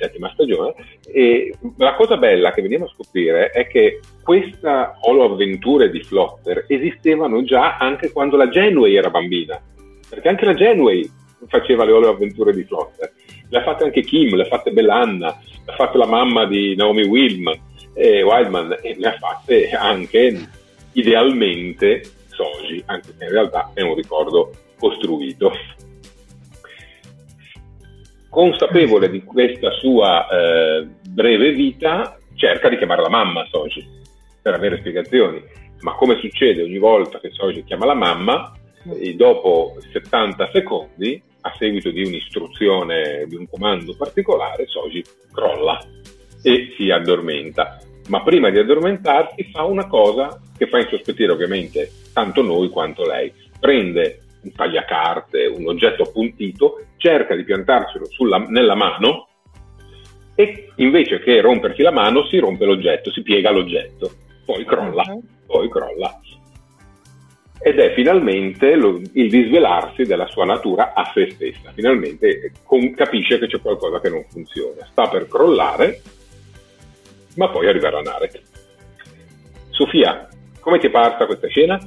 settima 0.00 0.30
stagione. 0.32 0.74
E 1.12 1.52
la 1.76 1.94
cosa 1.94 2.16
bella 2.16 2.52
che 2.52 2.62
veniamo 2.62 2.86
a 2.86 2.92
scoprire 2.94 3.50
è 3.50 3.66
che 3.66 4.00
queste 4.22 4.92
holo-avventure 5.02 5.90
di 5.90 6.02
Flotter 6.02 6.64
esistevano 6.68 7.42
già 7.44 7.76
anche 7.76 8.10
quando 8.10 8.36
la 8.36 8.48
Genway 8.48 8.94
era 8.94 9.10
bambina, 9.10 9.60
perché 10.08 10.28
anche 10.28 10.44
la 10.44 10.54
Genway 10.54 11.08
faceva 11.46 11.84
le 11.84 11.92
holo-avventure 11.92 12.52
di 12.52 12.64
Flotter. 12.64 13.12
Le 13.48 13.58
ha 13.58 13.62
fatte 13.62 13.84
anche 13.84 14.02
Kim, 14.02 14.36
le 14.36 14.42
ha 14.42 14.46
fatte 14.46 14.70
Bellanna, 14.70 15.26
le 15.26 15.72
ha 15.72 15.74
fatte 15.74 15.98
la 15.98 16.06
mamma 16.06 16.46
di 16.46 16.74
Naomi 16.76 17.04
Wildman, 17.04 17.58
eh, 17.94 18.22
Wildman 18.22 18.78
e 18.80 18.94
le 18.96 19.06
ha 19.08 19.16
fatte 19.18 19.70
anche 19.70 20.48
idealmente 20.92 22.02
Soji, 22.28 22.82
anche 22.86 23.12
se 23.16 23.24
in 23.24 23.30
realtà 23.30 23.70
è 23.74 23.82
un 23.82 23.94
ricordo 23.94 24.52
costruito. 24.78 25.52
Consapevole 28.30 29.10
di 29.10 29.24
questa 29.24 29.70
sua 29.72 30.26
eh, 30.28 30.86
breve 31.08 31.52
vita, 31.52 32.16
cerca 32.34 32.68
di 32.68 32.78
chiamare 32.78 33.02
la 33.02 33.10
mamma 33.10 33.44
Soji 33.50 33.84
per 34.40 34.54
avere 34.54 34.78
spiegazioni, 34.78 35.42
ma 35.80 35.94
come 35.94 36.16
succede 36.20 36.62
ogni 36.62 36.78
volta 36.78 37.18
che 37.18 37.30
Soji 37.30 37.64
chiama 37.64 37.86
la 37.86 37.94
mamma, 37.94 38.54
dopo 39.16 39.76
70 39.92 40.50
secondi, 40.52 41.20
a 41.42 41.54
seguito 41.58 41.90
di 41.90 42.04
un'istruzione, 42.04 43.24
di 43.26 43.34
un 43.34 43.46
comando 43.48 43.96
particolare, 43.96 44.66
Soji 44.66 45.02
crolla 45.32 45.78
e 46.42 46.72
si 46.76 46.90
addormenta. 46.90 47.78
Ma 48.08 48.22
prima 48.22 48.50
di 48.50 48.58
addormentarsi 48.58 49.50
fa 49.50 49.64
una 49.64 49.86
cosa 49.86 50.40
che 50.56 50.66
fa 50.68 50.78
insospettire 50.78 51.32
ovviamente 51.32 51.90
tanto 52.12 52.42
noi 52.42 52.68
quanto 52.68 53.06
lei. 53.06 53.32
Prende 53.58 54.20
un 54.42 54.52
tagliacarte, 54.52 55.46
un 55.46 55.66
oggetto 55.66 56.04
appuntito, 56.04 56.86
cerca 56.96 57.34
di 57.34 57.44
piantarselo 57.44 58.06
sulla, 58.06 58.38
nella 58.38 58.74
mano 58.74 59.28
e 60.34 60.72
invece 60.76 61.20
che 61.20 61.40
rompersi 61.40 61.82
la 61.82 61.90
mano 61.90 62.26
si 62.26 62.38
rompe 62.38 62.64
l'oggetto, 62.64 63.10
si 63.10 63.22
piega 63.22 63.50
l'oggetto, 63.50 64.10
poi 64.44 64.64
crolla, 64.64 65.04
poi 65.46 65.68
crolla. 65.68 66.18
Ed 67.62 67.78
è 67.78 67.92
finalmente 67.92 68.74
lo, 68.74 68.98
il 69.12 69.28
disvelarsi 69.28 70.04
della 70.04 70.26
sua 70.28 70.46
natura 70.46 70.94
a 70.94 71.10
se 71.12 71.30
stessa. 71.32 71.72
Finalmente 71.74 72.52
con, 72.64 72.94
capisce 72.94 73.38
che 73.38 73.48
c'è 73.48 73.60
qualcosa 73.60 74.00
che 74.00 74.08
non 74.08 74.24
funziona. 74.30 74.86
Sta 74.90 75.08
per 75.08 75.28
crollare, 75.28 76.00
ma 77.36 77.50
poi 77.50 77.68
arriverà 77.68 78.00
Narek. 78.00 78.40
Sofia, 79.68 80.26
come 80.60 80.78
ti 80.78 80.86
è 80.86 80.90
parsa 80.90 81.26
questa 81.26 81.48
scena? 81.48 81.78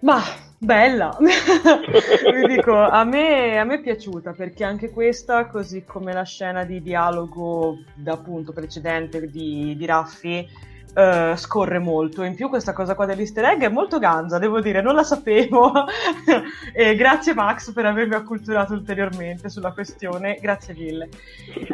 Ma 0.00 0.20
bella, 0.58 1.16
vi 1.20 2.46
dico, 2.54 2.74
a 2.74 3.04
me, 3.04 3.58
a 3.58 3.64
me, 3.64 3.74
è 3.74 3.80
piaciuta 3.80 4.32
perché 4.32 4.64
anche 4.64 4.90
questa, 4.90 5.46
così 5.46 5.84
come 5.84 6.12
la 6.12 6.24
scena 6.24 6.64
di 6.64 6.82
dialogo 6.82 7.78
da 7.94 8.12
appunto 8.12 8.52
precedente 8.52 9.30
di, 9.30 9.74
di 9.76 9.86
Raffi, 9.86 10.48
uh, 10.94 11.36
scorre 11.36 11.78
molto. 11.78 12.22
In 12.22 12.34
più 12.34 12.48
questa 12.48 12.72
cosa 12.72 12.94
qua 12.94 13.04
dell'easter 13.04 13.44
egg 13.44 13.62
è 13.62 13.68
molto 13.68 13.98
ganza, 13.98 14.38
devo 14.38 14.60
dire, 14.60 14.80
non 14.80 14.94
la 14.94 15.04
sapevo. 15.04 15.72
e 16.72 16.96
grazie 16.96 17.34
Max 17.34 17.72
per 17.72 17.86
avermi 17.86 18.14
acculturato 18.14 18.72
ulteriormente 18.72 19.48
sulla 19.50 19.72
questione, 19.72 20.38
grazie 20.40 20.74
mille. 20.74 21.08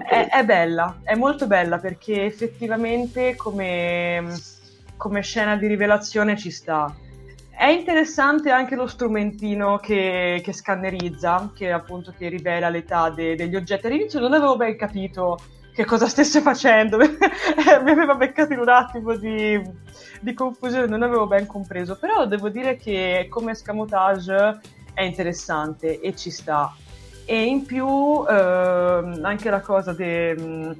È, 0.08 0.28
è 0.28 0.44
bella, 0.44 0.98
è 1.04 1.14
molto 1.14 1.46
bella 1.46 1.78
perché 1.78 2.24
effettivamente 2.24 3.36
come, 3.36 4.34
come 4.96 5.22
scena 5.22 5.56
di 5.56 5.66
rivelazione 5.68 6.36
ci 6.36 6.50
sta. 6.50 6.92
È 7.54 7.66
interessante 7.66 8.50
anche 8.50 8.74
lo 8.74 8.86
strumentino 8.86 9.78
che, 9.78 10.40
che 10.42 10.52
scannerizza, 10.52 11.52
che 11.54 11.70
appunto 11.70 12.12
che 12.16 12.28
rivela 12.28 12.68
l'età 12.68 13.10
de, 13.10 13.36
degli 13.36 13.54
oggetti. 13.54 13.86
All'inizio 13.86 14.20
non 14.20 14.32
avevo 14.32 14.56
ben 14.56 14.76
capito 14.76 15.38
che 15.72 15.84
cosa 15.84 16.06
stesse 16.06 16.40
facendo, 16.42 16.96
mi 16.98 17.90
aveva 17.90 18.14
beccato 18.14 18.52
in 18.52 18.58
un 18.58 18.68
attimo 18.68 19.14
di, 19.14 19.60
di, 20.20 20.34
confusione, 20.34 20.86
non 20.86 21.02
avevo 21.02 21.26
ben 21.26 21.46
compreso, 21.46 21.96
però 21.96 22.26
devo 22.26 22.48
dire 22.48 22.76
che 22.76 23.26
come 23.30 23.52
escamotage 23.52 24.60
è 24.94 25.02
interessante 25.02 26.00
e 26.00 26.14
ci 26.16 26.30
sta. 26.30 26.74
E 27.24 27.44
in 27.44 27.64
più 27.64 28.24
eh, 28.28 29.20
anche 29.22 29.50
la 29.50 29.60
cosa 29.60 29.92
de, 29.92 30.74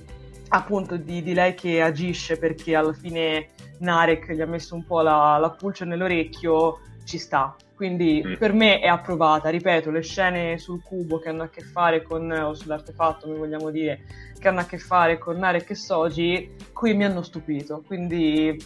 appunto 0.49 0.97
di, 0.97 1.23
di, 1.23 1.35
lei 1.35 1.55
che 1.55 1.81
agisce 1.81 2.37
perché 2.37 2.75
alla 2.75 2.93
fine 2.93 3.49
Narek 3.83 4.33
gli 4.33 4.41
ha 4.41 4.47
messo 4.47 4.75
un 4.75 4.85
po' 4.85 5.03
la, 5.03 5.37
la 5.39 5.51
pulce 5.51 5.85
nell'orecchio, 5.85 6.79
ci 7.05 7.19
sta. 7.19 7.55
Quindi 7.75 8.23
mm. 8.25 8.35
per 8.35 8.53
me 8.53 8.79
è 8.79 8.87
approvata, 8.87 9.49
ripeto, 9.49 9.91
le 9.91 10.03
scene 10.03 10.57
sul 10.59 10.83
cubo 10.83 11.19
che 11.19 11.29
hanno 11.29 11.43
a 11.43 11.49
che 11.49 11.63
fare 11.63 12.03
con, 12.03 12.31
o 12.31 12.55
sull'artefatto, 12.55 13.27
come 13.27 13.39
vogliamo 13.39 13.71
dire, 13.71 14.03
che 14.39 14.49
hanno 14.49 14.61
a 14.61 14.67
che 14.67 14.79
fare 14.79 15.19
con 15.19 15.37
Narek 15.37 15.71
e 15.71 15.75
Soji, 15.75 16.55
qui 16.73 16.95
mi 16.95 17.05
hanno 17.05 17.23
stupito. 17.23 17.83
Quindi, 17.85 18.57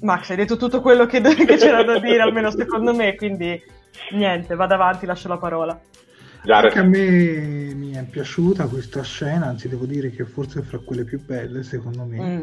Max, 0.00 0.30
hai 0.30 0.36
detto 0.36 0.56
tutto 0.56 0.80
quello 0.80 1.04
che, 1.04 1.20
che 1.20 1.56
c'era 1.56 1.84
da 1.84 1.98
dire, 1.98 2.22
almeno 2.22 2.50
secondo 2.50 2.94
me, 2.94 3.14
quindi 3.16 3.60
niente, 4.12 4.54
vado 4.54 4.74
avanti, 4.74 5.04
lascio 5.04 5.28
la 5.28 5.38
parola. 5.38 5.78
Anche 6.48 6.78
a 6.78 6.84
me 6.84 7.74
mi 7.74 7.90
è 7.92 8.04
piaciuta 8.04 8.66
questa 8.66 9.02
scena, 9.02 9.46
anzi 9.46 9.68
devo 9.68 9.84
dire 9.84 10.10
che 10.10 10.24
forse 10.24 10.60
è 10.60 10.62
fra 10.62 10.78
quelle 10.78 11.04
più 11.04 11.22
belle, 11.22 11.62
secondo 11.64 12.04
me. 12.04 12.20
Mm. 12.20 12.42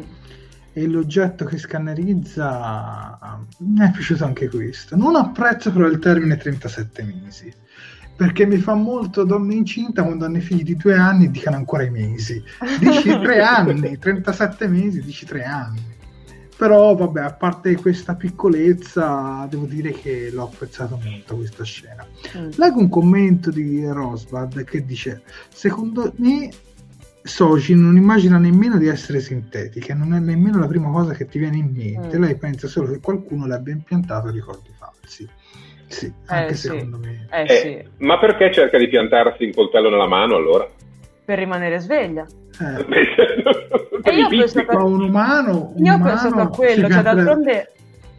E 0.76 0.86
l'oggetto 0.88 1.44
che 1.44 1.56
scannerizza 1.56 3.38
mi 3.58 3.80
è 3.80 3.90
piaciuto 3.92 4.24
anche 4.24 4.48
questo. 4.48 4.96
Non 4.96 5.14
apprezzo 5.14 5.72
però 5.72 5.86
il 5.86 6.00
termine 6.00 6.36
37 6.36 7.02
mesi 7.04 7.54
perché 8.16 8.46
mi 8.46 8.58
fa 8.58 8.74
molto 8.74 9.24
donna 9.24 9.52
incinta 9.52 10.04
quando 10.04 10.24
hanno 10.24 10.36
i 10.36 10.40
figli 10.40 10.62
di 10.62 10.76
due 10.76 10.94
anni 10.94 11.24
e 11.24 11.30
dicono 11.30 11.56
ancora 11.56 11.82
i 11.82 11.90
mesi. 11.90 12.42
Dici 12.78 13.08
tre 13.20 13.40
anni, 13.40 13.98
37 13.98 14.68
mesi, 14.68 15.02
dici 15.02 15.26
tre 15.26 15.44
anni. 15.44 15.92
Però 16.56 16.94
vabbè, 16.94 17.20
a 17.20 17.32
parte 17.32 17.74
questa 17.74 18.14
piccolezza, 18.14 19.46
devo 19.50 19.66
dire 19.66 19.90
che 19.90 20.30
l'ho 20.32 20.44
apprezzato 20.44 21.00
molto 21.02 21.36
questa 21.36 21.64
scena. 21.64 22.06
Mm. 22.38 22.50
Leggo 22.56 22.78
un 22.78 22.88
commento 22.88 23.50
di 23.50 23.84
Rosbad 23.84 24.62
che 24.62 24.84
dice: 24.84 25.22
Secondo 25.48 26.12
me 26.18 26.48
Soji 27.26 27.74
non 27.74 27.96
immagina 27.96 28.36
nemmeno 28.36 28.76
di 28.76 28.86
essere 28.86 29.18
sintetica, 29.18 29.94
non 29.94 30.12
è 30.12 30.18
nemmeno 30.18 30.58
la 30.58 30.66
prima 30.66 30.90
cosa 30.90 31.14
che 31.14 31.24
ti 31.24 31.38
viene 31.38 31.56
in 31.56 31.72
mente. 31.74 32.18
Mm. 32.18 32.20
Lei 32.20 32.36
pensa 32.36 32.68
solo 32.68 32.92
che 32.92 33.00
qualcuno 33.00 33.46
le 33.46 33.54
abbia 33.54 33.72
impiantato 33.72 34.28
ricordi 34.28 34.70
falsi. 34.76 35.26
Sì, 35.86 36.12
anche 36.26 36.52
eh, 36.52 36.54
secondo 36.54 37.00
sì. 37.02 37.08
me. 37.08 37.26
Eh, 37.30 37.42
eh, 37.42 37.56
sì. 37.56 38.04
Ma 38.04 38.18
perché 38.18 38.52
cerca 38.52 38.76
di 38.76 38.88
piantarsi 38.88 39.44
il 39.44 39.54
coltello 39.54 39.88
nella 39.88 40.06
mano 40.06 40.36
allora? 40.36 40.68
Per 41.24 41.38
rimanere 41.38 41.78
sveglia. 41.78 42.26
Eh. 42.60 42.84
e 44.04 44.14
io 44.14 44.26
ho 44.26 44.28
pensato 44.28 44.76
a 44.76 44.84
un 44.84 45.00
umano, 45.00 45.72
un 45.74 45.84
io 45.84 45.94
ho 45.94 46.00
pensato 46.02 46.40
a 46.40 46.48
quello, 46.48 46.90
cioè 46.90 47.02
d'altronde 47.02 47.72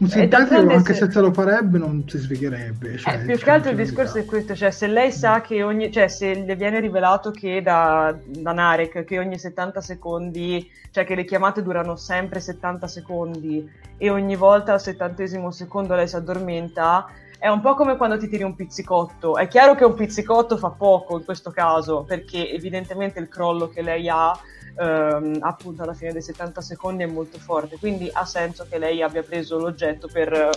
un 0.05 0.11
sintetico 0.11 0.71
anche 0.71 0.93
se... 0.93 1.11
se 1.11 1.19
lo 1.19 1.33
farebbe 1.33 1.77
non 1.77 2.07
si 2.07 2.17
sfigherebbe 2.17 2.97
cioè, 2.97 3.15
eh, 3.15 3.17
più 3.25 3.37
che 3.37 3.49
altro 3.49 3.71
il 3.71 3.77
discorso 3.77 4.17
è 4.17 4.25
questo 4.25 4.55
cioè 4.55 4.71
se 4.71 4.87
lei 4.87 5.11
sa 5.11 5.41
che 5.41 5.63
ogni 5.63 5.91
cioè 5.91 6.07
se 6.07 6.33
le 6.33 6.55
viene 6.55 6.79
rivelato 6.79 7.31
che 7.31 7.61
da, 7.61 8.15
da 8.25 8.51
Narek 8.51 9.03
che 9.03 9.19
ogni 9.19 9.37
70 9.37 9.81
secondi 9.81 10.69
cioè 10.91 11.03
che 11.03 11.15
le 11.15 11.25
chiamate 11.25 11.61
durano 11.61 11.95
sempre 11.95 12.39
70 12.39 12.87
secondi 12.87 13.69
e 13.97 14.09
ogni 14.09 14.35
volta 14.35 14.73
al 14.73 14.81
settantesimo 14.81 15.51
secondo 15.51 15.95
lei 15.95 16.07
si 16.07 16.15
addormenta 16.15 17.07
è 17.37 17.49
un 17.49 17.61
po' 17.61 17.75
come 17.75 17.95
quando 17.95 18.17
ti 18.17 18.27
tiri 18.27 18.41
un 18.41 18.55
pizzicotto. 18.55 19.35
È 19.35 19.47
chiaro 19.47 19.75
che 19.75 19.85
un 19.85 19.93
pizzicotto 19.93 20.57
fa 20.57 20.69
poco 20.69 21.17
in 21.17 21.25
questo 21.25 21.51
caso, 21.51 22.03
perché 22.03 22.49
evidentemente 22.49 23.19
il 23.19 23.27
crollo 23.27 23.67
che 23.67 23.83
lei 23.83 24.09
ha 24.09 24.35
ehm, 24.77 25.37
appunto 25.41 25.83
alla 25.83 25.93
fine 25.93 26.11
dei 26.11 26.21
70 26.21 26.61
secondi 26.61 27.03
è 27.03 27.07
molto 27.07 27.37
forte, 27.37 27.77
quindi 27.77 28.09
ha 28.11 28.25
senso 28.25 28.65
che 28.69 28.77
lei 28.77 29.01
abbia 29.01 29.23
preso 29.23 29.57
l'oggetto 29.57 30.07
per, 30.11 30.49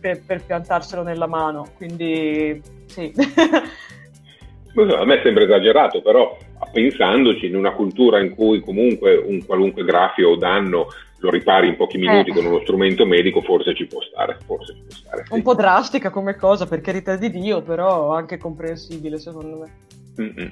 per, 0.00 0.22
per 0.24 0.44
piantarselo 0.44 1.02
nella 1.02 1.26
mano. 1.26 1.68
Quindi 1.76 2.60
sì. 2.86 3.12
a 4.74 5.04
me 5.04 5.20
sembra 5.22 5.44
esagerato, 5.44 6.02
però 6.02 6.36
pensandoci 6.72 7.46
in 7.46 7.56
una 7.56 7.72
cultura 7.72 8.20
in 8.20 8.34
cui 8.34 8.60
comunque 8.60 9.16
un 9.16 9.44
qualunque 9.44 9.84
graffio 9.84 10.30
o 10.30 10.36
danno 10.36 10.88
lo 11.20 11.30
ripari 11.30 11.68
in 11.68 11.76
pochi 11.76 11.98
minuti 11.98 12.30
eh. 12.30 12.32
con 12.32 12.46
uno 12.46 12.60
strumento 12.60 13.04
medico, 13.04 13.42
forse 13.42 13.74
ci 13.74 13.86
può 13.86 14.00
stare. 14.00 14.38
Forse 14.46 14.74
ci 14.74 14.80
può 14.80 14.96
stare 14.96 15.24
sì. 15.26 15.34
Un 15.34 15.42
po' 15.42 15.54
drastica 15.54 16.10
come 16.10 16.34
cosa, 16.36 16.66
per 16.66 16.80
carità 16.80 17.16
di 17.16 17.30
Dio, 17.30 17.62
però 17.62 18.14
anche 18.14 18.38
comprensibile 18.38 19.18
secondo 19.18 19.58
me. 19.58 19.72
Mm-hmm. 20.20 20.48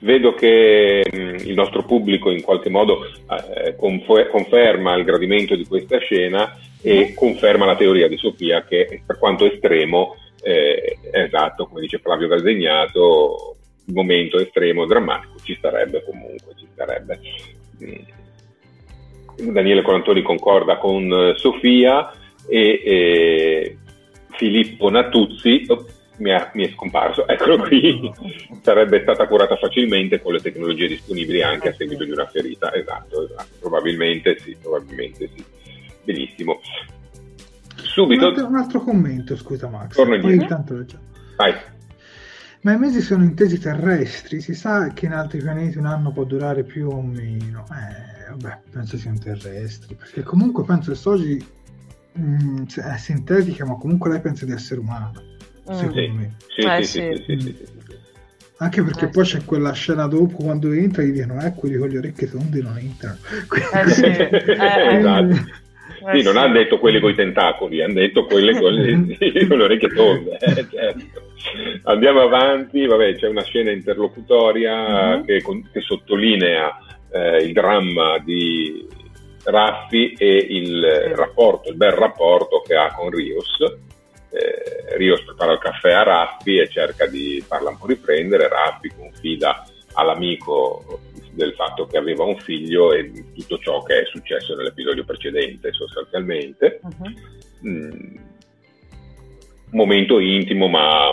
Vedo 0.00 0.34
che 0.34 1.04
mm, 1.14 1.34
il 1.44 1.54
nostro 1.54 1.84
pubblico 1.84 2.30
in 2.30 2.42
qualche 2.42 2.70
modo 2.70 3.04
eh, 3.04 3.74
confer- 3.76 4.30
conferma 4.30 4.94
il 4.94 5.04
gradimento 5.04 5.56
di 5.56 5.66
questa 5.66 5.98
scena 5.98 6.56
e 6.80 7.10
mm. 7.10 7.14
conferma 7.14 7.66
la 7.66 7.76
teoria 7.76 8.08
di 8.08 8.16
Sofia 8.16 8.64
che 8.64 9.02
per 9.04 9.18
quanto 9.18 9.44
estremo, 9.44 10.16
eh, 10.42 10.98
esatto, 11.10 11.66
come 11.66 11.80
dice 11.80 11.98
Flavio 11.98 12.28
Galdegnato, 12.28 13.56
il 13.86 13.94
momento 13.94 14.38
estremo 14.38 14.86
drammatico 14.86 15.38
ci 15.42 15.54
starebbe 15.56 16.04
comunque, 16.04 16.54
ci 16.56 16.66
starebbe. 16.72 17.20
Mm 17.82 18.16
Daniele 19.38 19.82
Colantoni 19.82 20.22
concorda 20.22 20.78
con 20.78 21.10
eh, 21.12 21.34
Sofia 21.36 22.12
e, 22.48 22.82
e 22.84 23.78
Filippo 24.30 24.90
Natuzzi 24.90 25.64
mi, 26.18 26.30
è, 26.30 26.50
mi, 26.54 26.66
è, 26.66 26.70
scomparso, 26.72 27.26
eccolo 27.26 27.58
qui, 27.66 28.12
sarebbe 28.62 29.00
stata 29.02 29.26
curata 29.26 29.56
facilmente 29.56 30.20
con 30.20 30.32
le 30.32 30.40
tecnologie 30.40 30.86
disponibili 30.86 31.42
anche 31.42 31.70
a 31.70 31.74
seguito 31.74 32.04
di 32.04 32.10
una 32.10 32.26
ferita, 32.26 32.72
esatto, 32.74 33.24
esatto. 33.24 33.56
probabilmente 33.60 34.38
sì, 34.38 34.56
probabilmente 34.60 35.30
sì, 35.34 35.44
benissimo. 36.04 36.60
Subito... 37.74 38.26
Un 38.26 38.30
altro, 38.30 38.46
un 38.46 38.56
altro 38.56 38.80
commento, 38.80 39.36
scusa 39.36 39.68
Max, 39.68 39.94
Torno 39.94 40.18
già. 40.84 40.98
Vai. 41.36 41.54
Ma 42.60 42.72
i 42.72 42.78
mesi 42.78 43.00
sono 43.00 43.22
intesi 43.22 43.58
terrestri, 43.58 44.40
si 44.40 44.52
sa 44.52 44.88
che 44.88 45.06
in 45.06 45.12
altri 45.12 45.38
pianeti 45.38 45.78
un 45.78 45.86
anno 45.86 46.10
può 46.10 46.24
durare 46.24 46.64
più 46.64 46.88
o 46.88 47.00
meno. 47.00 47.64
Eh, 47.70 48.30
vabbè, 48.30 48.60
penso 48.70 48.96
siano 48.96 49.18
terrestri, 49.18 49.94
perché 49.94 50.22
comunque 50.22 50.64
penso 50.64 50.90
che 50.90 50.96
Soji 50.96 51.46
mh, 52.12 52.64
è 52.80 52.96
sintetica, 52.96 53.64
ma 53.64 53.76
comunque 53.76 54.10
lei 54.10 54.20
pensa 54.20 54.44
di 54.44 54.52
essere 54.52 54.80
umana, 54.80 55.12
mm. 55.12 55.27
Secondo 55.74 56.00
sì. 56.00 56.08
me. 56.08 56.34
Sì, 56.48 56.84
sì, 56.84 57.22
sì, 57.24 57.40
sì, 57.40 57.56
Anche 58.60 58.82
perché 58.82 59.04
eh, 59.04 59.08
poi 59.08 59.24
c'è 59.24 59.44
quella 59.44 59.72
scena 59.72 60.06
dopo 60.06 60.36
quando 60.36 60.72
entra 60.72 61.02
gli 61.02 61.12
dicono 61.12 61.40
eh 61.44 61.54
quelli 61.54 61.76
con 61.76 61.88
le 61.88 61.98
orecchie 61.98 62.28
tonde 62.28 62.60
non 62.60 62.76
entrano. 62.76 63.18
Eh, 63.72 63.88
sì. 63.90 64.04
eh, 64.04 64.28
esatto. 64.98 65.66
Eh, 66.06 66.18
sì, 66.18 66.22
non 66.22 66.36
ha 66.36 66.48
detto 66.48 66.78
quelli 66.78 67.00
con 67.00 67.10
i 67.10 67.14
tentacoli, 67.14 67.82
hanno 67.82 67.94
detto 67.94 68.24
quelle 68.24 68.58
con 68.58 68.72
le, 68.72 69.16
con 69.46 69.58
le 69.58 69.64
orecchie 69.64 69.88
tonde. 69.88 70.38
Eh, 70.38 70.66
certo. 70.68 71.26
Andiamo 71.84 72.22
avanti, 72.22 72.84
vabbè, 72.86 73.14
c'è 73.16 73.28
una 73.28 73.42
scena 73.42 73.70
interlocutoria 73.70 75.16
mm-hmm. 75.16 75.24
che, 75.24 75.42
che, 75.72 75.80
sottolinea 75.80 76.78
eh, 77.12 77.44
il 77.44 77.52
dramma 77.52 78.18
di 78.18 78.86
Raffi 79.44 80.14
e 80.18 80.46
il 80.50 80.82
rapporto, 81.14 81.70
il 81.70 81.76
bel 81.76 81.92
rapporto 81.92 82.62
che 82.66 82.74
ha 82.74 82.92
con 82.92 83.10
Rios. 83.10 83.56
Eh, 84.30 84.96
Rios 84.96 85.24
prepara 85.24 85.52
il 85.52 85.58
caffè 85.58 85.92
a 85.92 86.02
Raffi 86.02 86.58
e 86.58 86.68
cerca 86.68 87.06
di 87.06 87.42
farla 87.46 87.70
un 87.70 87.78
po' 87.78 87.86
riprendere, 87.86 88.48
Raffi 88.48 88.90
confida 88.94 89.66
all'amico 89.94 91.00
del 91.32 91.54
fatto 91.54 91.86
che 91.86 91.96
aveva 91.96 92.24
un 92.24 92.36
figlio 92.38 92.92
e 92.92 93.10
tutto 93.34 93.58
ciò 93.58 93.82
che 93.82 94.02
è 94.02 94.04
successo 94.06 94.54
nell'episodio 94.56 95.04
precedente 95.04 95.72
sostanzialmente. 95.72 96.80
Uh-huh. 96.82 97.68
Mm, 97.68 98.16
momento 99.70 100.18
intimo 100.18 100.68
ma 100.68 101.10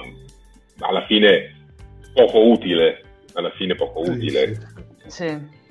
alla 0.80 1.06
fine 1.06 1.68
poco 2.14 2.40
utile, 2.40 3.04
alla 3.34 3.52
fine 3.52 3.76
poco 3.76 4.02
utile. 4.02 4.58
Sì. 5.08 5.64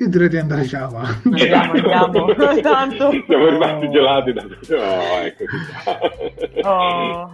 Io 0.00 0.08
direi 0.08 0.30
di 0.30 0.38
andare 0.38 0.62
già 0.62 0.84
avanti. 0.84 1.28
Andiamo, 1.28 1.72
andiamo. 1.72 2.34
Tanto. 2.62 3.10
Siamo 3.26 3.48
rimasti 3.48 3.84
oh. 3.84 3.90
gelati 3.90 4.32
da... 4.32 4.42
Oh, 4.42 5.18
eccoci 5.20 5.56
oh. 6.62 7.30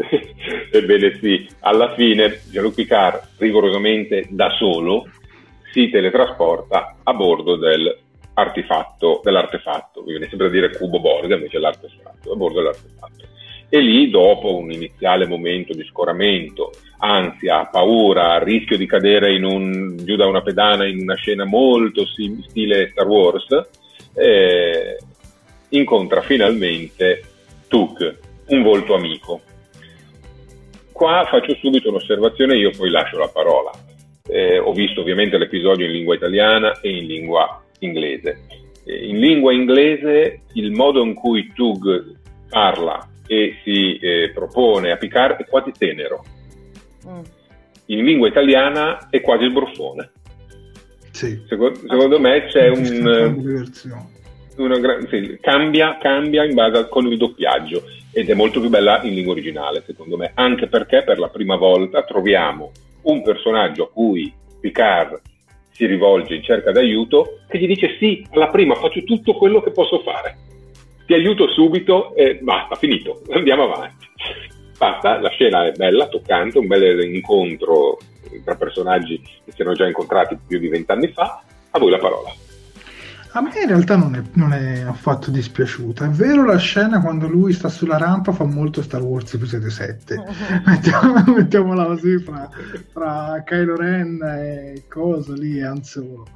Ebbene 0.72 1.18
sì, 1.20 1.48
alla 1.60 1.94
fine 1.94 2.40
Jean-Luc 2.50 2.74
Picard 2.74 3.28
rigorosamente 3.38 4.26
da 4.28 4.50
solo 4.58 5.08
si 5.72 5.88
teletrasporta 5.88 6.96
a 7.04 7.14
bordo 7.14 7.54
del 7.54 7.96
artefatto, 8.34 9.20
dell'artefatto, 9.22 10.02
mi 10.02 10.10
viene 10.10 10.28
sempre 10.28 10.48
a 10.48 10.50
dire 10.50 10.76
cubo 10.76 10.98
Borg, 10.98 11.30
invece 11.32 11.58
l'artefatto, 11.58 12.32
a 12.32 12.36
bordo 12.36 12.58
dell'artefatto. 12.58 13.24
E 13.72 13.78
lì, 13.78 14.10
dopo 14.10 14.56
un 14.56 14.72
iniziale 14.72 15.28
momento 15.28 15.72
di 15.72 15.84
scoramento, 15.84 16.72
ansia, 16.98 17.66
paura, 17.66 18.42
rischio 18.42 18.76
di 18.76 18.84
cadere 18.84 19.36
un, 19.44 19.96
giù 20.02 20.16
da 20.16 20.26
una 20.26 20.42
pedana 20.42 20.88
in 20.88 21.00
una 21.00 21.14
scena 21.14 21.44
molto 21.44 22.04
sim- 22.04 22.42
stile 22.48 22.88
Star 22.90 23.06
Wars, 23.06 23.46
eh, 24.14 24.98
incontra 25.68 26.20
finalmente 26.20 27.22
Tuk, 27.68 28.18
un 28.48 28.62
volto 28.62 28.94
amico. 28.94 29.40
Qua 30.90 31.24
faccio 31.30 31.54
subito 31.54 31.90
un'osservazione, 31.90 32.56
io 32.56 32.72
poi 32.76 32.90
lascio 32.90 33.18
la 33.18 33.28
parola. 33.28 33.70
Eh, 34.26 34.58
ho 34.58 34.72
visto 34.72 35.00
ovviamente 35.00 35.38
l'episodio 35.38 35.86
in 35.86 35.92
lingua 35.92 36.16
italiana 36.16 36.80
e 36.80 36.90
in 36.90 37.06
lingua 37.06 37.62
inglese. 37.78 38.40
Eh, 38.84 39.06
in 39.06 39.20
lingua 39.20 39.52
inglese 39.52 40.42
il 40.54 40.72
modo 40.72 41.04
in 41.04 41.14
cui 41.14 41.52
Tug 41.54 42.18
parla 42.48 43.09
e 43.30 43.60
si 43.62 43.96
eh, 43.98 44.32
propone 44.34 44.90
a 44.90 44.96
Picard 44.96 45.36
è 45.36 45.46
quasi 45.46 45.70
tenero. 45.78 46.24
Mm. 47.06 47.20
In 47.86 48.04
lingua 48.04 48.26
italiana 48.26 49.08
è 49.08 49.20
quasi 49.20 49.48
sbruffone. 49.48 50.10
Sì. 51.12 51.40
Secondo, 51.46 51.78
secondo 51.78 52.18
me 52.18 52.46
c'è 52.46 52.68
un... 52.68 53.68
Una, 54.56 54.98
sì, 55.08 55.38
cambia, 55.40 55.96
cambia 55.98 56.44
in 56.44 56.54
base 56.54 56.76
al, 56.76 56.88
con 56.88 57.06
il 57.06 57.16
doppiaggio 57.16 57.84
ed 58.12 58.28
è 58.28 58.34
molto 58.34 58.58
più 58.60 58.68
bella 58.68 59.00
in 59.04 59.14
lingua 59.14 59.32
originale 59.32 59.82
secondo 59.86 60.18
me 60.18 60.32
anche 60.34 60.66
perché 60.66 61.02
per 61.02 61.18
la 61.18 61.28
prima 61.28 61.56
volta 61.56 62.02
troviamo 62.02 62.72
un 63.02 63.22
personaggio 63.22 63.84
a 63.84 63.90
cui 63.90 64.30
Picard 64.60 65.18
si 65.70 65.86
rivolge 65.86 66.34
in 66.34 66.42
cerca 66.42 66.72
d'aiuto 66.72 67.38
che 67.48 67.58
gli 67.58 67.66
dice 67.68 67.96
sì, 67.98 68.26
alla 68.32 68.48
prima 68.48 68.74
faccio 68.74 69.02
tutto 69.04 69.32
quello 69.32 69.62
che 69.62 69.70
posso 69.70 70.00
fare 70.00 70.49
ti 71.10 71.14
aiuto 71.14 71.48
subito 71.48 72.14
e 72.14 72.38
basta, 72.40 72.76
finito, 72.76 73.22
andiamo 73.32 73.64
avanti. 73.64 74.06
Basta, 74.78 75.18
la 75.18 75.28
scena 75.30 75.66
è 75.66 75.72
bella, 75.72 76.06
toccante, 76.06 76.58
un 76.58 76.68
bel 76.68 77.02
incontro 77.02 77.98
tra 78.44 78.54
personaggi 78.54 79.20
che 79.44 79.50
si 79.50 79.60
erano 79.60 79.74
già 79.74 79.88
incontrati 79.88 80.38
più 80.46 80.60
di 80.60 80.68
vent'anni 80.68 81.08
fa. 81.08 81.42
A 81.72 81.78
voi 81.80 81.90
la 81.90 81.98
parola. 81.98 82.32
A 83.32 83.40
me 83.40 83.50
in 83.60 83.66
realtà 83.66 83.96
non 83.96 84.14
è, 84.14 84.22
non 84.34 84.52
è, 84.52 84.82
affatto 84.82 85.32
dispiaciuta. 85.32 86.04
È 86.04 86.10
vero 86.10 86.44
la 86.44 86.58
scena 86.58 87.00
quando 87.00 87.26
lui 87.26 87.52
sta 87.52 87.68
sulla 87.68 87.98
rampa 87.98 88.30
fa 88.30 88.44
molto 88.44 88.80
Star 88.80 89.02
Wars 89.02 89.34
episodio 89.34 89.68
7. 89.68 90.16
Mettiamo, 90.64 91.24
mettiamola 91.34 91.86
così 91.86 92.18
fra, 92.18 92.48
fra 92.92 93.42
Kylo 93.44 93.74
Ren 93.74 94.22
e 94.22 94.84
cosa 94.88 95.34
lì 95.34 95.58
e 95.58 95.64
Han 95.64 95.82
Solo 95.82 96.28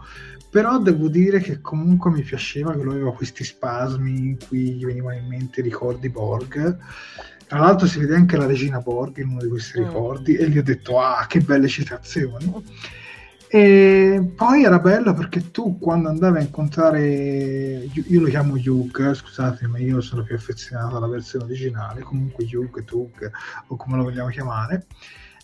però 0.54 0.78
devo 0.78 1.08
dire 1.08 1.40
che 1.40 1.60
comunque 1.60 2.12
mi 2.12 2.22
piaceva 2.22 2.76
che 2.76 2.82
lui 2.84 2.94
aveva 2.94 3.12
questi 3.12 3.42
spasmi 3.42 4.16
in 4.18 4.36
cui 4.38 4.74
gli 4.74 4.84
venivano 4.84 5.16
in 5.16 5.26
mente 5.26 5.58
i 5.58 5.64
ricordi 5.64 6.08
Borg. 6.08 6.78
Tra 7.48 7.58
l'altro 7.58 7.88
si 7.88 7.98
vede 7.98 8.14
anche 8.14 8.36
la 8.36 8.46
regina 8.46 8.78
Borg 8.78 9.16
in 9.16 9.30
uno 9.30 9.40
di 9.40 9.48
questi 9.48 9.80
mm. 9.80 9.84
ricordi 9.84 10.36
e 10.36 10.48
gli 10.48 10.56
ho 10.56 10.62
detto 10.62 11.00
ah 11.00 11.26
che 11.26 11.40
belle 11.40 11.66
citazioni. 11.66 12.64
E 13.48 14.32
poi 14.36 14.62
era 14.62 14.78
bello 14.78 15.12
perché 15.12 15.50
tu 15.50 15.76
quando 15.80 16.08
andavi 16.08 16.38
a 16.38 16.42
incontrare 16.42 17.88
io 17.92 18.20
lo 18.20 18.28
chiamo 18.28 18.54
Hugh 18.54 19.12
scusate 19.12 19.66
ma 19.66 19.78
io 19.78 20.00
sono 20.00 20.22
più 20.22 20.36
affezionato 20.36 20.96
alla 20.96 21.08
versione 21.08 21.46
originale 21.46 22.02
comunque 22.02 22.44
Hugh, 22.44 22.84
Tug 22.84 23.28
o 23.66 23.74
come 23.74 23.96
lo 23.96 24.04
vogliamo 24.04 24.28
chiamare 24.28 24.86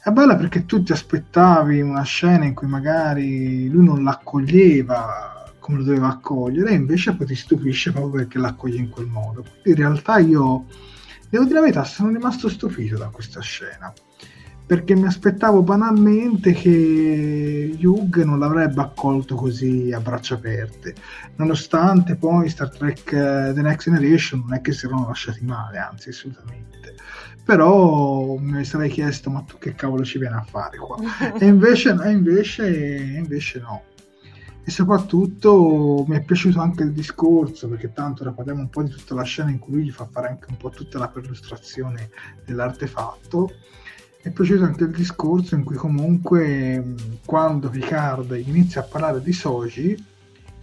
è 0.02 0.10
bella 0.10 0.36
perché 0.36 0.64
tu 0.64 0.82
ti 0.82 0.92
aspettavi 0.92 1.80
una 1.80 2.02
scena 2.02 2.44
in 2.44 2.54
cui 2.54 2.66
magari 2.68 3.68
lui 3.68 3.84
non 3.84 4.02
l'accoglieva 4.02 5.40
come 5.58 5.78
lo 5.78 5.84
doveva 5.84 6.08
accogliere, 6.08 6.70
e 6.70 6.74
invece 6.74 7.14
poi 7.14 7.26
ti 7.26 7.34
stupisce 7.34 7.92
proprio 7.92 8.12
perché 8.12 8.38
l'accoglie 8.38 8.78
in 8.78 8.88
quel 8.88 9.06
modo. 9.06 9.42
Quindi 9.62 9.80
in 9.80 9.88
realtà 9.88 10.18
io, 10.18 10.64
devo 11.28 11.44
dire 11.44 11.56
la 11.56 11.60
verità, 11.60 11.84
sono 11.84 12.08
rimasto 12.10 12.48
stupito 12.48 12.96
da 12.96 13.08
questa 13.08 13.40
scena 13.40 13.92
perché 14.70 14.94
mi 14.94 15.06
aspettavo 15.06 15.62
banalmente 15.62 16.52
che 16.52 17.76
Hugh 17.82 18.22
non 18.22 18.38
l'avrebbe 18.38 18.80
accolto 18.80 19.34
così 19.34 19.90
a 19.92 19.98
braccia 19.98 20.34
aperte, 20.34 20.94
nonostante 21.34 22.14
poi 22.14 22.48
Star 22.48 22.70
Trek 22.70 23.06
uh, 23.06 23.52
The 23.52 23.62
Next 23.62 23.90
Generation 23.90 24.42
non 24.46 24.54
è 24.54 24.60
che 24.60 24.70
si 24.70 24.86
erano 24.86 25.08
lasciati 25.08 25.44
male, 25.44 25.78
anzi 25.78 26.10
assolutamente 26.10 26.94
però 27.50 28.36
mi 28.36 28.64
sarei 28.64 28.88
chiesto 28.88 29.28
ma 29.28 29.40
tu 29.40 29.58
che 29.58 29.74
cavolo 29.74 30.04
ci 30.04 30.20
viene 30.20 30.36
a 30.36 30.44
fare 30.48 30.78
qua? 30.78 30.96
E 31.36 31.46
invece, 31.46 31.96
invece, 32.04 32.68
invece 33.16 33.58
no. 33.58 33.82
E 34.62 34.70
soprattutto 34.70 36.04
mi 36.06 36.14
è 36.14 36.22
piaciuto 36.22 36.60
anche 36.60 36.84
il 36.84 36.92
discorso 36.92 37.66
perché 37.66 37.92
tanto 37.92 38.22
ora 38.22 38.30
parliamo 38.30 38.60
un 38.60 38.70
po' 38.70 38.84
di 38.84 38.90
tutta 38.90 39.16
la 39.16 39.24
scena 39.24 39.50
in 39.50 39.58
cui 39.58 39.72
lui 39.72 39.84
gli 39.86 39.90
fa 39.90 40.06
fare 40.08 40.28
anche 40.28 40.46
un 40.48 40.58
po' 40.58 40.70
tutta 40.70 41.00
la 41.00 41.08
perlustrazione 41.08 42.10
dell'artefatto 42.44 43.50
mi 44.22 44.30
è 44.30 44.30
piaciuto 44.30 44.62
anche 44.62 44.84
il 44.84 44.90
discorso 44.90 45.56
in 45.56 45.64
cui 45.64 45.74
comunque 45.74 46.94
quando 47.24 47.68
Picard 47.68 48.40
inizia 48.46 48.82
a 48.82 48.84
parlare 48.84 49.20
di 49.20 49.32
Soji 49.32 50.06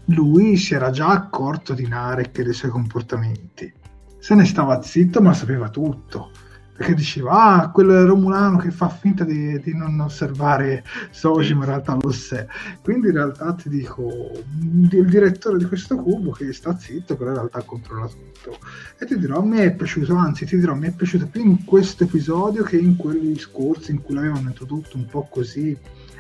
lui 0.05 0.55
si 0.55 0.73
era 0.73 0.89
già 0.91 1.09
accorto 1.09 1.73
di 1.73 1.85
Narek 1.85 2.37
e 2.37 2.43
dei 2.43 2.53
suoi 2.53 2.71
comportamenti. 2.71 3.73
Se 4.19 4.35
ne 4.35 4.45
stava 4.45 4.81
zitto 4.81 5.21
ma 5.21 5.33
sapeva 5.33 5.67
tutto 5.67 6.31
perché 6.87 6.93
diceva 6.93 7.31
ah 7.31 7.71
quel 7.71 8.05
Romulano 8.05 8.57
che 8.57 8.69
fa 8.69 8.87
finta 8.87 9.23
di, 9.23 9.59
di 9.61 9.75
non 9.75 9.99
osservare 9.99 10.83
Soji 11.09 11.55
ma 11.55 11.61
in 11.61 11.69
realtà 11.69 11.97
lo 11.99 12.11
sa. 12.11 12.45
Quindi 12.81 13.07
in 13.07 13.13
realtà 13.13 13.53
ti 13.53 13.67
dico 13.67 14.31
il 14.61 15.07
direttore 15.07 15.57
di 15.57 15.65
questo 15.65 15.95
cubo 15.95 16.31
che 16.31 16.53
sta 16.53 16.77
zitto 16.77 17.17
però 17.17 17.31
in 17.31 17.37
realtà 17.37 17.63
controlla 17.63 18.07
tutto. 18.07 18.59
E 18.99 19.05
ti 19.07 19.17
dirò 19.17 19.39
a 19.39 19.45
me 19.45 19.63
è 19.63 19.73
piaciuto 19.73 20.15
anzi 20.15 20.45
ti 20.45 20.57
dirò 20.57 20.75
mi 20.75 20.87
è 20.87 20.91
piaciuto 20.91 21.25
più 21.25 21.43
in 21.43 21.65
questo 21.65 22.03
episodio 22.03 22.63
che 22.63 22.77
in 22.77 22.95
quelli 22.95 23.37
scorsi 23.39 23.91
in 23.91 24.03
cui 24.03 24.13
l'avevano 24.13 24.49
introdotto 24.49 24.97
un 24.97 25.07
po' 25.07 25.27
così 25.29 25.75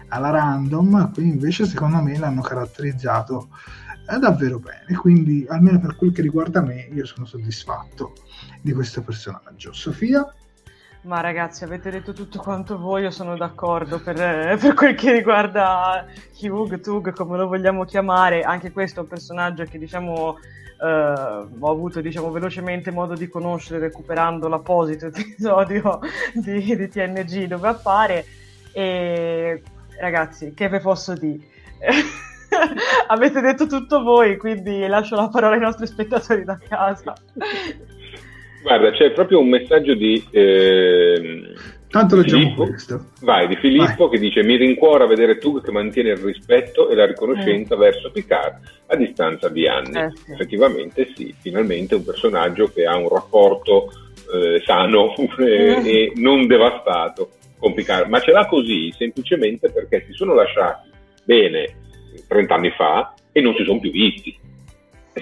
alla 0.09 0.31
random 0.31 1.11
qui 1.13 1.27
invece 1.27 1.65
secondo 1.65 2.01
me 2.01 2.17
l'hanno 2.17 2.41
caratterizzato 2.41 3.49
è 4.07 4.17
davvero 4.17 4.57
bene. 4.57 4.97
Quindi 4.97 5.45
almeno 5.49 5.79
per 5.79 5.95
quel 5.95 6.13
che 6.13 6.21
riguarda 6.21 6.61
me 6.61 6.89
io 6.93 7.05
sono 7.05 7.25
soddisfatto 7.25 8.13
di 8.61 8.71
questo 8.71 9.01
personaggio. 9.01 9.73
Sofia 9.73 10.25
ma 11.01 11.21
ragazzi, 11.21 11.63
avete 11.63 11.89
detto 11.89 12.11
tutto 12.13 12.39
quanto 12.39 12.77
voi, 12.77 13.03
io 13.03 13.11
sono 13.11 13.37
d'accordo 13.37 13.99
per, 14.01 14.15
per 14.57 14.73
quel 14.73 14.95
che 14.95 15.13
riguarda 15.13 16.05
Hugh, 16.41 16.79
Tug, 16.81 17.13
come 17.13 17.37
lo 17.37 17.47
vogliamo 17.47 17.85
chiamare. 17.85 18.41
Anche 18.41 18.71
questo 18.71 18.99
è 18.99 19.03
un 19.03 19.09
personaggio 19.09 19.63
che 19.63 19.77
diciamo 19.77 20.37
Uh, 20.79 21.57
ho 21.57 21.71
avuto 21.71 22.01
diciamo, 22.01 22.29
velocemente 22.29 22.91
modo 22.91 23.15
di 23.15 23.27
conoscere 23.27 23.79
recuperando 23.79 24.47
l'apposito 24.47 25.07
episodio 25.07 26.01
di, 26.35 26.75
di, 26.75 26.87
TNG 26.87 27.45
dove 27.45 27.67
appare. 27.67 28.23
E 28.73 29.63
ragazzi 29.99 30.53
che 30.53 30.69
ve 30.69 30.79
posso 30.79 31.15
dire? 31.15 31.43
Avete 33.07 33.41
detto 33.41 33.65
tutto 33.65 34.03
voi 34.03 34.37
quindi 34.37 34.85
lascio 34.85 35.15
la 35.15 35.29
parola 35.29 35.55
ai 35.55 35.61
nostri 35.61 35.87
spettatori 35.87 36.43
da 36.43 36.59
casa 36.59 37.15
Guarda, 38.67 38.91
c'è 38.91 39.11
proprio 39.11 39.39
un 39.39 39.47
messaggio 39.47 39.93
di... 39.93 40.21
Eh, 40.29 41.53
Tanto 41.89 42.17
leggiamo 42.17 42.41
Filippo, 42.41 42.65
questo. 42.65 43.05
Vai, 43.21 43.47
di 43.47 43.55
Filippo 43.55 44.07
vai. 44.07 44.09
che 44.09 44.19
dice 44.19 44.43
mi 44.43 44.57
rincuora 44.57 45.07
vedere 45.07 45.37
Tug 45.37 45.63
che 45.63 45.71
mantiene 45.71 46.09
il 46.09 46.17
rispetto 46.17 46.89
e 46.89 46.95
la 46.95 47.05
riconoscenza 47.05 47.77
mm. 47.77 47.79
verso 47.79 48.11
Picard 48.11 48.55
a 48.87 48.95
distanza 48.97 49.47
di 49.47 49.69
anni. 49.69 49.97
Eh, 49.97 50.11
sì. 50.13 50.33
Effettivamente 50.33 51.09
sì, 51.15 51.33
finalmente 51.39 51.95
un 51.95 52.03
personaggio 52.03 52.67
che 52.67 52.83
ha 52.83 52.97
un 52.97 53.07
rapporto 53.07 53.89
eh, 54.33 54.61
sano 54.65 55.15
e, 55.39 55.79
mm. 55.79 55.85
e 55.85 56.11
non 56.15 56.45
devastato 56.45 57.29
con 57.57 57.73
Picard, 57.73 58.09
ma 58.09 58.19
ce 58.19 58.31
l'ha 58.31 58.47
così 58.47 58.91
semplicemente 58.91 59.71
perché 59.71 60.03
si 60.05 60.11
sono 60.11 60.33
lasciati 60.33 60.89
bene 61.23 61.73
30 62.27 62.53
anni 62.53 62.71
fa 62.71 63.13
e 63.31 63.39
non 63.39 63.55
si 63.55 63.63
sono 63.63 63.79
più 63.79 63.91
visti 63.91 64.37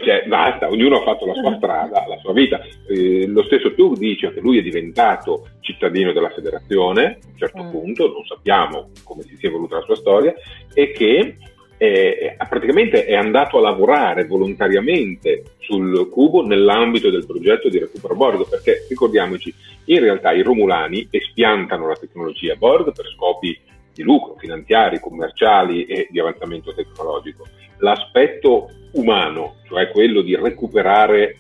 cioè, 0.04 0.24
basta, 0.28 0.70
ognuno 0.70 0.98
ha 0.98 1.04
fatto 1.04 1.26
la 1.26 1.34
sua 1.34 1.54
eh. 1.54 1.58
strada, 1.58 2.06
la 2.08 2.18
sua 2.18 2.34
vita. 2.34 2.62
Eh, 2.88 3.28
lo 3.28 3.44
stesso 3.44 3.74
Tug 3.74 3.98
dice 3.98 4.34
che 4.34 4.40
lui 4.40 4.58
è 4.58 4.62
diventato 4.62 5.48
cittadino 5.60 6.12
della 6.12 6.30
federazione, 6.30 7.20
a 7.22 7.28
un 7.28 7.38
certo 7.38 7.64
mm. 7.64 7.72
punto, 7.72 8.08
non 8.08 8.26
sappiamo 8.26 8.90
come 9.04 9.24
si 9.24 9.36
sia 9.38 9.50
evoluta 9.50 9.78
la 9.78 9.84
sua 9.84 9.96
storia, 9.96 10.34
e 10.74 10.92
che 10.92 11.38
eh, 11.78 12.38
praticamente 12.48 13.06
è 13.06 13.16
andato 13.16 13.58
a 13.58 13.62
lavorare 13.62 14.26
volontariamente 14.26 15.44
sul 15.60 16.10
cubo 16.10 16.46
nell'ambito 16.46 17.10
del 17.10 17.26
progetto 17.26 17.70
di 17.70 17.80
recupero 17.80 18.16
Borg, 18.16 18.48
perché 18.48 18.86
ricordiamoci, 18.88 19.54
in 19.86 20.00
realtà 20.00 20.32
i 20.32 20.42
Romulani 20.42 21.08
espiantano 21.10 21.88
la 21.88 21.96
tecnologia 21.96 22.56
Borg 22.56 22.94
per 22.94 23.06
scopi 23.16 23.60
di 23.94 24.04
lucro 24.04 24.36
finanziari, 24.38 25.00
commerciali 25.00 25.86
e 25.86 26.08
di 26.10 26.20
avanzamento 26.20 26.74
tecnologico. 26.74 27.46
L'aspetto 27.78 28.70
umano, 28.96 29.56
cioè 29.68 29.90
quello 29.90 30.22
di 30.22 30.36
recuperare 30.36 31.38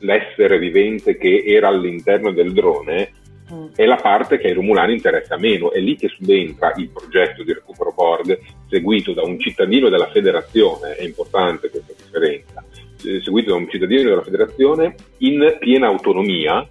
l'essere 0.00 0.58
vivente 0.58 1.16
che 1.16 1.42
era 1.46 1.68
all'interno 1.68 2.30
del 2.32 2.52
drone, 2.52 3.12
mm. 3.52 3.66
è 3.74 3.84
la 3.84 3.96
parte 3.96 4.38
che 4.38 4.48
ai 4.48 4.52
Romulani 4.52 4.94
interessa 4.94 5.36
meno. 5.36 5.72
È 5.72 5.80
lì 5.80 5.96
che 5.96 6.08
subentra 6.08 6.72
il 6.76 6.90
progetto 6.90 7.42
di 7.42 7.52
recupero 7.52 7.92
Borg 7.92 8.38
seguito 8.68 9.12
da 9.12 9.22
un 9.22 9.38
cittadino 9.38 9.88
della 9.88 10.08
federazione, 10.08 10.94
è 10.94 11.02
importante 11.02 11.70
questa 11.70 11.92
differenza, 11.96 12.64
eh, 13.04 13.20
seguito 13.22 13.50
da 13.50 13.56
un 13.56 13.68
cittadino 13.68 14.08
della 14.08 14.22
federazione 14.22 14.94
in 15.18 15.56
piena 15.58 15.86
autonomia 15.86 16.68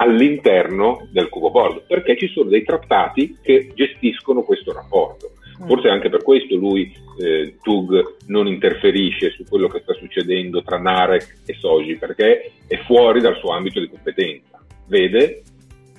all'interno 0.00 1.08
del 1.10 1.28
Cubo 1.28 1.50
Board, 1.50 1.82
perché 1.86 2.16
ci 2.16 2.28
sono 2.28 2.48
dei 2.48 2.62
trattati 2.62 3.36
che 3.42 3.72
gestiscono 3.74 4.42
questo 4.42 4.72
rapporto. 4.72 5.32
Mm. 5.62 5.66
Forse 5.66 5.88
anche 5.88 6.08
per 6.08 6.22
questo 6.22 6.56
lui, 6.56 6.94
eh, 7.18 7.56
Tug, 7.62 8.16
non 8.26 8.46
interferisce 8.46 9.30
su 9.30 9.44
quello 9.44 9.68
che 9.68 9.80
sta 9.80 9.94
succedendo 9.94 10.62
tra 10.62 10.78
Narek 10.78 11.38
e 11.44 11.54
Soji, 11.54 11.96
perché 11.96 12.52
è 12.66 12.76
fuori 12.84 13.20
dal 13.20 13.36
suo 13.36 13.50
ambito 13.50 13.80
di 13.80 13.88
competenza. 13.88 14.60
Vede, 14.86 15.42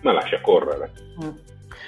ma 0.01 0.13
lascia 0.13 0.39
correre. 0.41 0.91
Mm. 1.23 1.29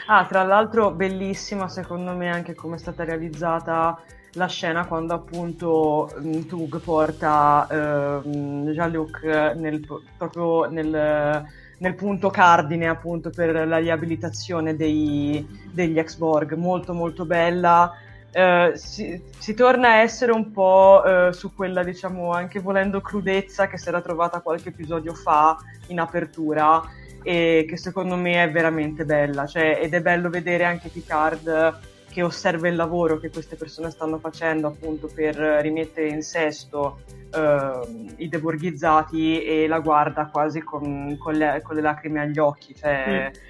Ah, 0.08 0.26
tra 0.26 0.44
l'altro 0.44 0.92
bellissima 0.92 1.70
secondo 1.70 2.14
me 2.14 2.30
anche 2.30 2.54
come 2.54 2.76
è 2.76 2.80
stata 2.80 3.04
realizzata 3.04 3.98
la 4.34 4.48
scena 4.48 4.86
quando 4.86 5.14
appunto 5.14 6.10
mm, 6.20 6.42
Tug 6.42 6.80
porta 6.82 7.68
eh, 7.70 8.30
Jean-Luc 8.72 9.24
nel, 9.56 9.86
proprio 10.18 10.66
nel, 10.70 11.46
nel, 11.82 11.96
punto 11.96 12.30
cardine 12.30 12.88
appunto 12.88 13.30
per 13.30 13.68
la 13.68 13.78
riabilitazione 13.78 14.76
dei, 14.76 15.46
degli 15.72 16.00
ex-Borg, 16.00 16.54
molto 16.54 16.94
molto 16.94 17.26
bella. 17.26 17.92
Eh, 18.32 18.72
si, 18.76 19.22
si, 19.38 19.54
torna 19.54 19.90
a 19.90 20.02
essere 20.02 20.32
un 20.32 20.52
po' 20.52 21.04
eh, 21.04 21.34
su 21.34 21.54
quella, 21.54 21.84
diciamo, 21.84 22.32
anche 22.32 22.60
volendo 22.60 23.02
crudezza 23.02 23.68
che 23.68 23.78
si 23.78 23.90
era 23.90 24.02
trovata 24.02 24.40
qualche 24.40 24.70
episodio 24.70 25.14
fa 25.14 25.58
in 25.88 26.00
apertura 26.00 26.82
e 27.24 27.66
che 27.68 27.78
secondo 27.78 28.16
me 28.16 28.44
è 28.44 28.52
veramente 28.52 29.06
bella, 29.06 29.46
cioè, 29.46 29.80
ed 29.82 29.94
è 29.94 30.02
bello 30.02 30.30
vedere 30.30 30.64
anche 30.64 30.90
Picard 30.90 31.90
che 32.12 32.22
osserva 32.22 32.68
il 32.68 32.76
lavoro 32.76 33.18
che 33.18 33.30
queste 33.30 33.56
persone 33.56 33.90
stanno 33.90 34.20
facendo 34.20 34.68
appunto 34.68 35.10
per 35.14 35.36
rimettere 35.36 36.10
in 36.10 36.22
sesto 36.22 37.00
uh, 37.34 38.14
i 38.18 38.28
deborghizzati 38.28 39.44
e 39.44 39.68
la 39.68 39.80
guarda 39.80 40.30
quasi 40.32 40.62
con, 40.62 41.16
con, 41.18 41.34
le, 41.34 41.62
con 41.64 41.76
le, 41.76 41.82
lacrime 41.82 42.22
agli 42.22 42.38
occhi. 42.38 42.76
Cioè, 42.76 43.32
mm. 43.32 43.50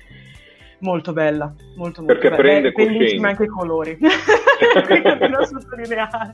Molto 0.80 1.14
bella, 1.14 1.54
molto, 1.76 2.02
molto 2.02 2.06
Perché 2.06 2.30
bella. 2.30 2.42
prende 2.42 2.72
Beh, 2.72 2.86
coscienza. 2.86 3.28
anche 3.28 3.44
i 3.44 3.48
colori, 3.48 3.98
quindi 4.86 5.46
sottolineare. 5.46 6.34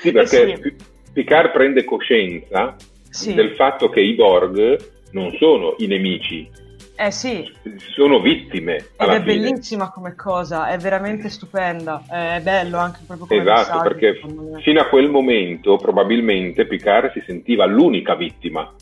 Sì, 0.00 0.12
perché 0.12 0.52
eh 0.52 0.56
sì. 0.56 0.76
Picard 1.12 1.52
prende 1.52 1.84
coscienza 1.84 2.74
sì. 3.10 3.34
del 3.34 3.54
fatto 3.54 3.90
che 3.90 4.00
i 4.00 4.14
Borg 4.14 4.76
non 5.10 5.30
sono 5.38 5.74
i 5.78 5.86
nemici, 5.86 6.48
eh 6.96 7.10
sì. 7.10 7.52
Sono 7.94 8.20
vittime. 8.20 8.76
Ed 8.76 8.86
è 8.96 9.20
fine. 9.20 9.24
bellissima 9.24 9.90
come 9.90 10.14
cosa, 10.14 10.68
è 10.68 10.78
veramente 10.78 11.28
stupenda, 11.28 12.02
è 12.08 12.40
bello 12.42 12.78
anche 12.78 13.00
proprio 13.06 13.26
come 13.26 13.40
Esatto, 13.40 13.80
perché 13.82 14.20
fino 14.60 14.80
a 14.80 14.88
quel 14.88 15.10
momento 15.10 15.76
probabilmente 15.76 16.66
Picard 16.66 17.12
si 17.12 17.22
sentiva 17.26 17.66
l'unica 17.66 18.14
vittima. 18.14 18.72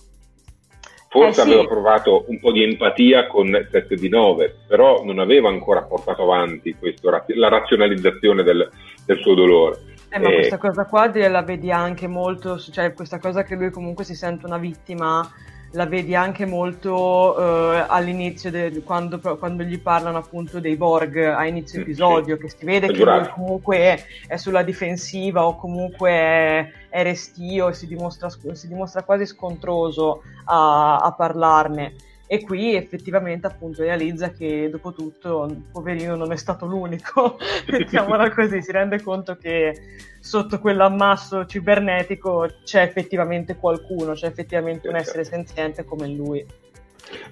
Forse 1.09 1.43
eh 1.43 1.45
sì. 1.45 1.51
aveva 1.51 1.67
provato 1.67 2.25
un 2.29 2.41
po' 2.41 2.51
di 2.51 2.63
empatia 2.65 3.27
con 3.27 3.69
7 3.71 3.95
di 3.95 4.09
9, 4.09 4.63
però 4.67 5.05
non 5.05 5.19
aveva 5.21 5.49
ancora 5.49 5.83
portato 5.83 6.23
avanti 6.23 6.75
questo, 6.75 7.11
la 7.11 7.49
razionalizzazione 7.49 8.43
del, 8.43 8.69
del 9.07 9.19
suo 9.21 9.35
dolore. 9.35 9.93
Eh, 10.09 10.19
ma 10.21 10.29
eh, 10.29 10.35
questa 10.35 10.59
cosa 10.59 10.87
qua 10.87 11.11
la 11.29 11.43
vedi 11.43 11.71
anche 11.73 12.07
molto, 12.07 12.59
cioè 12.59 12.93
questa 12.93 13.19
cosa 13.19 13.43
che 13.43 13.57
lui 13.57 13.71
comunque 13.71 14.05
si 14.05 14.15
sente 14.15 14.47
una 14.47 14.59
vittima 14.59 15.29
la 15.75 15.87
vedi 15.87 16.15
anche 16.15 16.47
molto 16.47 17.35
uh, 17.37 17.85
all'inizio, 17.89 18.51
de- 18.51 18.83
quando, 18.85 19.19
quando, 19.19 19.63
gli 19.65 19.79
parlano 19.81 20.19
appunto 20.19 20.61
dei 20.61 20.77
Borg 20.77 21.17
a 21.17 21.47
inizio 21.47 21.81
episodio, 21.81 22.37
che 22.37 22.49
si 22.49 22.65
vede 22.65 22.89
che 22.89 23.05
lui 23.05 23.29
comunque 23.31 23.79
è, 23.79 24.05
è, 24.29 24.37
sulla 24.37 24.63
difensiva 24.63 25.47
o 25.47 25.57
comunque 25.57 26.11
è, 26.11 26.71
è 26.89 27.03
restio 27.03 27.69
e 27.69 27.75
si 27.75 27.87
dimostra, 27.87 28.29
si 28.31 28.69
dimostra 28.69 29.03
quasi 29.03 29.27
scontroso 29.27 30.23
a, 30.45 30.99
a 30.99 31.13
parlarne 31.13 31.95
e 32.27 32.43
qui 32.43 32.75
effettivamente 32.75 33.47
appunto 33.47 33.83
realizza 33.83 34.31
che 34.31 34.69
dopo 34.71 34.93
tutto 34.93 35.55
poverino 35.71 36.17
non 36.17 36.33
è 36.33 36.37
stato 36.37 36.67
l'unico, 36.67 37.39
mettiamola 37.69 38.31
così, 38.31 38.63
si 38.63 38.73
rende 38.73 39.03
conto 39.03 39.37
che 39.37 39.75
sotto 40.21 40.59
quell'ammasso 40.59 41.45
cibernetico 41.45 42.49
c'è 42.65 42.83
effettivamente 42.83 43.57
qualcuno, 43.57 44.13
c'è 44.13 44.27
effettivamente 44.27 44.89
un 44.89 44.97
essere 44.97 45.25
senziente 45.25 45.85
come 45.85 46.09
lui. 46.09 46.45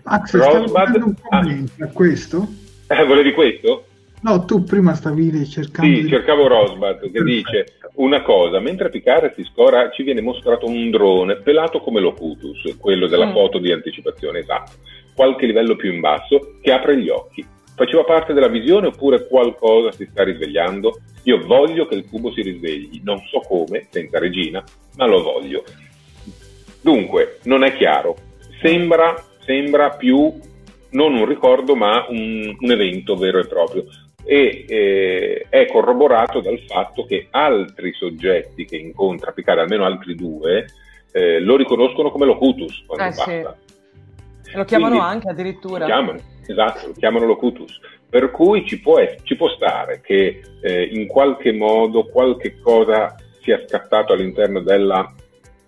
Max, 0.02 0.34
Rosbud... 0.34 1.02
un 1.02 1.14
commento 1.20 1.72
ah. 1.78 1.84
a 1.86 1.88
questo? 1.88 2.46
Eh, 2.86 3.04
volevi 3.06 3.32
questo? 3.32 3.86
No, 4.22 4.44
tu 4.44 4.62
prima 4.62 4.94
stavi 4.94 5.46
cercando. 5.46 5.94
Sì, 5.94 6.02
di... 6.02 6.08
cercavo 6.08 6.46
Rosbud 6.46 7.00
che 7.00 7.10
Perfetto. 7.10 7.24
dice 7.24 7.66
una 7.94 8.22
cosa: 8.22 8.60
mentre 8.60 8.88
Picard 8.88 9.34
si 9.34 9.42
scora, 9.44 9.90
ci 9.90 10.04
viene 10.04 10.20
mostrato 10.20 10.66
un 10.66 10.90
drone 10.90 11.36
pelato 11.36 11.80
come 11.80 12.00
l'Ocutus, 12.00 12.76
quello 12.78 13.08
della 13.08 13.26
mm. 13.26 13.32
foto 13.32 13.58
di 13.58 13.72
anticipazione, 13.72 14.40
esatto, 14.40 14.72
qualche 15.14 15.46
livello 15.46 15.74
più 15.74 15.92
in 15.92 16.00
basso, 16.00 16.54
che 16.60 16.72
apre 16.72 16.98
gli 16.98 17.08
occhi. 17.08 17.44
Faceva 17.74 18.04
parte 18.04 18.32
della 18.32 18.48
visione 18.48 18.88
oppure 18.88 19.26
qualcosa 19.26 19.90
si 19.90 20.06
sta 20.08 20.22
risvegliando? 20.22 21.00
Io 21.24 21.44
voglio 21.44 21.86
che 21.86 21.96
il 21.96 22.06
cubo 22.08 22.30
si 22.32 22.42
risvegli, 22.42 23.00
non 23.02 23.18
so 23.28 23.40
come, 23.40 23.86
senza 23.90 24.20
regina, 24.20 24.62
ma 24.96 25.06
lo 25.06 25.22
voglio. 25.22 25.64
Dunque, 26.80 27.38
non 27.44 27.64
è 27.64 27.74
chiaro. 27.76 28.16
Sembra, 28.60 29.14
sembra 29.44 29.90
più 29.90 30.32
non 30.90 31.14
un 31.14 31.24
ricordo, 31.24 31.74
ma 31.74 32.06
un, 32.08 32.54
un 32.58 32.70
evento 32.70 33.16
vero 33.16 33.38
e 33.38 33.46
proprio 33.46 33.84
e 34.24 34.64
eh, 34.68 35.46
è 35.48 35.66
corroborato 35.66 36.40
dal 36.40 36.58
fatto 36.60 37.04
che 37.04 37.28
altri 37.30 37.92
soggetti 37.92 38.64
che 38.64 38.76
incontra 38.76 39.32
Picard, 39.32 39.60
almeno 39.60 39.84
altri 39.84 40.14
due, 40.14 40.66
eh, 41.12 41.40
lo 41.40 41.56
riconoscono 41.56 42.10
come 42.10 42.26
Locutus 42.26 42.84
quando 42.86 43.04
eh, 43.04 43.16
parla. 43.16 43.56
Sì. 44.42 44.56
Lo 44.56 44.64
chiamano 44.64 44.96
Quindi, 44.96 45.12
anche 45.12 45.28
addirittura. 45.28 45.78
Lo 45.78 45.84
chiamano, 45.86 46.20
esatto, 46.46 46.86
lo 46.88 46.92
chiamano 46.92 47.26
Locutus. 47.26 47.80
Per 48.08 48.30
cui 48.30 48.66
ci 48.66 48.80
può, 48.80 48.98
ci 49.22 49.36
può 49.36 49.48
stare 49.48 50.00
che 50.02 50.42
eh, 50.60 50.82
in 50.84 51.06
qualche 51.06 51.52
modo 51.52 52.04
qualche 52.06 52.58
cosa 52.60 53.14
sia 53.40 53.62
scattato 53.66 54.12
all'interno 54.12 54.60
della 54.60 55.12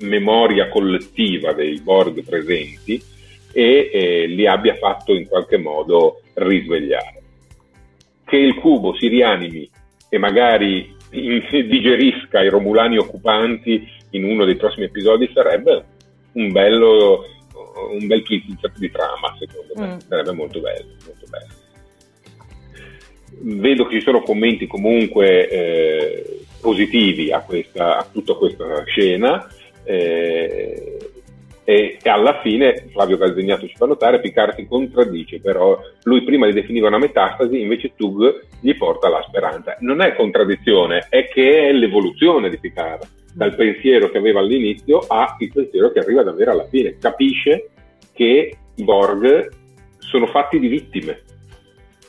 memoria 0.01 0.69
collettiva 0.69 1.53
dei 1.53 1.81
board 1.81 2.23
presenti 2.23 3.03
e 3.53 3.91
eh, 3.93 4.27
li 4.27 4.47
abbia 4.47 4.75
fatto 4.75 5.15
in 5.15 5.27
qualche 5.27 5.57
modo 5.57 6.21
risvegliare 6.35 7.24
che 8.25 8.37
il 8.37 8.55
cubo 8.55 8.95
si 8.97 9.09
rianimi 9.09 9.69
e 10.09 10.19
magari 10.19 10.95
digerisca 11.11 12.43
i 12.43 12.49
romulani 12.49 12.99
occupanti 12.99 13.87
in 14.11 14.25
uno 14.25 14.45
dei 14.45 14.57
prossimi 14.57 14.87
episodi 14.87 15.31
sarebbe 15.33 15.85
un 16.33 16.53
bello 16.53 17.25
un 17.91 18.07
bel 18.07 18.23
twist 18.23 18.47
di 18.77 18.91
trama 18.91 19.37
secondo 19.39 19.73
me 19.77 19.95
mm. 19.95 19.99
sarebbe 20.09 20.33
molto 20.33 20.61
bello, 20.61 20.93
molto 21.05 21.27
bello 21.29 21.63
vedo 23.61 23.87
che 23.87 23.99
ci 23.99 24.05
sono 24.05 24.23
commenti 24.23 24.67
comunque 24.67 25.49
eh, 25.49 26.41
positivi 26.61 27.33
a, 27.33 27.41
questa, 27.41 27.99
a, 27.99 28.09
tutta 28.11 28.35
questa 28.35 28.85
scena 28.85 29.49
eh, 29.85 30.94
e, 31.65 31.97
alla 32.05 32.41
fine 32.43 32.89
Flavio 32.93 33.17
Calzegnato 33.17 33.67
ci 33.67 33.75
fa 33.75 33.87
notare 33.87 34.21
Picard 34.21 34.55
si 34.55 34.67
contraddice 34.67 35.41
però 35.41 35.81
lui 36.03 36.23
prima 36.23 36.47
li 36.47 36.53
definiva 36.53 36.89
una 36.89 36.99
metastasi 36.99 37.59
invece 37.59 37.95
Tug 37.97 38.45
gli 38.61 38.77
porta 38.77 39.09
la 39.09 39.25
speranza. 39.27 39.77
Non 39.81 40.03
è 40.03 40.15
contraddizione 40.15 41.07
è 41.09 41.27
che 41.27 41.69
è 41.69 41.73
l'evoluzione 41.73 42.51
di 42.51 42.59
Picard 42.59 43.09
dal 43.33 43.55
pensiero 43.57 44.11
che 44.11 44.19
aveva 44.19 44.41
all'inizio 44.41 44.99
a 44.99 45.37
il 45.39 45.51
pensiero 45.53 45.91
che 45.91 46.01
arriva 46.01 46.23
davvero 46.23 46.53
alla 46.53 46.67
fine. 46.67 46.99
Capisce 46.99 47.71
che 48.13 48.57
i 48.75 48.85
Borg 48.85 49.51
sono 49.99 50.27
fatti 50.27 50.59
di 50.59 50.69
vittime. 50.69 51.23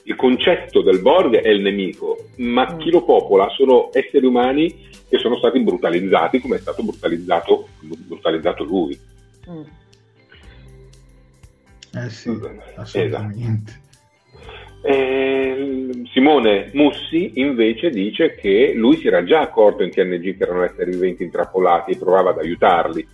Il 0.03 0.15
concetto 0.15 0.81
del 0.81 1.01
Borg 1.01 1.35
è 1.37 1.49
il 1.49 1.61
nemico 1.61 2.17
ma 2.37 2.75
chi 2.75 2.91
lo 2.91 3.03
popola 3.03 3.47
sono 3.49 3.89
esseri 3.93 4.25
umani 4.25 4.83
che 5.07 5.17
sono 5.17 5.37
stati 5.37 5.59
brutalizzati 5.61 6.41
come 6.41 6.57
è 6.57 6.59
stato 6.59 6.83
brutalizzato, 6.83 7.69
brutalizzato 7.79 8.63
lui 8.65 9.13
Mm. 9.49 9.63
Eh 11.93 12.09
sì, 12.09 12.37
assolutamente. 12.75 13.83
Eh, 14.81 16.03
Simone 16.11 16.69
Mussi 16.73 17.31
invece 17.39 17.89
dice 17.89 18.35
che 18.35 18.73
lui 18.75 18.97
si 18.97 19.07
era 19.07 19.23
già 19.23 19.39
accorto 19.41 19.81
in 19.81 19.89
TNG 19.89 20.37
che 20.37 20.43
erano 20.43 20.63
esseri 20.63 20.91
viventi 20.91 21.23
intrappolati 21.23 21.91
e 21.91 21.97
provava 21.97 22.31
ad 22.31 22.39
aiutarli. 22.39 23.07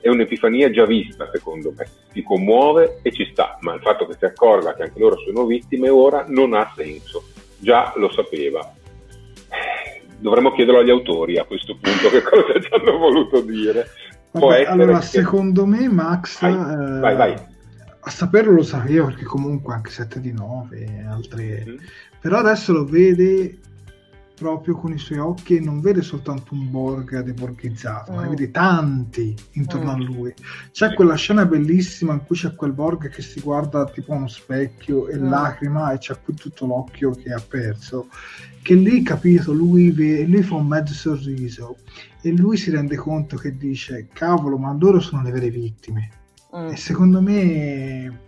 È 0.00 0.08
un'epifania 0.08 0.70
già 0.70 0.86
vista, 0.86 1.28
secondo 1.32 1.74
me. 1.76 1.86
Si 2.12 2.22
commuove 2.22 3.00
e 3.02 3.10
ci 3.12 3.28
sta, 3.30 3.58
ma 3.60 3.74
il 3.74 3.80
fatto 3.80 4.06
che 4.06 4.14
si 4.16 4.24
accorga 4.24 4.74
che 4.74 4.84
anche 4.84 4.98
loro 4.98 5.18
sono 5.18 5.44
vittime 5.44 5.88
ora 5.88 6.24
non 6.28 6.54
ha 6.54 6.72
senso. 6.74 7.24
Già 7.58 7.92
lo 7.96 8.10
sapeva. 8.10 8.74
Dovremmo 10.20 10.52
chiederlo 10.52 10.80
agli 10.80 10.90
autori 10.90 11.36
a 11.36 11.44
questo 11.44 11.76
punto 11.80 12.08
che 12.08 12.22
cosa 12.22 12.58
ci 12.60 12.68
hanno 12.72 12.96
voluto 12.96 13.40
dire. 13.40 13.86
Vabbè, 14.30 14.64
allora, 14.64 14.98
che... 14.98 15.06
secondo 15.06 15.66
me, 15.66 15.88
Max, 15.88 16.40
vai, 16.40 16.52
eh, 16.52 17.00
vai, 17.00 17.16
vai. 17.16 17.34
a 18.00 18.10
saperlo 18.10 18.52
lo 18.52 18.62
sapevo 18.62 19.06
perché 19.06 19.24
comunque 19.24 19.74
anche 19.74 19.90
7 19.90 20.20
di 20.20 20.32
9 20.32 21.06
altre, 21.08 21.64
mm. 21.66 21.76
però 22.20 22.38
adesso 22.38 22.72
lo 22.72 22.84
vede 22.84 23.58
proprio 24.38 24.76
con 24.76 24.92
i 24.92 24.98
suoi 24.98 25.18
occhi 25.18 25.56
e 25.56 25.60
non 25.60 25.80
vede 25.80 26.00
soltanto 26.00 26.54
un 26.54 26.70
Borg 26.70 27.20
deborghizzato, 27.22 28.12
mm. 28.12 28.14
ma 28.14 28.20
ne 28.22 28.26
Mm. 28.28 28.30
vede 28.30 28.50
tanti 28.52 29.34
intorno 29.52 29.90
Mm. 29.90 29.94
a 29.94 30.04
lui. 30.04 30.34
C'è 30.70 30.94
quella 30.94 31.16
scena 31.16 31.44
bellissima 31.44 32.12
in 32.12 32.24
cui 32.24 32.36
c'è 32.36 32.54
quel 32.54 32.72
Borg 32.72 33.08
che 33.08 33.20
si 33.22 33.40
guarda 33.40 33.84
tipo 33.86 34.12
a 34.12 34.16
uno 34.16 34.28
specchio 34.28 35.08
e 35.08 35.16
Mm. 35.18 35.28
lacrima 35.28 35.90
e 35.92 35.98
c'è 35.98 36.14
qui 36.22 36.34
tutto 36.34 36.66
l'occhio 36.66 37.10
che 37.10 37.32
ha 37.32 37.42
perso. 37.46 38.08
Che 38.62 38.74
lì, 38.74 39.02
capito, 39.02 39.52
lui, 39.52 39.90
ve- 39.90 40.24
lui 40.24 40.42
fa 40.42 40.54
un 40.56 40.66
mezzo 40.66 40.92
sorriso 40.92 41.78
e 42.20 42.30
lui 42.32 42.56
si 42.56 42.70
rende 42.70 42.96
conto 42.96 43.36
che 43.36 43.56
dice 43.56 44.08
cavolo, 44.12 44.58
ma 44.58 44.72
loro 44.78 45.00
sono 45.00 45.22
le 45.22 45.30
vere 45.30 45.50
vittime. 45.50 46.10
Mm, 46.56 46.68
E 46.68 46.76
secondo 46.76 47.20
me 47.20 48.20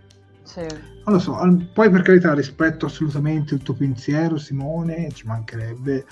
sì. 0.43 0.61
non 0.61 1.13
lo 1.13 1.19
so, 1.19 1.35
al- 1.37 1.69
poi 1.73 1.89
per 1.89 2.01
carità 2.03 2.33
rispetto 2.33 2.85
assolutamente 2.85 3.53
il 3.55 3.63
tuo 3.63 3.73
pensiero 3.73 4.37
Simone, 4.37 5.09
ci 5.11 5.25
mancherebbe, 5.27 6.05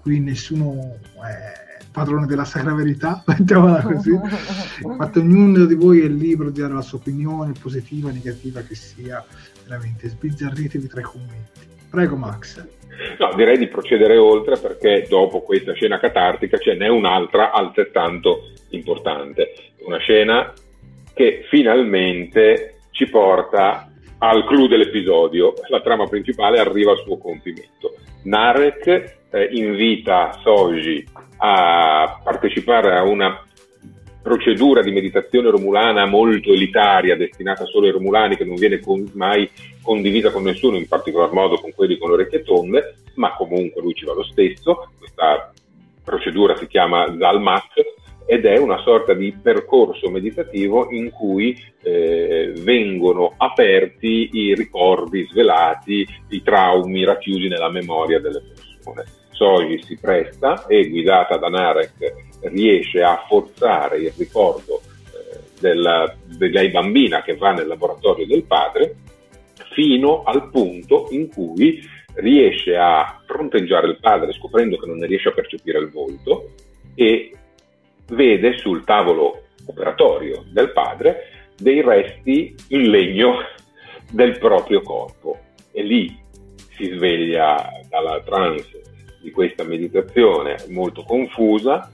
qui 0.00 0.20
nessuno 0.20 0.98
è 1.24 1.64
padrone 1.90 2.26
della 2.26 2.44
sacra 2.44 2.74
verità, 2.74 3.22
mettiamola 3.26 3.82
così, 3.82 4.10
infatti 4.84 5.18
ognuno 5.18 5.64
di 5.64 5.74
voi 5.74 6.00
è 6.00 6.08
libero 6.08 6.50
di 6.50 6.60
dare 6.60 6.74
la 6.74 6.82
sua 6.82 6.98
opinione, 6.98 7.52
positiva, 7.58 8.10
negativa 8.10 8.60
che 8.62 8.74
sia, 8.74 9.24
veramente 9.64 10.08
sbizzarritevi 10.08 10.86
tra 10.86 11.00
i 11.00 11.04
commenti. 11.04 11.60
Prego 11.90 12.16
Max. 12.16 12.64
No, 13.18 13.34
direi 13.34 13.58
di 13.58 13.68
procedere 13.68 14.16
oltre 14.16 14.56
perché 14.56 15.06
dopo 15.08 15.40
questa 15.42 15.72
scena 15.74 15.98
catartica 15.98 16.58
ce 16.58 16.74
n'è 16.74 16.88
un'altra 16.88 17.52
altrettanto 17.52 18.50
importante. 18.70 19.52
Una 19.84 19.98
scena 19.98 20.52
che 21.14 21.44
finalmente 21.48 22.80
ci 22.90 23.08
porta 23.08 23.90
al 24.18 24.44
clou 24.46 24.66
dell'episodio. 24.66 25.54
La 25.68 25.80
trama 25.80 26.06
principale 26.06 26.58
arriva 26.58 26.92
al 26.92 27.02
suo 27.04 27.18
compimento. 27.18 27.94
Narek 28.24 29.18
eh, 29.30 29.48
invita 29.52 30.38
Soji 30.42 31.04
a 31.38 32.20
partecipare 32.22 32.96
a 32.96 33.02
una 33.02 33.40
procedura 34.22 34.82
di 34.82 34.90
meditazione 34.90 35.50
romulana 35.50 36.04
molto 36.06 36.52
elitaria 36.52 37.16
destinata 37.16 37.64
solo 37.64 37.86
ai 37.86 37.92
romulani 37.92 38.36
che 38.36 38.44
non 38.44 38.56
viene 38.56 38.80
mai 39.12 39.48
condivisa 39.86 40.32
con 40.32 40.42
nessuno, 40.42 40.76
in 40.76 40.88
particolar 40.88 41.32
modo 41.32 41.56
con 41.56 41.72
quelli 41.72 41.96
con 41.96 42.08
le 42.08 42.16
orecchie 42.16 42.42
tonde, 42.42 42.96
ma 43.14 43.34
comunque 43.36 43.80
lui 43.80 43.94
ci 43.94 44.04
va 44.04 44.12
lo 44.12 44.24
stesso. 44.24 44.90
Questa 44.98 45.52
procedura 46.02 46.56
si 46.56 46.66
chiama 46.66 47.06
Zalmak 47.16 47.72
ed 48.26 48.44
è 48.44 48.58
una 48.58 48.78
sorta 48.78 49.14
di 49.14 49.32
percorso 49.40 50.10
meditativo 50.10 50.90
in 50.90 51.10
cui 51.10 51.56
eh, 51.82 52.52
vengono 52.56 53.34
aperti 53.36 54.30
i 54.32 54.54
ricordi 54.54 55.26
svelati, 55.30 56.04
i 56.30 56.42
traumi 56.42 57.04
racchiusi 57.04 57.46
nella 57.46 57.70
memoria 57.70 58.18
delle 58.18 58.42
persone. 58.42 59.04
Soji 59.30 59.80
si 59.84 59.96
presta 60.00 60.66
e 60.66 60.88
guidata 60.88 61.36
da 61.36 61.48
Narek 61.48 62.14
riesce 62.48 63.02
a 63.02 63.24
forzare 63.28 63.98
il 63.98 64.12
ricordo 64.16 64.80
eh, 64.80 65.38
della, 65.60 66.12
lei 66.38 66.70
bambina 66.70 67.22
che 67.22 67.36
va 67.36 67.52
nel 67.52 67.68
laboratorio 67.68 68.26
del 68.26 68.42
padre 68.42 68.96
fino 69.76 70.22
al 70.22 70.48
punto 70.48 71.08
in 71.10 71.28
cui 71.28 71.86
riesce 72.14 72.74
a 72.78 73.20
fronteggiare 73.26 73.88
il 73.88 73.98
padre 74.00 74.32
scoprendo 74.32 74.78
che 74.78 74.86
non 74.86 74.96
ne 74.96 75.06
riesce 75.06 75.28
a 75.28 75.32
percepire 75.32 75.78
il 75.78 75.90
volto 75.90 76.52
e 76.94 77.30
vede 78.06 78.56
sul 78.56 78.84
tavolo 78.84 79.42
operatorio 79.66 80.44
del 80.50 80.72
padre 80.72 81.50
dei 81.58 81.82
resti 81.82 82.54
in 82.68 82.88
legno 82.88 83.34
del 84.10 84.38
proprio 84.38 84.80
corpo. 84.80 85.40
E 85.72 85.82
lì 85.82 86.18
si 86.70 86.86
sveglia 86.86 87.70
dalla 87.90 88.22
trance 88.22 88.80
di 89.20 89.30
questa 89.30 89.64
meditazione 89.64 90.56
molto 90.68 91.02
confusa 91.02 91.90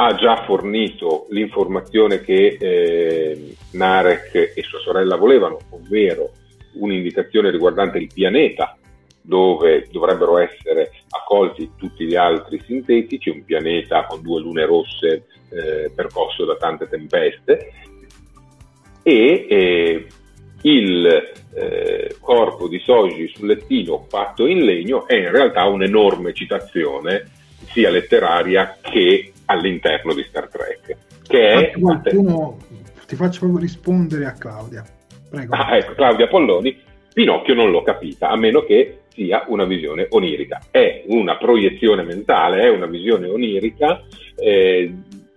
ha 0.00 0.14
già 0.14 0.44
fornito 0.44 1.26
l'informazione 1.30 2.20
che 2.20 2.56
eh, 2.58 3.56
Narek 3.72 4.52
e 4.54 4.62
sua 4.62 4.78
sorella 4.78 5.16
volevano, 5.16 5.58
ovvero 5.70 6.30
un'indicazione 6.74 7.50
riguardante 7.50 7.98
il 7.98 8.10
pianeta 8.12 8.76
dove 9.20 9.86
dovrebbero 9.90 10.38
essere 10.38 10.90
accolti 11.10 11.72
tutti 11.76 12.06
gli 12.06 12.14
altri 12.14 12.62
sintetici, 12.64 13.28
un 13.28 13.44
pianeta 13.44 14.06
con 14.06 14.22
due 14.22 14.40
lune 14.40 14.64
rosse 14.64 15.26
eh, 15.50 15.90
percosso 15.94 16.46
da 16.46 16.56
tante 16.56 16.88
tempeste 16.88 17.72
e 19.02 19.46
eh, 19.48 20.06
il 20.62 21.06
eh, 21.54 22.16
corpo 22.20 22.68
di 22.68 22.78
Soji 22.78 23.28
sul 23.28 23.48
lettino 23.48 24.06
fatto 24.08 24.46
in 24.46 24.64
legno 24.64 25.06
è 25.06 25.16
in 25.16 25.30
realtà 25.30 25.64
un'enorme 25.66 26.32
citazione 26.32 27.30
sia 27.70 27.90
letteraria 27.90 28.78
che 28.80 29.32
all'interno 29.44 30.14
di 30.14 30.24
Star 30.26 30.48
Trek 30.48 30.96
che 31.28 31.70
è 31.70 31.78
qualcuno, 31.78 32.56
ti 33.06 33.14
faccio 33.14 33.40
proprio 33.40 33.60
rispondere 33.60 34.24
a 34.24 34.32
Claudia. 34.32 34.82
Prego. 35.28 35.54
Ah, 35.54 35.76
ecco, 35.76 35.92
Claudia 35.94 36.26
Polloni, 36.28 36.76
Pinocchio 37.12 37.54
non 37.54 37.70
l'ho 37.70 37.82
capita, 37.82 38.28
a 38.28 38.36
meno 38.36 38.62
che 38.62 39.00
sia 39.08 39.44
una 39.48 39.64
visione 39.64 40.06
onirica. 40.10 40.60
È 40.70 41.02
una 41.06 41.36
proiezione 41.36 42.02
mentale, 42.02 42.62
è 42.62 42.68
una 42.68 42.86
visione 42.86 43.28
onirica. 43.28 44.02
eh, 44.36 44.92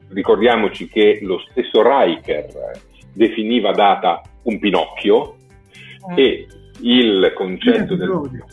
ricordiamoci 0.10 0.88
che 0.90 1.20
lo 1.22 1.40
stesso 1.50 1.82
Riker 1.82 2.48
definiva 3.14 3.72
data 3.72 4.22
un 4.44 4.60
Pinocchio 4.60 5.36
e 6.16 6.46
il 6.82 7.32
concetto 7.34 7.96
del, 7.96 8.10
Episodio. 8.10 8.46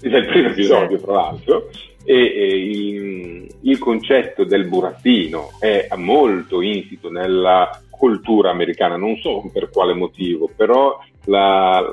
del 0.00 0.26
primo 0.26 0.48
episodio, 0.48 0.98
Sì. 0.98 1.04
tra 1.04 1.12
l'altro, 1.14 1.68
e, 2.04 2.14
e 2.14 2.56
il, 2.56 3.54
il 3.62 3.78
concetto 3.78 4.44
del 4.44 4.66
burattino 4.66 5.50
è 5.58 5.88
molto 5.96 6.60
insito 6.60 7.10
nella 7.10 7.80
cultura 7.90 8.50
americana, 8.50 8.96
non 8.96 9.16
so 9.16 9.48
per 9.52 9.68
quale 9.70 9.92
motivo, 9.92 10.50
però 10.56 10.98
la, 11.26 11.84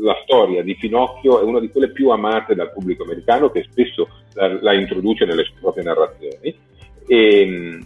la 0.00 0.20
storia 0.22 0.62
di 0.62 0.76
Pinocchio 0.76 1.40
è 1.40 1.42
una 1.42 1.58
di 1.58 1.70
quelle 1.70 1.90
più 1.90 2.10
amate 2.10 2.54
dal 2.54 2.72
pubblico 2.72 3.02
americano 3.02 3.50
che 3.50 3.66
spesso 3.68 4.08
la, 4.34 4.56
la 4.60 4.72
introduce 4.72 5.24
nelle 5.24 5.44
sue 5.44 5.56
proprie 5.60 5.84
narrazioni. 5.84 6.56
E, 7.06 7.78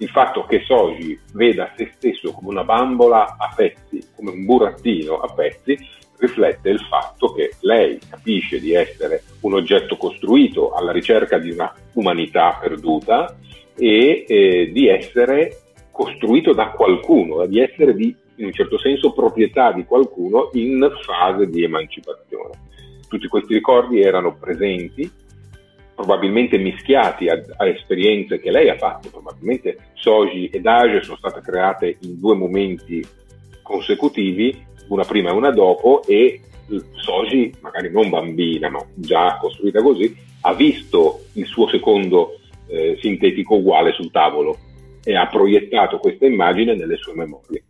il 0.00 0.08
fatto 0.10 0.44
che 0.44 0.62
Soji 0.64 1.18
veda 1.32 1.72
se 1.76 1.90
stesso 1.96 2.32
come 2.32 2.50
una 2.50 2.64
bambola 2.64 3.36
a 3.36 3.52
pezzi, 3.54 4.00
come 4.14 4.30
un 4.30 4.44
burattino 4.44 5.18
a 5.18 5.32
pezzi, 5.32 5.76
riflette 6.18 6.68
il 6.68 6.80
fatto 6.80 7.32
che 7.32 7.52
lei 7.60 7.98
capisce 8.08 8.60
di 8.60 8.74
essere 8.74 9.22
un 9.40 9.54
oggetto 9.54 9.96
costruito 9.96 10.72
alla 10.72 10.92
ricerca 10.92 11.38
di 11.38 11.50
una 11.50 11.72
umanità 11.94 12.58
perduta 12.60 13.36
e 13.76 14.24
eh, 14.26 14.70
di 14.72 14.88
essere 14.88 15.62
costruito 15.90 16.52
da 16.52 16.70
qualcuno, 16.70 17.46
di 17.46 17.60
essere 17.60 17.94
di, 17.94 18.14
in 18.36 18.46
un 18.46 18.52
certo 18.52 18.78
senso 18.78 19.12
proprietà 19.12 19.72
di 19.72 19.84
qualcuno 19.84 20.50
in 20.52 20.88
fase 21.04 21.48
di 21.48 21.62
emancipazione. 21.62 22.66
Tutti 23.08 23.26
questi 23.26 23.54
ricordi 23.54 24.00
erano 24.00 24.36
presenti, 24.36 25.10
probabilmente 25.94 26.58
mischiati 26.58 27.28
a, 27.28 27.40
a 27.56 27.66
esperienze 27.66 28.38
che 28.38 28.50
lei 28.50 28.68
ha 28.68 28.76
fatto, 28.76 29.08
probabilmente 29.08 29.90
Soji 29.94 30.46
ed 30.46 30.66
Age 30.66 31.02
sono 31.02 31.16
state 31.16 31.40
create 31.40 31.96
in 32.02 32.20
due 32.20 32.36
momenti 32.36 33.04
consecutivi, 33.62 34.66
una 34.88 35.04
prima 35.04 35.30
e 35.30 35.32
una 35.32 35.50
dopo, 35.50 36.02
e 36.06 36.40
Soji, 36.96 37.54
magari 37.60 37.90
non 37.90 38.10
bambina, 38.10 38.68
ma 38.68 38.84
già 38.94 39.38
costruita 39.40 39.82
così, 39.82 40.14
ha 40.42 40.54
visto 40.54 41.24
il 41.34 41.46
suo 41.46 41.68
secondo 41.68 42.38
eh, 42.68 42.98
sintetico 43.00 43.56
uguale 43.56 43.92
sul 43.92 44.10
tavolo 44.10 44.58
e 45.02 45.16
ha 45.16 45.26
proiettato 45.26 45.98
questa 45.98 46.26
immagine 46.26 46.74
nelle 46.74 46.96
sue 46.96 47.14
memorie. 47.14 47.62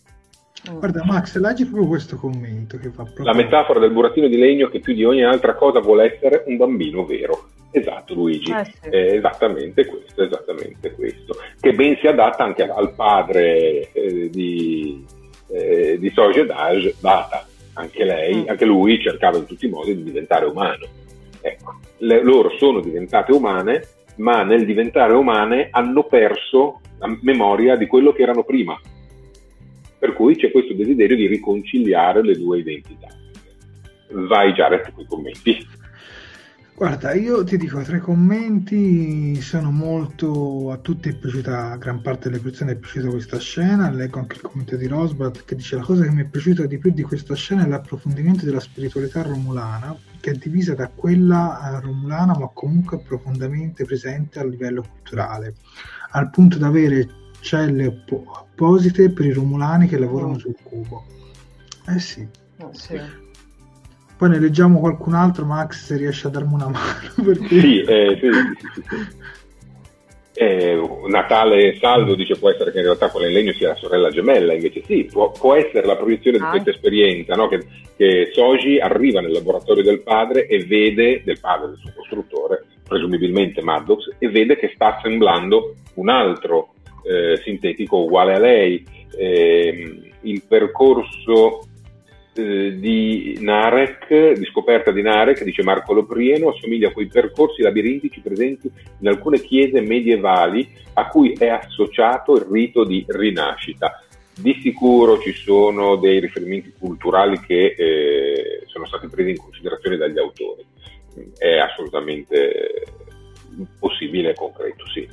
Guarda 0.70 1.04
Max, 1.04 1.36
leggi 1.38 1.64
proprio 1.64 1.86
questo 1.86 2.16
commento 2.16 2.78
che 2.78 2.90
fa 2.90 3.04
proprio... 3.04 3.24
La 3.24 3.32
metafora 3.32 3.78
del 3.78 3.92
burattino 3.92 4.26
di 4.26 4.36
legno 4.36 4.68
che 4.68 4.80
più 4.80 4.92
di 4.92 5.04
ogni 5.04 5.22
altra 5.22 5.54
cosa 5.54 5.80
vuole 5.80 6.14
essere 6.14 6.42
un 6.46 6.56
bambino 6.56 7.04
vero. 7.04 7.50
Esatto, 7.70 8.14
Luigi, 8.14 8.50
Eh 8.50 8.64
sì. 8.64 8.88
è 8.88 9.12
esattamente 9.14 9.86
questo, 9.86 10.24
esattamente 10.24 10.92
questo, 10.92 11.36
che 11.60 11.72
ben 11.72 11.96
si 12.00 12.06
adatta 12.06 12.42
anche 12.42 12.64
al 12.64 12.94
padre 12.94 13.92
eh, 13.92 14.30
di, 14.30 15.04
eh, 15.50 15.96
di 15.98 16.10
Soji 16.10 16.44
Dage, 16.46 16.94
Data. 17.00 17.46
Anche 17.74 18.04
lei, 18.04 18.34
Mm. 18.42 18.48
anche 18.48 18.64
lui 18.64 19.00
cercava 19.00 19.38
in 19.38 19.46
tutti 19.46 19.66
i 19.66 19.70
modi 19.70 19.94
di 19.94 20.02
diventare 20.02 20.46
umano. 20.46 20.86
Ecco, 21.40 21.78
le- 21.98 22.22
loro 22.22 22.50
sono 22.58 22.80
diventate 22.80 23.32
umane, 23.32 23.86
ma 24.16 24.42
nel 24.42 24.64
diventare 24.66 25.12
umane 25.14 25.68
hanno 25.70 26.02
perso 26.04 26.80
la 26.98 27.16
memoria 27.22 27.76
di 27.76 27.86
quello 27.86 28.12
che 28.12 28.22
erano 28.22 28.42
prima. 28.42 28.78
Per 29.98 30.12
cui 30.12 30.34
c'è 30.36 30.50
questo 30.50 30.74
desiderio 30.74 31.16
di 31.16 31.26
riconciliare 31.28 32.22
le 32.22 32.36
due 32.36 32.58
identità. 32.58 33.08
Vai 34.10 34.52
Jared 34.52 34.92
con 34.92 35.04
i 35.04 35.06
commenti. 35.06 35.66
Guarda, 36.78 37.12
io 37.12 37.42
ti 37.42 37.56
dico, 37.56 37.82
tra 37.82 37.96
i 37.96 38.00
commenti 38.00 39.40
sono 39.40 39.72
molto... 39.72 40.70
a 40.70 40.76
tutti 40.76 41.08
è 41.08 41.12
piaciuta, 41.12 41.72
a 41.72 41.76
gran 41.76 42.00
parte 42.00 42.30
delle 42.30 42.40
persone 42.40 42.70
è 42.70 42.76
piaciuta 42.76 43.08
questa 43.08 43.40
scena, 43.40 43.90
leggo 43.90 44.20
anche 44.20 44.36
il 44.36 44.42
commento 44.42 44.76
di 44.76 44.86
Rosbart 44.86 45.44
che 45.44 45.56
dice 45.56 45.74
la 45.74 45.82
cosa 45.82 46.04
che 46.04 46.10
mi 46.10 46.22
è 46.22 46.26
piaciuta 46.26 46.66
di 46.66 46.78
più 46.78 46.92
di 46.92 47.02
questa 47.02 47.34
scena 47.34 47.64
è 47.64 47.68
l'approfondimento 47.68 48.44
della 48.44 48.60
spiritualità 48.60 49.22
romulana, 49.22 49.98
che 50.20 50.30
è 50.30 50.34
divisa 50.34 50.76
da 50.76 50.86
quella 50.86 51.78
eh, 51.78 51.80
romulana 51.80 52.38
ma 52.38 52.48
comunque 52.54 53.00
profondamente 53.00 53.84
presente 53.84 54.38
a 54.38 54.44
livello 54.44 54.82
culturale, 54.88 55.56
al 56.12 56.30
punto 56.30 56.58
da 56.58 56.68
avere 56.68 57.08
celle 57.40 57.88
oppo- 57.88 58.24
apposite 58.36 59.10
per 59.10 59.26
i 59.26 59.32
romulani 59.32 59.88
che 59.88 59.98
lavorano 59.98 60.34
mm. 60.34 60.38
sul 60.38 60.54
cubo. 60.62 61.04
Eh 61.88 61.98
sì. 61.98 62.24
Oh, 62.58 62.70
sì. 62.72 63.26
Poi 64.18 64.28
ne 64.28 64.40
leggiamo 64.40 64.80
qualcun 64.80 65.14
altro, 65.14 65.44
Max, 65.44 65.84
se 65.84 65.96
riesce 65.96 66.26
a 66.26 66.30
darmi 66.30 66.54
una 66.54 66.68
mano. 66.68 67.12
Perché... 67.24 67.60
Sì, 67.60 67.80
eh, 67.82 68.18
sì, 68.20 68.28
sì, 68.32 68.82
sì, 68.82 69.16
eh, 70.40 70.80
Natale 71.08 71.76
Salvo 71.80 72.14
dice 72.14 72.36
può 72.36 72.50
essere 72.50 72.70
che 72.70 72.78
in 72.78 72.84
realtà 72.84 73.10
quella 73.10 73.26
in 73.26 73.32
legno 73.32 73.52
sia 73.52 73.68
la 73.68 73.74
sorella 73.74 74.10
gemella, 74.10 74.54
invece 74.54 74.82
sì, 74.84 75.04
può, 75.04 75.32
può 75.32 75.54
essere 75.54 75.84
la 75.84 75.96
proiezione 75.96 76.38
ah. 76.38 76.44
di 76.44 76.50
questa 76.50 76.70
esperienza, 76.70 77.34
no? 77.34 77.48
che, 77.48 77.64
che 77.96 78.30
Soji 78.32 78.78
arriva 78.78 79.20
nel 79.20 79.32
laboratorio 79.32 79.82
del 79.82 80.00
padre 80.00 80.46
e 80.46 80.64
vede, 80.64 81.22
del 81.24 81.40
padre, 81.40 81.68
del 81.68 81.78
suo 81.78 81.92
costruttore, 81.94 82.64
presumibilmente 82.86 83.62
Maddox, 83.62 84.14
e 84.18 84.28
vede 84.28 84.56
che 84.56 84.70
sta 84.74 84.96
assemblando 84.96 85.74
un 85.94 86.08
altro 86.08 86.74
eh, 87.04 87.40
sintetico 87.42 87.98
uguale 87.98 88.34
a 88.34 88.38
lei. 88.38 88.84
Eh, 89.16 90.12
il 90.22 90.42
percorso 90.46 91.67
eh, 92.38 92.78
di 92.78 93.36
Narek, 93.40 94.32
di 94.38 94.44
scoperta 94.44 94.92
di 94.92 95.02
Narek, 95.02 95.42
dice 95.42 95.64
Marco 95.64 95.92
Loprieno, 95.92 96.50
assomiglia 96.50 96.88
a 96.88 96.92
quei 96.92 97.08
percorsi 97.08 97.62
labirintici 97.62 98.20
presenti 98.20 98.70
in 99.00 99.08
alcune 99.08 99.40
chiese 99.40 99.80
medievali 99.80 100.68
a 100.94 101.08
cui 101.08 101.32
è 101.32 101.48
associato 101.48 102.36
il 102.36 102.46
rito 102.48 102.84
di 102.84 103.04
rinascita. 103.08 104.04
Di 104.34 104.56
sicuro 104.62 105.18
ci 105.18 105.32
sono 105.32 105.96
dei 105.96 106.20
riferimenti 106.20 106.72
culturali 106.78 107.40
che 107.40 107.74
eh, 107.76 108.62
sono 108.66 108.86
stati 108.86 109.08
presi 109.08 109.30
in 109.30 109.38
considerazione 109.38 109.96
dagli 109.96 110.18
autori. 110.18 110.64
È 111.36 111.56
assolutamente 111.56 112.84
possibile 113.80 114.30
e 114.30 114.34
concreto, 114.34 114.86
sì. 114.86 115.08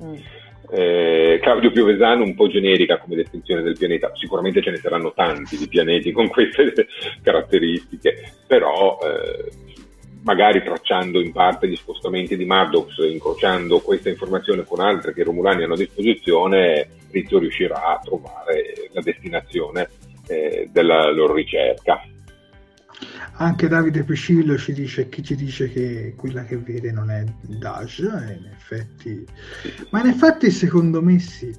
Mm 0.00 0.37
eh, 0.70 1.38
Claudio 1.40 1.70
Piovesano 1.70 2.24
un 2.24 2.34
po' 2.34 2.48
generica 2.48 2.98
come 2.98 3.16
definizione 3.16 3.62
del 3.62 3.76
pianeta, 3.78 4.12
sicuramente 4.14 4.62
ce 4.62 4.70
ne 4.70 4.76
saranno 4.76 5.12
tanti 5.12 5.56
di 5.56 5.68
pianeti 5.68 6.12
con 6.12 6.28
queste 6.28 6.86
caratteristiche, 7.22 8.32
però 8.46 8.98
eh, 9.02 9.50
magari 10.22 10.62
tracciando 10.62 11.20
in 11.20 11.32
parte 11.32 11.68
gli 11.68 11.76
spostamenti 11.76 12.36
di 12.36 12.44
Maddox, 12.44 12.98
incrociando 12.98 13.80
questa 13.80 14.10
informazione 14.10 14.64
con 14.64 14.80
altre 14.80 15.14
che 15.14 15.20
i 15.20 15.24
Romulani 15.24 15.62
hanno 15.62 15.74
a 15.74 15.78
disposizione, 15.78 16.88
Rizzo 17.10 17.38
riuscirà 17.38 17.82
a 17.84 18.00
trovare 18.02 18.90
la 18.92 19.00
destinazione 19.00 19.88
eh, 20.26 20.68
della 20.70 21.10
loro 21.10 21.34
ricerca. 21.34 22.02
Anche 23.40 23.68
Davide 23.68 24.02
Pescillo 24.02 24.56
ci 24.58 24.72
dice, 24.72 25.08
chi 25.08 25.22
ci 25.22 25.36
dice 25.36 25.68
che 25.70 26.14
quella 26.16 26.42
che 26.42 26.56
vede 26.56 26.90
non 26.90 27.08
è 27.08 27.24
Daj, 27.42 27.98
in 28.00 28.50
effetti, 28.52 29.24
ma 29.90 30.00
in 30.00 30.08
effetti 30.08 30.50
secondo 30.50 31.00
me 31.00 31.20
sì, 31.20 31.54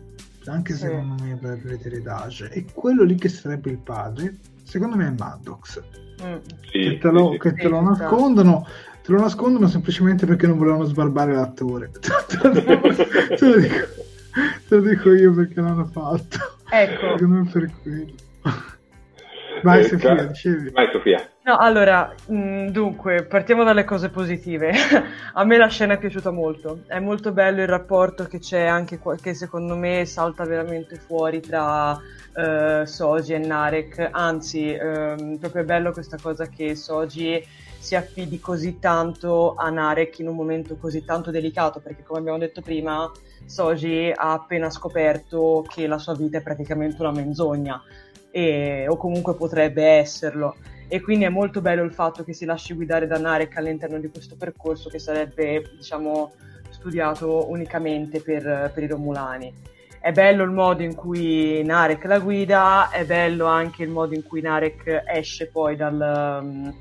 anche 0.48 0.74
secondo 0.74 1.24
me 1.24 1.38
per 1.38 1.58
vedere 1.60 2.02
Daj, 2.02 2.50
e 2.52 2.66
quello 2.74 3.04
lì 3.04 3.16
che 3.16 3.30
sarebbe 3.30 3.72
il 3.72 3.78
padre, 3.78 4.36
secondo 4.64 4.98
me 4.98 5.08
è 5.08 5.14
Maddox, 5.18 5.82
mm. 6.22 6.36
sì, 6.70 6.80
che 6.80 6.98
te 6.98 7.10
lo, 7.12 7.32
sì, 7.32 7.38
che 7.40 7.54
te 7.54 7.70
lo 7.70 7.82
nascondono, 7.82 8.68
te 9.02 9.12
lo 9.14 9.22
nascondono 9.22 9.68
semplicemente 9.70 10.26
perché 10.26 10.48
non 10.48 10.58
volevano 10.58 10.84
sbarbare 10.84 11.34
l'attore. 11.34 11.92
te, 12.28 12.40
lo 12.42 12.50
dico, 12.50 12.90
te, 14.68 14.76
lo 14.76 14.82
dico, 14.82 15.14
io 15.14 15.34
perché 15.34 15.62
l'hanno 15.62 15.86
fatto. 15.86 16.38
Ecco. 16.70 17.18
Secondo 17.18 17.40
me 17.40 17.50
per 17.50 17.72
quello. 17.82 18.14
Vai 19.64 19.82
eh, 19.82 19.84
Sofia, 19.84 20.16
dicevi. 20.26 20.70
Vai 20.72 20.90
Sofia. 20.92 21.30
No, 21.44 21.58
allora, 21.58 22.14
mh, 22.28 22.36
mm, 22.36 22.68
dunque, 22.68 23.24
partiamo 23.24 23.64
dalle 23.64 23.84
cose 23.84 24.10
positive. 24.10 24.72
a 25.34 25.44
me 25.44 25.58
la 25.58 25.68
scena 25.68 25.94
è 25.94 25.98
piaciuta 25.98 26.32
molto. 26.32 26.82
È 26.88 27.00
molto 27.00 27.32
bello 27.32 27.62
il 27.62 27.68
rapporto 27.68 28.26
che 28.26 28.40
c'è 28.40 28.66
anche 28.66 29.00
qua, 29.00 29.16
che 29.16 29.34
secondo 29.34 29.76
me 29.76 30.06
salta 30.06 30.46
veramente 30.46 30.96
fuori 30.96 31.40
tra 31.40 31.92
uh, 31.92 32.86
Soji 32.86 33.34
e 33.34 33.40
Narek. 33.40 34.10
Anzi, 34.12 34.78
um, 34.80 35.38
proprio 35.38 35.64
è 35.64 35.66
bello 35.66 35.92
questa 35.92 36.18
cosa 36.22 36.48
che 36.48 36.76
Soji 36.76 37.44
si 37.80 37.96
affidi 37.96 38.40
così 38.40 38.78
tanto 38.78 39.56
a 39.56 39.70
Narek 39.70 40.20
in 40.20 40.28
un 40.28 40.36
momento 40.36 40.76
così 40.76 41.06
tanto 41.06 41.32
delicato, 41.32 41.80
perché 41.80 42.04
come 42.04 42.20
abbiamo 42.20 42.38
detto 42.38 42.62
prima, 42.62 43.10
Soji 43.46 44.12
ha 44.14 44.34
appena 44.34 44.70
scoperto 44.70 45.66
che 45.68 45.88
la 45.88 45.98
sua 45.98 46.14
vita 46.14 46.38
è 46.38 46.42
praticamente 46.44 47.02
una 47.02 47.12
menzogna 47.12 47.82
e, 48.32 48.86
o 48.88 48.98
comunque 48.98 49.36
potrebbe 49.36 49.84
esserlo. 49.84 50.56
E 50.88 51.02
quindi 51.02 51.26
è 51.26 51.30
molto 51.30 51.62
bello 51.62 51.84
il 51.84 51.94
fatto 51.94 52.24
che 52.24 52.34
si 52.34 52.46
lasci 52.46 52.74
guidare 52.74 53.06
da 53.06 53.20
Narek 53.20 53.58
all'interno 53.58 54.00
di 54.00 54.10
questo 54.10 54.36
percorso 54.36 54.90
che 54.90 55.00
sarebbe, 55.00 55.64
diciamo, 55.76 56.32
studiato 56.70 57.50
unicamente 57.50 58.22
per, 58.22 58.72
per 58.74 58.84
i 58.84 58.88
Romulani. 58.88 59.54
È 60.02 60.12
bello 60.12 60.44
il 60.44 60.52
modo 60.52 60.82
in 60.82 60.96
cui 60.96 61.62
Narek 61.64 62.06
la 62.06 62.20
guida, 62.20 62.90
è 62.90 63.06
bello 63.06 63.46
anche 63.46 63.84
il 63.84 63.90
modo 63.90 64.16
in 64.16 64.24
cui 64.24 64.42
Narek 64.42 65.04
esce 65.06 65.48
poi 65.48 65.76
dal, 65.76 66.74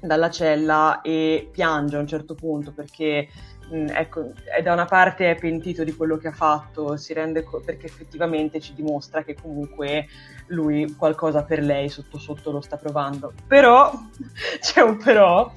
dalla 0.00 0.30
cella 0.30 1.02
e 1.02 1.48
piange 1.52 1.96
a 1.96 2.00
un 2.00 2.06
certo 2.06 2.34
punto 2.34 2.72
perché 2.72 3.28
ecco, 3.72 4.32
da 4.62 4.72
una 4.72 4.84
parte 4.84 5.30
è 5.30 5.34
pentito 5.34 5.82
di 5.82 5.94
quello 5.94 6.18
che 6.18 6.28
ha 6.28 6.32
fatto, 6.32 6.96
si 6.96 7.12
rende 7.12 7.42
co- 7.42 7.60
perché 7.60 7.86
effettivamente 7.86 8.60
ci 8.60 8.74
dimostra 8.74 9.24
che 9.24 9.34
comunque 9.34 10.06
lui 10.46 10.94
qualcosa 10.96 11.42
per 11.42 11.62
lei 11.62 11.88
sotto 11.88 12.18
sotto 12.18 12.50
lo 12.50 12.60
sta 12.60 12.76
provando. 12.76 13.32
Però, 13.46 13.90
c'è 14.60 14.82
un 14.82 14.98
però, 14.98 15.46
uh, 15.46 15.52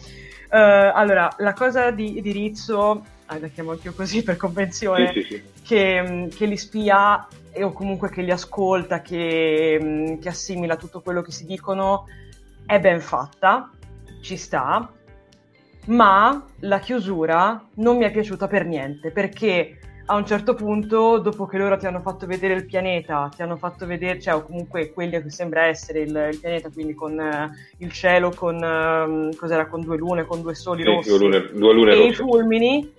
allora, 0.49 1.29
la 1.39 1.53
cosa 1.53 1.91
di, 1.91 2.21
di 2.21 2.31
Rizzo, 2.31 3.03
ah, 3.25 3.39
la 3.39 3.47
chiamo 3.47 3.71
anche 3.71 3.87
io 3.87 3.93
così 3.93 4.23
per 4.23 4.37
convenzione, 4.37 5.11
sì, 5.13 5.21
sì, 5.21 5.27
sì. 5.27 5.43
Che, 5.63 6.01
mm, 6.01 6.27
che, 6.29 6.45
li 6.45 6.57
spia 6.57 7.27
o 7.57 7.71
comunque 7.73 8.09
che 8.09 8.21
li 8.21 8.31
ascolta, 8.31 9.01
che, 9.01 9.77
mm, 9.81 10.19
che 10.19 10.29
assimila 10.29 10.77
tutto 10.77 11.01
quello 11.01 11.21
che 11.21 11.31
si 11.31 11.45
dicono, 11.45 12.05
è 12.65 12.79
ben 12.79 13.01
fatta, 13.01 13.69
ci 14.21 14.37
sta, 14.37 14.89
ma 15.85 16.43
la 16.59 16.79
chiusura 16.79 17.63
non 17.75 17.97
mi 17.97 18.05
è 18.05 18.11
piaciuta 18.11 18.47
per 18.47 18.65
niente 18.65 19.11
perché 19.11 19.77
a 20.07 20.15
un 20.15 20.25
certo 20.25 20.53
punto, 20.53 21.17
dopo 21.17 21.47
che 21.47 21.57
loro 21.57 21.77
ti 21.77 21.87
hanno 21.87 21.99
fatto 21.99 22.27
vedere 22.27 22.53
il 22.53 22.65
pianeta, 22.65 23.31
ti 23.35 23.41
hanno 23.41 23.57
fatto 23.57 23.87
vedere, 23.87 24.19
cioè, 24.19 24.35
o 24.35 24.43
comunque 24.43 24.93
quelli 24.93 25.19
che 25.21 25.31
sembra 25.31 25.65
essere 25.65 26.01
il, 26.01 26.29
il 26.31 26.39
pianeta, 26.39 26.69
quindi 26.69 26.93
con 26.93 27.17
uh, 27.17 27.51
il 27.79 27.91
cielo, 27.91 28.31
con, 28.31 28.55
uh, 28.55 29.35
cos'era, 29.35 29.65
con 29.65 29.81
due 29.81 29.97
lune, 29.97 30.25
con 30.25 30.41
due 30.41 30.53
soli 30.53 30.83
sì, 30.83 30.89
rossi, 30.89 31.09
due 31.09 31.17
lune, 31.17 31.49
due 31.53 31.73
lune 31.73 31.91
e 31.91 31.95
rosse. 31.95 32.07
i 32.07 32.13
fulmini, 32.13 32.93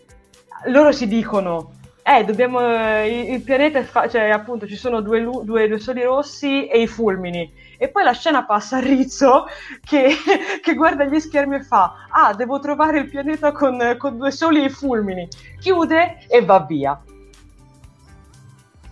loro 0.67 0.91
si 0.91 1.07
dicono, 1.07 1.75
eh, 2.03 2.25
dobbiamo, 2.25 2.59
uh, 2.59 3.07
il, 3.07 3.41
pianeta, 3.43 3.79
è 3.79 3.85
fa- 3.85 4.09
cioè, 4.09 4.29
appunto, 4.31 4.67
ci 4.67 4.77
sono 4.77 5.01
due, 5.01 5.21
lu- 5.21 5.45
due, 5.45 5.69
due 5.69 5.79
soli 5.79 6.03
rossi 6.03 6.67
e 6.67 6.81
i 6.81 6.89
fulmini 6.89 7.53
e 7.79 7.89
poi 7.89 8.05
la 8.05 8.13
scena 8.13 8.45
passa 8.45 8.77
a 8.77 8.81
Rizzo 8.81 9.47
che, 9.85 10.09
che 10.63 10.75
guarda 10.75 11.05
gli 11.05 11.19
schermi 11.19 11.57
e 11.57 11.63
fa 11.63 12.07
ah 12.11 12.35
devo 12.35 12.59
trovare 12.59 12.99
il 12.99 13.09
pianeta 13.09 13.53
con, 13.53 13.97
con 13.99 14.17
due 14.17 14.31
soli 14.31 14.65
e 14.65 14.71
fulmini. 14.71 15.29
Chiude 15.61 16.27
e 16.29 16.45
va 16.45 16.61
via. 16.61 17.01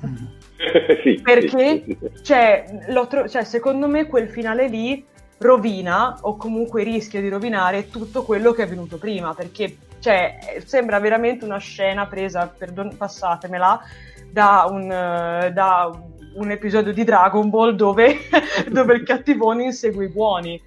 Sì, 1.02 1.20
perché 1.20 1.82
sì, 1.84 1.98
sì, 2.00 2.22
cioè, 2.22 2.64
tro- 3.08 3.28
cioè, 3.28 3.44
secondo 3.44 3.86
me 3.86 4.06
quel 4.06 4.30
finale 4.30 4.68
lì 4.68 5.04
rovina 5.38 6.16
o 6.22 6.36
comunque 6.36 6.84
rischia 6.84 7.20
di 7.20 7.28
rovinare 7.28 7.90
tutto 7.90 8.22
quello 8.22 8.52
che 8.52 8.62
è 8.62 8.64
avvenuto 8.64 8.96
prima 8.96 9.34
perché 9.34 9.76
cioè, 10.04 10.60
sembra 10.66 11.00
veramente 11.00 11.46
una 11.46 11.56
scena 11.56 12.06
presa, 12.06 12.46
perdon- 12.46 12.94
passatemela, 12.94 13.80
da 14.30 14.66
un, 14.68 14.86
da 14.86 15.90
un 15.90 16.13
episodio 16.50 16.92
di 16.92 17.04
Dragon 17.04 17.48
Ball 17.50 17.74
dove, 17.74 18.16
dove 18.70 18.94
il 18.94 19.02
cattivone 19.02 19.64
insegue 19.64 20.06
i 20.06 20.08
buoni. 20.08 20.62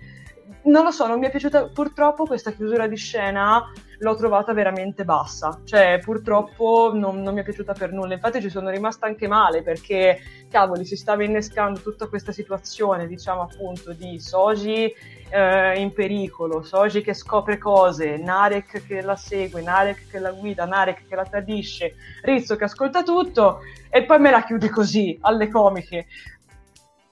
Non 0.64 0.84
lo 0.84 0.92
so, 0.92 1.08
non 1.08 1.20
mi 1.20 1.28
è 1.28 1.30
piaciuta 1.30 1.70
purtroppo 1.70 2.26
questa 2.26 2.52
chiusura 2.52 2.88
di 2.88 2.98
scena, 2.98 3.72
l'ho 4.00 4.16
trovata 4.16 4.54
veramente 4.54 5.06
bassa, 5.06 5.62
cioè 5.64 6.00
purtroppo 6.04 6.92
non, 6.94 7.22
non 7.22 7.34
mi 7.34 7.40
è 7.40 7.44
piaciuta 7.44 7.74
per 7.74 7.94
nulla, 7.94 8.14
infatti 8.14 8.42
ci 8.42 8.50
sono 8.50 8.70
rimasta 8.70 9.06
anche 9.06 9.28
male 9.28 9.64
perché, 9.64 10.20
cavoli, 10.50 10.86
si 10.86 10.98
stava 10.98 11.24
innescando 11.24 11.80
tutta 11.80 12.08
questa 12.08 12.32
situazione, 12.32 13.08
diciamo 13.08 13.42
appunto, 13.42 13.94
di 13.94 14.20
Soji 14.20 14.94
eh, 15.30 15.80
in 15.80 15.94
pericolo, 15.94 16.64
Soji 16.64 17.02
che 17.02 17.14
scopre 17.14 17.58
cose, 17.58 18.18
Narek 18.18 18.86
che 18.86 19.02
la 19.02 19.16
segue, 19.16 19.62
Narek 19.62 20.10
che 20.10 20.20
la 20.20 20.32
guida, 20.32 20.66
Narek 20.66 21.08
che 21.08 21.16
la 21.16 21.26
tradisce, 21.26 21.96
Rizzo 22.22 22.56
che 22.56 22.66
ascolta 22.66 23.04
tutto 23.04 23.62
e 23.90 24.04
poi 24.04 24.20
me 24.20 24.32
la 24.32 24.44
chiudi 24.44 24.70
così, 24.70 25.18
alle 25.22 25.50
comiche. 25.50 26.08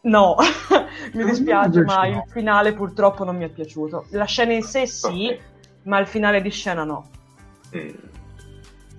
No, 0.01 0.35
mi 1.13 1.25
dispiace, 1.25 1.81
ma 1.81 2.05
il 2.07 2.23
finale 2.27 2.73
purtroppo 2.73 3.23
non 3.23 3.35
mi 3.35 3.45
è 3.45 3.49
piaciuto. 3.49 4.05
La 4.11 4.25
scena 4.25 4.53
in 4.53 4.63
sé 4.63 4.85
sì, 4.85 5.37
ma 5.83 5.99
il 5.99 6.07
finale 6.07 6.41
di 6.41 6.51
scena 6.51 6.83
no. 6.83 7.09
Mm. 7.75 7.89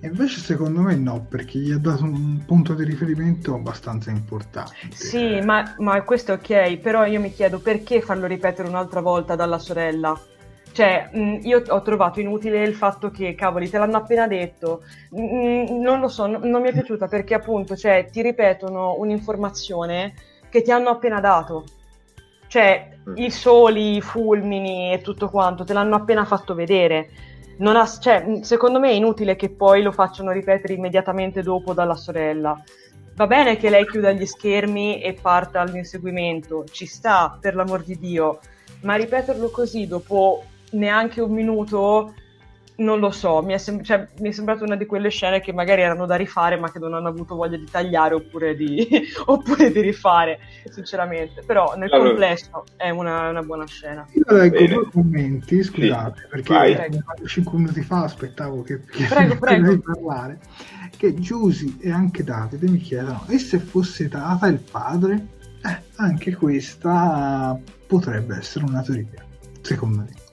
Invece 0.01 0.39
secondo 0.39 0.81
me 0.81 0.95
no, 0.95 1.25
perché 1.27 1.57
gli 1.57 1.71
ha 1.71 1.79
dato 1.79 2.03
un 2.03 2.43
punto 2.45 2.75
di 2.75 2.83
riferimento 2.83 3.55
abbastanza 3.55 4.11
importante. 4.11 4.75
Sì, 4.91 5.39
ma, 5.41 5.73
ma 5.79 6.01
questo 6.03 6.33
è 6.33 6.35
ok, 6.35 6.77
però 6.77 7.05
io 7.05 7.19
mi 7.19 7.31
chiedo 7.31 7.59
perché 7.59 8.01
farlo 8.01 8.27
ripetere 8.27 8.67
un'altra 8.67 9.01
volta 9.01 9.35
dalla 9.35 9.57
sorella? 9.57 10.19
Cioè, 10.71 11.09
mh, 11.11 11.39
io 11.41 11.63
ho 11.67 11.81
trovato 11.81 12.19
inutile 12.19 12.61
il 12.61 12.75
fatto 12.75 13.09
che, 13.09 13.33
cavoli, 13.33 13.67
te 13.67 13.79
l'hanno 13.79 13.97
appena 13.97 14.27
detto. 14.27 14.83
Mh, 15.09 15.81
non 15.81 15.99
lo 15.99 16.07
so, 16.07 16.27
n- 16.27 16.41
non 16.43 16.61
mi 16.61 16.69
è 16.69 16.73
piaciuta 16.73 17.07
perché 17.07 17.33
appunto, 17.33 17.75
cioè, 17.75 18.07
ti 18.11 18.21
ripetono 18.21 18.95
un'informazione 18.99 20.13
che 20.49 20.61
ti 20.61 20.69
hanno 20.69 20.89
appena 20.89 21.19
dato. 21.19 21.63
Cioè, 22.45 22.99
mm. 23.09 23.13
i 23.15 23.31
soli, 23.31 23.95
i 23.95 24.01
fulmini 24.01 24.93
e 24.93 25.01
tutto 25.01 25.29
quanto, 25.29 25.63
te 25.63 25.73
l'hanno 25.73 25.95
appena 25.95 26.23
fatto 26.23 26.53
vedere 26.53 27.09
ha, 27.59 27.85
cioè, 27.85 28.39
secondo 28.41 28.79
me 28.79 28.89
è 28.89 28.93
inutile 28.93 29.35
che 29.35 29.49
poi 29.49 29.81
lo 29.81 29.91
facciano 29.91 30.31
ripetere 30.31 30.73
immediatamente 30.73 31.41
dopo 31.41 31.73
dalla 31.73 31.95
sorella. 31.95 32.61
Va 33.15 33.25
bene 33.25 33.57
che 33.57 33.69
lei 33.69 33.87
chiuda 33.87 34.11
gli 34.11 34.25
schermi 34.25 35.01
e 35.01 35.17
parta 35.19 35.61
all'inseguimento, 35.61 36.65
ci 36.69 36.85
sta, 36.85 37.35
per 37.41 37.55
l'amor 37.55 37.83
di 37.83 37.97
Dio, 37.97 38.39
ma 38.81 38.95
ripeterlo 38.95 39.49
così 39.49 39.87
dopo 39.87 40.43
neanche 40.71 41.21
un 41.21 41.31
minuto 41.31 42.13
non 42.77 42.99
lo 42.99 43.09
so, 43.09 43.41
mi 43.41 43.53
è, 43.53 43.57
sem- 43.57 43.81
cioè, 43.81 44.07
mi 44.19 44.29
è, 44.29 44.31
sembrata 44.31 44.63
una 44.63 44.75
di 44.75 44.85
quelle 44.85 45.09
scene 45.09 45.39
che 45.39 45.51
magari 45.51 45.81
erano 45.81 46.05
da 46.05 46.15
rifare 46.15 46.57
ma 46.57 46.71
che 46.71 46.79
non 46.79 46.93
hanno 46.93 47.07
avuto 47.07 47.35
voglia 47.35 47.57
di 47.57 47.65
tagliare 47.69 48.13
oppure 48.13 48.55
di, 48.55 48.87
oppure 49.25 49.71
di 49.71 49.81
rifare, 49.81 50.39
sinceramente. 50.69 51.41
Però 51.43 51.75
nel 51.75 51.91
allora, 51.91 52.09
complesso 52.09 52.65
è 52.75 52.89
una, 52.89 53.29
una, 53.29 53.41
buona 53.41 53.65
scena. 53.65 54.05
Io 54.11 54.23
leggo 54.27 54.57
bene. 54.57 54.73
due 54.73 54.89
commenti, 54.91 55.63
scusate, 55.63 56.21
sì, 56.21 56.27
perché 56.29 57.01
5 57.25 57.57
minuti 57.57 57.81
fa 57.81 58.03
aspettavo 58.03 58.61
che, 58.61 58.81
che 58.81 59.05
prego, 59.07 59.37
prego. 59.39 59.79
parlare, 59.79 60.39
che 60.95 61.15
Giusy 61.15 61.77
e 61.79 61.89
anche 61.89 62.23
Davide 62.23 62.69
mi 62.69 62.79
chiedono, 62.79 63.25
e 63.27 63.39
se 63.39 63.57
fosse 63.57 64.07
data 64.07 64.47
il 64.47 64.59
padre? 64.59 65.35
Eh, 65.63 65.81
anche 65.95 66.35
questa 66.35 67.59
potrebbe 67.87 68.37
essere 68.37 68.65
una 68.65 68.83
teoria, 68.83 69.25
secondo 69.61 69.97
me. 70.01 70.25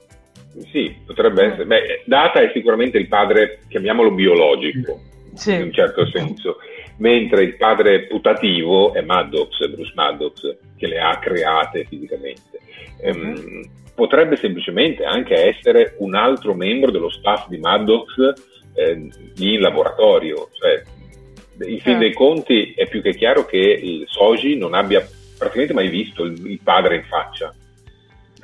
Sì, 0.71 0.95
potrebbe 1.05 1.45
essere. 1.45 1.65
Beh, 1.65 2.03
Data 2.05 2.39
è 2.39 2.51
sicuramente 2.53 2.97
il 2.97 3.07
padre, 3.07 3.59
chiamiamolo 3.67 4.11
biologico, 4.11 5.01
sì. 5.33 5.53
in 5.53 5.63
un 5.63 5.71
certo 5.73 6.07
senso, 6.07 6.57
mentre 6.97 7.43
il 7.43 7.57
padre 7.57 8.07
putativo 8.07 8.93
è 8.93 9.01
Maddox, 9.01 9.67
Bruce 9.69 9.91
Maddox, 9.95 10.57
che 10.77 10.87
le 10.87 10.99
ha 10.99 11.19
create 11.19 11.85
fisicamente. 11.85 12.59
Ehm, 13.01 13.33
uh-huh. 13.35 13.69
potrebbe 13.95 14.37
semplicemente 14.37 15.03
anche 15.03 15.35
essere 15.47 15.95
un 15.99 16.15
altro 16.15 16.53
membro 16.53 16.91
dello 16.91 17.09
staff 17.09 17.47
di 17.49 17.57
Maddox 17.57 18.33
eh, 18.75 19.09
in 19.37 19.59
laboratorio. 19.59 20.49
Cioè, 20.53 21.69
in 21.69 21.79
fin 21.79 21.99
dei 21.99 22.13
conti 22.13 22.73
è 22.75 22.87
più 22.87 23.01
che 23.01 23.13
chiaro 23.13 23.45
che 23.45 23.57
il 23.57 24.05
Soji 24.07 24.57
non 24.57 24.73
abbia 24.73 25.05
praticamente 25.37 25.73
mai 25.73 25.89
visto 25.89 26.23
il, 26.23 26.45
il 26.45 26.59
padre 26.63 26.95
in 26.95 27.03
faccia 27.03 27.53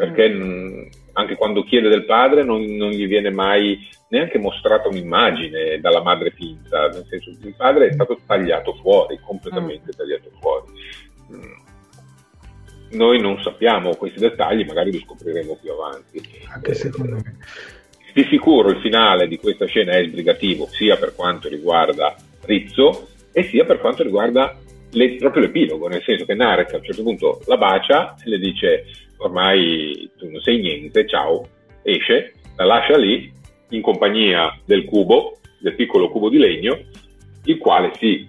perché 0.01 0.29
mm. 0.29 0.87
Anche 1.13 1.35
quando 1.35 1.63
chiede 1.63 1.89
del 1.89 2.05
padre 2.05 2.43
non, 2.43 2.63
non, 2.63 2.89
gli 2.89 3.07
viene 3.07 3.29
mai 3.29 3.87
neanche 4.09 4.37
mostrata 4.37 4.87
un'immagine 4.87 5.79
dalla 5.79 6.01
madre 6.01 6.31
finta, 6.31 6.87
nel 6.87 7.05
senso 7.09 7.31
che 7.39 7.47
il 7.47 7.55
padre 7.55 7.87
è 7.87 7.93
stato 7.93 8.19
tagliato 8.25 8.73
fuori, 8.75 9.19
completamente 9.19 9.91
mm. 9.93 9.97
tagliato 9.97 10.31
fuori. 10.39 10.65
Mm. 11.33 11.59
Noi 12.91 13.21
non 13.21 13.41
sappiamo 13.41 13.95
questi 13.95 14.19
dettagli, 14.19 14.65
magari 14.65 14.91
li 14.91 14.99
scopriremo 14.99 15.57
più 15.61 15.71
avanti. 15.71 16.21
Anche 16.53 16.73
secondo 16.73 17.15
me. 17.15 17.37
Di 18.13 18.25
sicuro 18.29 18.69
il 18.69 18.81
finale 18.81 19.27
di 19.27 19.37
questa 19.37 19.65
scena 19.65 19.93
è 19.93 20.03
sbrigativo, 20.03 20.67
sia 20.67 20.97
per 20.97 21.15
quanto 21.15 21.47
riguarda 21.47 22.13
Rizzo 22.41 23.07
e 23.31 23.43
sia 23.43 23.63
per 23.63 23.79
quanto 23.79 24.03
riguarda 24.03 24.57
le, 24.91 25.15
proprio 25.15 25.43
l'epilogo, 25.43 25.87
nel 25.87 26.03
senso 26.03 26.25
che 26.25 26.33
Narek 26.33 26.73
a 26.73 26.77
un 26.77 26.83
certo 26.83 27.03
punto 27.03 27.41
la 27.45 27.55
bacia 27.55 28.15
e 28.21 28.29
le 28.29 28.39
dice 28.39 28.85
ormai 29.21 30.09
tu 30.17 30.29
non 30.29 30.41
sei 30.41 30.59
niente, 30.59 31.07
ciao, 31.07 31.47
esce, 31.83 32.33
la 32.57 32.65
lascia 32.65 32.97
lì 32.97 33.31
in 33.69 33.81
compagnia 33.81 34.57
del 34.65 34.85
cubo, 34.85 35.37
del 35.59 35.75
piccolo 35.75 36.09
cubo 36.09 36.29
di 36.29 36.37
legno, 36.37 36.77
il 37.45 37.57
quale 37.57 37.91
si 37.97 38.27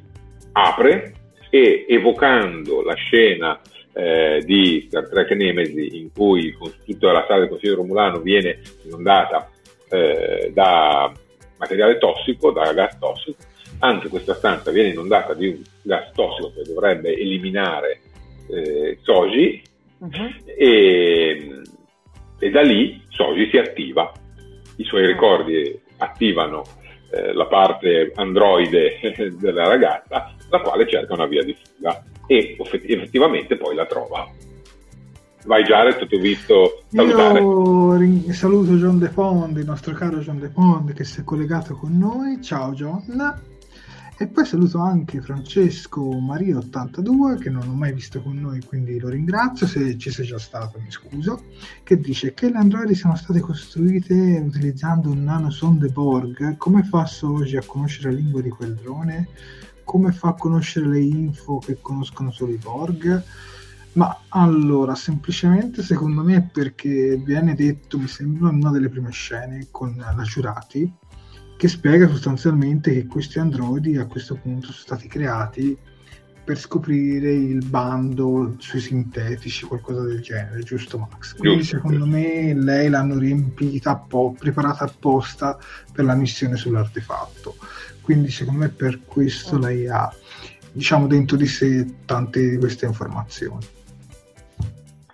apre 0.52 1.14
e 1.50 1.86
evocando 1.88 2.82
la 2.82 2.94
scena 2.94 3.60
eh, 3.94 4.42
di 4.44 4.84
Star 4.86 5.08
Trek 5.08 5.30
Nemesi 5.32 5.98
in 5.98 6.12
cui 6.12 6.56
tutta 6.84 7.12
la 7.12 7.24
sala 7.26 7.40
del 7.40 7.48
Consiglio 7.48 7.76
Romulano 7.76 8.20
viene 8.20 8.60
inondata 8.84 9.50
eh, 9.90 10.50
da 10.54 11.12
materiale 11.58 11.98
tossico, 11.98 12.52
da 12.52 12.72
gas 12.72 12.98
tossico, 12.98 13.36
anche 13.80 14.08
questa 14.08 14.34
stanza 14.34 14.70
viene 14.70 14.90
inondata 14.90 15.34
di 15.34 15.48
un 15.48 15.62
gas 15.82 16.12
tossico 16.12 16.52
che 16.54 16.62
dovrebbe 16.62 17.14
eliminare 17.14 18.00
eh, 18.48 18.98
Soji 19.02 19.62
uh-huh. 20.02 20.34
e, 20.44 21.62
e, 22.38 22.50
da 22.50 22.62
lì 22.62 23.02
Soji 23.08 23.48
si 23.50 23.58
attiva, 23.58 24.12
i 24.76 24.84
suoi 24.84 25.06
ricordi 25.06 25.80
attivano 25.98 26.64
eh, 27.10 27.32
la 27.32 27.46
parte 27.46 28.12
androide 28.14 28.98
della 29.38 29.68
ragazza, 29.68 30.34
la 30.48 30.60
quale 30.60 30.88
cerca 30.88 31.14
una 31.14 31.26
via 31.26 31.42
di 31.42 31.54
fuga 31.54 32.02
e 32.26 32.56
effettivamente 32.58 33.56
poi 33.56 33.74
la 33.74 33.86
trova. 33.86 34.28
Vai 35.44 35.64
Jared, 35.64 36.06
ti 36.06 36.14
ho 36.14 36.20
visto 36.20 36.84
salutare. 36.88 37.40
Io 37.40 37.96
ring- 37.96 38.30
saluto 38.30 38.74
John 38.74 38.98
De 38.98 39.08
Pond, 39.08 39.56
il 39.56 39.64
nostro 39.64 39.92
caro 39.92 40.18
John 40.18 40.38
De 40.38 40.48
Pond 40.48 40.92
che 40.92 41.04
si 41.04 41.20
è 41.20 41.24
collegato 41.24 41.74
con 41.74 41.98
noi. 41.98 42.40
Ciao 42.40 42.72
John. 42.72 43.04
E 44.18 44.26
poi 44.28 44.44
saluto 44.44 44.78
anche 44.78 45.20
Francesco 45.20 46.00
Maria82 46.00 47.38
che 47.38 47.50
non 47.50 47.66
ho 47.66 47.72
mai 47.72 47.92
visto 47.92 48.22
con 48.22 48.36
noi, 48.36 48.62
quindi 48.62 48.98
lo 48.98 49.08
ringrazio. 49.08 49.66
Se 49.66 49.96
ci 49.98 50.10
sei 50.10 50.26
già 50.26 50.38
stato, 50.38 50.78
mi 50.78 50.90
scuso. 50.90 51.42
Che 51.82 51.98
dice 51.98 52.34
che 52.34 52.50
le 52.50 52.58
androidi 52.58 52.94
sono 52.94 53.16
state 53.16 53.40
costruite 53.40 54.14
utilizzando 54.14 55.10
un 55.10 55.24
nanosonde 55.24 55.88
Borg. 55.88 56.56
Come 56.56 56.84
fa 56.84 57.06
Soji 57.06 57.56
a 57.56 57.64
conoscere 57.66 58.10
la 58.10 58.18
lingua 58.18 58.42
di 58.42 58.50
quel 58.50 58.74
drone? 58.74 59.28
Come 59.82 60.12
fa 60.12 60.28
a 60.28 60.34
conoscere 60.34 60.86
le 60.86 61.00
info 61.00 61.58
che 61.58 61.78
conoscono 61.80 62.30
solo 62.30 62.52
i 62.52 62.58
Borg? 62.58 63.24
Ma 63.94 64.20
allora, 64.28 64.94
semplicemente 64.94 65.82
secondo 65.82 66.22
me 66.22 66.36
è 66.36 66.42
perché 66.42 67.16
viene 67.16 67.54
detto, 67.54 67.98
mi 67.98 68.06
sembra, 68.06 68.50
in 68.50 68.56
una 68.56 68.70
delle 68.70 68.88
prime 68.88 69.10
scene 69.10 69.68
con 69.70 69.96
la 69.96 70.22
Giurati 70.22 71.00
che 71.62 71.68
spiega 71.68 72.08
sostanzialmente 72.08 72.92
che 72.92 73.06
questi 73.06 73.38
androidi 73.38 73.96
a 73.96 74.06
questo 74.06 74.34
punto 74.34 74.72
sono 74.72 74.78
stati 74.78 75.06
creati 75.06 75.78
per 76.42 76.58
scoprire 76.58 77.30
il 77.30 77.64
bando 77.64 78.56
sui 78.58 78.80
sintetici, 78.80 79.66
qualcosa 79.66 80.02
del 80.02 80.20
genere, 80.22 80.64
giusto 80.64 80.98
Max? 80.98 81.36
Quindi 81.36 81.58
giusto, 81.58 81.76
secondo 81.76 81.98
giusto. 81.98 82.10
me 82.18 82.54
lei 82.54 82.88
l'hanno 82.88 83.16
riempita, 83.16 83.94
po- 83.94 84.34
preparata 84.36 84.86
apposta 84.86 85.56
per 85.92 86.04
la 86.04 86.16
missione 86.16 86.56
sull'artefatto. 86.56 87.54
Quindi 88.00 88.32
secondo 88.32 88.58
me 88.58 88.68
per 88.68 89.04
questo 89.04 89.56
lei 89.56 89.86
ha, 89.86 90.12
diciamo, 90.72 91.06
dentro 91.06 91.36
di 91.36 91.46
sé 91.46 91.86
tante 92.04 92.40
di 92.50 92.56
queste 92.56 92.86
informazioni. 92.86 93.64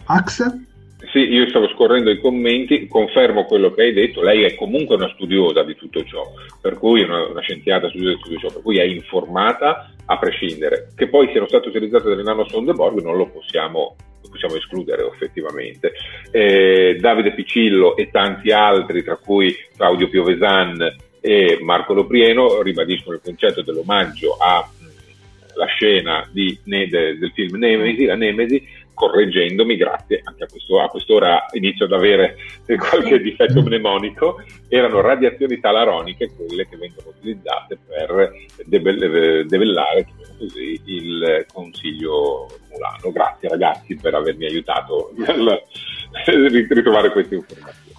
Max? 0.06 0.66
Sì, 1.10 1.20
io 1.20 1.48
stavo 1.48 1.68
scorrendo 1.68 2.10
i 2.10 2.18
commenti, 2.18 2.86
confermo 2.86 3.44
quello 3.44 3.72
che 3.72 3.82
hai 3.82 3.92
detto, 3.94 4.22
lei 4.22 4.42
è 4.42 4.54
comunque 4.54 4.96
una 4.96 5.10
studiosa 5.14 5.62
di 5.62 5.74
tutto 5.74 6.04
ciò, 6.04 6.22
per 6.60 6.74
cui 6.74 7.02
una, 7.02 7.26
una 7.26 7.40
scienziata 7.40 7.88
studiosa 7.88 8.16
di 8.16 8.22
tutto 8.22 8.38
ciò, 8.40 8.52
per 8.52 8.62
cui 8.62 8.78
è 8.78 8.84
informata 8.84 9.90
a 10.04 10.18
prescindere. 10.18 10.88
Che 10.94 11.08
poi 11.08 11.28
siano 11.30 11.46
state 11.46 11.68
utilizzate 11.68 12.08
delle 12.08 12.22
nanosonde 12.22 12.72
Borg 12.72 13.00
non 13.00 13.16
lo 13.16 13.26
possiamo, 13.26 13.96
possiamo 14.28 14.56
escludere 14.56 15.06
effettivamente. 15.06 15.92
Eh, 16.30 16.98
Davide 17.00 17.32
Piccillo 17.32 17.96
e 17.96 18.10
tanti 18.10 18.50
altri, 18.50 19.02
tra 19.02 19.16
cui 19.16 19.54
Claudio 19.76 20.08
Piovesan 20.10 20.94
e 21.20 21.58
Marco 21.62 21.94
Loprieno, 21.94 22.60
ribadiscono 22.60 23.16
il 23.16 23.22
concetto 23.24 23.62
dell'omaggio 23.62 24.36
alla 24.38 25.66
scena 25.66 26.28
di, 26.30 26.58
ne, 26.64 26.86
de, 26.88 27.18
del 27.18 27.32
film 27.34 27.56
Nemesi, 27.56 28.04
la 28.04 28.14
Nemesi, 28.14 28.76
correggendomi, 28.98 29.76
grazie, 29.76 30.20
anche 30.24 30.42
a, 30.42 30.46
questo, 30.50 30.80
a 30.80 30.88
quest'ora 30.88 31.46
inizio 31.52 31.84
ad 31.84 31.92
avere 31.92 32.36
qualche 32.76 33.20
difetto 33.20 33.62
mnemonico, 33.62 34.42
erano 34.68 35.00
radiazioni 35.00 35.60
talaroniche 35.60 36.32
quelle 36.34 36.68
che 36.68 36.76
vengono 36.76 37.14
utilizzate 37.16 37.78
per 37.86 38.32
debellare 38.66 40.06
così, 40.36 40.80
il 40.84 41.46
Consiglio 41.52 42.48
Mulano. 42.70 43.12
Grazie 43.12 43.48
ragazzi 43.48 43.94
per 43.94 44.14
avermi 44.14 44.46
aiutato 44.46 45.14
a 45.24 45.32
ritrovare 46.26 47.10
queste 47.12 47.36
informazioni. 47.36 47.96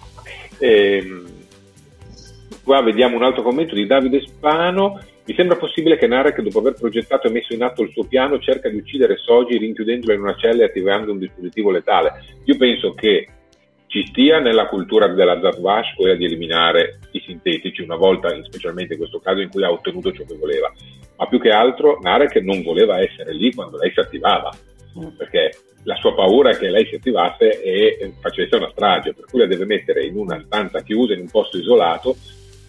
E, 0.58 0.96
ehm, 0.96 1.26
qua 2.62 2.82
vediamo 2.82 3.16
un 3.16 3.22
altro 3.22 3.42
commento 3.42 3.74
di 3.74 3.86
Davide 3.86 4.20
Spano 4.20 5.00
mi 5.24 5.34
sembra 5.34 5.56
possibile 5.56 5.96
che 5.96 6.06
Narek, 6.06 6.40
dopo 6.40 6.58
aver 6.58 6.74
progettato 6.74 7.28
e 7.28 7.30
messo 7.30 7.52
in 7.52 7.62
atto 7.62 7.82
il 7.82 7.90
suo 7.92 8.04
piano, 8.04 8.38
cerca 8.38 8.68
di 8.68 8.76
uccidere 8.76 9.16
Soji 9.16 9.58
rinchiudendolo 9.58 10.12
in 10.12 10.20
una 10.20 10.34
cella 10.36 10.62
e 10.62 10.66
attivando 10.66 11.12
un 11.12 11.18
dispositivo 11.18 11.70
letale. 11.70 12.24
Io 12.44 12.56
penso 12.56 12.92
che 12.92 13.28
ci 13.86 14.06
stia 14.06 14.38
nella 14.38 14.66
cultura 14.68 15.08
della 15.08 15.40
Zarvash 15.40 15.94
quella 15.96 16.14
di 16.14 16.24
eliminare 16.24 17.00
i 17.10 17.20
sintetici 17.20 17.82
una 17.82 17.96
volta, 17.96 18.28
specialmente 18.44 18.94
in 18.94 19.00
questo 19.00 19.18
caso 19.18 19.40
in 19.40 19.50
cui 19.50 19.64
ha 19.64 19.70
ottenuto 19.70 20.12
ciò 20.12 20.24
che 20.24 20.36
voleva, 20.36 20.72
ma 21.16 21.26
più 21.26 21.40
che 21.40 21.50
altro 21.50 21.98
Narek 22.00 22.36
non 22.36 22.62
voleva 22.62 23.00
essere 23.00 23.34
lì 23.34 23.52
quando 23.52 23.78
lei 23.78 23.90
si 23.92 24.00
attivava, 24.00 24.50
mm. 24.98 25.16
perché 25.16 25.50
la 25.84 25.96
sua 25.96 26.14
paura 26.14 26.50
è 26.50 26.58
che 26.58 26.70
lei 26.70 26.86
si 26.86 26.96
attivasse 26.96 27.62
e 27.62 28.12
facesse 28.20 28.56
una 28.56 28.70
strage, 28.70 29.14
per 29.14 29.24
cui 29.24 29.40
la 29.40 29.46
deve 29.46 29.64
mettere 29.64 30.04
in 30.04 30.16
una 30.16 30.40
stanza 30.44 30.82
chiusa, 30.82 31.14
in 31.14 31.20
un 31.20 31.30
posto 31.30 31.58
isolato, 31.58 32.16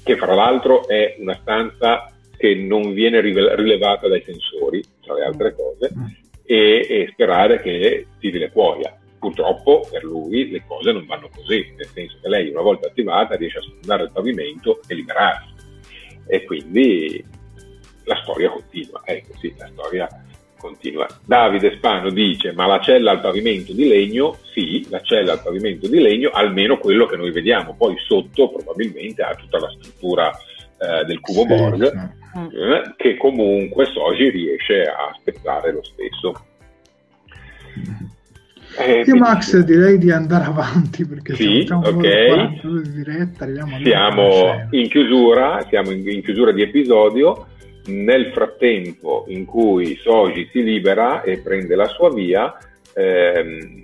che 0.03 0.15
fra 0.15 0.33
l'altro 0.33 0.87
è 0.87 1.17
una 1.19 1.37
stanza 1.39 2.10
che 2.41 2.55
non 2.55 2.93
viene 2.93 3.21
rilevata 3.21 4.07
dai 4.07 4.23
sensori, 4.25 4.83
tra 5.05 5.13
le 5.13 5.23
altre 5.23 5.55
cose, 5.55 5.91
mm. 5.95 6.05
e, 6.43 6.87
e 6.89 7.09
sperare 7.11 7.61
che 7.61 8.07
tiri 8.19 8.39
le 8.39 8.51
cuoia 8.51 8.97
Purtroppo 9.21 9.87
per 9.87 10.03
lui 10.03 10.49
le 10.49 10.63
cose 10.65 10.91
non 10.91 11.05
vanno 11.05 11.29
così, 11.31 11.71
nel 11.77 11.87
senso 11.93 12.17
che 12.19 12.27
lei 12.27 12.49
una 12.49 12.61
volta 12.61 12.87
attivata 12.87 13.35
riesce 13.35 13.59
a 13.59 13.61
sfondare 13.61 14.05
il 14.05 14.11
pavimento 14.11 14.79
e 14.87 14.95
liberarsi. 14.95 15.53
E 16.25 16.43
quindi 16.43 17.23
la 18.05 18.15
storia 18.23 18.49
continua, 18.49 19.03
ecco 19.05 19.37
sì, 19.39 19.53
la 19.59 19.69
storia 19.71 20.07
continua. 20.57 21.05
Davide 21.23 21.75
Spano 21.75 22.09
dice: 22.09 22.51
Ma 22.53 22.65
la 22.65 22.79
cella 22.79 23.11
al 23.11 23.21
pavimento 23.21 23.73
di 23.73 23.87
legno? 23.87 24.39
Sì, 24.53 24.87
la 24.89 25.01
cella 25.01 25.33
al 25.33 25.43
pavimento 25.43 25.87
di 25.87 25.99
legno, 25.99 26.31
almeno 26.31 26.79
quello 26.79 27.05
che 27.05 27.15
noi 27.15 27.29
vediamo. 27.29 27.75
Poi 27.75 27.95
sotto 27.99 28.49
probabilmente 28.49 29.21
ha 29.21 29.35
tutta 29.35 29.59
la 29.59 29.69
struttura 29.69 30.31
eh, 30.31 31.05
del 31.05 31.19
cubo 31.19 31.41
sì, 31.41 31.47
Borg, 31.47 32.13
sì. 32.33 32.55
Eh, 32.55 32.93
che 32.95 33.17
comunque 33.17 33.85
Soji 33.85 34.29
riesce 34.29 34.83
a 34.83 35.13
spezzare 35.19 35.71
lo 35.71 35.83
stesso. 35.83 36.45
Eh, 38.77 39.03
Io 39.05 39.15
Max 39.17 39.57
direi 39.59 39.97
di 39.97 40.11
andare 40.11 40.45
avanti 40.51 41.05
perché 41.05 41.35
sì, 41.35 41.63
siamo 41.65 41.87
okay. 41.87 42.59
di 42.61 42.91
diretta, 42.91 43.45
siamo 43.83 44.67
in 44.71 44.87
chiusura, 44.87 45.65
siamo 45.67 45.91
in, 45.91 46.07
in, 46.07 46.23
chiusura 46.23 46.51
di 46.51 46.61
episodio. 46.61 47.47
Nel 47.83 48.31
frattempo 48.31 49.25
in 49.29 49.43
cui 49.45 49.95
Soji 49.95 50.47
si 50.51 50.61
libera 50.63 51.23
e 51.23 51.39
prende 51.39 51.75
la 51.75 51.87
sua 51.87 52.13
via, 52.13 52.55
ehm, 52.93 53.81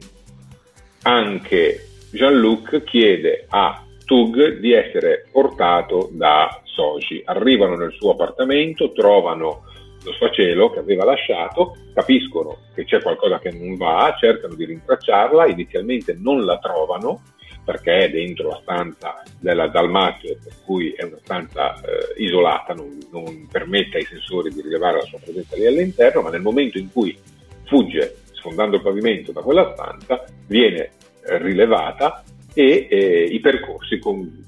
anche 1.01 1.87
Jean-Luc 2.11 2.83
chiede 2.83 3.45
a 3.49 3.83
Tug 4.05 4.59
di 4.59 4.71
essere 4.71 5.25
portato 5.31 6.09
da 6.13 6.61
Soji. 6.77 7.23
Arrivano 7.25 7.75
nel 7.75 7.91
suo 7.93 8.11
appartamento, 8.11 8.91
trovano 8.91 9.63
lo 10.03 10.13
sfacelo 10.13 10.69
che 10.69 10.79
aveva 10.79 11.03
lasciato, 11.03 11.75
capiscono 11.93 12.59
che 12.75 12.85
c'è 12.85 13.01
qualcosa 13.01 13.39
che 13.39 13.51
non 13.51 13.75
va, 13.75 14.15
cercano 14.17 14.53
di 14.53 14.65
rintracciarla, 14.65 15.47
inizialmente 15.47 16.15
non 16.17 16.45
la 16.45 16.59
trovano 16.59 17.21
perché 17.65 18.05
è 18.05 18.09
dentro 18.09 18.47
la 18.47 18.59
stanza 18.61 19.23
della 19.41 19.67
Dalmazio, 19.67 20.37
per 20.41 20.53
cui 20.63 20.91
è 20.91 21.03
una 21.03 21.17
stanza 21.21 21.75
eh, 21.81 22.23
isolata, 22.23 22.73
non, 22.73 22.97
non, 23.11 23.45
permette 23.51 23.97
ai 23.97 24.05
sensori 24.05 24.53
di 24.53 24.61
rilevare 24.61 24.99
la 24.99 25.05
sua 25.05 25.19
presenza 25.19 25.57
lì 25.57 25.65
all'interno, 25.65 26.21
ma 26.21 26.29
nel 26.29 26.41
momento 26.41 26.77
in 26.77 26.89
cui 26.93 27.17
fugge 27.65 28.19
sfondando 28.31 28.77
il 28.77 28.83
pavimento 28.83 29.33
da 29.33 29.41
quella 29.41 29.73
stanza, 29.73 30.23
viene 30.47 30.91
eh, 31.25 31.37
rilevata 31.39 32.23
e 32.53 32.87
eh, 32.89 33.23
i 33.23 33.39
percorsi 33.41 33.99
con, 33.99 34.46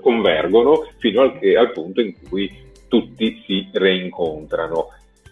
convergono 0.00 0.88
fino 0.98 1.22
al, 1.22 1.38
al 1.58 1.72
punto 1.72 2.00
in 2.00 2.14
cui 2.28 2.50
tutti 2.88 3.42
si 3.46 3.68
reincontrano. 3.72 4.88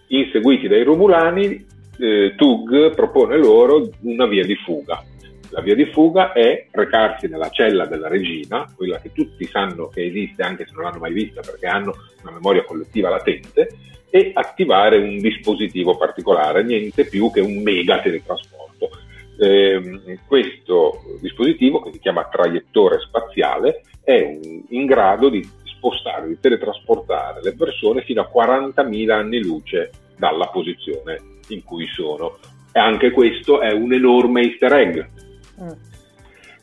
Inseguiti 0.09 0.69
dai 0.69 0.85
Romulani, 0.85 1.67
eh, 1.99 2.35
Tug 2.37 2.95
propone 2.95 3.37
loro 3.37 3.91
una 4.03 4.27
via 4.27 4.45
di 4.45 4.55
fuga. 4.55 5.03
La 5.51 5.61
via 5.61 5.75
di 5.75 5.87
fuga 5.87 6.33
è 6.33 6.67
recarsi 6.71 7.27
nella 7.27 7.49
cella 7.49 7.87
della 7.87 8.09
regina, 8.09 8.71
quella 8.77 9.01
che 9.01 9.13
tutti 9.13 9.47
sanno 9.47 9.89
che 9.89 10.05
esiste 10.05 10.43
anche 10.43 10.67
se 10.67 10.73
non 10.75 10.85
l'hanno 10.85 10.99
mai 10.99 11.13
vista 11.13 11.41
perché 11.41 11.67
hanno 11.67 11.95
una 12.23 12.33
memoria 12.33 12.65
collettiva 12.65 13.09
latente, 13.09 13.69
e 14.11 14.31
attivare 14.35 14.97
un 14.97 15.19
dispositivo 15.19 15.97
particolare, 15.97 16.63
niente 16.63 17.07
più 17.07 17.31
che 17.31 17.41
un 17.41 17.63
mega 17.63 18.01
teletrasporto. 18.01 18.91
Eh, 19.39 20.19
questo 20.27 21.03
dispositivo, 21.21 21.83
che 21.83 21.93
si 21.93 21.99
chiama 21.99 22.29
traiettore 22.31 22.99
spaziale, 23.01 23.83
è 24.09 24.23
un, 24.23 24.63
in 24.71 24.87
grado 24.87 25.29
di 25.29 25.47
spostare, 25.65 26.29
di 26.29 26.41
teletrasportare 26.41 27.43
le 27.43 27.55
persone 27.55 28.01
fino 28.01 28.23
a 28.23 28.31
40.000 28.35 29.11
anni 29.11 29.43
luce 29.43 29.91
dalla 30.17 30.47
posizione 30.47 31.21
in 31.49 31.63
cui 31.63 31.87
sono. 31.89 32.39
E 32.73 32.81
anche 32.81 33.11
questo 33.11 33.61
è 33.61 33.71
un 33.71 33.93
enorme 33.93 34.41
easter 34.41 34.73
egg, 34.73 34.97
mm. 35.63 35.71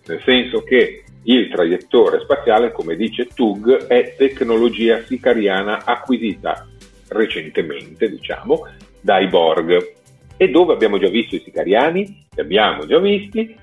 nel 0.07 0.21
senso 0.25 0.63
che 0.63 1.03
il 1.25 1.49
traiettore 1.49 2.19
spaziale, 2.21 2.71
come 2.71 2.95
dice 2.95 3.27
Tug, 3.27 3.85
è 3.85 4.15
tecnologia 4.17 5.03
sicariana 5.03 5.85
acquisita 5.85 6.67
recentemente, 7.09 8.09
diciamo, 8.09 8.65
dai 9.01 9.27
Borg. 9.27 9.93
E 10.35 10.49
dove 10.49 10.73
abbiamo 10.73 10.97
già 10.97 11.09
visto 11.09 11.35
i 11.35 11.41
sicariani? 11.43 12.25
Li 12.31 12.41
abbiamo 12.41 12.87
già 12.87 12.97
visti 12.97 13.55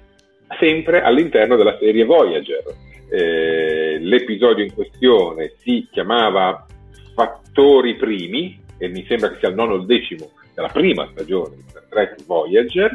sempre 0.61 1.03
all'interno 1.03 1.57
della 1.57 1.77
serie 1.79 2.05
Voyager 2.05 2.82
eh, 3.13 3.99
l'episodio 4.01 4.65
in 4.65 4.73
questione 4.73 5.53
si 5.59 5.87
chiamava 5.91 6.67
Fattori 7.15 7.95
Primi 7.97 8.59
e 8.79 8.89
mi 8.89 9.05
sembra 9.07 9.31
che 9.31 9.39
sia 9.39 9.51
il 9.51 9.55
nono 9.55 9.75
o 9.75 9.77
il 9.77 9.85
decimo 9.85 10.31
della 10.55 10.69
prima 10.69 11.07
stagione 11.13 11.57
di 11.57 11.63
Star 11.69 11.85
Trek 11.91 12.25
Voyager 12.25 12.91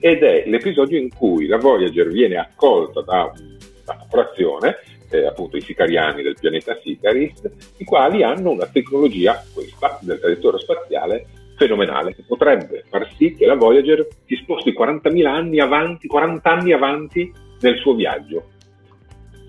ed 0.00 0.24
è 0.24 0.42
l'episodio 0.46 0.98
in 0.98 1.08
cui 1.14 1.46
la 1.46 1.58
Voyager 1.58 2.08
viene 2.08 2.36
accolta 2.36 3.00
da 3.02 3.30
una 3.32 3.96
popolazione, 4.00 4.78
eh, 5.08 5.24
appunto 5.24 5.56
i 5.56 5.60
sicariani 5.62 6.22
del 6.22 6.36
pianeta 6.38 6.76
Sicaris, 6.82 7.42
i 7.76 7.84
quali 7.84 8.24
hanno 8.24 8.50
una 8.50 8.66
tecnologia, 8.66 9.40
questa 9.54 9.98
del 10.02 10.18
traduttore 10.18 10.58
spaziale, 10.58 11.26
fenomenale, 11.56 12.12
che 12.12 12.24
potrebbe 12.26 12.84
far 12.90 13.08
sì 13.16 13.34
che 13.34 13.46
la 13.46 13.54
Voyager 13.54 14.04
si 14.26 14.34
sposti 14.34 14.74
40.000 14.76 15.26
anni 15.26 15.60
avanti, 15.60 16.08
40 16.08 16.50
anni 16.50 16.72
avanti 16.72 17.32
nel 17.60 17.78
suo 17.78 17.94
viaggio. 17.94 18.48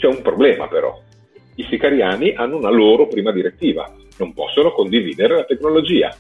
C'è 0.06 0.12
un 0.12 0.22
problema 0.22 0.68
però. 0.68 1.02
I 1.56 1.66
sicariani 1.68 2.36
hanno 2.36 2.58
una 2.58 2.70
loro 2.70 3.08
prima 3.08 3.32
direttiva, 3.32 3.92
non 4.20 4.34
possono 4.34 4.72
condividere 4.72 5.36
la 5.36 5.46
tecnologia. 5.46 6.16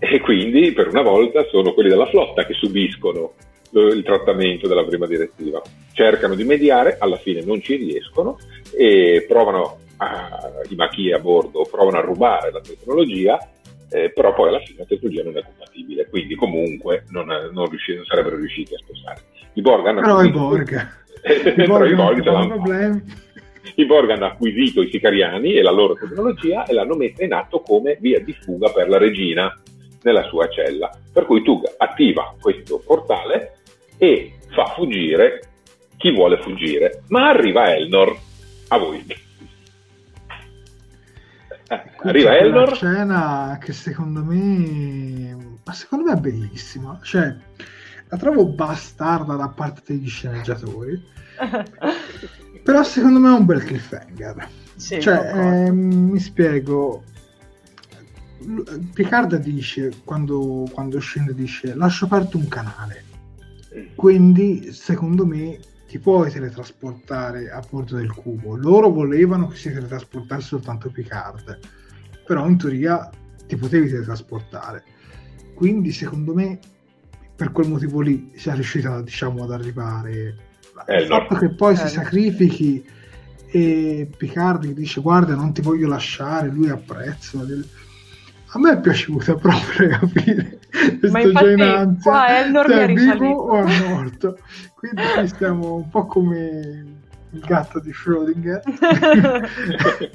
E 0.00 0.18
quindi 0.18 0.72
per 0.72 0.88
una 0.88 1.02
volta 1.02 1.46
sono 1.50 1.72
quelli 1.72 1.88
della 1.88 2.08
flotta 2.08 2.44
che 2.44 2.54
subiscono 2.54 3.34
il 3.70 4.02
trattamento 4.02 4.66
della 4.66 4.84
prima 4.84 5.06
direttiva. 5.06 5.62
Cercano 5.92 6.34
di 6.34 6.42
mediare, 6.42 6.96
alla 6.98 7.18
fine 7.18 7.44
non 7.44 7.62
ci 7.62 7.76
riescono 7.76 8.38
e 8.76 9.24
provano 9.28 9.78
a, 9.98 10.50
i 10.68 10.74
macchie 10.74 11.14
a 11.14 11.20
bordo 11.20 11.64
provano 11.70 11.98
a 11.98 12.02
rubare 12.02 12.50
la 12.50 12.60
tecnologia, 12.60 13.38
eh, 13.88 14.10
però 14.10 14.34
poi 14.34 14.48
alla 14.48 14.60
fine 14.60 14.78
la 14.78 14.84
tecnologia 14.84 15.22
non 15.22 15.36
è 15.36 15.44
compatibile, 15.44 16.08
quindi 16.08 16.34
comunque 16.34 17.04
non, 17.10 17.26
non, 17.52 17.68
riusci- 17.68 17.94
non 17.94 18.04
sarebbero 18.04 18.34
riusciti 18.34 18.74
a 18.74 18.78
spostare. 18.78 19.20
I 19.52 19.60
Borg 19.60 19.86
hanno... 19.86 20.00
Però 20.00 20.22
i 20.24 20.30
Borg 20.30 21.06
i 21.24 21.64
Borg, 21.66 21.94
Borg 21.94 23.02
I 23.74 23.86
Borg 23.86 24.10
hanno 24.10 24.26
acquisito 24.26 24.82
i 24.82 24.90
sicariani 24.90 25.54
e 25.54 25.62
la 25.62 25.70
loro 25.70 25.94
tecnologia 25.94 26.64
e 26.64 26.74
l'hanno 26.74 26.96
messa 26.96 27.24
in 27.24 27.32
atto 27.32 27.60
come 27.60 27.96
via 28.00 28.20
di 28.20 28.32
fuga 28.32 28.70
per 28.70 28.88
la 28.88 28.98
regina 28.98 29.54
nella 30.02 30.22
sua 30.24 30.48
cella. 30.48 30.90
Per 31.12 31.26
cui 31.26 31.42
Tug 31.42 31.74
attiva 31.76 32.34
questo 32.40 32.82
portale 32.84 33.56
e 33.96 34.34
fa 34.50 34.66
fuggire 34.74 35.42
chi 35.98 36.12
vuole 36.12 36.38
fuggire. 36.38 37.02
Ma 37.08 37.28
arriva 37.28 37.74
Elnor. 37.74 38.16
A 38.68 38.78
voi. 38.78 39.04
Eh, 41.70 41.82
arriva 42.02 42.38
Elnor. 42.38 42.68
Una 42.68 42.74
scena 42.74 43.58
che 43.60 43.72
secondo 43.72 44.22
me, 44.22 45.58
secondo 45.72 46.04
me 46.04 46.12
è 46.12 46.20
bellissima. 46.20 46.98
Cioè, 47.02 47.34
la 48.08 48.16
trovo 48.16 48.46
bastarda 48.46 49.34
da 49.34 49.48
parte 49.48 49.82
degli 49.86 50.08
sceneggiatori, 50.08 51.02
però 52.62 52.82
secondo 52.82 53.18
me 53.18 53.28
è 53.28 53.38
un 53.38 53.44
bel 53.44 53.64
cliffhanger. 53.64 54.48
Sì, 54.76 55.00
cioè, 55.00 55.66
ehm, 55.66 56.10
mi 56.10 56.18
spiego. 56.18 57.02
Picard 58.92 59.36
dice 59.36 59.92
quando, 60.04 60.64
quando 60.72 61.00
scende 61.00 61.34
dice 61.34 61.74
lascio 61.74 62.04
aperto 62.04 62.38
un 62.38 62.46
canale 62.46 63.02
quindi 63.94 64.72
secondo 64.72 65.26
me 65.26 65.58
ti 65.88 65.98
puoi 65.98 66.30
teletrasportare 66.30 67.50
a 67.50 67.62
bordo 67.68 67.96
del 67.96 68.12
cubo. 68.12 68.56
Loro 68.56 68.90
volevano 68.90 69.48
che 69.48 69.56
si 69.56 69.72
teletrasportasse 69.72 70.46
soltanto 70.46 70.90
Picard 70.90 71.58
però 72.24 72.46
in 72.46 72.58
teoria 72.58 73.10
ti 73.46 73.56
potevi 73.56 73.88
teletrasportare. 73.88 74.84
Quindi 75.54 75.92
secondo 75.92 76.34
me 76.34 76.58
per 77.38 77.52
quel 77.52 77.68
motivo 77.68 78.00
lì 78.00 78.32
sia 78.34 78.52
riuscita 78.52 79.00
diciamo 79.00 79.44
ad 79.44 79.52
arrivare 79.52 80.36
eh, 80.86 81.02
il 81.02 81.06
fatto 81.06 81.34
no. 81.34 81.38
che 81.38 81.50
poi 81.50 81.74
eh. 81.74 81.76
si 81.76 81.86
sacrifichi 81.86 82.84
e 83.46 84.10
Picard 84.14 84.66
dice 84.66 85.00
guarda 85.00 85.36
non 85.36 85.52
ti 85.54 85.62
voglio 85.62 85.86
lasciare 85.86 86.48
lui 86.48 86.68
apprezza 86.68 87.38
a 88.50 88.58
me 88.58 88.72
è 88.72 88.80
piaciuta 88.80 89.34
proprio 89.38 89.88
capire. 89.88 90.58
Ma 91.10 91.20
Sto 91.20 91.32
già 91.32 91.50
in 91.50 91.60
ansia. 91.60 92.10
Qua 92.10 92.38
Elnor 92.38 92.66
se 92.66 92.82
è 92.82 92.86
vivo 92.86 93.26
o 93.26 93.62
è 93.62 93.88
morto. 93.88 94.38
Quindi 94.74 95.02
qui 95.16 95.28
stiamo 95.28 95.74
un 95.74 95.88
po' 95.90 96.06
come 96.06 96.96
il 97.30 97.40
gatto 97.40 97.78
di 97.78 97.90
Schrödinger. 97.90 98.62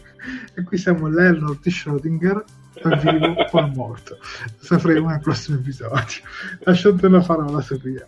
e 0.55 0.63
qui 0.63 0.77
siamo 0.77 1.07
l'Elnor 1.07 1.59
di 1.61 1.69
Schrödinger, 1.69 2.43
è 2.89 2.97
vivo 2.97 3.35
o 3.51 3.59
è 3.59 3.71
morto. 3.73 4.17
Sapremo 4.59 5.09
nel 5.09 5.19
prossimo 5.19 5.57
episodio. 5.57 6.23
Lasciate 6.59 7.09
la 7.09 7.21
parola, 7.21 7.61
Sofia. 7.61 8.07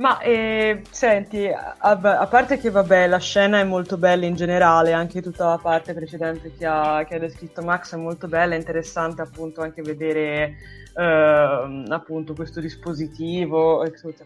Ma 0.00 0.18
eh, 0.20 0.82
senti, 0.90 1.46
a, 1.46 1.76
a, 1.78 2.26
parte 2.26 2.58
che 2.58 2.70
vabbè, 2.70 3.06
la 3.06 3.18
scena 3.18 3.60
è 3.60 3.64
molto 3.64 3.98
bella 3.98 4.24
in 4.24 4.34
generale, 4.34 4.94
anche 4.94 5.20
tutta 5.20 5.46
la 5.46 5.58
parte 5.58 5.92
precedente 5.92 6.54
che 6.56 6.64
ha, 6.64 7.04
che 7.06 7.16
ha 7.16 7.18
descritto 7.18 7.60
Max 7.60 7.92
è 7.92 7.98
molto 7.98 8.26
bella, 8.26 8.54
è 8.54 8.56
interessante 8.56 9.20
appunto 9.20 9.60
anche 9.60 9.82
vedere 9.82 10.56
eh, 10.96 11.84
appunto 11.88 12.32
questo 12.32 12.60
dispositivo. 12.60 13.84
Eccetera. 13.84 14.24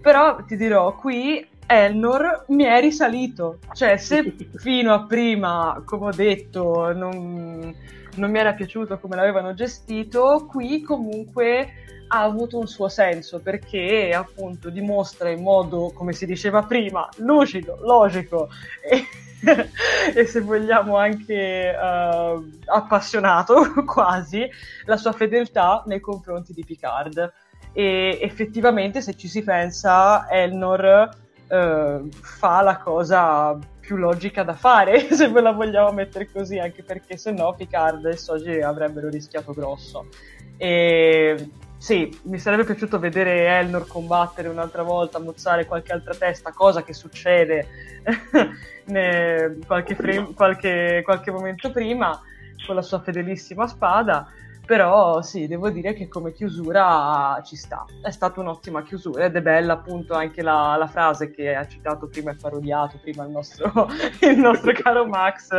Però 0.00 0.44
ti 0.44 0.56
dirò, 0.56 0.94
qui 0.94 1.44
Elnor 1.66 2.44
mi 2.48 2.62
è 2.62 2.80
risalito, 2.80 3.58
cioè 3.72 3.96
se 3.96 4.32
fino 4.54 4.94
a 4.94 5.06
prima, 5.06 5.82
come 5.84 6.06
ho 6.06 6.14
detto, 6.14 6.92
non, 6.92 7.74
non 8.16 8.30
mi 8.30 8.38
era 8.38 8.52
piaciuto 8.52 8.98
come 8.98 9.16
l'avevano 9.16 9.54
gestito, 9.54 10.46
qui 10.48 10.82
comunque 10.82 11.68
ha 12.08 12.22
avuto 12.22 12.58
un 12.58 12.68
suo 12.68 12.88
senso 12.88 13.40
perché 13.40 14.12
appunto 14.14 14.70
dimostra 14.70 15.28
in 15.28 15.42
modo, 15.42 15.92
come 15.94 16.12
si 16.12 16.26
diceva 16.26 16.62
prima, 16.62 17.08
lucido, 17.16 17.78
logico 17.80 18.48
e, 18.80 19.04
e 20.14 20.24
se 20.26 20.40
vogliamo 20.40 20.96
anche 20.96 21.74
uh, 21.74 22.50
appassionato 22.66 23.72
quasi 23.84 24.48
la 24.84 24.96
sua 24.96 25.12
fedeltà 25.12 25.82
nei 25.86 26.00
confronti 26.00 26.52
di 26.52 26.64
Picard. 26.64 27.32
E 27.72 28.18
effettivamente, 28.22 29.02
se 29.02 29.14
ci 29.16 29.28
si 29.28 29.42
pensa, 29.42 30.26
Elnor 30.30 31.10
uh, 31.48 32.08
fa 32.10 32.62
la 32.62 32.78
cosa 32.78 33.58
più 33.86 33.96
logica 33.96 34.42
da 34.42 34.54
fare, 34.54 34.98
se 35.14 35.28
ve 35.28 35.40
la 35.40 35.52
vogliamo 35.52 35.92
mettere 35.92 36.28
così, 36.30 36.58
anche 36.58 36.82
perché 36.82 37.16
se 37.16 37.30
no 37.30 37.54
Picard 37.54 38.04
e 38.06 38.16
Soji 38.16 38.60
avrebbero 38.60 39.08
rischiato 39.08 39.52
grosso. 39.52 40.08
E 40.56 41.48
sì, 41.76 42.18
mi 42.24 42.38
sarebbe 42.38 42.64
piaciuto 42.64 42.98
vedere 42.98 43.46
Elnor 43.46 43.86
combattere 43.86 44.48
un'altra 44.48 44.82
volta, 44.82 45.20
mozzare 45.20 45.66
qualche 45.66 45.92
altra 45.92 46.14
testa, 46.14 46.50
cosa 46.50 46.82
che 46.82 46.92
succede 46.92 47.68
qualche, 49.66 49.94
frame, 49.94 50.34
qualche, 50.34 51.02
qualche 51.04 51.30
momento 51.30 51.70
prima 51.70 52.20
con 52.66 52.74
la 52.74 52.82
sua 52.82 53.00
fedelissima 53.00 53.68
spada. 53.68 54.26
Però 54.66 55.22
sì, 55.22 55.46
devo 55.46 55.70
dire 55.70 55.92
che 55.94 56.08
come 56.08 56.32
chiusura 56.32 57.40
ci 57.44 57.54
sta. 57.54 57.84
È 58.02 58.10
stata 58.10 58.40
un'ottima 58.40 58.82
chiusura 58.82 59.26
ed 59.26 59.36
è 59.36 59.40
bella 59.40 59.74
appunto 59.74 60.14
anche 60.14 60.42
la, 60.42 60.74
la 60.76 60.88
frase 60.88 61.30
che 61.30 61.54
ha 61.54 61.64
citato 61.68 62.08
prima 62.08 62.32
e 62.32 62.36
parodiato 62.36 62.98
prima 63.00 63.24
il 63.24 63.30
nostro, 63.30 63.70
il 64.22 64.36
nostro 64.36 64.72
caro 64.72 65.06
Max 65.06 65.50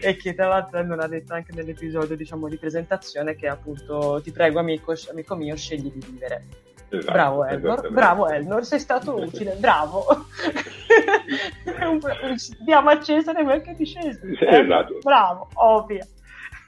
e 0.00 0.14
che 0.16 0.34
tra 0.34 0.46
l'altro 0.46 0.84
non 0.84 1.00
ha 1.00 1.08
detto 1.08 1.34
anche 1.34 1.52
nell'episodio 1.52 2.14
diciamo 2.14 2.48
di 2.48 2.56
presentazione 2.56 3.34
che 3.34 3.48
appunto 3.48 4.20
ti 4.22 4.30
prego 4.30 4.60
amico, 4.60 4.94
amico 5.10 5.34
mio 5.34 5.56
scegli 5.56 5.90
di 5.90 6.06
vivere. 6.06 6.44
Esatto, 6.90 7.10
bravo 7.10 7.44
Elnor, 7.44 7.90
bravo 7.90 8.28
Elnor, 8.28 8.64
sei 8.64 8.78
stato 8.78 9.16
utile, 9.16 9.56
bravo. 9.58 10.06
Diamo 12.64 12.90
a 12.90 13.00
Cesare 13.00 13.42
quel 13.42 13.62
che 13.62 13.74
ti 13.74 13.84
scese. 13.84 14.20
Esatto. 14.38 14.98
Bravo, 15.02 15.48
ovvio 15.54 16.06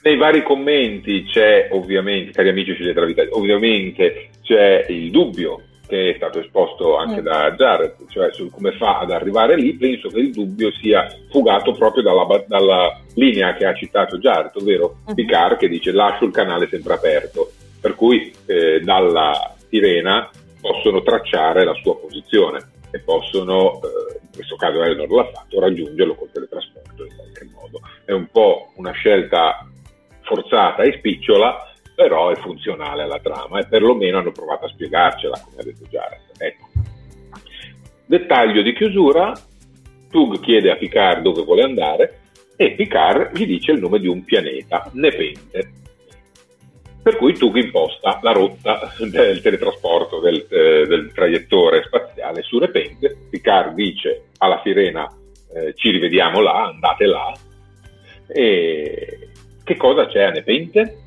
nei 0.06 0.16
vari 0.16 0.44
commenti 0.44 1.24
c'è 1.24 1.66
ovviamente, 1.72 2.30
cari 2.30 2.50
amici 2.50 2.74
scegliete 2.74 3.00
la 3.00 3.06
vita, 3.06 3.26
ovviamente 3.30 4.30
c'è 4.40 4.86
il 4.88 5.10
dubbio 5.10 5.62
che 5.84 6.10
è 6.10 6.14
stato 6.14 6.38
esposto 6.38 6.96
anche 6.96 7.20
mm. 7.20 7.24
da 7.24 7.50
Jared, 7.52 7.96
cioè 8.10 8.32
su 8.32 8.48
come 8.50 8.70
fa 8.76 9.00
ad 9.00 9.10
arrivare 9.10 9.56
lì, 9.56 9.74
penso 9.74 10.08
che 10.08 10.20
il 10.20 10.30
dubbio 10.30 10.70
sia 10.80 11.08
fugato 11.30 11.72
proprio 11.72 12.04
dalla, 12.04 12.44
dalla 12.46 13.00
linea 13.14 13.54
che 13.54 13.66
ha 13.66 13.74
citato 13.74 14.18
Jared, 14.18 14.52
ovvero 14.54 14.98
mm. 15.10 15.14
Picard 15.14 15.56
che 15.56 15.68
dice 15.68 15.90
lascio 15.90 16.24
il 16.24 16.32
canale 16.32 16.68
sempre 16.70 16.94
aperto, 16.94 17.50
per 17.80 17.96
cui 17.96 18.32
eh, 18.46 18.80
dalla 18.84 19.56
sirena 19.68 20.30
possono 20.60 21.02
tracciare 21.02 21.64
la 21.64 21.74
sua 21.82 21.98
posizione 21.98 22.60
e 22.92 23.00
possono, 23.00 23.80
eh, 23.82 24.20
in 24.22 24.28
questo 24.32 24.54
caso 24.54 24.82
Eleanor 24.82 25.10
l'ha 25.10 25.30
fatto, 25.32 25.58
raggiungerlo 25.58 26.14
col 26.14 26.30
teletrasporto 26.32 27.04
in 27.04 27.14
qualche 27.16 27.48
modo. 27.52 27.80
È 28.04 28.12
un 28.12 28.28
po' 28.30 28.70
una 28.76 28.92
scelta 28.92 29.68
forzata 30.26 30.82
e 30.82 30.92
spicciola, 30.98 31.72
però 31.94 32.30
è 32.30 32.36
funzionale 32.36 33.04
alla 33.04 33.20
trama 33.20 33.60
e 33.60 33.66
perlomeno 33.66 34.18
hanno 34.18 34.32
provato 34.32 34.66
a 34.66 34.68
spiegarcela, 34.68 35.40
come 35.42 35.56
ha 35.58 35.62
detto 35.62 35.84
Jared. 35.88 36.20
Ecco. 36.36 36.66
Dettaglio 38.04 38.62
di 38.62 38.74
chiusura, 38.74 39.32
Tug 40.10 40.38
chiede 40.40 40.70
a 40.70 40.76
Picard 40.76 41.22
dove 41.22 41.42
vuole 41.42 41.62
andare 41.62 42.20
e 42.56 42.72
Picard 42.72 43.36
gli 43.36 43.46
dice 43.46 43.72
il 43.72 43.80
nome 43.80 43.98
di 43.98 44.08
un 44.08 44.24
pianeta, 44.24 44.88
Nepente. 44.92 45.70
Per 47.02 47.16
cui 47.16 47.34
Tug 47.34 47.56
imposta 47.56 48.18
la 48.22 48.32
rotta 48.32 48.92
del 48.98 49.40
teletrasporto 49.40 50.20
del, 50.20 50.46
eh, 50.50 50.86
del 50.86 51.12
traiettore 51.12 51.84
spaziale 51.84 52.42
su 52.42 52.58
Nepente. 52.58 53.16
Picard 53.30 53.74
dice 53.74 54.26
alla 54.38 54.60
sirena 54.64 55.08
eh, 55.54 55.72
ci 55.74 55.90
rivediamo 55.90 56.40
là, 56.40 56.64
andate 56.64 57.06
là. 57.06 57.32
E, 58.28 59.25
che 59.66 59.76
cosa 59.76 60.06
c'è 60.06 60.22
a 60.22 60.30
Nepente? 60.30 60.98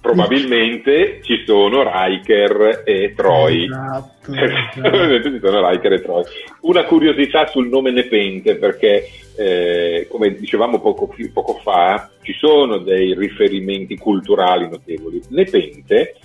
Probabilmente 0.00 1.20
ci 1.22 1.44
sono 1.46 1.84
Riker 1.84 2.82
e 2.84 3.12
Troy. 3.14 3.64
Esatto, 3.64 4.32
esatto. 4.34 5.22
ci 5.22 5.38
sono 5.40 5.70
Riker 5.70 5.92
e 5.92 6.00
Troy. 6.02 6.24
Una 6.62 6.82
curiosità 6.84 7.46
sul 7.46 7.68
nome 7.68 7.92
Nepente, 7.92 8.56
perché 8.56 9.06
eh, 9.36 10.08
come 10.10 10.34
dicevamo 10.34 10.80
poco, 10.80 11.14
poco 11.32 11.54
fa, 11.62 12.10
ci 12.22 12.32
sono 12.32 12.78
dei 12.78 13.14
riferimenti 13.14 13.96
culturali 13.96 14.68
notevoli. 14.68 15.20
Nepente 15.28 16.16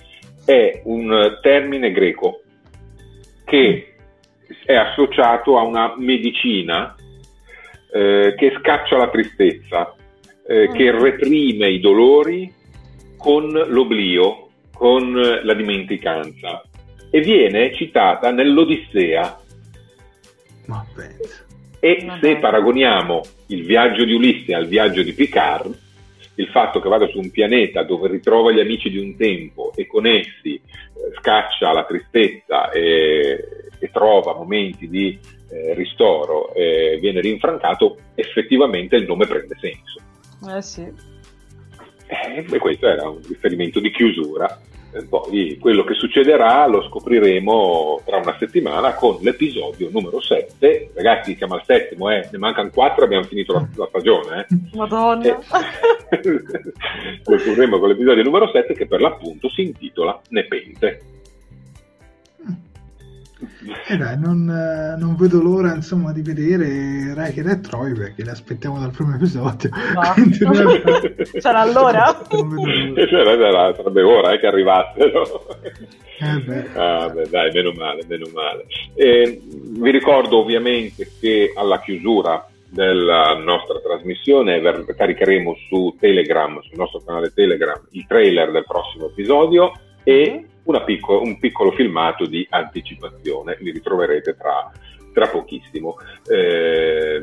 è 0.46 0.82
un 0.86 1.38
termine 1.44 1.92
greco 1.92 2.42
che 3.46 3.94
è 4.66 4.74
associato 4.74 5.60
a 5.60 5.64
una 5.64 5.94
medicina 5.96 6.96
eh, 7.94 8.34
che 8.36 8.58
scaccia 8.60 8.98
la 8.98 9.10
tristezza, 9.10 9.96
eh, 10.48 10.70
che 10.74 10.92
mm. 10.92 11.00
reprime 11.00 11.70
i 11.70 11.80
dolori 11.80 12.52
con 13.18 13.52
l'oblio, 13.52 14.50
con 14.74 15.14
la 15.14 15.54
dimenticanza 15.54 16.64
e 17.10 17.22
viene 17.22 17.74
citata 17.76 18.32
nell'Odissea. 18.32 19.40
Ma 20.66 20.86
penso. 20.96 21.46
E 21.80 22.06
se 22.20 22.38
paragoniamo 22.38 23.22
il 23.48 23.66
viaggio 23.66 24.04
di 24.04 24.14
Ulisse 24.14 24.56
al 24.56 24.68
viaggio 24.68 25.04
di 25.04 25.14
Picard, 25.14 25.78
il 26.36 26.48
fatto 26.48 26.80
che 26.80 26.90
vada 26.90 27.08
su 27.08 27.20
un 27.20 27.30
pianeta 27.30 27.84
dove 27.84 28.08
ritrova 28.08 28.52
gli 28.52 28.60
amici 28.60 28.90
di 28.90 28.98
un 28.98 29.16
tempo 29.16 29.72
e 29.76 29.86
con 29.86 30.08
essi 30.08 30.56
eh, 30.56 30.62
scaccia 31.20 31.72
la 31.72 31.84
tristezza 31.84 32.72
e, 32.72 33.70
e 33.78 33.92
trova 33.92 34.34
momenti 34.34 34.90
di 34.90 35.20
eh, 35.54 35.74
ristoro 35.76 36.54
eh, 36.54 36.98
viene 37.00 37.22
rinfrancato, 37.22 37.98
effettivamente 38.16 38.96
il 38.96 39.06
nome 39.06 39.28
prende 39.28 39.56
senso. 39.60 40.02
Eh 40.56 40.62
sì. 40.62 40.82
Eh, 42.08 42.46
e 42.52 42.58
questo 42.58 42.88
era 42.88 43.08
un 43.08 43.20
riferimento 43.28 43.80
di 43.80 43.92
chiusura. 43.92 44.60
Poi 45.10 45.58
quello 45.60 45.84
che 45.84 45.96
succederà 45.96 46.68
lo 46.68 46.84
scopriremo 46.84 48.02
tra 48.06 48.18
una 48.18 48.36
settimana 48.38 48.94
con 48.94 49.18
l'episodio 49.22 49.90
numero 49.92 50.22
7. 50.22 50.92
Ragazzi, 50.94 51.36
siamo 51.36 51.56
al 51.56 51.64
settimo, 51.66 52.12
eh. 52.12 52.30
ne 52.32 52.38
mancano 52.38 52.70
4, 52.70 53.04
abbiamo 53.04 53.24
finito 53.24 53.54
la, 53.54 53.68
la 53.76 53.88
stagione. 53.88 54.46
Eh. 54.48 54.78
Madonna! 54.78 55.26
Eh, 55.26 55.36
lo 57.26 57.38
scopriremo 57.40 57.80
con 57.80 57.90
l'episodio 57.90 58.22
numero 58.22 58.52
7 58.52 58.76
che 58.76 58.86
per 58.86 59.02
l'appunto 59.02 59.50
si 59.50 59.64
intitola 59.64 60.22
Nepente. 60.30 61.02
Eh 63.88 63.98
dai, 63.98 64.18
non, 64.20 64.46
non, 65.00 65.16
vedo 65.16 65.42
l'ora 65.42 65.74
insomma 65.74 66.12
di 66.12 66.22
vedere 66.22 67.14
Riker 67.16 67.48
e 67.48 67.60
Troy 67.60 67.94
perché 67.94 68.24
le 68.24 68.32
aspettiamo 68.32 68.80
dal 68.80 68.92
primo 68.92 69.16
episodio. 69.16 69.70
No. 69.70 70.02
Sarà 71.40 71.60
allora? 71.60 72.26
Cioè, 72.28 73.08
sarebbe 73.08 74.02
ora 74.02 74.32
eh, 74.32 74.40
che 74.40 74.48
arrivassero. 74.48 75.46
Eh 76.20 76.40
beh. 76.40 76.62
Ah, 76.84 77.10
beh, 77.10 77.30
dai, 77.30 77.52
meno 77.52 77.72
male, 77.72 78.04
meno 78.08 78.28
male. 78.34 78.66
E, 78.94 79.42
vi 79.46 79.92
ricordo 79.92 80.40
ovviamente 80.40 81.10
che 81.20 81.54
alla 81.56 81.80
chiusura 81.82 82.48
della 82.70 83.38
nostra 83.38 83.80
trasmissione 83.80 84.62
caricheremo 84.96 85.56
su 85.68 85.96
Telegram, 86.00 86.60
sul 86.62 86.78
nostro 86.78 87.02
canale 87.06 87.32
Telegram, 87.34 87.80
il 87.92 88.06
trailer 88.08 88.52
del 88.52 88.66
prossimo 88.66 89.08
episodio 89.08 89.72
e 90.04 90.48
picco- 90.86 91.22
un 91.22 91.40
piccolo 91.40 91.72
filmato 91.72 92.26
di 92.26 92.46
anticipazione, 92.50 93.58
li 93.60 93.72
ritroverete 93.72 94.36
tra, 94.36 94.72
tra 95.14 95.28
pochissimo. 95.28 95.98
Eh, 96.28 97.22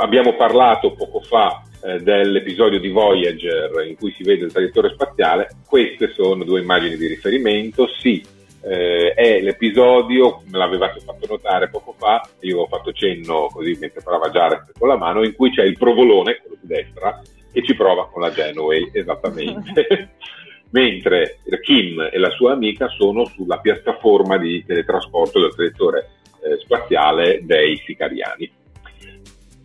abbiamo 0.00 0.34
parlato 0.34 0.92
poco 0.94 1.20
fa 1.20 1.62
eh, 1.82 1.98
dell'episodio 1.98 2.78
di 2.78 2.88
Voyager 2.88 3.84
in 3.86 3.96
cui 3.96 4.12
si 4.12 4.22
vede 4.22 4.44
il 4.44 4.52
traghettore 4.52 4.90
spaziale, 4.90 5.48
queste 5.66 6.12
sono 6.14 6.44
due 6.44 6.60
immagini 6.60 6.96
di 6.96 7.06
riferimento, 7.06 7.88
sì, 7.98 8.22
eh, 8.62 9.12
è 9.14 9.40
l'episodio, 9.40 10.42
me 10.48 10.58
l'avevate 10.58 11.00
fatto 11.00 11.26
notare 11.28 11.68
poco 11.68 11.94
fa, 11.98 12.26
io 12.40 12.60
ho 12.60 12.66
fatto 12.68 12.92
cenno 12.92 13.48
così 13.52 13.76
mentre 13.80 14.02
parlava 14.02 14.30
Jared 14.30 14.72
con 14.78 14.88
la 14.88 14.96
mano, 14.96 15.24
in 15.24 15.34
cui 15.34 15.50
c'è 15.50 15.64
il 15.64 15.76
provolone, 15.76 16.36
quello 16.36 16.56
di 16.60 16.68
destra, 16.68 17.20
che 17.52 17.64
ci 17.64 17.74
prova 17.74 18.08
con 18.08 18.22
la 18.22 18.30
Genoway, 18.30 18.90
esattamente. 18.92 20.14
Mentre 20.72 21.38
Kim 21.62 22.08
e 22.10 22.18
la 22.18 22.30
sua 22.30 22.52
amica 22.52 22.88
sono 22.88 23.24
sulla 23.26 23.58
piattaforma 23.58 24.38
di 24.38 24.64
teletrasporto 24.64 25.40
del 25.40 25.52
settore 25.54 26.08
eh, 26.40 26.58
spaziale 26.58 27.40
dei 27.44 27.80
sicariani. 27.84 28.50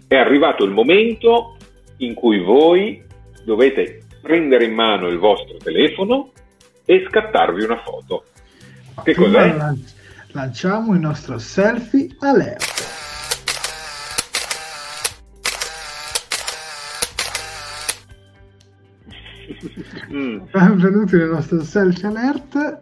È 0.07 0.15
arrivato 0.15 0.63
il 0.63 0.71
momento 0.71 1.57
in 1.97 2.13
cui 2.13 2.39
voi 2.39 3.03
dovete 3.43 4.03
prendere 4.21 4.65
in 4.65 4.73
mano 4.73 5.07
il 5.07 5.17
vostro 5.17 5.57
telefono 5.57 6.31
e 6.85 7.05
scattarvi 7.07 7.63
una 7.63 7.81
foto. 7.81 8.25
Che 9.03 9.15
cos'è? 9.15 9.55
Lanciamo 10.31 10.93
il 10.93 10.99
nostro 10.99 11.37
selfie 11.37 12.09
alert. 12.19 13.06
Mm. 20.11 20.39
Benvenuti 20.51 21.15
nel 21.15 21.29
nostro 21.29 21.63
selfie 21.63 22.07
alert. 22.07 22.81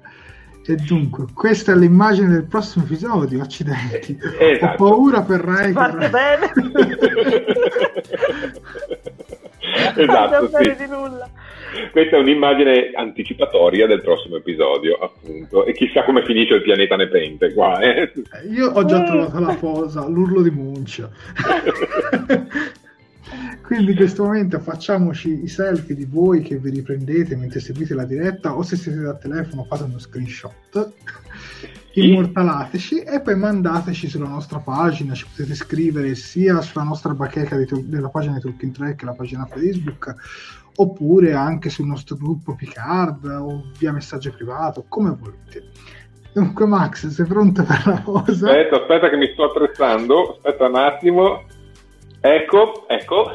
E 0.67 0.75
dunque, 0.77 1.25
questa 1.33 1.73
è 1.73 1.75
l'immagine 1.75 2.27
del 2.29 2.45
prossimo 2.45 2.85
episodio. 2.85 3.41
Accidenti, 3.41 4.17
eh, 4.39 4.51
esatto. 4.53 4.83
ho 4.83 4.89
paura 4.89 5.21
per 5.21 5.41
Rai. 5.41 5.71
Parte 5.73 6.09
bene. 6.09 6.51
esatto. 9.95 10.49
Sì. 10.57 10.75
Di 10.75 10.87
nulla. 10.87 11.29
Questa 11.91 12.15
è 12.15 12.19
un'immagine 12.19 12.91
anticipatoria 12.95 13.85
del 13.85 14.01
prossimo 14.01 14.37
episodio, 14.37 14.95
appunto. 14.95 15.65
E 15.65 15.73
chissà 15.73 16.03
come 16.03 16.23
finisce 16.23 16.55
il 16.55 16.63
pianeta 16.63 16.95
Nepente 16.95 17.53
qua. 17.53 17.79
Eh? 17.79 18.11
Io 18.49 18.71
ho 18.71 18.85
già 18.85 19.03
trovato 19.03 19.39
la 19.39 19.53
posa, 19.53 20.07
l'urlo 20.07 20.41
di 20.41 20.49
Munch. 20.49 21.07
Quindi 23.61 23.91
in 23.91 23.97
questo 23.97 24.23
momento 24.23 24.59
facciamoci 24.59 25.43
i 25.43 25.47
selfie 25.47 25.95
di 25.95 26.05
voi 26.05 26.41
che 26.41 26.57
vi 26.57 26.69
riprendete 26.69 27.35
mentre 27.35 27.59
seguite 27.59 27.95
la 27.95 28.05
diretta 28.05 28.55
o 28.55 28.61
se 28.61 28.75
siete 28.75 28.99
da 28.99 29.15
telefono 29.15 29.63
fate 29.63 29.83
uno 29.83 29.97
screenshot, 29.97 30.93
immortalateci 31.93 32.99
e 32.99 33.21
poi 33.21 33.35
mandateci 33.35 34.07
sulla 34.07 34.27
nostra 34.27 34.59
pagina, 34.59 35.15
ci 35.15 35.25
potete 35.29 35.55
scrivere 35.55 36.13
sia 36.13 36.61
sulla 36.61 36.83
nostra 36.83 37.13
bacheca 37.13 37.57
di, 37.57 37.65
della 37.87 38.09
pagina 38.09 38.35
di 38.35 38.41
Talking 38.41 38.73
Track, 38.73 39.01
la 39.01 39.13
pagina 39.13 39.45
Facebook, 39.45 40.15
oppure 40.75 41.33
anche 41.33 41.69
sul 41.69 41.87
nostro 41.87 42.17
gruppo 42.17 42.53
Picard 42.53 43.25
o 43.25 43.71
via 43.79 43.91
messaggio 43.91 44.31
privato, 44.31 44.85
come 44.87 45.15
volete. 45.17 45.71
Dunque 46.33 46.65
Max, 46.65 47.07
sei 47.07 47.25
pronto 47.25 47.63
per 47.63 47.81
la 47.85 48.01
cosa? 48.01 48.49
Aspetta, 48.49 48.81
aspetta 48.81 49.09
che 49.09 49.15
mi 49.15 49.31
sto 49.31 49.45
attrezzando, 49.45 50.35
aspetta 50.35 50.67
un 50.67 50.75
attimo. 50.75 51.45
Ecco, 52.25 52.85
ecco. 52.87 53.31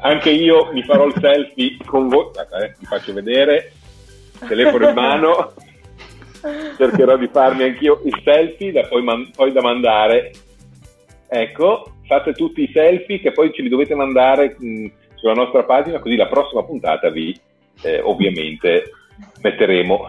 Anche 0.00 0.30
io 0.30 0.70
mi 0.74 0.82
farò 0.82 1.06
il 1.06 1.14
selfie 1.18 1.78
con 1.86 2.08
voi. 2.08 2.26
Aspetta, 2.26 2.62
eh, 2.62 2.74
vi 2.78 2.84
faccio 2.84 3.14
vedere. 3.14 3.72
Telefono 4.46 4.90
in 4.90 4.94
mano. 4.94 5.52
Cercherò 6.76 7.16
di 7.16 7.28
farmi 7.28 7.62
anch'io 7.62 8.02
il 8.04 8.20
selfie 8.22 8.70
da 8.70 8.82
poi, 8.82 9.02
man- 9.02 9.30
poi 9.34 9.50
da 9.52 9.62
mandare. 9.62 10.32
Ecco, 11.26 11.94
fate 12.06 12.34
tutti 12.34 12.62
i 12.64 12.70
selfie 12.70 13.18
che 13.18 13.32
poi 13.32 13.50
ce 13.54 13.62
li 13.62 13.70
dovete 13.70 13.94
mandare 13.94 14.54
mh, 14.58 14.86
sulla 15.14 15.32
nostra 15.32 15.64
pagina, 15.64 16.00
così 16.00 16.16
la 16.16 16.28
prossima 16.28 16.64
puntata 16.64 17.08
vi 17.08 17.34
eh, 17.82 18.00
ovviamente 18.02 18.90
metteremo 19.40 20.08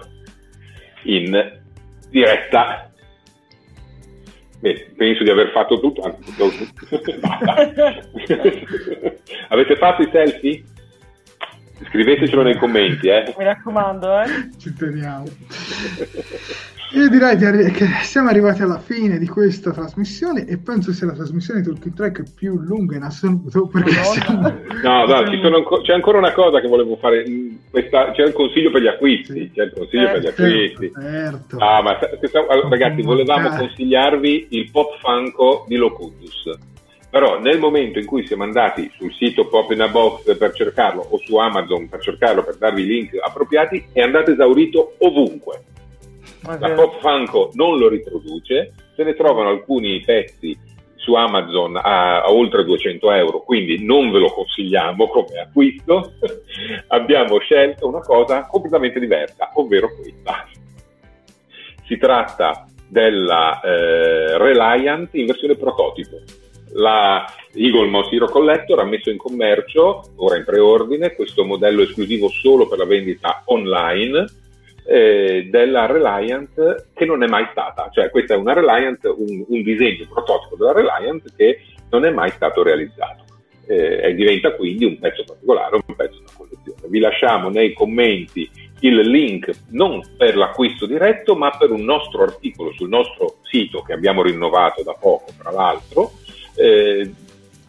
in 1.03 1.61
diretta 2.09 2.91
Beh, 4.59 4.93
penso 4.95 5.23
di 5.23 5.29
aver 5.29 5.51
fatto 5.51 5.79
tutto. 5.79 6.01
Avete 9.49 9.75
fatto 9.75 10.01
i 10.01 10.09
selfie? 10.11 10.63
Scrivetecelo 11.87 12.41
nei 12.41 12.57
commenti, 12.57 13.07
eh. 13.07 13.33
Mi 13.37 13.43
raccomando, 13.43 14.21
eh. 14.21 14.49
Ci 14.57 14.73
teniamo. 14.73 15.25
Io 16.95 17.09
direi 17.09 17.35
che 17.73 17.87
siamo 18.03 18.29
arrivati 18.29 18.61
alla 18.61 18.79
fine 18.79 19.17
di 19.17 19.27
questa 19.27 19.73
trasmissione 19.73 20.47
e 20.47 20.57
penso 20.57 20.93
sia 20.93 21.07
la 21.07 21.11
trasmissione 21.11 21.59
di 21.59 21.67
Talking 21.67 21.93
Track 21.93 22.33
più 22.33 22.57
lunga 22.57 22.95
in 22.95 23.03
assoluto 23.03 23.67
perché 23.67 23.91
siamo... 23.91 24.47
No, 24.81 25.05
no, 25.05 25.25
siamo... 25.27 25.81
c'è 25.81 25.91
ancora 25.91 26.19
una 26.19 26.31
cosa 26.31 26.61
che 26.61 26.69
volevo 26.69 26.95
fare, 26.95 27.25
questa... 27.69 28.11
c'è 28.11 28.23
il 28.23 28.31
consiglio 28.31 28.71
per 28.71 28.81
gli 28.81 28.87
acquisti, 28.87 29.33
sì. 29.33 29.51
c'è 29.53 29.63
il 29.63 29.73
consiglio 29.75 30.05
certo, 30.05 30.13
per 30.13 30.21
gli 30.21 30.23
certo, 30.23 30.43
acquisti. 30.43 30.91
Certo. 30.93 31.57
Ah, 31.57 31.81
ma 31.81 31.99
ragazzi, 32.69 33.01
volevamo 33.01 33.49
consigliarvi 33.49 34.47
il 34.51 34.71
Pop 34.71 34.97
Funko 35.01 35.65
di 35.67 35.75
Locutus. 35.75 36.49
Però 37.09 37.41
nel 37.41 37.59
momento 37.59 37.99
in 37.99 38.05
cui 38.05 38.25
siamo 38.25 38.43
andati 38.43 38.89
sul 38.95 39.13
sito 39.13 39.47
Pop 39.47 39.69
in 39.71 39.81
a 39.81 39.89
Box 39.89 40.37
per 40.37 40.53
cercarlo 40.53 41.05
o 41.09 41.17
su 41.17 41.35
Amazon 41.35 41.89
per 41.89 41.99
cercarlo 41.99 42.41
per 42.41 42.55
darvi 42.55 42.83
i 42.83 42.85
link 42.85 43.17
appropriati, 43.21 43.87
è 43.91 43.99
andato 43.99 44.31
esaurito 44.31 44.95
ovunque 44.99 45.63
la 46.59 46.71
Pop 46.71 46.99
Funko 46.99 47.51
non 47.53 47.77
lo 47.77 47.87
riproduce, 47.87 48.73
se 48.95 49.03
ne 49.03 49.15
trovano 49.15 49.49
alcuni 49.49 49.99
pezzi 50.01 50.57
su 50.95 51.13
Amazon 51.13 51.75
a, 51.77 52.23
a, 52.23 52.31
oltre 52.31 52.63
200 52.63 53.11
euro, 53.11 53.41
quindi 53.41 53.83
non 53.83 54.11
ve 54.11 54.19
lo 54.19 54.29
consigliamo 54.29 55.07
come 55.07 55.39
acquisto. 55.39 56.13
Abbiamo 56.87 57.37
scelto 57.39 57.87
una 57.87 57.99
cosa 57.99 58.47
completamente 58.47 58.99
diversa, 58.99 59.51
ovvero 59.53 59.89
questa. 59.95 60.47
Si 61.85 61.97
tratta 61.97 62.65
della 62.87 63.59
eh, 63.61 64.37
Reliant 64.37 65.13
in 65.13 65.27
versione 65.27 65.55
prototipo. 65.55 66.21
La 66.77 67.25
Eagle 67.53 67.87
Moss 67.87 68.11
Hero 68.11 68.27
Collector 68.27 68.79
ha 68.79 68.83
messo 68.83 69.09
in 69.09 69.17
commercio, 69.17 70.01
ora 70.17 70.37
in 70.37 70.43
preordine, 70.43 71.13
questo 71.13 71.45
modello 71.45 71.83
esclusivo 71.83 72.27
solo 72.29 72.67
per 72.67 72.79
la 72.79 72.85
vendita 72.85 73.43
online 73.45 74.25
eh, 74.85 75.47
della 75.49 75.85
Reliant 75.85 76.87
che 76.93 77.05
non 77.05 77.23
è 77.23 77.27
mai 77.27 77.47
stata, 77.51 77.89
cioè 77.91 78.09
questa 78.09 78.35
è 78.35 78.37
una 78.37 78.53
Reliant, 78.53 79.03
un, 79.03 79.45
un 79.47 79.61
disegno, 79.63 80.03
un 80.03 80.09
prototipo 80.09 80.55
della 80.55 80.73
Reliant 80.73 81.33
che 81.35 81.59
non 81.89 82.05
è 82.05 82.11
mai 82.11 82.29
stato 82.31 82.63
realizzato 82.63 83.23
eh, 83.67 84.01
e 84.03 84.13
diventa 84.15 84.53
quindi 84.53 84.85
un 84.85 84.99
pezzo 84.99 85.23
particolare, 85.25 85.75
un 85.75 85.95
pezzo 85.95 86.21
da 86.25 86.31
collezione. 86.35 86.81
Vi 86.87 86.99
lasciamo 86.99 87.49
nei 87.49 87.73
commenti 87.73 88.49
il 88.81 88.99
link 88.99 89.49
non 89.69 90.01
per 90.17 90.35
l'acquisto 90.35 90.85
diretto 90.85 91.35
ma 91.35 91.49
per 91.57 91.71
un 91.71 91.83
nostro 91.83 92.23
articolo 92.23 92.71
sul 92.73 92.89
nostro 92.89 93.37
sito 93.43 93.81
che 93.81 93.93
abbiamo 93.93 94.21
rinnovato 94.21 94.83
da 94.83 94.93
poco 94.93 95.31
tra 95.37 95.51
l'altro 95.51 96.11
eh, 96.55 97.09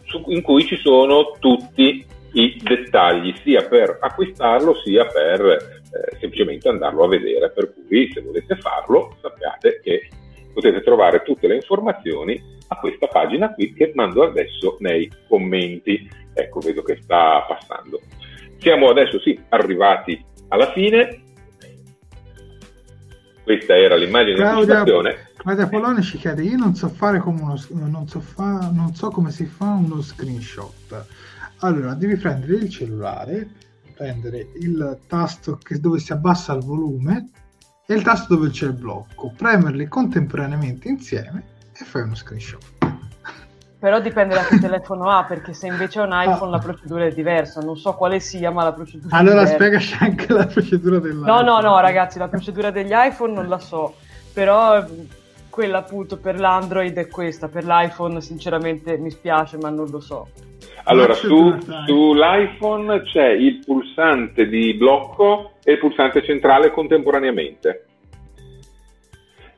su, 0.03 0.23
in 0.27 0.41
cui 0.41 0.65
ci 0.65 0.75
sono 0.75 1.35
tutti 1.39 2.05
i 2.33 2.61
dettagli 2.61 3.33
sia 3.41 3.65
per 3.67 3.97
acquistarlo 3.99 4.75
sia 4.83 5.05
per 5.05 5.76
eh, 5.91 6.17
semplicemente 6.19 6.67
andarlo 6.69 7.03
a 7.03 7.07
vedere. 7.07 7.49
Per 7.51 7.73
cui 7.73 8.11
se 8.13 8.21
volete 8.21 8.55
farlo 8.57 9.15
sappiate 9.21 9.79
che 9.81 10.09
potete 10.53 10.81
trovare 10.81 11.23
tutte 11.23 11.47
le 11.47 11.55
informazioni 11.55 12.55
a 12.69 12.77
questa 12.77 13.07
pagina 13.07 13.53
qui 13.53 13.73
che 13.73 13.91
mando 13.95 14.23
adesso 14.23 14.77
nei 14.79 15.11
commenti. 15.27 16.09
Ecco, 16.33 16.59
vedo 16.59 16.81
che 16.83 16.99
sta 17.01 17.45
passando. 17.47 18.01
Siamo 18.59 18.89
adesso 18.89 19.19
sì 19.19 19.39
arrivati 19.49 20.23
alla 20.49 20.71
fine. 20.71 21.21
Questa 23.43 23.77
era 23.77 23.95
l'immagine 23.95 24.35
di 24.35 24.41
anticipazione. 24.41 25.29
Claudia 25.37 25.67
Polone 25.67 26.01
ci 26.01 26.17
chiede: 26.17 26.43
Io 26.43 26.57
non 26.57 26.75
so 26.75 26.89
fare 26.89 27.19
come 27.19 27.41
uno, 27.41 27.55
non 27.87 28.07
so, 28.07 28.19
fa, 28.19 28.69
non 28.73 28.93
so 28.93 29.09
come 29.09 29.31
si 29.31 29.45
fa 29.45 29.65
uno 29.65 30.01
screenshot 30.01 31.05
allora, 31.59 31.93
devi 31.95 32.15
prendere 32.17 32.53
il 32.53 32.69
cellulare, 32.69 33.47
prendere 33.97 34.49
il 34.59 34.99
tasto 35.07 35.57
che, 35.57 35.79
dove 35.79 35.99
si 35.99 36.11
abbassa 36.11 36.53
il 36.53 36.63
volume 36.63 37.29
e 37.85 37.93
il 37.95 38.03
tasto 38.03 38.35
dove 38.35 38.49
c'è 38.49 38.67
il 38.67 38.73
blocco, 38.73 39.33
premerli 39.35 39.87
contemporaneamente 39.87 40.87
insieme 40.87 41.43
e 41.73 41.83
fai 41.83 42.03
uno 42.03 42.15
screenshot. 42.15 42.63
Però 43.79 43.99
dipende 43.99 44.35
da 44.35 44.43
che 44.43 44.59
telefono 44.61 45.09
ha, 45.09 45.23
perché 45.23 45.53
se 45.53 45.67
invece 45.67 46.01
è 46.01 46.03
un 46.03 46.11
iPhone 46.13 46.51
ah. 46.51 46.57
la 46.57 46.59
procedura 46.59 47.05
è 47.05 47.11
diversa. 47.11 47.61
Non 47.61 47.77
so 47.77 47.93
quale 47.93 48.19
sia, 48.19 48.51
ma 48.51 48.63
la 48.63 48.73
procedura 48.73 49.15
allora, 49.15 49.35
è 49.35 49.43
Allora 49.43 49.53
spiegaci 49.53 49.97
anche 49.99 50.33
la 50.33 50.45
procedura 50.45 50.99
dell'iPhone. 50.99 51.41
No, 51.41 51.41
no, 51.41 51.59
no, 51.59 51.79
ragazzi, 51.79 52.17
la 52.17 52.27
procedura 52.27 52.71
degli 52.71 52.91
iPhone 52.91 53.33
non 53.33 53.47
la 53.47 53.59
so. 53.59 53.95
Però 54.33 54.85
quella 55.49 55.79
appunto 55.79 56.17
per 56.17 56.39
l'Android 56.39 56.95
è 56.95 57.07
questa, 57.07 57.47
per 57.47 57.65
l'iPhone 57.65 58.21
sinceramente 58.21 58.97
mi 58.97 59.09
spiace, 59.09 59.57
ma 59.57 59.69
non 59.69 59.89
lo 59.89 59.99
so. 59.99 60.29
Allora, 60.83 61.13
su, 61.13 61.57
sull'iPhone 61.85 63.01
c'è 63.03 63.29
il 63.29 63.59
pulsante 63.65 64.47
di 64.47 64.73
blocco 64.73 65.53
e 65.63 65.73
il 65.73 65.79
pulsante 65.79 66.23
centrale 66.23 66.71
contemporaneamente. 66.71 67.85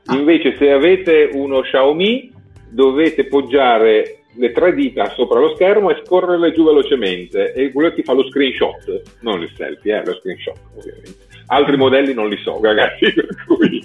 Ah. 0.06 0.16
Invece, 0.16 0.56
se 0.56 0.70
avete 0.70 1.30
uno 1.32 1.60
Xiaomi, 1.60 2.32
dovete 2.70 3.26
poggiare 3.26 4.20
le 4.34 4.52
tre 4.52 4.72
dita 4.74 5.10
sopra 5.10 5.40
lo 5.40 5.54
schermo 5.54 5.90
e 5.90 6.02
scorrerle 6.04 6.52
giù 6.52 6.64
velocemente 6.64 7.52
e 7.52 7.72
quello 7.72 7.92
ti 7.92 8.02
fa 8.02 8.12
lo 8.12 8.28
screenshot, 8.28 9.18
non 9.20 9.42
il 9.42 9.50
selfie, 9.56 9.96
eh, 9.96 10.04
lo 10.04 10.14
screenshot 10.14 10.58
ovviamente. 10.76 11.28
Altri 11.46 11.76
modelli 11.76 12.14
non 12.14 12.28
li 12.28 12.36
so, 12.38 12.60
ragazzi, 12.62 13.10
per 13.12 13.26
cui 13.46 13.82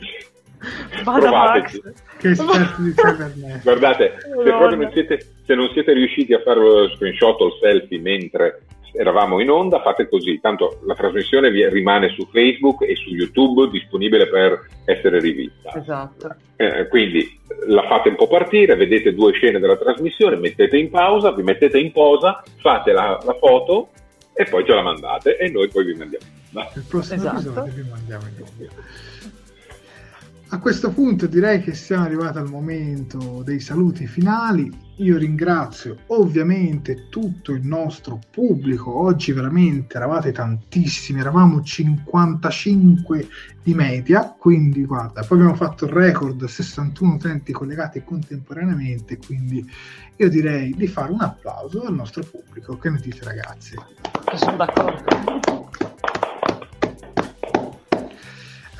provateci. 1.03 1.81
Che 2.17 2.29
esperto 2.29 2.81
di. 2.81 2.93
Guardate, 3.63 4.13
se 4.19 4.43
proprio 4.43 4.75
non 4.75 4.91
siete, 4.93 5.25
se 5.45 5.55
non 5.55 5.69
siete 5.71 5.93
riusciti 5.93 6.33
a 6.33 6.41
fare 6.41 6.59
lo 6.59 6.89
screenshot 6.89 7.39
o 7.41 7.47
il 7.47 7.57
selfie 7.61 7.99
mentre 7.99 8.63
eravamo 8.97 9.39
in 9.41 9.49
onda, 9.49 9.81
fate 9.81 10.07
così, 10.07 10.39
tanto 10.39 10.79
la 10.85 10.95
trasmissione 10.95 11.49
rimane 11.69 12.09
su 12.09 12.27
Facebook 12.31 12.83
e 12.83 12.95
su 12.95 13.09
YouTube 13.09 13.69
disponibile 13.69 14.27
per 14.27 14.67
essere 14.85 15.19
rivista. 15.19 15.73
Esatto. 15.75 16.35
Eh, 16.55 16.87
quindi 16.87 17.39
la 17.67 17.85
fate 17.87 18.09
un 18.09 18.15
po' 18.15 18.27
partire, 18.27 18.75
vedete 18.75 19.13
due 19.13 19.33
scene 19.33 19.59
della 19.59 19.77
trasmissione, 19.77 20.37
mettete 20.37 20.77
in 20.77 20.89
pausa, 20.89 21.33
vi 21.33 21.43
mettete 21.43 21.77
in 21.77 21.91
posa, 21.91 22.41
fate 22.61 22.93
la, 22.93 23.19
la 23.23 23.33
foto 23.33 23.89
e 24.33 24.45
poi 24.45 24.65
ce 24.65 24.73
la 24.73 24.81
mandate 24.81 25.37
e 25.37 25.49
noi 25.49 25.67
poi 25.67 25.85
vi 25.85 25.93
mandiamo. 25.93 26.25
Il 26.75 26.85
prossimo 26.87 27.15
Esatto. 27.17 27.37
episodio 27.37 27.73
vi 27.73 27.89
mandiamo 27.89 28.23
in 28.27 28.43
onda. 28.43 28.73
A 30.49 30.59
questo 30.59 30.91
punto 30.91 31.25
direi 31.25 31.59
che 31.59 31.73
siamo 31.73 32.05
arrivati 32.05 32.37
al 32.37 32.49
momento 32.49 33.41
dei 33.43 33.59
saluti 33.59 34.05
finali. 34.05 34.71
Io 34.97 35.17
ringrazio 35.17 35.97
ovviamente 36.07 37.09
tutto 37.09 37.51
il 37.51 37.65
nostro 37.65 38.19
pubblico. 38.29 38.95
Oggi 38.95 39.31
veramente 39.31 39.97
eravate 39.97 40.31
tantissimi, 40.31 41.19
eravamo 41.19 41.63
55 41.63 43.27
di 43.63 43.73
media, 43.73 44.35
quindi 44.37 44.85
guarda, 44.85 45.23
poi 45.23 45.39
abbiamo 45.39 45.55
fatto 45.55 45.85
il 45.85 45.91
record 45.91 46.45
61 46.45 47.15
utenti 47.15 47.51
collegati 47.51 48.03
contemporaneamente, 48.03 49.17
quindi 49.17 49.67
io 50.15 50.29
direi 50.29 50.75
di 50.75 50.87
fare 50.87 51.11
un 51.11 51.21
applauso 51.21 51.81
al 51.81 51.95
nostro 51.95 52.23
pubblico. 52.23 52.77
Che 52.77 52.89
ne 52.91 52.99
dite 53.01 53.23
ragazzi? 53.23 53.75
Sono 54.35 54.57
d'accordo. 54.57 55.64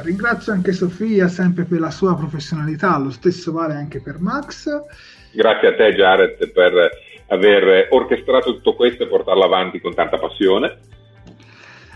Ringrazio 0.05 0.53
anche 0.53 0.71
Sofia 0.71 1.27
sempre 1.27 1.63
per 1.63 1.79
la 1.79 1.89
sua 1.89 2.15
professionalità, 2.15 2.95
lo 2.99 3.09
stesso 3.09 3.51
vale 3.51 3.73
anche 3.73 3.99
per 3.99 4.19
Max. 4.19 4.69
Grazie 5.33 5.67
a 5.67 5.75
te 5.75 5.93
Jared 5.95 6.51
per 6.51 6.89
aver 7.29 7.87
orchestrato 7.89 8.53
tutto 8.53 8.75
questo 8.75 9.01
e 9.01 9.07
portarlo 9.07 9.43
avanti 9.43 9.81
con 9.81 9.95
tanta 9.95 10.19
passione. 10.19 10.77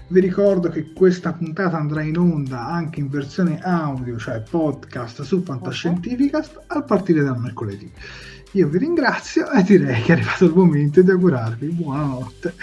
Vi 0.07 0.19
ricordo 0.19 0.69
che 0.69 0.91
questa 0.91 1.33
puntata 1.33 1.77
andrà 1.77 2.01
in 2.01 2.17
onda 2.17 2.65
anche 2.65 2.99
in 2.99 3.09
versione 3.09 3.59
audio, 3.61 4.17
cioè 4.17 4.41
podcast 4.41 5.21
su 5.21 5.43
Fantascientificast 5.43 6.63
a 6.65 6.81
partire 6.81 7.21
dal 7.21 7.39
mercoledì. 7.39 7.91
Io 8.53 8.67
vi 8.69 8.79
ringrazio 8.79 9.51
e 9.51 9.61
direi 9.61 10.01
che 10.01 10.13
è 10.13 10.15
arrivato 10.15 10.45
il 10.45 10.53
momento 10.55 11.03
di 11.03 11.11
augurarvi 11.11 11.67
buonanotte. 11.67 12.53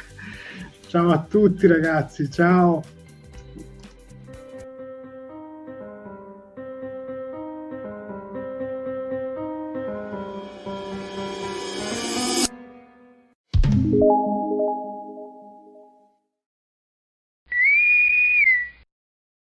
Ciao 0.89 1.10
a 1.12 1.23
tutti 1.23 1.68
ragazzi, 1.68 2.28
ciao. 2.28 2.94